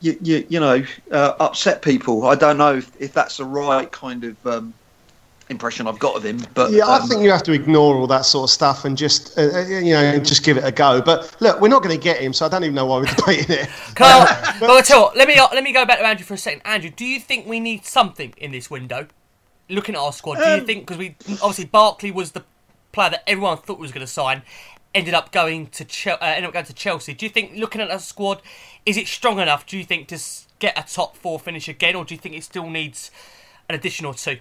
you 0.00 0.18
you, 0.20 0.46
you 0.48 0.60
know 0.60 0.84
uh, 1.10 1.34
upset 1.40 1.82
people. 1.82 2.26
I 2.26 2.34
don't 2.34 2.58
know 2.58 2.76
if, 2.76 2.90
if 3.00 3.12
that's 3.12 3.38
the 3.38 3.44
right 3.44 3.90
kind 3.90 4.24
of 4.24 4.46
um, 4.46 4.74
impression 5.48 5.86
I've 5.86 5.98
got 5.98 6.16
of 6.16 6.24
him. 6.24 6.40
But 6.54 6.72
Yeah, 6.72 6.86
I 6.86 6.98
um, 6.98 7.08
think 7.08 7.22
you 7.22 7.30
have 7.30 7.42
to 7.44 7.52
ignore 7.52 7.96
all 7.96 8.06
that 8.08 8.26
sort 8.26 8.50
of 8.50 8.50
stuff 8.50 8.84
and 8.84 8.96
just, 8.96 9.38
uh, 9.38 9.42
uh, 9.42 9.66
you 9.66 9.94
know, 9.94 10.18
just 10.18 10.44
give 10.44 10.56
it 10.56 10.64
a 10.64 10.72
go. 10.72 11.00
But 11.00 11.34
look, 11.40 11.60
we're 11.60 11.68
not 11.68 11.82
going 11.82 11.96
to 11.96 12.02
get 12.02 12.20
him, 12.20 12.32
so 12.32 12.46
I 12.46 12.48
don't 12.48 12.64
even 12.64 12.74
know 12.74 12.86
why 12.86 12.98
we're 12.98 13.04
debating 13.16 13.56
it. 13.56 13.68
Can 13.94 14.06
I, 14.06 14.58
well, 14.60 14.76
I 14.76 14.82
tell 14.82 14.98
you 14.98 15.04
what, 15.04 15.16
let 15.16 15.28
me 15.28 15.40
let 15.40 15.64
me 15.64 15.72
go 15.72 15.84
back 15.84 15.98
to 15.98 16.06
Andrew 16.06 16.24
for 16.24 16.34
a 16.34 16.38
second. 16.38 16.62
Andrew, 16.64 16.90
do 16.90 17.04
you 17.04 17.20
think 17.20 17.46
we 17.46 17.60
need 17.60 17.84
something 17.84 18.34
in 18.36 18.52
this 18.52 18.70
window? 18.70 19.08
Looking 19.68 19.94
at 19.94 20.00
our 20.00 20.12
squad, 20.12 20.36
do 20.36 20.42
you 20.44 20.54
Um, 20.60 20.66
think 20.66 20.86
because 20.86 20.98
we 20.98 21.16
obviously 21.42 21.64
Barkley 21.64 22.10
was 22.10 22.32
the 22.32 22.44
player 22.92 23.10
that 23.10 23.24
everyone 23.26 23.56
thought 23.58 23.78
was 23.78 23.92
going 23.92 24.06
to 24.06 24.12
sign, 24.12 24.42
ended 24.94 25.14
up 25.14 25.32
going 25.32 25.68
to 25.68 25.84
Chel- 25.84 26.18
uh, 26.20 26.26
ended 26.26 26.44
up 26.44 26.52
going 26.52 26.66
to 26.66 26.74
Chelsea. 26.74 27.14
Do 27.14 27.24
you 27.26 27.30
think 27.30 27.52
looking 27.56 27.80
at 27.80 27.90
our 27.90 27.98
squad, 27.98 28.42
is 28.84 28.96
it 28.96 29.06
strong 29.06 29.38
enough? 29.40 29.66
Do 29.66 29.78
you 29.78 29.84
think 29.84 30.08
to 30.08 30.18
get 30.58 30.78
a 30.78 30.82
top 30.82 31.16
four 31.16 31.38
finish 31.40 31.66
again, 31.68 31.94
or 31.94 32.04
do 32.04 32.14
you 32.14 32.20
think 32.20 32.34
it 32.36 32.44
still 32.44 32.68
needs 32.68 33.10
an 33.68 33.74
additional 33.74 34.12
two? 34.14 34.38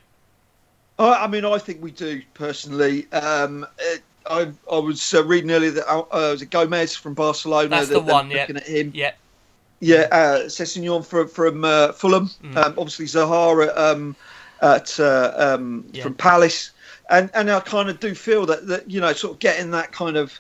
I, 1.00 1.24
I 1.24 1.28
mean, 1.28 1.46
I 1.46 1.58
think 1.58 1.82
we 1.82 1.92
do 1.92 2.22
personally. 2.34 3.12
Um, 3.12 3.66
it, 3.80 4.04
I, 4.26 4.52
I 4.72 4.78
was 4.78 5.14
uh, 5.14 5.24
reading 5.24 5.52
earlier 5.52 5.72
that 5.72 5.90
uh, 5.90 6.06
was 6.12 6.42
it 6.42 6.50
Gomez 6.50 6.96
from 6.96 7.14
Barcelona. 7.14 7.70
That's 7.70 7.88
that 7.88 7.96
the 7.96 8.02
they're 8.02 8.14
one. 8.14 8.30
Yeah, 8.30 8.42
Looking 8.42 8.58
at 8.58 8.68
him, 8.68 8.92
yeah. 8.94 9.14
yeah. 9.80 10.08
Uh, 10.12 10.40
Sessegnon 10.48 11.04
from 11.06 11.28
from 11.28 11.64
uh, 11.66 11.94
Fulham. 11.94 12.30
Mm. 12.44 12.56
Um, 12.58 12.74
obviously 12.78 13.08
Zahara 13.08 13.74
um, 13.76 14.16
at 14.64 15.00
uh, 15.00 15.34
um, 15.36 15.86
Yeah. 15.92 16.04
from 16.04 16.16
Palace, 16.16 16.72
and 17.10 17.30
and 17.36 17.52
I 17.52 17.60
kind 17.60 17.90
of 17.90 18.00
do 18.00 18.16
feel 18.16 18.46
that 18.48 18.66
that 18.68 18.90
you 18.90 19.00
know 19.00 19.14
sort 19.14 19.34
of 19.34 19.40
getting 19.40 19.70
that 19.72 19.92
kind 19.92 20.18
of 20.18 20.40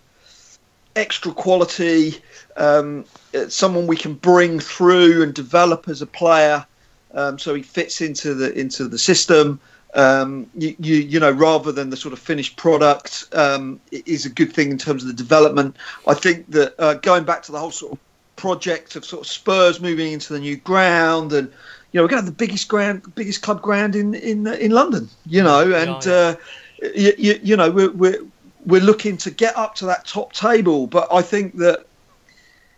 extra 0.95 1.31
quality, 1.33 2.21
um, 2.57 3.03
uh, 3.35 3.47
someone 3.49 3.85
we 3.85 3.97
can 3.97 4.13
bring 4.13 4.59
through 4.59 5.23
and 5.23 5.33
develop 5.33 5.89
as 5.89 6.01
a 6.01 6.05
player, 6.05 6.65
um, 7.13 7.37
so 7.37 7.53
he 7.53 7.61
fits 7.61 8.01
into 8.01 8.33
the 8.33 8.57
into 8.57 8.87
the 8.87 8.97
system. 8.97 9.59
Um, 9.95 10.47
you, 10.55 10.75
you 10.79 10.95
you 10.95 11.19
know 11.19 11.31
rather 11.31 11.71
than 11.71 11.91
the 11.91 11.97
sort 11.97 12.13
of 12.13 12.19
finished 12.19 12.55
product 12.55 13.25
um, 13.33 13.79
is 13.91 14.25
a 14.25 14.29
good 14.29 14.51
thing 14.51 14.71
in 14.71 14.77
terms 14.77 15.03
of 15.03 15.07
the 15.09 15.13
development. 15.13 15.75
I 16.07 16.15
think 16.15 16.49
that 16.51 16.73
uh, 16.79 16.95
going 16.95 17.25
back 17.25 17.43
to 17.43 17.51
the 17.51 17.59
whole 17.59 17.71
sort 17.71 17.91
of 17.91 17.99
project 18.35 18.95
of 18.95 19.05
sort 19.05 19.21
of 19.21 19.27
Spurs 19.27 19.79
moving 19.79 20.11
into 20.11 20.33
the 20.33 20.39
new 20.39 20.57
ground 20.57 21.33
and 21.33 21.51
you 21.93 21.99
know 21.99 22.03
we're 22.03 22.09
going 22.09 22.21
to 22.21 22.25
have 22.25 22.37
the 22.37 22.45
biggest 22.45 22.67
ground 22.67 23.15
biggest 23.15 23.41
club 23.41 23.61
ground 23.61 23.95
in 23.95 24.13
in 24.15 24.45
in 24.47 24.71
London 24.71 25.07
you 25.25 25.41
know 25.41 25.73
and 25.73 26.07
uh, 26.07 26.35
you, 26.95 27.13
you, 27.17 27.39
you 27.41 27.55
know 27.55 27.71
we're, 27.71 27.91
we're 27.91 28.25
we're 28.65 28.81
looking 28.81 29.15
to 29.17 29.31
get 29.31 29.55
up 29.55 29.75
to 29.75 29.85
that 29.85 30.05
top 30.05 30.33
table 30.33 30.87
but 30.87 31.07
I 31.11 31.21
think 31.21 31.57
that 31.57 31.85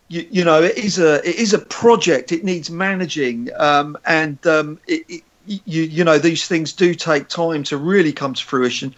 you, 0.09 0.28
you 0.30 0.43
know 0.43 0.61
it 0.61 0.78
is 0.78 0.99
a 0.99 1.28
it 1.28 1.36
is 1.36 1.53
a 1.53 1.59
project 1.59 2.32
it 2.32 2.43
needs 2.43 2.70
managing 2.70 3.49
um, 3.55 3.97
and 4.05 4.45
um, 4.45 4.80
it, 4.88 5.05
it, 5.07 5.24
you 5.47 5.84
you 5.84 6.03
know 6.03 6.20
these 6.20 6.47
things 6.47 6.74
do 6.74 6.93
take 6.93 7.30
time 7.30 7.63
to 7.63 7.78
really 7.78 8.11
come 8.11 8.34
to 8.34 8.43
fruition 8.43 8.93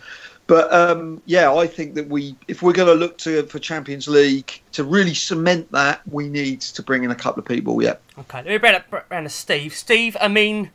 but 0.47 0.73
um, 0.73 1.21
yeah, 1.25 1.53
I 1.53 1.67
think 1.67 1.93
that 1.95 2.07
we, 2.07 2.35
if 2.47 2.61
we're 2.61 2.73
going 2.73 2.87
to 2.87 2.93
look 2.93 3.17
to 3.19 3.43
for 3.43 3.59
Champions 3.59 4.07
League 4.07 4.61
to 4.71 4.83
really 4.83 5.13
cement 5.13 5.71
that, 5.73 6.01
we 6.09 6.29
need 6.29 6.61
to 6.61 6.81
bring 6.81 7.03
in 7.03 7.11
a 7.11 7.15
couple 7.15 7.41
of 7.41 7.47
people. 7.47 7.81
Yeah. 7.83 7.95
Okay, 8.17 8.37
let 8.37 8.47
me 8.47 8.57
bring 8.57 8.75
it 8.75 8.83
round 9.09 9.25
to 9.25 9.29
Steve. 9.29 9.75
Steve, 9.75 10.15
I 10.21 10.29
mean, 10.29 10.71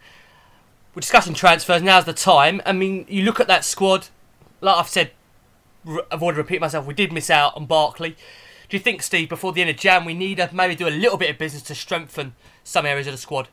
we're 0.95 1.01
discussing 1.01 1.35
transfers. 1.35 1.83
Now's 1.83 2.05
the 2.05 2.13
time. 2.13 2.61
I 2.67 2.73
mean, 2.73 3.07
you 3.09 3.23
look 3.23 3.41
at 3.41 3.47
that 3.49 3.65
squad. 3.65 4.09
Like 4.61 4.77
I've 4.77 4.89
said, 4.89 5.11
r- 5.87 6.05
avoid 6.11 6.37
repeating 6.37 6.61
myself. 6.61 6.87
We 6.87 6.95
did 6.95 7.13
miss 7.13 7.31
out 7.31 7.57
on 7.57 7.67
Barkley. 7.67 8.11
Do 8.69 8.77
you 8.77 8.83
think, 8.83 9.03
Steve, 9.03 9.29
before 9.29 9.53
the 9.53 9.63
end 9.63 9.71
of 9.71 9.77
Jan, 9.77 10.05
we 10.05 10.15
need 10.15 10.37
to 10.37 10.51
maybe 10.53 10.75
do 10.75 10.87
a 10.87 10.91
little 10.91 11.19
bit 11.19 11.31
of 11.31 11.39
business 11.39 11.63
to 11.65 11.75
strengthen 11.75 12.35
some 12.63 12.87
areas 12.87 13.07
of 13.07 13.15
the 13.15 13.19
squad? 13.19 13.49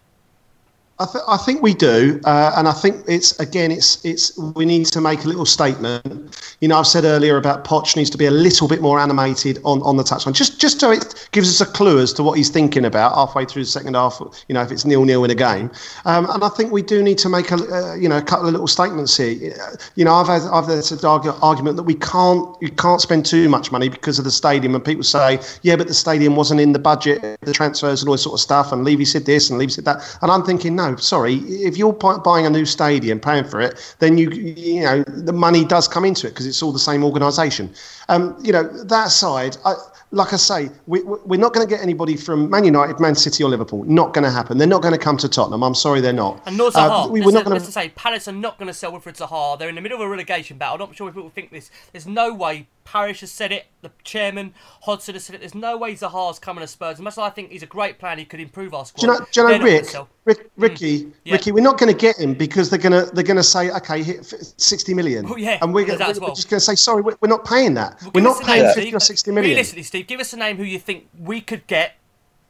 I, 1.01 1.05
th- 1.05 1.23
I 1.29 1.37
think 1.37 1.61
we 1.61 1.73
do, 1.73 2.19
uh, 2.25 2.51
and 2.57 2.67
I 2.67 2.73
think 2.73 3.05
it's 3.07 3.39
again, 3.39 3.71
it's 3.71 4.03
it's 4.03 4.37
we 4.37 4.65
need 4.65 4.85
to 4.87 4.99
make 4.99 5.23
a 5.23 5.27
little 5.29 5.45
statement. 5.45 6.37
You 6.59 6.67
know, 6.67 6.77
I've 6.77 6.87
said 6.87 7.05
earlier 7.05 7.37
about 7.37 7.63
Poch 7.63 7.95
needs 7.95 8.09
to 8.09 8.17
be 8.17 8.25
a 8.25 8.31
little 8.31 8.67
bit 8.67 8.81
more 8.81 8.99
animated 8.99 9.59
on, 9.63 9.81
on 9.83 9.95
the 9.95 10.03
touchline, 10.03 10.33
just 10.33 10.59
just 10.59 10.81
so 10.81 10.91
it 10.91 11.29
gives 11.31 11.47
us 11.47 11.65
a 11.65 11.71
clue 11.71 11.99
as 11.99 12.11
to 12.13 12.23
what 12.23 12.37
he's 12.37 12.49
thinking 12.49 12.83
about 12.83 13.15
halfway 13.15 13.45
through 13.45 13.61
the 13.61 13.69
second 13.69 13.93
half. 13.93 14.19
You 14.49 14.55
know, 14.55 14.61
if 14.61 14.73
it's 14.73 14.83
nil 14.83 15.05
nil 15.05 15.23
in 15.23 15.31
a 15.31 15.35
game, 15.35 15.71
um, 16.03 16.29
and 16.29 16.43
I 16.43 16.49
think 16.49 16.73
we 16.73 16.81
do 16.81 17.01
need 17.01 17.17
to 17.19 17.29
make 17.29 17.49
a 17.51 17.55
uh, 17.55 17.95
you 17.95 18.09
know 18.09 18.17
a 18.17 18.21
couple 18.21 18.47
of 18.47 18.51
little 18.51 18.67
statements 18.67 19.15
here. 19.15 19.55
You 19.95 20.03
know, 20.03 20.15
I've 20.15 20.27
had 20.27 20.41
I've 20.51 20.65
had 20.65 20.79
this 20.79 20.91
argu- 20.91 21.39
argument 21.41 21.77
that 21.77 21.83
we 21.83 21.95
can't 21.95 22.61
you 22.61 22.71
can't 22.71 22.99
spend 22.99 23.25
too 23.25 23.47
much 23.47 23.71
money 23.71 23.87
because 23.87 24.19
of 24.19 24.25
the 24.25 24.31
stadium, 24.31 24.75
and 24.75 24.83
people 24.83 25.03
say, 25.03 25.39
yeah, 25.61 25.77
but 25.77 25.87
the 25.87 25.93
stadium 25.93 26.35
wasn't 26.35 26.59
in 26.59 26.73
the 26.73 26.79
budget, 26.79 27.39
the 27.39 27.53
transfers 27.53 28.01
and 28.01 28.09
all 28.09 28.15
this 28.15 28.23
sort 28.23 28.33
of 28.33 28.41
stuff, 28.41 28.73
and 28.73 28.83
Levy 28.83 29.05
said 29.05 29.25
this 29.25 29.49
and 29.49 29.57
Levy 29.57 29.71
said 29.71 29.85
that, 29.85 30.17
and 30.21 30.29
I'm 30.29 30.43
thinking, 30.43 30.75
no, 30.75 30.88
sorry, 30.97 31.35
if 31.35 31.77
you're 31.77 31.93
bu- 31.93 32.19
buying 32.19 32.45
a 32.45 32.49
new 32.49 32.65
stadium, 32.65 33.19
paying 33.19 33.43
for 33.43 33.59
it, 33.61 33.95
then 33.99 34.17
you 34.17 34.29
you 34.31 34.81
know 34.81 35.03
the 35.07 35.33
money 35.33 35.63
does 35.65 35.87
come 35.87 36.05
into 36.05 36.27
it 36.27 36.31
because 36.31 36.45
it's 36.45 36.61
all 36.63 36.71
the 36.71 36.79
same 36.79 37.03
organisation. 37.03 37.71
Um, 38.09 38.35
you 38.41 38.51
know 38.53 38.63
that 38.85 39.09
side. 39.11 39.57
I, 39.65 39.75
like 40.11 40.33
I 40.33 40.37
say, 40.37 40.69
we, 40.87 41.03
we- 41.03 41.19
we're 41.25 41.39
not 41.39 41.53
going 41.53 41.67
to 41.67 41.69
get 41.69 41.83
anybody 41.83 42.17
from 42.17 42.49
Man 42.49 42.63
United, 42.63 42.99
Man 42.99 43.13
City, 43.13 43.43
or 43.43 43.49
Liverpool. 43.51 43.83
Not 43.83 44.15
going 44.15 44.23
to 44.23 44.31
happen. 44.31 44.57
They're 44.57 44.67
not 44.67 44.81
going 44.81 44.93
to 44.95 44.97
come 44.99 45.17
to 45.17 45.29
Tottenham. 45.29 45.61
I'm 45.63 45.75
sorry, 45.75 46.01
they're 46.01 46.13
not. 46.13 46.41
And 46.47 46.57
nor 46.57 46.69
Uh, 46.69 46.71
Zaha. 46.71 47.09
we, 47.11 47.21
we're 47.21 47.31
not 47.31 47.45
going 47.45 47.61
to. 47.61 47.71
say 47.71 47.89
Palace 47.89 48.27
are 48.27 48.31
not 48.31 48.57
going 48.57 48.69
to 48.69 48.73
sell 48.73 48.91
Wilfred 48.91 49.15
Zaha. 49.17 49.59
They're 49.59 49.69
in 49.69 49.75
the 49.75 49.81
middle 49.81 49.97
of 49.97 50.01
a 50.01 50.09
relegation 50.09 50.57
battle. 50.57 50.73
I'm 50.81 50.89
not 50.89 50.95
sure 50.95 51.09
if 51.09 51.13
people 51.13 51.29
think 51.29 51.51
this. 51.51 51.69
There's 51.91 52.07
no 52.07 52.33
way. 52.33 52.65
Parish 52.91 53.19
has 53.21 53.29
said 53.29 53.51
it. 53.51 53.67
The 53.81 53.91
chairman 54.03 54.55
Hodgson 54.81 55.13
has 55.13 55.23
said 55.23 55.35
it. 55.35 55.41
There's 55.41 55.53
no 55.53 55.77
way 55.77 55.93
Zaha's 55.93 56.39
coming 56.39 56.61
to 56.61 56.67
Spurs. 56.67 56.97
And 56.97 57.03
much 57.03 57.13
as 57.13 57.17
I 57.19 57.29
think 57.29 57.51
he's 57.51 57.61
a 57.61 57.67
great 57.67 57.99
plan, 57.99 58.17
he 58.17 58.25
could 58.25 58.39
improve 58.39 58.73
our 58.73 58.83
squad. 58.83 59.01
Do 59.01 59.07
you 59.07 59.19
know, 59.19 59.25
do 59.31 59.41
you 59.41 59.59
know 59.59 59.63
Rick. 59.63 59.95
Rick, 60.25 60.39
hmm. 60.55 60.61
Ricky, 60.61 61.11
Yeah. 61.23 61.33
Ricky? 61.33 61.51
We're 61.51 61.61
not 61.63 61.77
going 61.77 61.93
to 61.93 61.97
get 61.97 62.17
him 62.17 62.33
because 62.33 62.71
they're 62.71 62.79
going 62.79 62.93
to 63.05 63.13
they're 63.13 63.23
going 63.23 63.37
to 63.37 63.43
say, 63.43 63.69
okay, 63.69 64.01
hit 64.01 64.19
f- 64.21 64.39
sixty 64.57 64.95
million, 64.95 65.27
Oh, 65.29 65.35
yeah, 65.35 65.59
and 65.61 65.71
we're, 65.71 65.85
gonna, 65.85 65.99
we're 65.99 66.19
well. 66.19 66.33
just 66.33 66.49
going 66.49 66.59
to 66.59 66.65
say, 66.65 66.73
sorry, 66.73 67.03
we're, 67.03 67.15
we're 67.21 67.29
not 67.29 67.45
paying 67.45 67.75
that. 67.75 68.01
Well, 68.01 68.11
we're 68.15 68.21
not 68.21 68.41
paying 68.41 68.63
name, 68.63 68.73
fifty 68.73 68.81
Steve. 68.89 68.95
or 68.95 68.99
sixty 68.99 69.31
million. 69.31 69.51
Realistically, 69.51 69.83
Steve, 69.83 70.07
give 70.07 70.19
us 70.19 70.33
a 70.33 70.37
name 70.37 70.57
who 70.57 70.63
you 70.63 70.79
think 70.79 71.07
we 71.19 71.41
could 71.41 71.67
get 71.67 71.93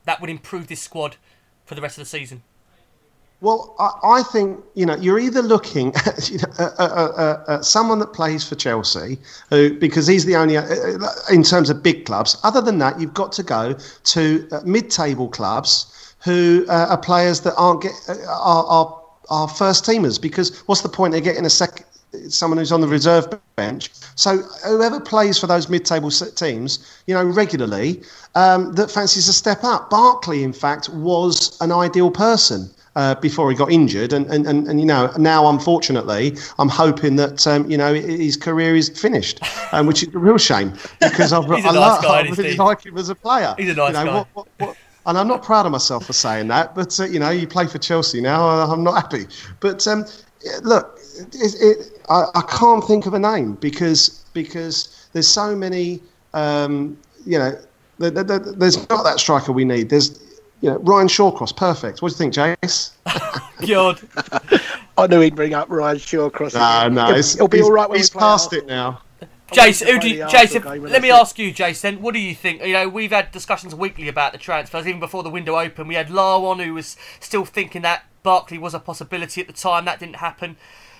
that 0.06 0.22
would 0.22 0.30
improve 0.30 0.68
this 0.68 0.80
squad 0.82 1.18
for 1.66 1.76
the 1.76 1.82
rest 1.82 1.98
of 1.98 2.04
the 2.04 2.10
season. 2.10 2.44
Well, 3.42 3.74
I, 3.80 4.20
I 4.20 4.24
think 4.24 4.60
you 4.76 4.86
know 4.86 4.96
you're 4.98 5.20
either 5.20 5.42
looking 5.42 5.96
at, 6.06 6.30
you 6.30 6.40
know, 6.40 6.54
uh, 6.60 6.72
uh, 6.78 7.44
uh, 7.48 7.62
someone 7.62 8.00
that 8.00 8.14
plays 8.14 8.48
for 8.48 8.56
Chelsea, 8.56 9.18
who 9.50 9.78
because 9.80 10.08
he's 10.08 10.26
the 10.26 10.36
only 10.36 10.58
uh, 10.58 10.64
uh, 10.64 11.10
in 11.32 11.44
terms 11.44 11.70
of 11.70 11.82
big 11.82 12.06
clubs. 12.06 12.38
Other 12.44 12.62
than 12.62 12.80
that, 12.80 13.00
you've 13.00 13.14
got 13.14 13.32
to 13.34 13.44
go 13.44 13.78
to 14.06 14.48
uh, 14.52 14.62
mid-table 14.66 15.30
clubs 15.30 16.16
who 16.26 16.66
are 16.70 16.98
players 16.98 17.40
that 17.42 17.56
aren't 17.56 17.84
get 17.84 17.94
are, 18.28 18.66
are 18.66 19.02
are 19.30 19.48
first 19.48 19.86
teamers. 19.86 20.22
Because 20.22 20.60
what's 20.68 20.82
the 20.82 20.90
point 20.90 21.16
of 21.16 21.24
getting 21.24 21.46
a 21.46 21.50
second? 21.50 21.86
Someone 22.28 22.58
who's 22.58 22.72
on 22.72 22.82
the 22.82 22.88
reserve 22.88 23.28
bench. 23.56 23.92
So 24.16 24.40
whoever 24.66 25.00
plays 25.00 25.38
for 25.38 25.46
those 25.48 25.70
mid-table 25.70 26.10
teams, 26.10 27.02
you 27.06 27.14
know, 27.14 27.24
regularly, 27.24 28.02
um, 28.34 28.74
that 28.74 28.90
fancies 28.90 29.28
a 29.28 29.34
step 29.34 29.64
up. 29.64 29.92
Barkley, 29.92 30.44
in 30.44 30.52
fact, 30.52 30.90
was 30.90 31.56
an 31.62 31.72
ideal 31.72 32.10
person 32.10 32.72
uh, 33.00 33.16
before 33.22 33.50
he 33.52 33.56
got 33.56 33.72
injured, 33.72 34.12
and, 34.12 34.26
and, 34.34 34.46
and, 34.46 34.68
and 34.68 34.78
you 34.84 34.86
know 34.86 35.04
now 35.18 35.42
unfortunately 35.50 36.26
I'm 36.60 36.68
hoping 36.84 37.16
that 37.24 37.38
um, 37.48 37.70
you 37.72 37.78
know 37.78 37.94
his 37.94 38.36
career 38.48 38.76
is 38.76 38.90
finished, 38.90 39.38
um, 39.74 39.88
which 39.88 40.04
is 40.04 40.14
a 40.14 40.20
real 40.20 40.38
shame 40.38 40.70
because 41.00 41.32
I've, 41.32 41.50
I, 41.52 41.60
nice 41.62 41.74
love, 41.74 42.04
guy, 42.04 42.20
I 42.20 42.22
really 42.24 42.52
he? 42.52 42.58
like 42.58 42.86
him 42.86 42.98
as 42.98 43.10
a 43.10 43.16
player. 43.16 43.56
He's 43.58 43.70
a 43.70 43.74
nice 43.76 43.90
you 43.90 43.94
know, 43.94 44.06
guy. 44.06 44.18
What, 44.18 44.28
what, 44.34 44.48
what, 44.58 44.78
and 45.06 45.18
I'm 45.18 45.28
not 45.30 45.42
proud 45.44 45.66
of 45.66 45.72
myself 45.72 46.06
for 46.08 46.14
saying 46.14 46.50
that, 46.50 46.76
but 46.76 47.00
uh, 47.00 47.06
you 47.06 47.20
know 47.20 47.30
you 47.30 47.48
play 47.48 47.68
for 47.68 47.78
Chelsea 47.78 48.20
now, 48.22 48.42
uh, 48.50 48.68
I'm 48.74 48.84
not 48.84 48.96
happy. 48.96 49.26
But 49.62 49.88
um, 49.88 50.04
look, 50.64 51.00
it, 51.34 51.56
it, 51.62 51.78
I, 52.10 52.26
I 52.36 52.42
can't 52.60 52.84
think 52.84 53.06
of 53.06 53.14
a 53.14 53.20
name 53.20 53.54
because 53.56 54.26
because 54.34 55.08
there's 55.14 55.28
so 55.28 55.56
many. 55.56 56.02
Um, 56.34 56.98
you 57.26 57.40
know, 57.40 57.52
there, 57.98 58.12
there, 58.12 58.24
there- 58.24 58.54
there's 58.62 58.78
not 58.90 59.04
that 59.04 59.20
striker 59.20 59.52
we 59.52 59.66
need. 59.66 59.90
There's 59.90 60.10
you 60.62 60.70
know, 60.70 60.78
Ryan 60.80 61.08
Shawcross, 61.08 61.56
perfect. 61.56 62.02
What 62.02 62.10
do 62.10 62.14
you 62.14 62.32
think, 62.32 62.34
Jace? 62.34 62.92
God. 63.68 64.00
I 64.98 65.08
knew 65.08 65.22
he'd 65.22 65.36
bring 65.36 65.54
up 65.54 65.70
Ryan 65.70 65.98
Shawcross. 65.98 66.54
No, 66.54 66.90
no, 66.94 67.08
He'll, 67.08 67.16
it's, 67.16 67.36
he'll 67.36 67.48
be 67.48 67.62
all 67.62 67.72
right 67.72 67.90
when 67.90 67.98
he's 68.00 68.14
we 68.14 68.20
play 68.20 68.28
past 68.28 68.54
it 68.54 68.68
now. 68.68 69.02
Jace, 69.52 69.84
who 69.84 70.00
do 70.00 70.10
you, 70.10 70.18
the 70.20 70.24
Jace, 70.26 70.56
if- 70.56 70.66
let 70.66 71.02
me 71.02 71.10
it. 71.10 71.14
ask 71.14 71.40
you, 71.40 71.52
Jace, 71.54 71.82
then, 71.82 72.02
what 72.02 72.14
do 72.14 72.20
you 72.20 72.36
think? 72.36 72.64
You 72.64 72.74
know, 72.74 72.90
we've 72.90 73.10
had 73.12 73.32
discussions 73.32 73.74
weekly 73.74 74.08
about 74.08 74.32
the 74.32 74.38
transfers, 74.38 74.86
even 74.86 75.00
before 75.00 75.24
the 75.24 75.30
window 75.30 75.58
opened. 75.58 75.88
We 75.88 75.96
had 75.96 76.10
Larwon, 76.10 76.64
who 76.64 76.76
was 76.76 76.98
still 77.20 77.46
thinking 77.46 77.82
that 77.82 78.04
Barkley 78.22 78.58
was 78.60 78.74
a 78.76 78.80
possibility 78.80 79.42
at 79.42 79.48
the 79.48 79.54
time. 79.54 79.86
That 79.86 80.00
didn't 80.00 80.18
happen. 80.18 80.56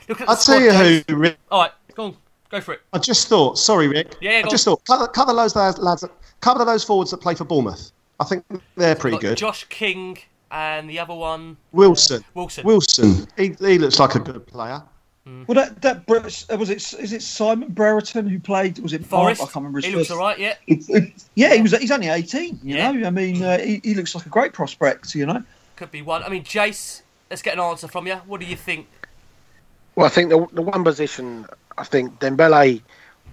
Look 0.08 0.22
at 0.22 0.30
I'll 0.30 0.36
tell 0.38 0.60
you 0.60 0.72
Jace. 0.72 1.10
who, 1.10 1.16
Rick. 1.18 1.38
All 1.52 1.62
right, 1.62 1.72
go 1.94 2.06
on, 2.06 2.18
go 2.50 2.60
for 2.62 2.74
it. 2.74 2.82
I 2.92 2.98
just 2.98 3.28
thought, 3.28 3.60
sorry, 3.60 3.88
Rick. 3.88 4.16
Yeah, 4.20 4.40
yeah, 4.40 4.46
I 4.48 4.50
just 4.50 4.68
on. 4.68 4.78
thought, 4.78 4.86
couple, 4.86 5.08
couple 5.10 5.38
of 5.40 5.44
those 5.44 5.56
lads, 5.56 5.78
lads, 5.78 6.04
couple 6.42 6.62
of 6.62 6.68
those 6.68 6.84
forwards 6.84 7.12
that 7.12 7.18
play 7.18 7.36
for 7.36 7.44
Bournemouth. 7.44 7.92
I 8.20 8.26
think 8.26 8.44
they're 8.76 8.96
pretty 8.96 9.18
good. 9.18 9.38
Josh 9.38 9.66
King 9.70 10.18
and 10.52 10.90
the 10.90 11.00
other 11.00 11.14
one, 11.14 11.58
Wilson. 11.72 12.24
Wilson. 12.34 12.66
Wilson. 12.66 13.28
He, 13.38 13.56
he 13.60 13.78
looks 13.78 14.00
like 14.00 14.16
a 14.16 14.20
good 14.20 14.46
player. 14.48 14.82
Well, 15.48 15.54
that 15.56 15.82
that 15.84 16.10
uh, 16.10 16.58
was 16.58 16.70
it. 16.72 16.78
Is 17.00 17.14
it 17.14 17.22
Simon 17.22 17.70
Brereton 17.70 18.28
who 18.28 18.40
played? 18.40 18.80
Was 18.80 18.94
it 18.94 19.06
Forest. 19.06 19.42
I 19.42 19.46
can't 19.46 19.58
remember 19.58 19.78
his 19.78 19.86
He 19.86 19.96
looks 19.96 20.10
all 20.10 20.18
right, 20.18 20.40
yeah. 20.40 20.56
It- 20.66 20.90
it- 20.90 21.24
yeah, 21.36 21.54
he 21.54 21.62
was. 21.62 21.78
He's 21.78 21.92
only 21.92 22.08
eighteen. 22.08 22.60
You 22.64 22.76
Yeah. 22.78 22.92
know, 22.92 23.08
I 23.08 23.12
mean, 23.12 23.44
uh, 23.44 23.60
he, 23.60 23.80
he 23.84 23.94
looks 23.94 24.16
like 24.16 24.26
a 24.26 24.30
great 24.30 24.54
prospect. 24.54 25.14
You 25.14 25.28
know. 25.28 25.44
Could 25.76 25.92
be 25.92 26.02
one. 26.02 26.24
I 26.24 26.30
mean, 26.30 26.44
Jace, 26.44 27.04
let's 27.30 27.44
get 27.44 27.54
an 27.54 27.60
answer 27.60 27.88
from 27.88 28.08
you. 28.08 28.16
What 28.26 28.40
do 28.40 28.48
you 28.48 28.56
think? 28.56 28.88
Well, 29.96 30.08
I 30.08 30.10
think 30.10 30.30
the, 30.30 30.48
the 30.52 30.62
one 30.64 30.84
position, 30.84 31.46
I 31.78 31.84
think 31.84 32.20
Dembele, 32.20 32.82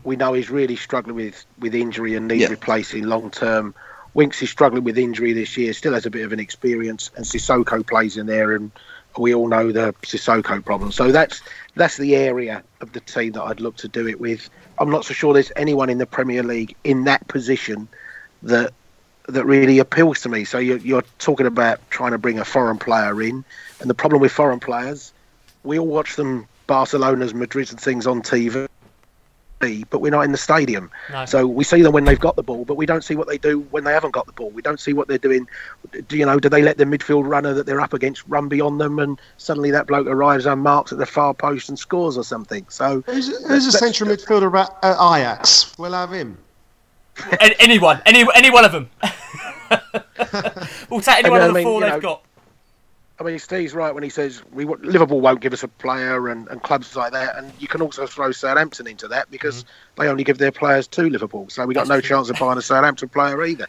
we 0.04 0.16
know 0.16 0.32
he's 0.34 0.50
really 0.50 0.76
struggling 0.76 1.16
with, 1.16 1.46
with 1.60 1.74
injury 1.74 2.14
and 2.14 2.28
needs 2.28 2.42
Yeah. 2.42 2.48
replacing 2.48 3.04
long 3.04 3.30
term. 3.30 3.74
Winks 4.16 4.40
is 4.40 4.48
struggling 4.48 4.82
with 4.82 4.96
injury 4.96 5.34
this 5.34 5.58
year, 5.58 5.74
still 5.74 5.92
has 5.92 6.06
a 6.06 6.10
bit 6.10 6.24
of 6.24 6.32
an 6.32 6.40
experience, 6.40 7.10
and 7.16 7.26
Sissoko 7.26 7.86
plays 7.86 8.16
in 8.16 8.24
there, 8.24 8.56
and 8.56 8.70
we 9.18 9.34
all 9.34 9.46
know 9.46 9.72
the 9.72 9.94
Sissoko 10.00 10.64
problem. 10.64 10.90
So 10.90 11.12
that's 11.12 11.42
that's 11.74 11.98
the 11.98 12.16
area 12.16 12.62
of 12.80 12.94
the 12.94 13.00
team 13.00 13.32
that 13.32 13.42
I'd 13.42 13.60
look 13.60 13.76
to 13.76 13.88
do 13.88 14.08
it 14.08 14.18
with. 14.18 14.48
I'm 14.78 14.88
not 14.88 15.04
so 15.04 15.12
sure 15.12 15.34
there's 15.34 15.52
anyone 15.54 15.90
in 15.90 15.98
the 15.98 16.06
Premier 16.06 16.42
League 16.42 16.74
in 16.82 17.04
that 17.04 17.28
position 17.28 17.88
that 18.44 18.72
that 19.28 19.44
really 19.44 19.80
appeals 19.80 20.22
to 20.22 20.30
me. 20.30 20.44
So 20.44 20.56
you're, 20.56 20.78
you're 20.78 21.04
talking 21.18 21.46
about 21.46 21.80
trying 21.90 22.12
to 22.12 22.18
bring 22.18 22.38
a 22.38 22.44
foreign 22.46 22.78
player 22.78 23.20
in, 23.20 23.44
and 23.80 23.90
the 23.90 23.94
problem 23.94 24.22
with 24.22 24.32
foreign 24.32 24.60
players, 24.60 25.12
we 25.62 25.78
all 25.78 25.86
watch 25.86 26.16
them 26.16 26.48
Barcelona's, 26.66 27.34
Madrid's, 27.34 27.70
and 27.70 27.78
things 27.78 28.06
on 28.06 28.22
TV, 28.22 28.66
but 29.58 30.00
we're 30.00 30.10
not 30.10 30.24
in 30.24 30.32
the 30.32 30.38
stadium. 30.38 30.90
No. 31.10 31.24
So 31.24 31.46
we 31.46 31.64
see 31.64 31.82
them 31.82 31.92
when 31.92 32.04
they've 32.04 32.20
got 32.20 32.36
the 32.36 32.42
ball, 32.42 32.64
but 32.64 32.76
we 32.76 32.86
don't 32.86 33.02
see 33.02 33.16
what 33.16 33.26
they 33.26 33.38
do 33.38 33.60
when 33.70 33.84
they 33.84 33.92
haven't 33.92 34.12
got 34.12 34.26
the 34.26 34.32
ball. 34.32 34.50
We 34.50 34.62
don't 34.62 34.80
see 34.80 34.92
what 34.92 35.08
they're 35.08 35.18
doing. 35.18 35.48
Do 36.08 36.16
you 36.16 36.26
know? 36.26 36.38
Do 36.38 36.48
they 36.48 36.62
let 36.62 36.78
the 36.78 36.84
midfield 36.84 37.26
runner 37.26 37.54
that 37.54 37.66
they're 37.66 37.80
up 37.80 37.94
against 37.94 38.22
run 38.28 38.48
beyond 38.48 38.80
them, 38.80 38.98
and 38.98 39.20
suddenly 39.38 39.70
that 39.70 39.86
bloke 39.86 40.06
arrives 40.06 40.46
unmarked 40.46 40.92
at 40.92 40.98
the 40.98 41.06
far 41.06 41.34
post 41.34 41.68
and 41.68 41.78
scores 41.78 42.16
or 42.16 42.24
something? 42.24 42.66
So 42.68 43.02
Who's, 43.02 43.46
who's 43.46 43.66
a 43.66 43.72
central 43.72 44.10
midfielder 44.10 44.54
at, 44.58 44.76
at 44.82 44.94
Ajax? 44.94 45.76
We'll 45.78 45.92
have 45.92 46.12
him. 46.12 46.38
An- 47.40 47.54
anyone, 47.58 48.02
any 48.04 48.26
any 48.34 48.50
one 48.50 48.64
of 48.64 48.72
them. 48.72 48.90
we'll 50.90 51.00
take 51.00 51.24
any 51.24 51.30
one 51.30 51.40
of 51.40 51.48
the 51.48 51.50
I 51.50 51.52
mean, 51.52 51.64
four 51.64 51.82
you 51.82 51.90
they've 51.90 52.02
got. 52.02 52.22
I 53.18 53.24
mean, 53.24 53.38
Steve's 53.38 53.72
right 53.72 53.94
when 53.94 54.02
he 54.02 54.10
says 54.10 54.42
we 54.52 54.66
Liverpool 54.66 55.20
won't 55.20 55.40
give 55.40 55.54
us 55.54 55.62
a 55.62 55.68
player 55.68 56.28
and, 56.28 56.48
and 56.48 56.62
clubs 56.62 56.94
like 56.94 57.12
that, 57.12 57.38
and 57.38 57.50
you 57.58 57.66
can 57.66 57.80
also 57.80 58.06
throw 58.06 58.30
Southampton 58.30 58.86
into 58.86 59.08
that 59.08 59.30
because 59.30 59.64
they 59.96 60.08
only 60.08 60.22
give 60.22 60.36
their 60.38 60.52
players 60.52 60.86
to 60.88 61.02
Liverpool, 61.02 61.48
so 61.48 61.64
we 61.64 61.74
got 61.74 61.86
Mm-hmm. 61.86 61.92
That's 61.92 61.96
no 61.96 62.00
true. 62.00 62.16
chance 62.16 62.30
of 62.30 62.38
buying 62.38 62.58
a 62.58 62.62
Southampton 62.62 63.08
player 63.08 63.42
either. 63.44 63.66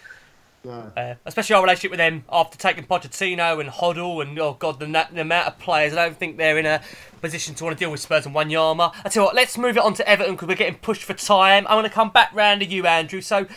Uh, 0.67 1.15
especially 1.25 1.55
our 1.55 1.61
relationship 1.61 1.91
with 1.91 1.97
them 1.99 2.25
after 2.29 2.57
taking 2.57 2.83
Pochettino 2.83 3.61
and 3.61 3.69
Hoddle 3.69 4.21
and 4.21 4.37
oh 4.37 4.53
god, 4.59 4.79
the, 4.79 4.87
na- 4.87 5.05
the 5.13 5.21
amount 5.21 5.47
of 5.47 5.59
players. 5.59 5.93
I 5.93 6.05
don't 6.05 6.17
think 6.17 6.35
they're 6.35 6.57
in 6.57 6.65
a 6.65 6.81
position 7.21 7.55
to 7.55 7.63
want 7.63 7.77
to 7.77 7.79
deal 7.81 7.91
with 7.91 8.01
Spurs 8.01 8.25
and 8.25 8.35
Wanyama. 8.35 8.93
I 9.05 9.09
tell 9.09 9.23
you 9.23 9.27
what, 9.27 9.35
let's 9.35 9.57
move 9.57 9.77
it 9.77 9.83
on 9.83 9.93
to 9.93 10.07
Everton 10.09 10.33
because 10.35 10.49
we're 10.49 10.55
getting 10.55 10.79
pushed 10.79 11.03
for 11.03 11.13
time. 11.13 11.65
I'm 11.67 11.75
going 11.77 11.83
to 11.83 11.89
come 11.89 12.09
back 12.09 12.33
round 12.33 12.61
to 12.61 12.65
you, 12.67 12.85
Andrew. 12.85 13.21
So, 13.21 13.47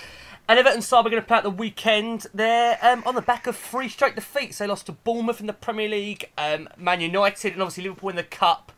an 0.50 0.58
Everton 0.58 0.82
side 0.82 1.04
we're 1.04 1.12
going 1.12 1.22
to 1.22 1.26
play 1.26 1.36
out 1.36 1.44
the 1.44 1.50
weekend. 1.50 2.26
They're 2.34 2.76
um, 2.82 3.04
on 3.06 3.14
the 3.14 3.22
back 3.22 3.46
of 3.46 3.56
three 3.56 3.88
straight 3.88 4.16
defeats. 4.16 4.58
They 4.58 4.66
lost 4.66 4.86
to 4.86 4.92
Bournemouth 4.92 5.40
in 5.40 5.46
the 5.46 5.52
Premier 5.52 5.88
League, 5.88 6.28
um, 6.36 6.68
Man 6.76 7.00
United, 7.00 7.52
and 7.52 7.62
obviously 7.62 7.84
Liverpool 7.84 8.10
in 8.10 8.16
the 8.16 8.24
Cup. 8.24 8.72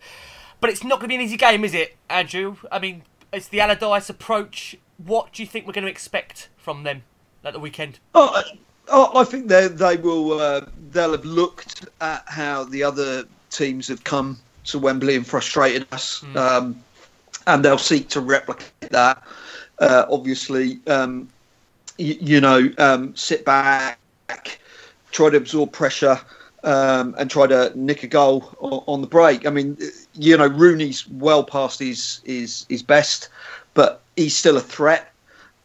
But 0.60 0.68
it's 0.68 0.84
not 0.84 0.96
going 1.00 1.04
to 1.04 1.08
be 1.08 1.14
an 1.14 1.20
easy 1.22 1.38
game, 1.38 1.64
is 1.64 1.72
it, 1.72 1.96
Andrew? 2.10 2.56
I 2.70 2.78
mean, 2.78 3.02
it's 3.32 3.48
the 3.48 3.60
Allardyce 3.60 4.10
approach. 4.10 4.76
What 4.98 5.32
do 5.32 5.42
you 5.42 5.46
think 5.48 5.66
we're 5.66 5.72
going 5.72 5.86
to 5.86 5.90
expect 5.90 6.50
from 6.58 6.82
them 6.82 7.04
at 7.42 7.54
the 7.54 7.58
weekend? 7.58 7.98
Oh, 8.14 8.30
I- 8.34 8.58
oh, 8.88 9.18
I 9.18 9.24
think 9.24 9.48
they 9.48 9.68
they 9.68 9.96
will 9.96 10.38
uh, 10.38 10.66
they'll 10.90 11.12
have 11.12 11.24
looked 11.24 11.86
at 12.02 12.22
how 12.26 12.64
the 12.64 12.82
other 12.82 13.24
teams 13.48 13.88
have 13.88 14.04
come 14.04 14.38
to 14.64 14.78
Wembley 14.78 15.16
and 15.16 15.26
frustrated 15.26 15.86
us, 15.90 16.22
um, 16.36 16.78
and 17.46 17.64
they'll 17.64 17.78
seek 17.78 18.10
to 18.10 18.20
replicate 18.20 18.90
that. 18.90 19.22
Uh, 19.78 20.04
obviously, 20.10 20.78
um, 20.86 21.28
you, 22.02 22.16
you 22.20 22.40
know, 22.40 22.68
um, 22.78 23.14
sit 23.16 23.44
back, 23.44 23.98
try 25.10 25.30
to 25.30 25.36
absorb 25.36 25.72
pressure. 25.72 26.20
Um, 26.64 27.16
and 27.18 27.28
try 27.28 27.48
to 27.48 27.72
nick 27.74 28.04
a 28.04 28.06
goal 28.06 28.54
on, 28.60 28.84
on 28.86 29.00
the 29.00 29.08
break. 29.08 29.48
I 29.48 29.50
mean, 29.50 29.76
you 30.14 30.36
know, 30.36 30.46
Rooney's 30.46 31.08
well 31.08 31.42
past 31.42 31.80
his 31.80 32.20
his 32.24 32.66
his 32.68 32.84
best, 32.84 33.30
but 33.74 34.00
he's 34.14 34.36
still 34.36 34.56
a 34.56 34.60
threat. 34.60 35.12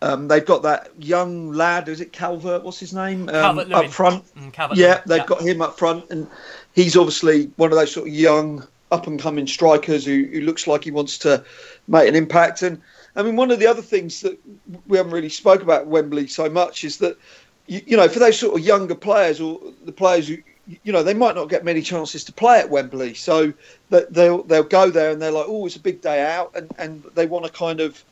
Um, 0.01 0.27
they've 0.27 0.43
got 0.43 0.63
that 0.63 0.89
young 0.97 1.51
lad. 1.51 1.87
Is 1.87 2.01
it 2.01 2.13
Calvert? 2.13 2.63
What's 2.63 2.79
his 2.79 2.95
name? 2.95 3.29
Um, 3.29 3.59
up 3.59 3.91
front. 3.91 4.25
Mm, 4.35 4.75
yeah, 4.75 5.01
they've 5.05 5.19
yeah. 5.19 5.25
got 5.27 5.41
him 5.41 5.61
up 5.61 5.77
front, 5.77 6.09
and 6.09 6.27
he's 6.73 6.97
obviously 6.97 7.51
one 7.57 7.71
of 7.71 7.77
those 7.77 7.91
sort 7.91 8.07
of 8.07 8.13
young, 8.15 8.65
up 8.91 9.05
and 9.05 9.19
coming 9.19 9.45
strikers 9.45 10.03
who, 10.03 10.27
who 10.31 10.41
looks 10.41 10.65
like 10.65 10.83
he 10.83 10.89
wants 10.89 11.19
to 11.19 11.43
make 11.87 12.09
an 12.09 12.15
impact. 12.15 12.63
And 12.63 12.81
I 13.17 13.23
mean, 13.23 13.35
one 13.35 13.51
of 13.51 13.59
the 13.59 13.67
other 13.67 13.81
things 13.81 14.21
that 14.21 14.39
we 14.87 14.97
haven't 14.97 15.11
really 15.11 15.29
spoke 15.29 15.61
about 15.61 15.87
Wembley 15.87 16.27
so 16.27 16.49
much 16.49 16.83
is 16.83 16.97
that 16.97 17.17
you, 17.65 17.81
you 17.85 17.97
know, 17.97 18.07
for 18.07 18.19
those 18.19 18.39
sort 18.39 18.57
of 18.57 18.65
younger 18.65 18.95
players 18.95 19.41
or 19.41 19.59
the 19.85 19.91
players 19.91 20.27
who 20.27 20.37
you 20.83 20.91
know 20.91 21.01
they 21.01 21.13
might 21.13 21.35
not 21.35 21.49
get 21.49 21.63
many 21.65 21.81
chances 21.81 22.23
to 22.25 22.31
play 22.31 22.59
at 22.59 22.69
Wembley, 22.69 23.13
so 23.15 23.51
they'll 23.89 24.43
they'll 24.43 24.63
go 24.63 24.89
there 24.89 25.11
and 25.11 25.21
they're 25.21 25.31
like, 25.31 25.45
oh, 25.47 25.65
it's 25.65 25.75
a 25.75 25.79
big 25.79 26.01
day 26.01 26.25
out, 26.25 26.51
and 26.55 26.71
and 26.77 27.03
they 27.15 27.25
want 27.25 27.45
to 27.45 27.51
kind 27.51 27.79
of 27.79 28.03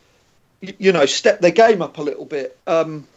you 0.61 0.91
know 0.91 1.05
step 1.05 1.39
their 1.39 1.51
game 1.51 1.81
up 1.81 1.97
a 1.97 2.01
little 2.01 2.25
bit. 2.25 2.57
Um, 2.65 3.07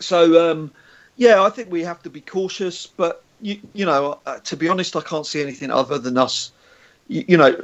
so 0.00 0.50
um, 0.50 0.70
yeah, 1.16 1.42
I 1.42 1.50
think 1.50 1.70
we 1.70 1.82
have 1.84 2.02
to 2.02 2.10
be 2.10 2.20
cautious, 2.20 2.86
but 2.86 3.22
you, 3.40 3.60
you 3.72 3.86
know, 3.86 4.18
uh, 4.26 4.40
to 4.40 4.56
be 4.56 4.68
honest, 4.68 4.96
I 4.96 5.00
can't 5.00 5.26
see 5.26 5.42
anything 5.42 5.70
other 5.70 5.98
than 5.98 6.18
us, 6.18 6.52
you, 7.08 7.24
you 7.28 7.36
know, 7.36 7.56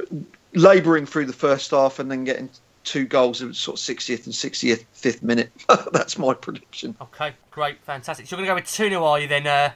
labouring 0.53 1.05
through 1.05 1.25
the 1.25 1.33
first 1.33 1.71
half 1.71 1.99
and 1.99 2.09
then 2.09 2.23
getting 2.23 2.49
two 2.83 3.05
goals 3.05 3.41
in 3.41 3.53
sort 3.53 3.79
of 3.79 3.95
60th 3.97 4.25
and 4.25 4.33
65th 4.33 5.21
minute. 5.23 5.51
That's 5.91 6.17
my 6.17 6.33
prediction. 6.33 6.95
Okay, 7.01 7.33
great, 7.51 7.79
fantastic. 7.83 8.27
So 8.27 8.35
you're 8.35 8.45
going 8.45 8.47
to 8.47 8.61
go 8.61 8.65
with 8.65 8.71
2 8.71 8.89
0, 8.89 9.03
are 9.03 9.19
you 9.19 9.27
then, 9.27 9.47
uh, 9.47 9.71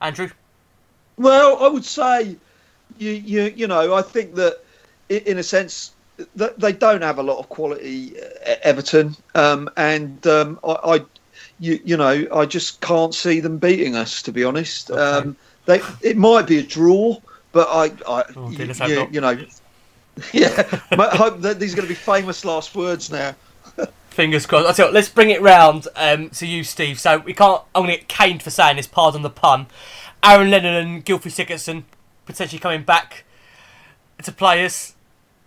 Andrew? 0.00 0.30
Well, 1.16 1.62
I 1.62 1.68
would 1.68 1.84
say, 1.84 2.36
you 2.98 3.10
you 3.10 3.52
you 3.54 3.66
know, 3.66 3.94
I 3.94 4.02
think 4.02 4.34
that 4.36 4.60
in 5.08 5.38
a 5.38 5.42
sense 5.42 5.92
that 6.36 6.58
they 6.58 6.72
don't 6.72 7.02
have 7.02 7.18
a 7.18 7.22
lot 7.22 7.38
of 7.38 7.48
quality, 7.48 8.14
uh, 8.18 8.54
Everton, 8.62 9.16
um, 9.34 9.68
and 9.76 10.26
um, 10.26 10.58
I, 10.64 10.72
I 10.72 11.04
you 11.58 11.78
you 11.84 11.96
know, 11.96 12.26
I 12.32 12.46
just 12.46 12.80
can't 12.80 13.14
see 13.14 13.40
them 13.40 13.58
beating 13.58 13.96
us. 13.96 14.22
To 14.22 14.32
be 14.32 14.44
honest, 14.44 14.90
um, 14.90 15.36
they 15.66 15.82
it 16.00 16.16
might 16.16 16.46
be 16.46 16.58
a 16.58 16.62
draw, 16.62 17.18
but 17.52 17.68
I, 17.68 17.92
I 18.10 18.24
Oh, 18.36 18.50
you, 18.50 18.72
you, 18.86 19.08
you 19.12 19.20
know, 19.20 19.38
yeah, 20.32 20.80
I 20.90 21.16
hope 21.16 21.40
that 21.40 21.58
these 21.58 21.72
are 21.72 21.76
going 21.76 21.88
to 21.88 21.92
be 21.92 21.94
famous 21.94 22.44
last 22.44 22.74
words 22.74 23.10
now. 23.10 23.34
Fingers 24.10 24.44
crossed. 24.44 24.78
What, 24.78 24.92
let's 24.92 25.08
bring 25.08 25.30
it 25.30 25.40
round 25.40 25.86
um, 25.96 26.30
to 26.30 26.46
you, 26.46 26.64
Steve. 26.64 26.98
So 26.98 27.18
we 27.18 27.32
can't. 27.32 27.62
I'm 27.74 27.84
going 27.84 27.94
to 27.94 27.98
get 27.98 28.08
caned 28.08 28.42
for 28.42 28.50
saying 28.50 28.76
this. 28.76 28.86
Pardon 28.86 29.22
the 29.22 29.30
pun. 29.30 29.66
Aaron 30.22 30.50
Lennon 30.50 30.74
and 30.74 31.04
Gylfi 31.04 31.30
Sigurdsson 31.30 31.84
potentially 32.26 32.60
coming 32.60 32.82
back 32.82 33.24
to 34.22 34.32
players. 34.32 34.94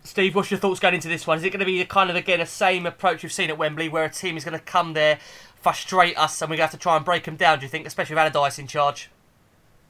Steve, 0.03 0.36
what's 0.36 0.51
your 0.51 0.59
thoughts 0.59 0.80
going 0.80 0.95
into 0.95 1.07
this 1.07 1.26
one? 1.26 1.38
Is 1.38 1.43
it 1.43 1.51
going 1.51 1.61
to 1.61 1.66
be 1.66 1.78
the 1.78 1.86
kind 1.86 2.09
of 2.09 2.16
again 2.16 2.39
the 2.39 2.45
same 2.45 2.86
approach 2.86 3.24
we've 3.24 3.32
seen 3.32 3.49
at 3.49 3.57
Wembley, 3.57 3.88
where 3.88 4.03
a 4.03 4.09
team 4.09 4.36
is 4.36 4.43
going 4.43 4.57
to 4.57 4.64
come 4.64 4.93
there, 4.93 5.20
frustrate 5.61 6.18
us, 6.18 6.41
and 6.41 6.49
we're 6.49 6.57
going 6.57 6.68
to 6.68 6.72
have 6.72 6.80
to 6.80 6.84
try 6.84 6.97
and 6.97 7.05
break 7.05 7.24
them 7.24 7.36
down? 7.36 7.59
Do 7.59 7.66
you 7.66 7.70
think, 7.70 7.88
especially 7.88 8.16
with 8.16 8.34
Allardyce 8.36 8.59
in 8.59 8.68
charge? 8.68 9.09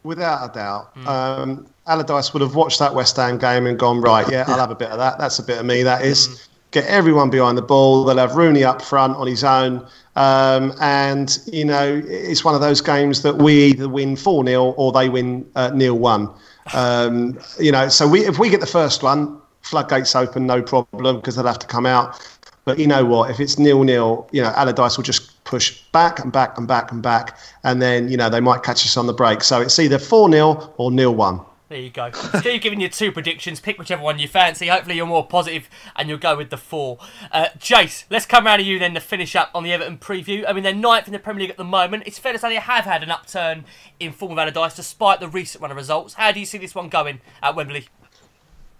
Without 0.03 0.49
a 0.49 0.53
doubt. 0.53 0.95
Um, 1.07 1.65
Allardyce 1.87 2.33
would 2.33 2.41
have 2.41 2.55
watched 2.55 2.79
that 2.79 2.93
West 2.93 3.15
Ham 3.17 3.37
game 3.37 3.65
and 3.65 3.77
gone, 3.77 4.01
right, 4.01 4.29
yeah, 4.29 4.45
I'll 4.47 4.59
have 4.59 4.71
a 4.71 4.75
bit 4.75 4.89
of 4.89 4.97
that. 4.97 5.17
That's 5.17 5.39
a 5.39 5.43
bit 5.43 5.59
of 5.59 5.65
me, 5.65 5.83
that 5.83 6.03
is. 6.03 6.47
Get 6.71 6.85
everyone 6.85 7.29
behind 7.29 7.57
the 7.57 7.61
ball. 7.61 8.03
They'll 8.03 8.17
have 8.17 8.35
Rooney 8.35 8.63
up 8.63 8.81
front 8.81 9.15
on 9.15 9.27
his 9.27 9.43
own. 9.43 9.85
Um, 10.15 10.73
and, 10.81 11.37
you 11.45 11.65
know, 11.65 12.01
it's 12.05 12.43
one 12.43 12.55
of 12.55 12.61
those 12.61 12.81
games 12.81 13.21
that 13.21 13.37
we 13.37 13.65
either 13.65 13.87
win 13.87 14.15
4 14.15 14.45
0 14.45 14.63
or 14.71 14.91
they 14.91 15.07
win 15.07 15.49
uh, 15.55 15.71
nil 15.73 15.97
1. 15.97 16.29
Um, 16.73 17.39
you 17.59 17.71
know, 17.71 17.89
so 17.89 18.07
we, 18.07 18.25
if 18.25 18.39
we 18.39 18.49
get 18.49 18.59
the 18.59 18.65
first 18.65 19.03
one, 19.03 19.39
floodgates 19.61 20.15
open, 20.15 20.45
no 20.45 20.61
problem, 20.61 21.17
because 21.17 21.35
they'll 21.35 21.45
have 21.45 21.59
to 21.59 21.67
come 21.67 21.85
out. 21.85 22.19
But 22.65 22.79
you 22.79 22.87
know 22.87 23.03
what? 23.03 23.29
If 23.29 23.39
it's 23.39 23.59
nil 23.59 23.83
nil, 23.83 24.27
you 24.31 24.41
know 24.41 24.49
Allardyce 24.49 24.97
will 24.97 25.03
just 25.03 25.32
push 25.53 25.83
back 25.91 26.17
and 26.17 26.31
back 26.31 26.57
and 26.57 26.67
back 26.67 26.91
and 26.91 27.03
back, 27.03 27.37
and 27.63 27.79
then 27.79 28.09
you 28.09 28.17
know 28.17 28.27
they 28.27 28.39
might 28.39 28.63
catch 28.63 28.83
us 28.87 28.97
on 28.97 29.05
the 29.05 29.13
break. 29.13 29.43
So 29.43 29.61
it's 29.61 29.77
either 29.77 29.99
four 29.99 30.31
0 30.31 30.73
or 30.77 30.89
nil 30.89 31.13
one. 31.13 31.41
There 31.69 31.79
you 31.79 31.91
go. 31.91 32.09
Steve 32.39 32.59
giving 32.59 32.81
you 32.81 32.89
two 32.89 33.11
predictions. 33.11 33.59
Pick 33.59 33.77
whichever 33.77 34.01
one 34.01 34.17
you 34.17 34.27
fancy. 34.27 34.67
Hopefully 34.67 34.95
you're 34.95 35.05
more 35.05 35.27
positive 35.27 35.69
and 35.95 36.09
you'll 36.09 36.17
go 36.17 36.35
with 36.35 36.49
the 36.49 36.57
four. 36.57 36.97
Uh, 37.31 37.49
Jace, 37.59 38.05
let's 38.09 38.25
come 38.25 38.47
round 38.47 38.61
to 38.61 38.65
you 38.65 38.79
then 38.79 38.95
to 38.95 38.99
finish 38.99 39.35
up 39.35 39.51
on 39.53 39.63
the 39.63 39.71
Everton 39.71 39.99
preview. 39.99 40.43
I 40.47 40.53
mean, 40.53 40.63
they're 40.63 40.73
ninth 40.73 41.05
in 41.07 41.13
the 41.13 41.19
Premier 41.19 41.41
League 41.41 41.51
at 41.51 41.57
the 41.57 41.63
moment. 41.63 42.03
It's 42.07 42.17
fair 42.17 42.33
to 42.33 42.39
say 42.39 42.49
they 42.49 42.55
have 42.55 42.85
had 42.85 43.03
an 43.03 43.11
upturn 43.11 43.65
in 43.99 44.11
form 44.11 44.31
of 44.31 44.39
Allardyce 44.39 44.75
despite 44.75 45.19
the 45.19 45.27
recent 45.27 45.61
run 45.61 45.71
of 45.71 45.77
results. 45.77 46.15
How 46.15 46.31
do 46.31 46.39
you 46.39 46.45
see 46.47 46.57
this 46.57 46.73
one 46.73 46.89
going 46.89 47.21
at 47.41 47.55
Wembley? 47.55 47.87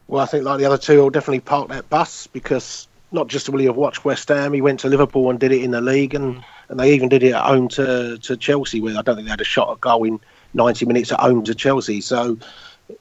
Well, 0.07 0.23
I 0.23 0.25
think 0.25 0.43
like 0.43 0.59
the 0.59 0.65
other 0.65 0.77
two, 0.77 1.01
I'll 1.01 1.09
definitely 1.09 1.41
park 1.41 1.69
that 1.69 1.89
bus 1.89 2.27
because 2.27 2.87
not 3.13 3.27
just 3.27 3.47
will 3.47 3.59
he 3.59 3.65
have 3.65 3.75
watched 3.75 4.03
West 4.03 4.27
Ham, 4.29 4.53
he 4.53 4.61
went 4.61 4.79
to 4.81 4.89
Liverpool 4.89 5.29
and 5.29 5.39
did 5.39 5.51
it 5.51 5.63
in 5.63 5.71
the 5.71 5.81
league, 5.81 6.15
and, 6.15 6.43
and 6.69 6.79
they 6.79 6.93
even 6.93 7.09
did 7.09 7.23
it 7.23 7.33
at 7.33 7.45
home 7.45 7.67
to, 7.69 8.17
to 8.17 8.35
Chelsea, 8.35 8.81
where 8.81 8.97
I 8.97 9.01
don't 9.03 9.15
think 9.15 9.27
they 9.27 9.31
had 9.31 9.41
a 9.41 9.45
shot 9.45 9.71
at 9.71 9.81
goal 9.81 10.03
in 10.03 10.19
90 10.55 10.85
minutes 10.85 11.11
at 11.11 11.19
home 11.19 11.43
to 11.43 11.55
Chelsea. 11.55 12.01
So, 12.01 12.37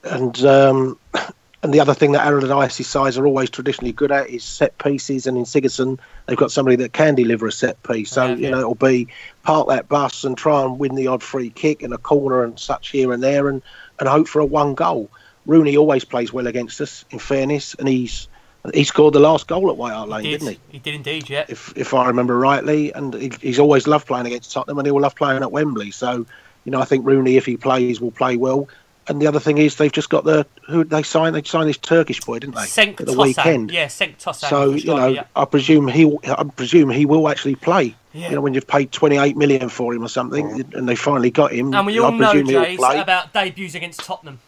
and 0.03 0.45
um, 0.45 0.99
and 1.63 1.73
the 1.73 1.79
other 1.79 1.93
thing 1.93 2.11
that 2.11 2.27
Allardyce's 2.27 2.87
sides 2.87 3.17
are 3.17 3.25
always 3.25 3.49
traditionally 3.49 3.93
good 3.93 4.11
at 4.11 4.29
is 4.29 4.43
set 4.43 4.77
pieces, 4.77 5.25
and 5.25 5.37
in 5.37 5.45
Sigurdsson 5.45 5.99
they've 6.27 6.37
got 6.37 6.51
somebody 6.51 6.75
that 6.77 6.93
can 6.93 7.15
deliver 7.15 7.47
a 7.47 7.51
set 7.51 7.81
piece. 7.83 8.11
So 8.11 8.27
have, 8.27 8.39
you 8.39 8.45
yeah. 8.45 8.51
know 8.51 8.59
it'll 8.59 8.75
be 8.75 9.07
park 9.43 9.67
that 9.69 9.89
bus 9.89 10.23
and 10.23 10.37
try 10.37 10.63
and 10.63 10.77
win 10.77 10.95
the 10.95 11.07
odd 11.07 11.23
free 11.23 11.49
kick 11.49 11.81
in 11.81 11.91
a 11.91 11.97
corner 11.97 12.43
and 12.43 12.59
such 12.59 12.89
here 12.89 13.13
and 13.13 13.23
there, 13.23 13.49
and 13.49 13.61
and 13.99 14.07
hope 14.07 14.27
for 14.27 14.39
a 14.39 14.45
one 14.45 14.75
goal. 14.75 15.09
Rooney 15.45 15.75
always 15.75 16.05
plays 16.05 16.31
well 16.31 16.47
against 16.47 16.79
us. 16.81 17.03
In 17.09 17.19
fairness, 17.19 17.73
and 17.75 17.87
he's 17.87 18.27
he 18.73 18.83
scored 18.83 19.13
the 19.13 19.19
last 19.19 19.47
goal 19.47 19.69
at 19.69 19.77
White 19.77 19.93
Hart 19.93 20.09
Lane, 20.09 20.23
Did. 20.23 20.39
did. 20.39 20.45
not 20.45 20.51
he? 20.51 20.59
He 20.69 20.79
did 20.79 20.95
indeed, 20.95 21.29
yeah. 21.29 21.45
If 21.49 21.73
if 21.75 21.93
I 21.93 22.07
remember 22.07 22.37
rightly, 22.37 22.93
and 22.93 23.13
he, 23.13 23.31
he's 23.41 23.59
always 23.59 23.87
loved 23.87 24.07
playing 24.07 24.25
against 24.25 24.51
Tottenham, 24.51 24.77
and 24.77 24.85
he 24.85 24.91
will 24.91 25.01
love 25.01 25.15
playing 25.15 25.41
at 25.41 25.51
Wembley. 25.51 25.91
So, 25.91 26.25
you 26.63 26.71
know, 26.71 26.79
I 26.79 26.85
think 26.85 27.05
Rooney, 27.05 27.35
if 27.35 27.45
he 27.45 27.57
plays, 27.57 27.99
will 27.99 28.11
play 28.11 28.37
well. 28.37 28.69
And 29.07 29.21
the 29.21 29.27
other 29.27 29.39
thing 29.41 29.57
is, 29.57 29.75
they've 29.75 29.91
just 29.91 30.09
got 30.09 30.23
the 30.23 30.47
who 30.65 30.85
they 30.85 31.03
signed. 31.03 31.35
They 31.35 31.43
signed 31.43 31.67
this 31.67 31.77
Turkish 31.77 32.21
boy, 32.21 32.39
didn't 32.39 32.55
they? 32.55 32.61
Cenk 32.61 33.01
at 33.01 33.05
the 33.05 33.13
Tosun. 33.13 33.23
weekend. 33.23 33.71
Yeah, 33.71 33.87
Cenk 33.87 34.17
Tosun. 34.17 34.49
So 34.49 34.71
you 34.71 34.95
know, 34.95 35.07
yeah. 35.07 35.25
I 35.35 35.43
presume 35.43 35.89
he, 35.89 36.17
I 36.23 36.43
presume 36.43 36.89
he 36.89 37.05
will 37.05 37.27
actually 37.27 37.55
play. 37.55 37.95
Yeah. 38.13 38.29
You 38.29 38.35
know, 38.35 38.41
when 38.41 38.53
you've 38.53 38.67
paid 38.67 38.93
twenty 38.93 39.17
eight 39.17 39.35
million 39.35 39.67
for 39.67 39.93
him 39.93 40.05
or 40.05 40.07
something, 40.07 40.47
mm. 40.47 40.73
and 40.75 40.87
they 40.87 40.95
finally 40.95 41.31
got 41.31 41.51
him. 41.51 41.73
And 41.73 41.85
we 41.85 41.99
I 41.99 42.03
all 42.03 42.11
know, 42.13 42.31
presume 42.31 42.47
he'll 42.47 42.63
Jace, 42.63 42.77
play. 42.77 43.01
about 43.01 43.33
debuts 43.33 43.75
against 43.75 43.99
Tottenham. 43.99 44.39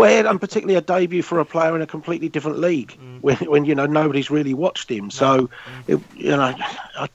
Well, 0.00 0.26
and 0.26 0.40
particularly 0.40 0.76
a 0.76 0.80
debut 0.80 1.22
for 1.22 1.38
a 1.38 1.44
player 1.44 1.76
in 1.76 1.82
a 1.82 1.86
completely 1.86 2.28
different 2.28 2.58
league, 2.58 2.96
Mm. 3.00 3.20
when, 3.20 3.36
when 3.36 3.64
you 3.64 3.74
know 3.74 3.86
nobody's 3.86 4.30
really 4.30 4.54
watched 4.54 4.90
him. 4.90 5.10
So, 5.10 5.50
it, 5.86 6.00
you 6.16 6.30
know, 6.30 6.54
I, 6.98 7.08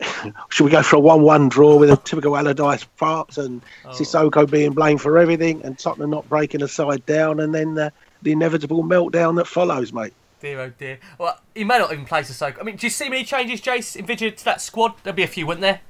should 0.50 0.64
we 0.64 0.70
go 0.70 0.82
for 0.82 0.96
a 0.96 1.00
one-one 1.00 1.48
draw 1.48 1.76
with 1.76 1.90
a 1.90 1.96
typical 1.96 2.36
Allardyce 2.36 2.84
part 2.96 3.38
and 3.38 3.62
Oh. 3.84 3.90
Sissoko 3.90 4.48
being 4.50 4.72
blamed 4.72 5.00
for 5.00 5.18
everything, 5.18 5.62
and 5.64 5.78
Tottenham 5.78 6.10
not 6.10 6.28
breaking 6.28 6.62
a 6.62 6.68
side 6.68 7.04
down, 7.06 7.40
and 7.40 7.54
then 7.54 7.78
uh, 7.78 7.90
the 8.22 8.32
inevitable 8.32 8.82
meltdown 8.82 9.36
that 9.36 9.46
follows, 9.46 9.92
mate? 9.92 10.12
Dear 10.40 10.60
oh 10.60 10.72
dear. 10.78 10.98
Well, 11.18 11.38
he 11.54 11.64
may 11.64 11.78
not 11.78 11.90
even 11.92 12.04
play 12.04 12.20
Sissoko. 12.20 12.60
I 12.60 12.64
mean, 12.64 12.76
do 12.76 12.86
you 12.86 12.90
see 12.90 13.08
many 13.08 13.24
changes, 13.24 13.60
Jace, 13.62 13.96
envisaged 13.96 14.38
to 14.38 14.44
that 14.44 14.60
squad? 14.60 14.92
There'll 15.02 15.16
be 15.16 15.22
a 15.22 15.26
few, 15.26 15.46
wouldn't 15.46 15.62
there? 15.62 15.80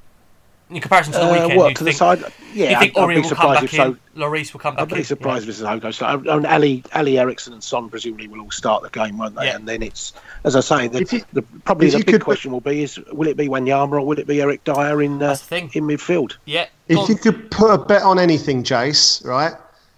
In 0.70 0.80
comparison 0.80 1.12
to 1.12 1.18
the 1.18 1.24
Uh, 1.26 1.32
weekend, 1.32 1.56
what 1.58 1.68
you 1.68 1.74
to 1.74 1.84
think, 1.84 1.94
the 1.94 1.98
side? 1.98 2.32
Yeah, 2.54 2.70
you 2.70 2.78
think 2.78 2.96
I'd, 2.96 3.02
I'd 3.02 3.08
be 3.08 3.14
will 3.16 3.22
come 3.22 3.28
surprised 3.28 3.54
back 3.60 3.64
if 3.64 3.70
so. 3.72 3.84
in, 3.84 3.98
Lloris 4.16 4.52
will 4.52 4.60
come 4.60 4.74
back 4.76 4.82
I'd 4.86 4.92
in. 4.92 4.98
be 4.98 5.04
surprised 5.04 5.48
if 5.48 5.56
Sissoko. 5.56 5.92
So, 5.94 6.06
and 6.32 6.46
Alli, 6.46 6.82
Alli 6.92 7.18
Eriksen 7.18 7.52
and 7.52 7.62
Son 7.62 7.90
presumably 7.90 8.28
will 8.28 8.40
all 8.40 8.50
start 8.50 8.82
the 8.82 8.88
game, 8.90 9.18
won't 9.18 9.34
they? 9.36 9.46
Yeah. 9.46 9.56
And 9.56 9.68
then 9.68 9.82
it's, 9.82 10.14
as 10.44 10.56
I 10.56 10.60
say, 10.60 10.88
the, 10.88 11.00
If 11.00 11.12
you- 11.12 11.24
the, 11.34 11.42
probably 11.42 11.90
the 11.90 11.98
big 11.98 12.06
could- 12.06 12.24
question 12.24 12.50
will 12.50 12.60
be: 12.62 12.82
is 12.82 12.98
will 13.12 13.28
it 13.28 13.36
be 13.36 13.46
Wanyama 13.48 13.92
or 13.92 14.00
will 14.06 14.18
it 14.18 14.26
be 14.26 14.40
Eric 14.40 14.64
Dier 14.64 15.02
in 15.02 15.22
uh, 15.22 15.32
the 15.32 15.36
thing. 15.36 15.70
in 15.74 15.84
midfield? 15.84 16.36
Yeah. 16.46 16.66
If 16.88 16.96
Go 16.96 17.06
you 17.08 17.16
could 17.16 17.50
put 17.50 17.70
a 17.70 17.78
bet 17.78 18.02
on 18.02 18.18
anything, 18.18 18.62
Jace, 18.64 19.24
right, 19.24 19.52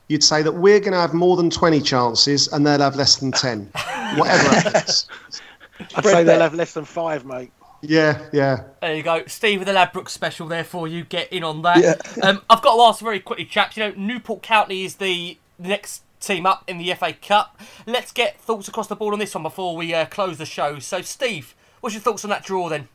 you'd 0.09 0.25
say 0.25 0.43
that 0.43 0.53
we're 0.53 0.81
going 0.81 0.93
to 0.95 1.01
have 1.01 1.14
more 1.14 1.37
than 1.37 1.49
20 1.49 1.81
chances 1.81 2.49
and 2.49 2.67
they'll 2.67 2.81
have 2.81 2.97
less 2.97 3.17
than 3.17 3.31
10. 3.33 3.71
Whatever 4.17 4.49
happens. 4.55 5.07
I'd 5.95 6.05
say 6.05 6.25
they'll 6.25 6.41
have 6.41 6.55
less 6.55 6.75
than 6.75 6.85
five, 6.85 7.25
mate. 7.25 7.53
Yeah, 7.83 8.24
yeah. 8.33 8.64
There 8.81 8.95
you 8.95 9.03
go, 9.03 9.24
Steve 9.27 9.61
with 9.61 9.68
the 9.68 9.74
Ladbroke 9.74 10.09
special 10.09 10.47
there 10.47 10.64
for 10.64 10.89
you. 10.89 11.05
Get 11.05 11.33
in 11.33 11.45
on 11.45 11.62
that. 11.62 12.07
Um, 12.22 12.43
I've 12.49 12.62
got 12.62 12.74
to 12.77 12.83
ask 12.83 13.01
very 13.03 13.20
quickly, 13.20 13.45
chaps. 13.45 13.77
You 13.77 13.85
know, 13.85 13.95
Newport 13.97 14.43
County 14.43 14.85
is 14.85 14.97
the 14.97 15.39
next 15.59 16.03
team 16.18 16.47
up 16.47 16.64
in 16.66 16.79
the 16.79 16.93
FA 16.95 17.12
Cup. 17.12 17.61
Let's 17.87 18.11
get 18.11 18.41
thoughts 18.41 18.68
across 18.68 18.87
the 18.87 18.97
board 18.97 19.12
on 19.12 19.20
this 19.20 19.35
one 19.35 19.43
before 19.43 19.77
we 19.77 19.95
uh, 19.95 20.07
close 20.07 20.39
the 20.39 20.47
show. 20.47 20.79
So, 20.79 21.03
Steve, 21.03 21.55
what's 21.81 21.95
your 21.95 22.03
thoughts 22.03 22.24
on 22.24 22.31
that 22.31 22.43
draw 22.45 22.68
then? 22.68 22.89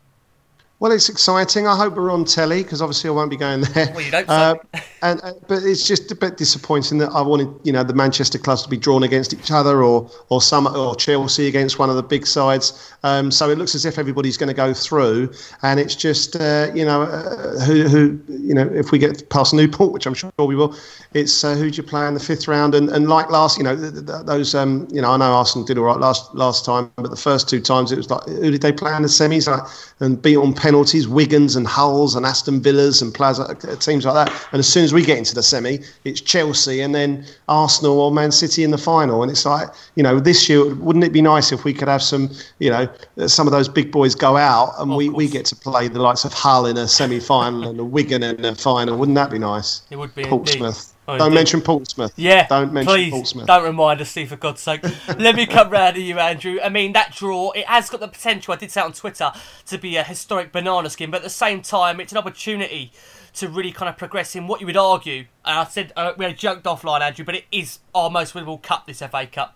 Well, 0.82 0.92
it's 0.92 1.10
exciting. 1.10 1.68
I 1.68 1.78
hope 1.78 1.94
we're 1.94 2.10
on 2.10 2.26
telly 2.26 2.64
because 2.64 2.82
obviously 2.82 3.12
I 3.12 3.14
won't 3.14 3.30
be 3.30 3.38
going 3.38 3.62
there. 3.62 3.92
Well, 3.94 4.02
you'd 4.02 4.16
hope 4.16 4.26
so. 4.26 4.34
Uh, 4.34 4.56
and 5.04 5.22
uh, 5.22 5.34
but 5.48 5.62
it's 5.62 5.88
just 5.88 6.12
a 6.12 6.16
bit 6.16 6.38
disappointing 6.38 6.98
that 6.98 7.12
I 7.12 7.22
wanted, 7.22 7.50
you 7.64 7.72
know, 7.72 7.84
the 7.84 7.94
Manchester 7.94 8.40
clubs 8.40 8.64
to 8.64 8.70
be 8.70 8.78
drawn 8.78 9.04
against 9.04 9.32
each 9.32 9.52
other, 9.52 9.84
or 9.84 10.10
or 10.30 10.42
some 10.42 10.66
or 10.66 10.96
Chelsea 10.96 11.48
against 11.48 11.78
one 11.78 11.92
of 11.92 11.98
the 11.98 12.02
big 12.04 12.26
sides. 12.26 12.94
Um, 13.04 13.30
so 13.30 13.48
it 13.52 13.60
looks 13.60 13.76
as 13.76 13.86
if 13.86 14.00
everybody's 14.00 14.38
going 14.38 14.48
to 14.48 14.56
go 14.56 14.74
through, 14.74 15.32
and 15.62 15.80
it's 15.80 15.96
just, 15.96 16.36
uh, 16.36 16.72
you 16.74 16.84
know, 16.84 17.04
uh, 17.04 17.60
who 17.60 17.88
who 17.88 18.20
you 18.28 18.56
know, 18.56 18.68
if 18.74 18.92
we 18.92 18.98
get 18.98 19.30
past 19.30 19.54
Newport, 19.54 19.92
which 19.92 20.08
I'm 20.08 20.16
sure 20.16 20.32
we 20.40 20.56
will, 20.56 20.76
it's 21.14 21.44
uh, 21.44 21.54
who 21.54 21.70
do 21.70 21.78
you 21.78 21.84
play 21.84 22.08
in 22.08 22.16
the 22.16 22.20
fifth 22.20 22.48
round? 22.48 22.74
And, 22.74 22.90
and 22.90 23.08
like 23.08 23.30
last, 23.30 23.60
you 23.60 23.64
know, 23.64 23.76
th- 23.76 23.94
th- 23.94 24.26
those, 24.26 24.56
um, 24.56 24.88
you 24.92 25.02
know, 25.02 25.12
I 25.12 25.18
know 25.18 25.32
Arsenal 25.32 25.64
did 25.64 25.78
all 25.78 25.84
right 25.84 26.00
last 26.00 26.34
last 26.34 26.66
time, 26.66 26.92
but 26.96 27.12
the 27.12 27.16
first 27.16 27.48
two 27.48 27.62
times 27.62 27.92
it 27.92 27.98
was 27.98 28.10
like, 28.10 28.24
who 28.28 28.50
did 28.50 28.64
they 28.64 28.72
play 28.72 28.96
in 28.96 29.04
the 29.04 29.08
semis? 29.08 29.48
Like, 29.48 29.70
and 30.00 30.20
beat 30.20 30.38
on 30.38 30.54
penalties, 30.72 31.06
Wigans 31.06 31.58
and 31.58 31.68
Hulls 31.68 32.16
and 32.16 32.26
Aston 32.26 32.62
Villas 32.62 33.02
and 33.02 33.14
Plaza 33.14 33.44
uh, 33.44 33.76
teams 33.76 34.06
like 34.06 34.14
that. 34.16 34.48
And 34.54 34.60
as 34.60 34.70
soon 34.72 34.86
as 34.86 34.94
we 34.94 35.04
get 35.04 35.18
into 35.18 35.36
the 35.36 35.44
semi, 35.44 35.80
it's 36.06 36.22
Chelsea 36.22 36.80
and 36.80 36.96
then 36.96 37.26
Arsenal 37.50 38.00
or 38.00 38.10
Man 38.10 38.32
City 38.32 38.64
in 38.64 38.72
the 38.72 38.78
final. 38.78 39.22
And 39.22 39.30
it's 39.30 39.46
like, 39.46 39.68
you 39.96 40.04
know, 40.04 40.18
this 40.18 40.48
year, 40.48 40.74
wouldn't 40.76 41.04
it 41.04 41.12
be 41.12 41.22
nice 41.22 41.52
if 41.52 41.66
we 41.66 41.74
could 41.74 41.90
have 41.90 42.02
some, 42.02 42.30
you 42.60 42.70
know, 42.70 42.88
some 43.28 43.48
of 43.48 43.52
those 43.52 43.68
big 43.68 43.92
boys 43.92 44.16
go 44.16 44.38
out 44.38 44.74
and 44.78 44.96
we, 44.96 45.10
we 45.10 45.28
get 45.28 45.46
to 45.48 45.58
play 45.58 45.90
the 45.90 46.00
likes 46.00 46.24
of 46.24 46.32
Hull 46.32 46.66
in 46.66 46.78
a 46.78 46.88
semi 46.88 47.20
final 47.20 47.68
and 47.70 47.78
a 47.78 47.84
Wigan 47.84 48.24
in 48.24 48.46
a 48.46 48.56
final? 48.56 48.98
Wouldn't 48.98 49.16
that 49.16 49.30
be 49.30 49.40
nice? 49.40 49.82
It 49.90 49.98
would 49.98 50.16
be 50.16 50.24
Portsmouth. 50.24 50.94
Oh, 51.12 51.18
Don't 51.18 51.34
indeed. 51.34 51.36
mention 51.36 51.62
Portsmouth. 51.62 52.14
Yeah, 52.16 52.48
Don't 52.48 52.72
mention 52.72 52.94
please 52.94 53.12
Portsmouth. 53.12 53.46
don't 53.48 53.64
remind 53.64 54.00
us, 54.02 54.10
Steve, 54.12 54.30
for 54.30 54.38
God's 54.38 54.62
sake. 54.62 54.82
Let 55.18 55.36
me 55.36 55.46
come 55.46 55.70
round 55.70 55.96
to 55.96 56.02
you, 56.02 56.18
Andrew. 56.20 56.60
I 56.64 56.70
mean, 56.70 56.94
that 56.94 57.14
draw, 57.14 57.52
it 57.52 57.66
has 57.68 57.90
got 57.90 58.00
the 58.00 58.08
potential, 58.08 58.54
I 58.54 58.58
did 58.58 58.72
say 58.72 58.82
on 58.82 58.94
Twitter, 58.94 59.32
to 59.68 59.78
be 59.78 59.98
a 59.98 60.04
historic 60.04 60.52
banana 60.52 60.90
skin, 60.90 61.12
but 61.12 61.18
at 61.18 61.24
the 61.24 61.30
same 61.30 61.62
time, 61.62 62.00
it's 62.00 62.12
an 62.14 62.18
opportunity 62.18 62.92
to 63.34 63.50
really 63.50 63.72
kind 63.72 63.90
of 63.90 63.98
progress 63.98 64.36
in 64.36 64.48
what 64.48 64.62
you 64.62 64.66
would 64.68 64.78
argue. 64.78 65.26
And 65.46 65.60
I 65.60 65.66
said, 65.66 65.92
uh, 65.96 66.14
we 66.18 66.26
had 66.26 66.38
joked 66.38 66.64
offline, 66.64 67.02
Andrew, 67.02 67.26
but 67.26 67.36
it 67.36 67.46
is 67.52 67.80
our 67.94 68.10
most 68.10 68.34
winnable 68.34 68.62
cup, 68.62 68.88
this 68.88 69.00
FA 69.00 69.28
Cup. 69.28 69.56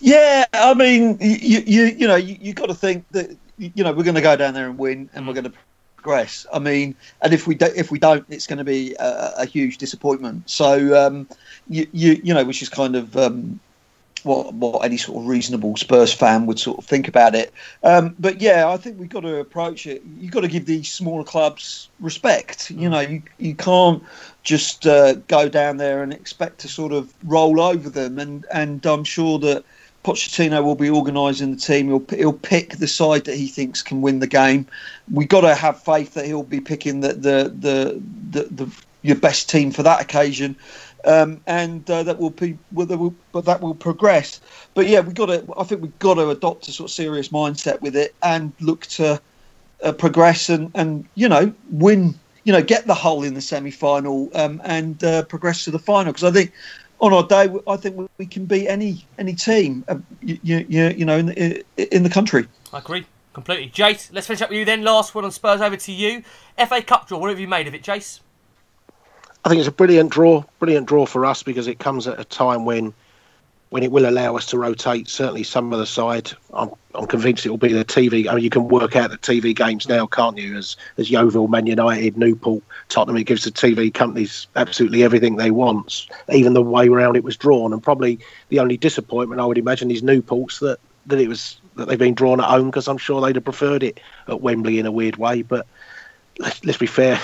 Yeah, 0.00 0.44
I 0.52 0.74
mean, 0.74 1.16
you 1.20 1.62
you 1.66 1.84
you 1.86 2.06
know, 2.08 2.16
you, 2.16 2.36
you 2.40 2.52
got 2.52 2.66
to 2.66 2.74
think 2.74 3.06
that 3.12 3.30
you 3.56 3.82
know 3.82 3.92
we're 3.92 4.02
going 4.04 4.14
to 4.16 4.20
go 4.20 4.36
down 4.36 4.52
there 4.54 4.66
and 4.68 4.76
win, 4.78 5.08
and 5.14 5.26
we're 5.26 5.32
going 5.32 5.44
to 5.44 5.52
progress. 5.98 6.46
I 6.52 6.58
mean, 6.58 6.94
and 7.22 7.32
if 7.32 7.46
we 7.46 7.54
do, 7.54 7.66
if 7.76 7.90
we 7.90 7.98
don't, 7.98 8.24
it's 8.28 8.46
going 8.46 8.58
to 8.58 8.64
be 8.64 8.94
a, 8.98 9.32
a 9.38 9.46
huge 9.46 9.78
disappointment. 9.78 10.48
So, 10.48 11.06
um, 11.06 11.28
you, 11.68 11.86
you 11.92 12.20
you 12.22 12.34
know, 12.34 12.44
which 12.44 12.62
is 12.62 12.68
kind 12.68 12.94
of 12.96 13.16
um, 13.16 13.60
what 14.22 14.54
what 14.54 14.84
any 14.84 14.96
sort 14.96 15.18
of 15.22 15.28
reasonable 15.28 15.76
Spurs 15.76 16.12
fan 16.12 16.46
would 16.46 16.58
sort 16.58 16.78
of 16.78 16.84
think 16.84 17.08
about 17.08 17.34
it. 17.34 17.52
Um, 17.82 18.14
but 18.18 18.40
yeah, 18.40 18.68
I 18.68 18.76
think 18.76 18.98
we've 18.98 19.08
got 19.08 19.20
to 19.20 19.40
approach 19.40 19.86
it. 19.86 20.02
You've 20.18 20.32
got 20.32 20.42
to 20.42 20.48
give 20.48 20.66
these 20.66 20.90
smaller 20.90 21.24
clubs 21.24 21.88
respect. 22.00 22.70
You 22.70 22.88
know, 22.88 23.00
you 23.00 23.22
you 23.38 23.54
can't 23.54 24.02
just 24.44 24.86
uh, 24.86 25.14
go 25.26 25.48
down 25.48 25.76
there 25.78 26.02
and 26.02 26.12
expect 26.12 26.58
to 26.60 26.68
sort 26.68 26.92
of 26.92 27.12
roll 27.24 27.60
over 27.60 27.90
them. 27.90 28.18
And 28.18 28.46
and 28.52 28.84
I'm 28.86 29.04
sure 29.04 29.38
that. 29.40 29.64
Pochettino 30.04 30.62
will 30.62 30.74
be 30.74 30.88
organising 30.88 31.50
the 31.50 31.60
team. 31.60 31.88
He'll 31.88 32.04
he'll 32.16 32.32
pick 32.32 32.76
the 32.76 32.86
side 32.86 33.24
that 33.24 33.36
he 33.36 33.46
thinks 33.48 33.82
can 33.82 34.00
win 34.00 34.20
the 34.20 34.26
game. 34.26 34.66
We 35.12 35.26
got 35.26 35.42
to 35.42 35.54
have 35.54 35.82
faith 35.82 36.14
that 36.14 36.26
he'll 36.26 36.42
be 36.42 36.60
picking 36.60 37.00
the 37.00 37.08
the 37.08 37.52
the, 37.58 38.02
the, 38.30 38.64
the 38.64 38.72
your 39.02 39.16
best 39.16 39.48
team 39.50 39.70
for 39.70 39.82
that 39.82 40.00
occasion, 40.00 40.56
um, 41.04 41.40
and 41.46 41.88
uh, 41.90 42.02
that 42.04 42.18
will 42.18 42.30
be 42.30 42.58
well, 42.72 42.86
that 42.86 42.98
will, 42.98 43.14
but 43.32 43.44
that 43.44 43.60
will 43.60 43.74
progress. 43.74 44.40
But 44.74 44.86
yeah, 44.86 45.00
we 45.00 45.12
got 45.12 45.26
to. 45.26 45.44
I 45.56 45.64
think 45.64 45.82
we've 45.82 45.98
got 45.98 46.14
to 46.14 46.30
adopt 46.30 46.68
a 46.68 46.72
sort 46.72 46.90
of 46.90 46.94
serious 46.94 47.28
mindset 47.28 47.80
with 47.80 47.96
it 47.96 48.14
and 48.22 48.52
look 48.60 48.86
to 48.86 49.20
uh, 49.82 49.92
progress 49.92 50.48
and 50.48 50.70
and 50.74 51.06
you 51.14 51.28
know 51.28 51.52
win. 51.70 52.14
You 52.44 52.52
know, 52.52 52.62
get 52.62 52.86
the 52.86 52.94
hole 52.94 53.24
in 53.24 53.34
the 53.34 53.42
semi 53.42 53.70
final 53.70 54.30
um, 54.34 54.62
and 54.64 55.04
uh, 55.04 55.24
progress 55.24 55.64
to 55.64 55.70
the 55.70 55.78
final 55.78 56.12
because 56.12 56.24
I 56.24 56.30
think 56.30 56.52
on 57.00 57.12
our 57.12 57.22
day, 57.22 57.48
I 57.66 57.76
think 57.76 57.96
we- 57.96 58.08
we 58.18 58.26
can 58.26 58.44
beat 58.46 58.68
any 58.68 59.06
any 59.18 59.34
team, 59.34 59.84
uh, 59.88 59.96
you, 60.22 60.64
you, 60.68 60.88
you 60.96 61.04
know, 61.04 61.18
in 61.18 61.26
the, 61.26 61.64
in 61.96 62.02
the 62.02 62.10
country. 62.10 62.46
I 62.72 62.78
agree 62.78 63.06
completely. 63.32 63.70
Jace, 63.70 64.10
let's 64.12 64.26
finish 64.26 64.42
up 64.42 64.50
with 64.50 64.58
you 64.58 64.64
then. 64.64 64.82
Last 64.82 65.14
one 65.14 65.24
on 65.24 65.30
Spurs, 65.30 65.60
over 65.60 65.76
to 65.76 65.92
you. 65.92 66.22
FA 66.56 66.82
Cup 66.82 67.08
draw, 67.08 67.18
what 67.18 67.30
have 67.30 67.38
you 67.38 67.48
made 67.48 67.68
of 67.68 67.74
it, 67.74 67.82
Jace? 67.82 68.20
I 69.44 69.48
think 69.48 69.60
it's 69.60 69.68
a 69.68 69.72
brilliant 69.72 70.10
draw, 70.10 70.44
brilliant 70.58 70.86
draw 70.86 71.06
for 71.06 71.24
us 71.24 71.42
because 71.42 71.68
it 71.68 71.78
comes 71.78 72.08
at 72.08 72.18
a 72.18 72.24
time 72.24 72.64
when 72.64 72.92
when 73.70 73.82
it 73.82 73.92
will 73.92 74.08
allow 74.08 74.36
us 74.36 74.46
to 74.46 74.58
rotate 74.58 75.08
certainly 75.08 75.42
some 75.42 75.72
of 75.72 75.78
the 75.78 75.86
side. 75.86 76.32
I'm, 76.54 76.70
I'm 76.94 77.06
convinced 77.06 77.44
it 77.44 77.50
will 77.50 77.58
be 77.58 77.72
the 77.72 77.84
TV. 77.84 78.28
I 78.28 78.34
mean, 78.34 78.44
you 78.44 78.50
can 78.50 78.68
work 78.68 78.96
out 78.96 79.10
the 79.10 79.18
TV 79.18 79.54
games 79.54 79.88
now, 79.88 80.06
can't 80.06 80.38
you? 80.38 80.56
As 80.56 80.76
as 80.96 81.10
Yeovil, 81.10 81.48
Man 81.48 81.66
United, 81.66 82.16
Newport, 82.16 82.62
Tottenham, 82.88 83.18
it 83.18 83.24
gives 83.24 83.44
the 83.44 83.50
TV 83.50 83.92
companies 83.92 84.46
absolutely 84.56 85.02
everything 85.02 85.36
they 85.36 85.50
want, 85.50 86.06
even 86.32 86.54
the 86.54 86.62
way 86.62 86.88
around 86.88 87.16
it 87.16 87.24
was 87.24 87.36
drawn. 87.36 87.72
And 87.72 87.82
probably 87.82 88.18
the 88.48 88.60
only 88.60 88.76
disappointment 88.76 89.40
I 89.40 89.46
would 89.46 89.58
imagine 89.58 89.90
is 89.90 90.02
Newport's 90.02 90.60
that 90.60 90.78
that 91.06 91.20
it 91.20 91.28
was 91.28 91.60
that 91.76 91.88
they've 91.88 91.98
been 91.98 92.14
drawn 92.14 92.40
at 92.40 92.48
home 92.48 92.66
because 92.66 92.88
I'm 92.88 92.98
sure 92.98 93.20
they'd 93.20 93.36
have 93.36 93.44
preferred 93.44 93.82
it 93.82 94.00
at 94.26 94.40
Wembley 94.40 94.78
in 94.78 94.86
a 94.86 94.92
weird 94.92 95.16
way, 95.16 95.42
but 95.42 95.66
let's, 96.38 96.64
let's 96.64 96.78
be 96.78 96.86
fair, 96.86 97.20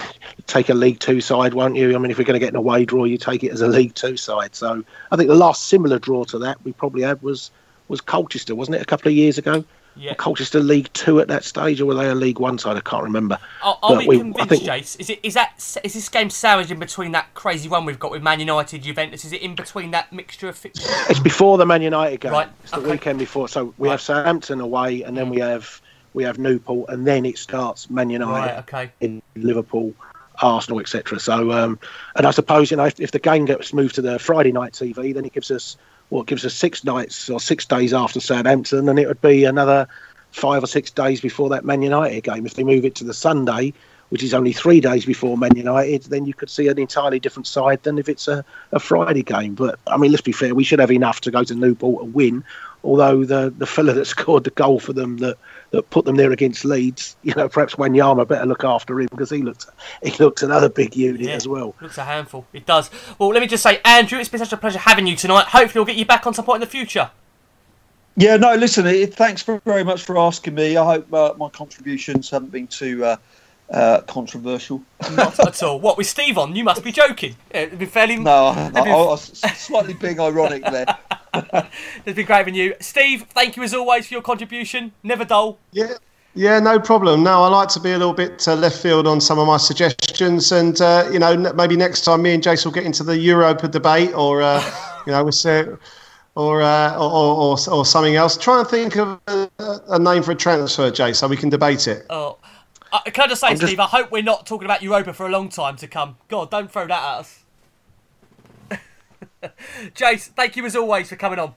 take 0.47 0.69
a 0.69 0.75
League 0.75 0.99
Two 0.99 1.21
side, 1.21 1.55
won't 1.55 1.77
you? 1.77 1.95
I 1.95 1.99
mean, 1.99 2.11
if 2.11 2.19
we're 2.19 2.25
going 2.25 2.39
to 2.39 2.45
get 2.45 2.51
an 2.51 2.57
away 2.57 2.85
draw, 2.85 3.05
you 3.05 3.19
take 3.19 3.43
it 3.45 3.51
as 3.51 3.61
a 3.61 3.69
League 3.69 3.95
Two 3.95 4.17
side. 4.17 4.55
So 4.55 4.85
I 5.11 5.17
think 5.17 5.29
the 5.29 5.35
last 5.35 5.67
similar 5.67 5.99
draw 5.99 6.25
to 6.25 6.39
that 6.41 6.63
we 6.65 6.73
probably 6.73 7.03
had 7.03 7.23
was 7.23 7.51
was 7.89 8.01
Colchester, 8.01 8.55
wasn't 8.55 8.77
it, 8.77 8.83
a 8.83 8.87
couple 8.87 9.09
of 9.09 9.15
years 9.15 9.37
ago? 9.39 9.65
Yeah. 9.97 10.15
Colchester 10.15 10.59
League 10.59 10.93
Two 10.93 11.21
at 11.21 11.29
that 11.29 11.45
stage, 11.45 11.81
or 11.81 11.87
were 11.87 11.95
they 11.95 12.09
a 12.09 12.17
League 12.17 12.41
One 12.41 12.59
side? 12.59 12.77
I 12.77 12.81
can't 12.81 13.05
remember. 13.05 13.39
Are, 13.63 13.79
are 13.81 13.97
we 14.05 14.19
convinced, 14.19 14.49
think- 14.49 14.63
Jace? 14.65 14.99
Is 14.99 15.09
it 15.11 15.21
is 15.23 15.35
that 15.35 15.53
is 15.85 15.95
this 15.95 16.09
game 16.09 16.31
sandwiched 16.31 16.73
in 16.73 16.81
between 16.81 17.13
that 17.13 17.33
crazy 17.35 17.69
run 17.69 17.85
we've 17.85 17.99
got 18.01 18.11
with 18.11 18.21
Man 18.23 18.41
United, 18.41 18.83
Juventus? 18.83 19.25
Is 19.25 19.33
it 19.33 19.41
in 19.43 19.55
between 19.55 19.93
that 19.93 20.13
mixture 20.13 20.49
of 20.49 20.57
fixtures? 20.59 20.91
It's 21.09 21.21
before 21.21 21.59
the 21.59 21.67
Man 21.67 21.81
United 21.83 22.21
game. 22.21 22.33
Right, 22.33 22.49
It's 22.63 22.73
the 22.73 22.79
okay. 22.79 22.91
weekend 22.91 23.21
before. 23.21 23.49
So 23.49 23.73
we 23.79 23.87
Right. 23.87 23.93
have 23.93 24.01
Southampton 24.01 24.61
away, 24.61 25.03
and 25.05 25.17
then 25.17 25.29
we 25.29 25.39
have 25.39 25.81
we 26.15 26.25
have 26.25 26.39
Newport, 26.39 26.89
and 26.91 27.07
then 27.07 27.27
it 27.27 27.37
starts 27.37 27.91
Man 27.91 28.09
United 28.09 28.55
Right, 28.55 28.59
okay. 28.59 28.91
in 29.01 29.21
Liverpool 29.35 29.93
Arsenal, 30.41 30.81
etc. 30.81 31.21
So, 31.21 31.53
um, 31.53 31.79
and 32.17 32.27
I 32.27 32.31
suppose 32.31 32.71
you 32.71 32.77
know 32.77 32.85
if, 32.85 32.99
if, 32.99 33.11
the 33.11 33.19
game 33.19 33.45
gets 33.45 33.73
moved 33.73 33.97
to 33.97 34.03
the 34.03 34.19
Friday 34.19 34.53
night 34.53 34.73
TV, 34.73 35.13
then 35.13 35.25
it 35.25 35.33
gives 35.33 35.51
us 35.51 35.77
well, 36.11 36.23
it 36.23 36.29
gives 36.29 36.45
us 36.45 36.55
six 36.55 36.85
nights 36.85 37.29
or 37.29 37.41
six 37.41 37.67
days 37.67 37.93
after 37.93 38.21
Southampton, 38.21 38.89
and 38.89 38.99
it 38.99 39.07
would 39.07 39.21
be 39.21 39.45
another 39.45 39.87
five 40.31 40.63
or 40.63 40.67
six 40.67 40.91
days 40.91 41.21
before 41.21 41.49
that 41.51 41.65
Man 41.65 41.83
United 41.83 42.23
game. 42.23 42.47
If 42.47 42.55
they 42.55 42.65
move 42.65 42.85
it 42.85 42.95
to 42.97 43.05
the 43.05 43.15
Sunday, 43.15 43.73
which 44.09 44.23
is 44.23 44.35
only 44.35 44.53
three 44.53 44.81
days 44.81 45.05
before 45.05 45.37
Man 45.37 45.57
United, 45.57 46.05
then 46.05 46.27
you 46.27 46.35
could 46.35 46.51
see 46.51 46.69
an 46.69 46.79
entirely 46.79 47.19
different 47.19 47.47
side 47.47 47.83
than 47.85 47.99
if 47.99 48.09
it's 48.09 48.29
a, 48.29 48.45
a 48.73 48.81
Friday 48.81 49.23
game. 49.23 49.55
But 49.55 49.79
I 49.87 49.97
mean, 49.97 50.11
let's 50.11 50.23
be 50.23 50.33
fair, 50.33 50.55
we 50.55 50.65
should 50.65 50.79
have 50.79 50.91
enough 50.91 51.21
to 51.23 51.31
go 51.31 51.45
to 51.45 51.55
Newport 51.55 52.05
and 52.05 52.15
win. 52.15 52.45
Although 52.85 53.25
the 53.25 53.53
the 53.57 53.67
fella 53.67 53.95
that 53.95 54.05
scored 54.05 54.45
the 54.45 54.51
goal 54.51 54.79
for 54.79 54.93
them 54.93 55.17
that 55.19 55.39
that 55.71 55.91
put 55.91 56.05
them 56.05 56.17
there 56.17 56.31
against 56.31 56.65
Leeds, 56.65 57.17
you 57.23 57.35
know, 57.35 57.49
perhaps 57.49 57.75
Wanyama 57.75 58.29
better 58.29 58.47
look 58.47 58.63
after 58.63 59.01
him 59.01 59.09
because 59.11 59.31
he 59.31 59.43
looks 59.43 59.67
he 60.03 60.11
looks 60.23 60.43
another 60.43 60.69
big 60.69 60.95
unit 60.95 61.23
yeah, 61.23 61.35
as 61.35 61.49
well. 61.49 61.75
Looks 61.81 61.99
a 61.99 62.05
handful. 62.05 62.47
It 62.53 62.67
does. 62.67 62.91
Well, 63.19 63.31
let 63.31 63.41
me 63.41 63.47
just 63.47 63.63
say, 63.63 63.81
Andrew, 63.85 64.19
it's 64.19 64.29
been 64.29 64.39
such 64.39 64.53
a 64.53 64.57
pleasure 64.57 64.79
having 64.79 65.07
you 65.07 65.17
tonight. 65.17 65.47
Hopefully, 65.47 65.81
we'll 65.81 65.87
get 65.87 65.97
you 65.97 66.05
back 66.05 66.27
on 66.27 66.35
support 66.35 66.57
in 66.57 66.61
the 66.61 66.67
future. 66.67 67.11
Yeah, 68.17 68.37
no, 68.37 68.55
listen, 68.55 68.85
thanks 69.09 69.43
very 69.43 69.83
much 69.83 70.05
for 70.05 70.17
asking 70.17 70.55
me. 70.55 70.77
I 70.77 70.85
hope 70.85 71.13
uh, 71.13 71.35
my 71.37 71.49
contributions 71.49 72.31
haven't 72.31 72.53
been 72.53 72.69
too 72.69 73.05
uh, 73.05 73.17
uh, 73.71 74.03
controversial. 74.03 74.83
Not 75.13 75.39
at 75.41 75.61
all. 75.65 75.81
What, 75.81 75.99
with 75.99 76.07
Steve 76.07 76.39
on? 76.39 76.55
You 76.55 76.63
must 76.63 76.85
be 76.85 76.93
joking. 76.93 77.35
It'd 77.51 77.77
be 77.77 77.87
fairly. 77.87 78.17
No, 78.17 78.47
I, 78.47 78.71
I, 78.75 78.81
I 78.81 78.95
was 78.95 79.37
slightly 79.57 79.95
being 79.95 80.21
ironic 80.21 80.63
there. 80.63 80.87
it's 82.05 82.17
been 82.17 82.27
great 82.27 82.37
having 82.37 82.55
you. 82.55 82.75
Steve, 82.81 83.27
thank 83.31 83.57
you 83.57 83.63
as 83.63 83.75
always 83.75 84.07
for 84.07 84.15
your 84.15 84.23
contribution. 84.23 84.93
Never 85.03 85.25
dull. 85.25 85.59
Yeah. 85.73 85.95
Yeah, 86.37 86.59
no 86.59 86.81
problem. 86.81 87.23
No, 87.23 87.45
I 87.45 87.49
like 87.49 87.69
to 87.71 87.81
be 87.81 87.93
a 87.93 87.99
little 87.99 88.13
bit 88.13 88.49
uh, 88.49 88.57
left 88.57 88.83
field 88.83 89.07
on 89.07 89.21
some 89.21 89.39
of 89.39 89.47
my 89.47 89.57
suggestions, 89.57 90.51
and 90.51 90.81
uh, 90.81 91.09
you 91.13 91.21
know, 91.21 91.37
maybe 91.55 91.77
next 91.77 92.01
time 92.01 92.23
me 92.23 92.35
and 92.35 92.43
Jace 92.43 92.65
will 92.65 92.73
get 92.73 92.85
into 92.85 93.05
the 93.05 93.17
Europa 93.17 93.69
debate, 93.69 94.13
or 94.15 94.43
uh, 94.43 94.61
you 95.07 95.13
know, 95.13 95.23
we'll 95.23 95.31
say, 95.31 95.65
or, 96.35 96.63
uh, 96.63 96.97
or, 96.97 97.57
or, 97.57 97.57
or 97.71 97.85
something 97.85 98.17
else. 98.17 98.37
Try 98.37 98.61
and 98.61 98.69
think 98.69 98.97
of 98.97 99.21
a, 99.29 99.49
a, 99.89 99.99
name 99.99 100.23
for 100.23 100.33
a 100.33 100.35
transfer, 100.35 100.91
Jace, 100.91 101.17
so 101.17 101.29
we 101.29 101.37
can 101.37 101.51
debate 101.51 101.87
it. 101.87 102.07
Oh, 102.11 102.39
uh, 102.93 103.01
can 103.03 103.25
I 103.25 103.27
just 103.29 103.41
say, 103.41 103.49
I'm 103.49 103.57
Steve? 103.57 103.77
Just... 103.77 103.95
I 103.95 103.97
hope 103.99 104.11
we're 104.11 104.23
not 104.23 104.47
talking 104.47 104.65
about 104.65 104.83
Europa 104.83 105.13
for 105.13 105.27
a 105.27 105.31
long 105.31 105.49
time 105.49 105.77
to 105.77 105.87
come. 105.87 106.17
God, 106.29 106.51
don't 106.51 106.71
throw 106.71 106.87
that 106.87 106.99
at 106.99 107.19
us. 107.21 107.44
Jace, 109.95 110.29
thank 110.29 110.57
you 110.57 110.65
as 110.67 110.77
always 110.77 111.09
for 111.09 111.17
coming 111.17 111.39
on. 111.39 111.55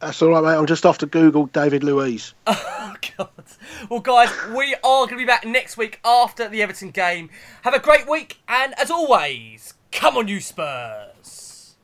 That's 0.00 0.20
all 0.20 0.30
right, 0.30 0.42
mate. 0.42 0.56
I'm 0.58 0.66
just 0.66 0.84
off 0.84 0.98
to 0.98 1.06
Google 1.06 1.46
David 1.46 1.84
Luiz. 1.84 2.34
Oh, 2.84 2.96
God. 3.16 3.44
Well, 3.88 4.00
guys, 4.00 4.30
we 4.54 4.74
are 4.74 5.06
going 5.06 5.10
to 5.10 5.16
be 5.16 5.24
back 5.24 5.44
next 5.46 5.76
week 5.76 5.98
after 6.04 6.48
the 6.48 6.62
Everton 6.62 6.90
game. 6.90 7.30
Have 7.62 7.74
a 7.74 7.80
great 7.80 8.08
week, 8.08 8.38
and 8.48 8.74
as 8.78 8.90
always, 8.90 9.74
come 9.90 10.16
on, 10.16 10.28
you 10.28 10.40
Spurs. 10.40 11.74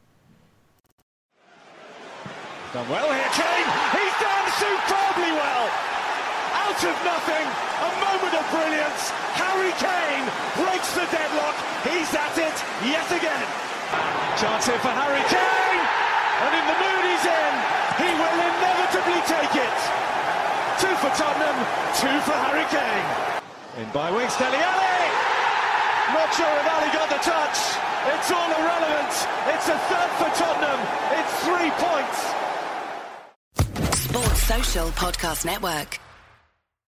Done 2.75 2.89
well 2.89 3.09
here, 3.09 3.33
Kane. 3.33 3.69
He's 3.97 4.17
done 4.21 4.47
superbly 4.61 5.33
well. 5.33 5.67
Out 6.61 6.81
of 6.85 6.97
nothing, 7.03 7.47
a 7.49 7.91
moment 8.05 8.35
of 8.37 8.45
brilliance. 8.53 9.09
Harry 9.41 9.73
Kane 9.81 10.27
breaks 10.61 10.93
the 10.93 11.07
deadlock. 11.09 11.57
He's 11.89 12.13
at 12.15 12.37
it 12.37 12.57
yet 12.85 13.09
again. 13.17 13.47
Chance 14.39 14.67
here 14.69 14.79
for 14.79 14.95
Harry 14.95 15.25
Kane. 15.33 15.85
And 16.45 16.53
in 16.55 16.65
the 16.71 16.79
mood 16.79 17.03
he's 17.09 17.27
in, 17.27 17.53
he 17.99 18.11
will 18.15 18.39
inevitably 18.39 19.21
take 19.27 19.55
it. 19.59 19.79
Two 20.79 20.95
for 21.03 21.11
Tottenham, 21.19 21.59
two 21.99 22.17
for 22.23 22.37
Harry 22.47 22.67
Kane. 22.71 23.09
In 23.83 23.91
by 23.91 24.11
wings, 24.11 24.37
Dele 24.37 24.55
Alli. 24.55 24.99
Not 26.15 26.31
sure 26.35 26.47
if 26.47 26.67
Alli 26.71 26.91
got 26.95 27.09
the 27.11 27.21
touch. 27.23 27.59
It's 28.15 28.31
all 28.31 28.51
irrelevant. 28.51 29.13
It's 29.53 29.69
a 29.69 29.79
third 29.91 30.11
for 30.21 30.31
Tottenham. 30.39 30.81
It's 31.19 31.33
three 31.45 31.71
points. 31.83 32.19
Sports 33.99 34.43
Social 34.43 34.89
Podcast 34.91 35.45
Network. 35.45 35.99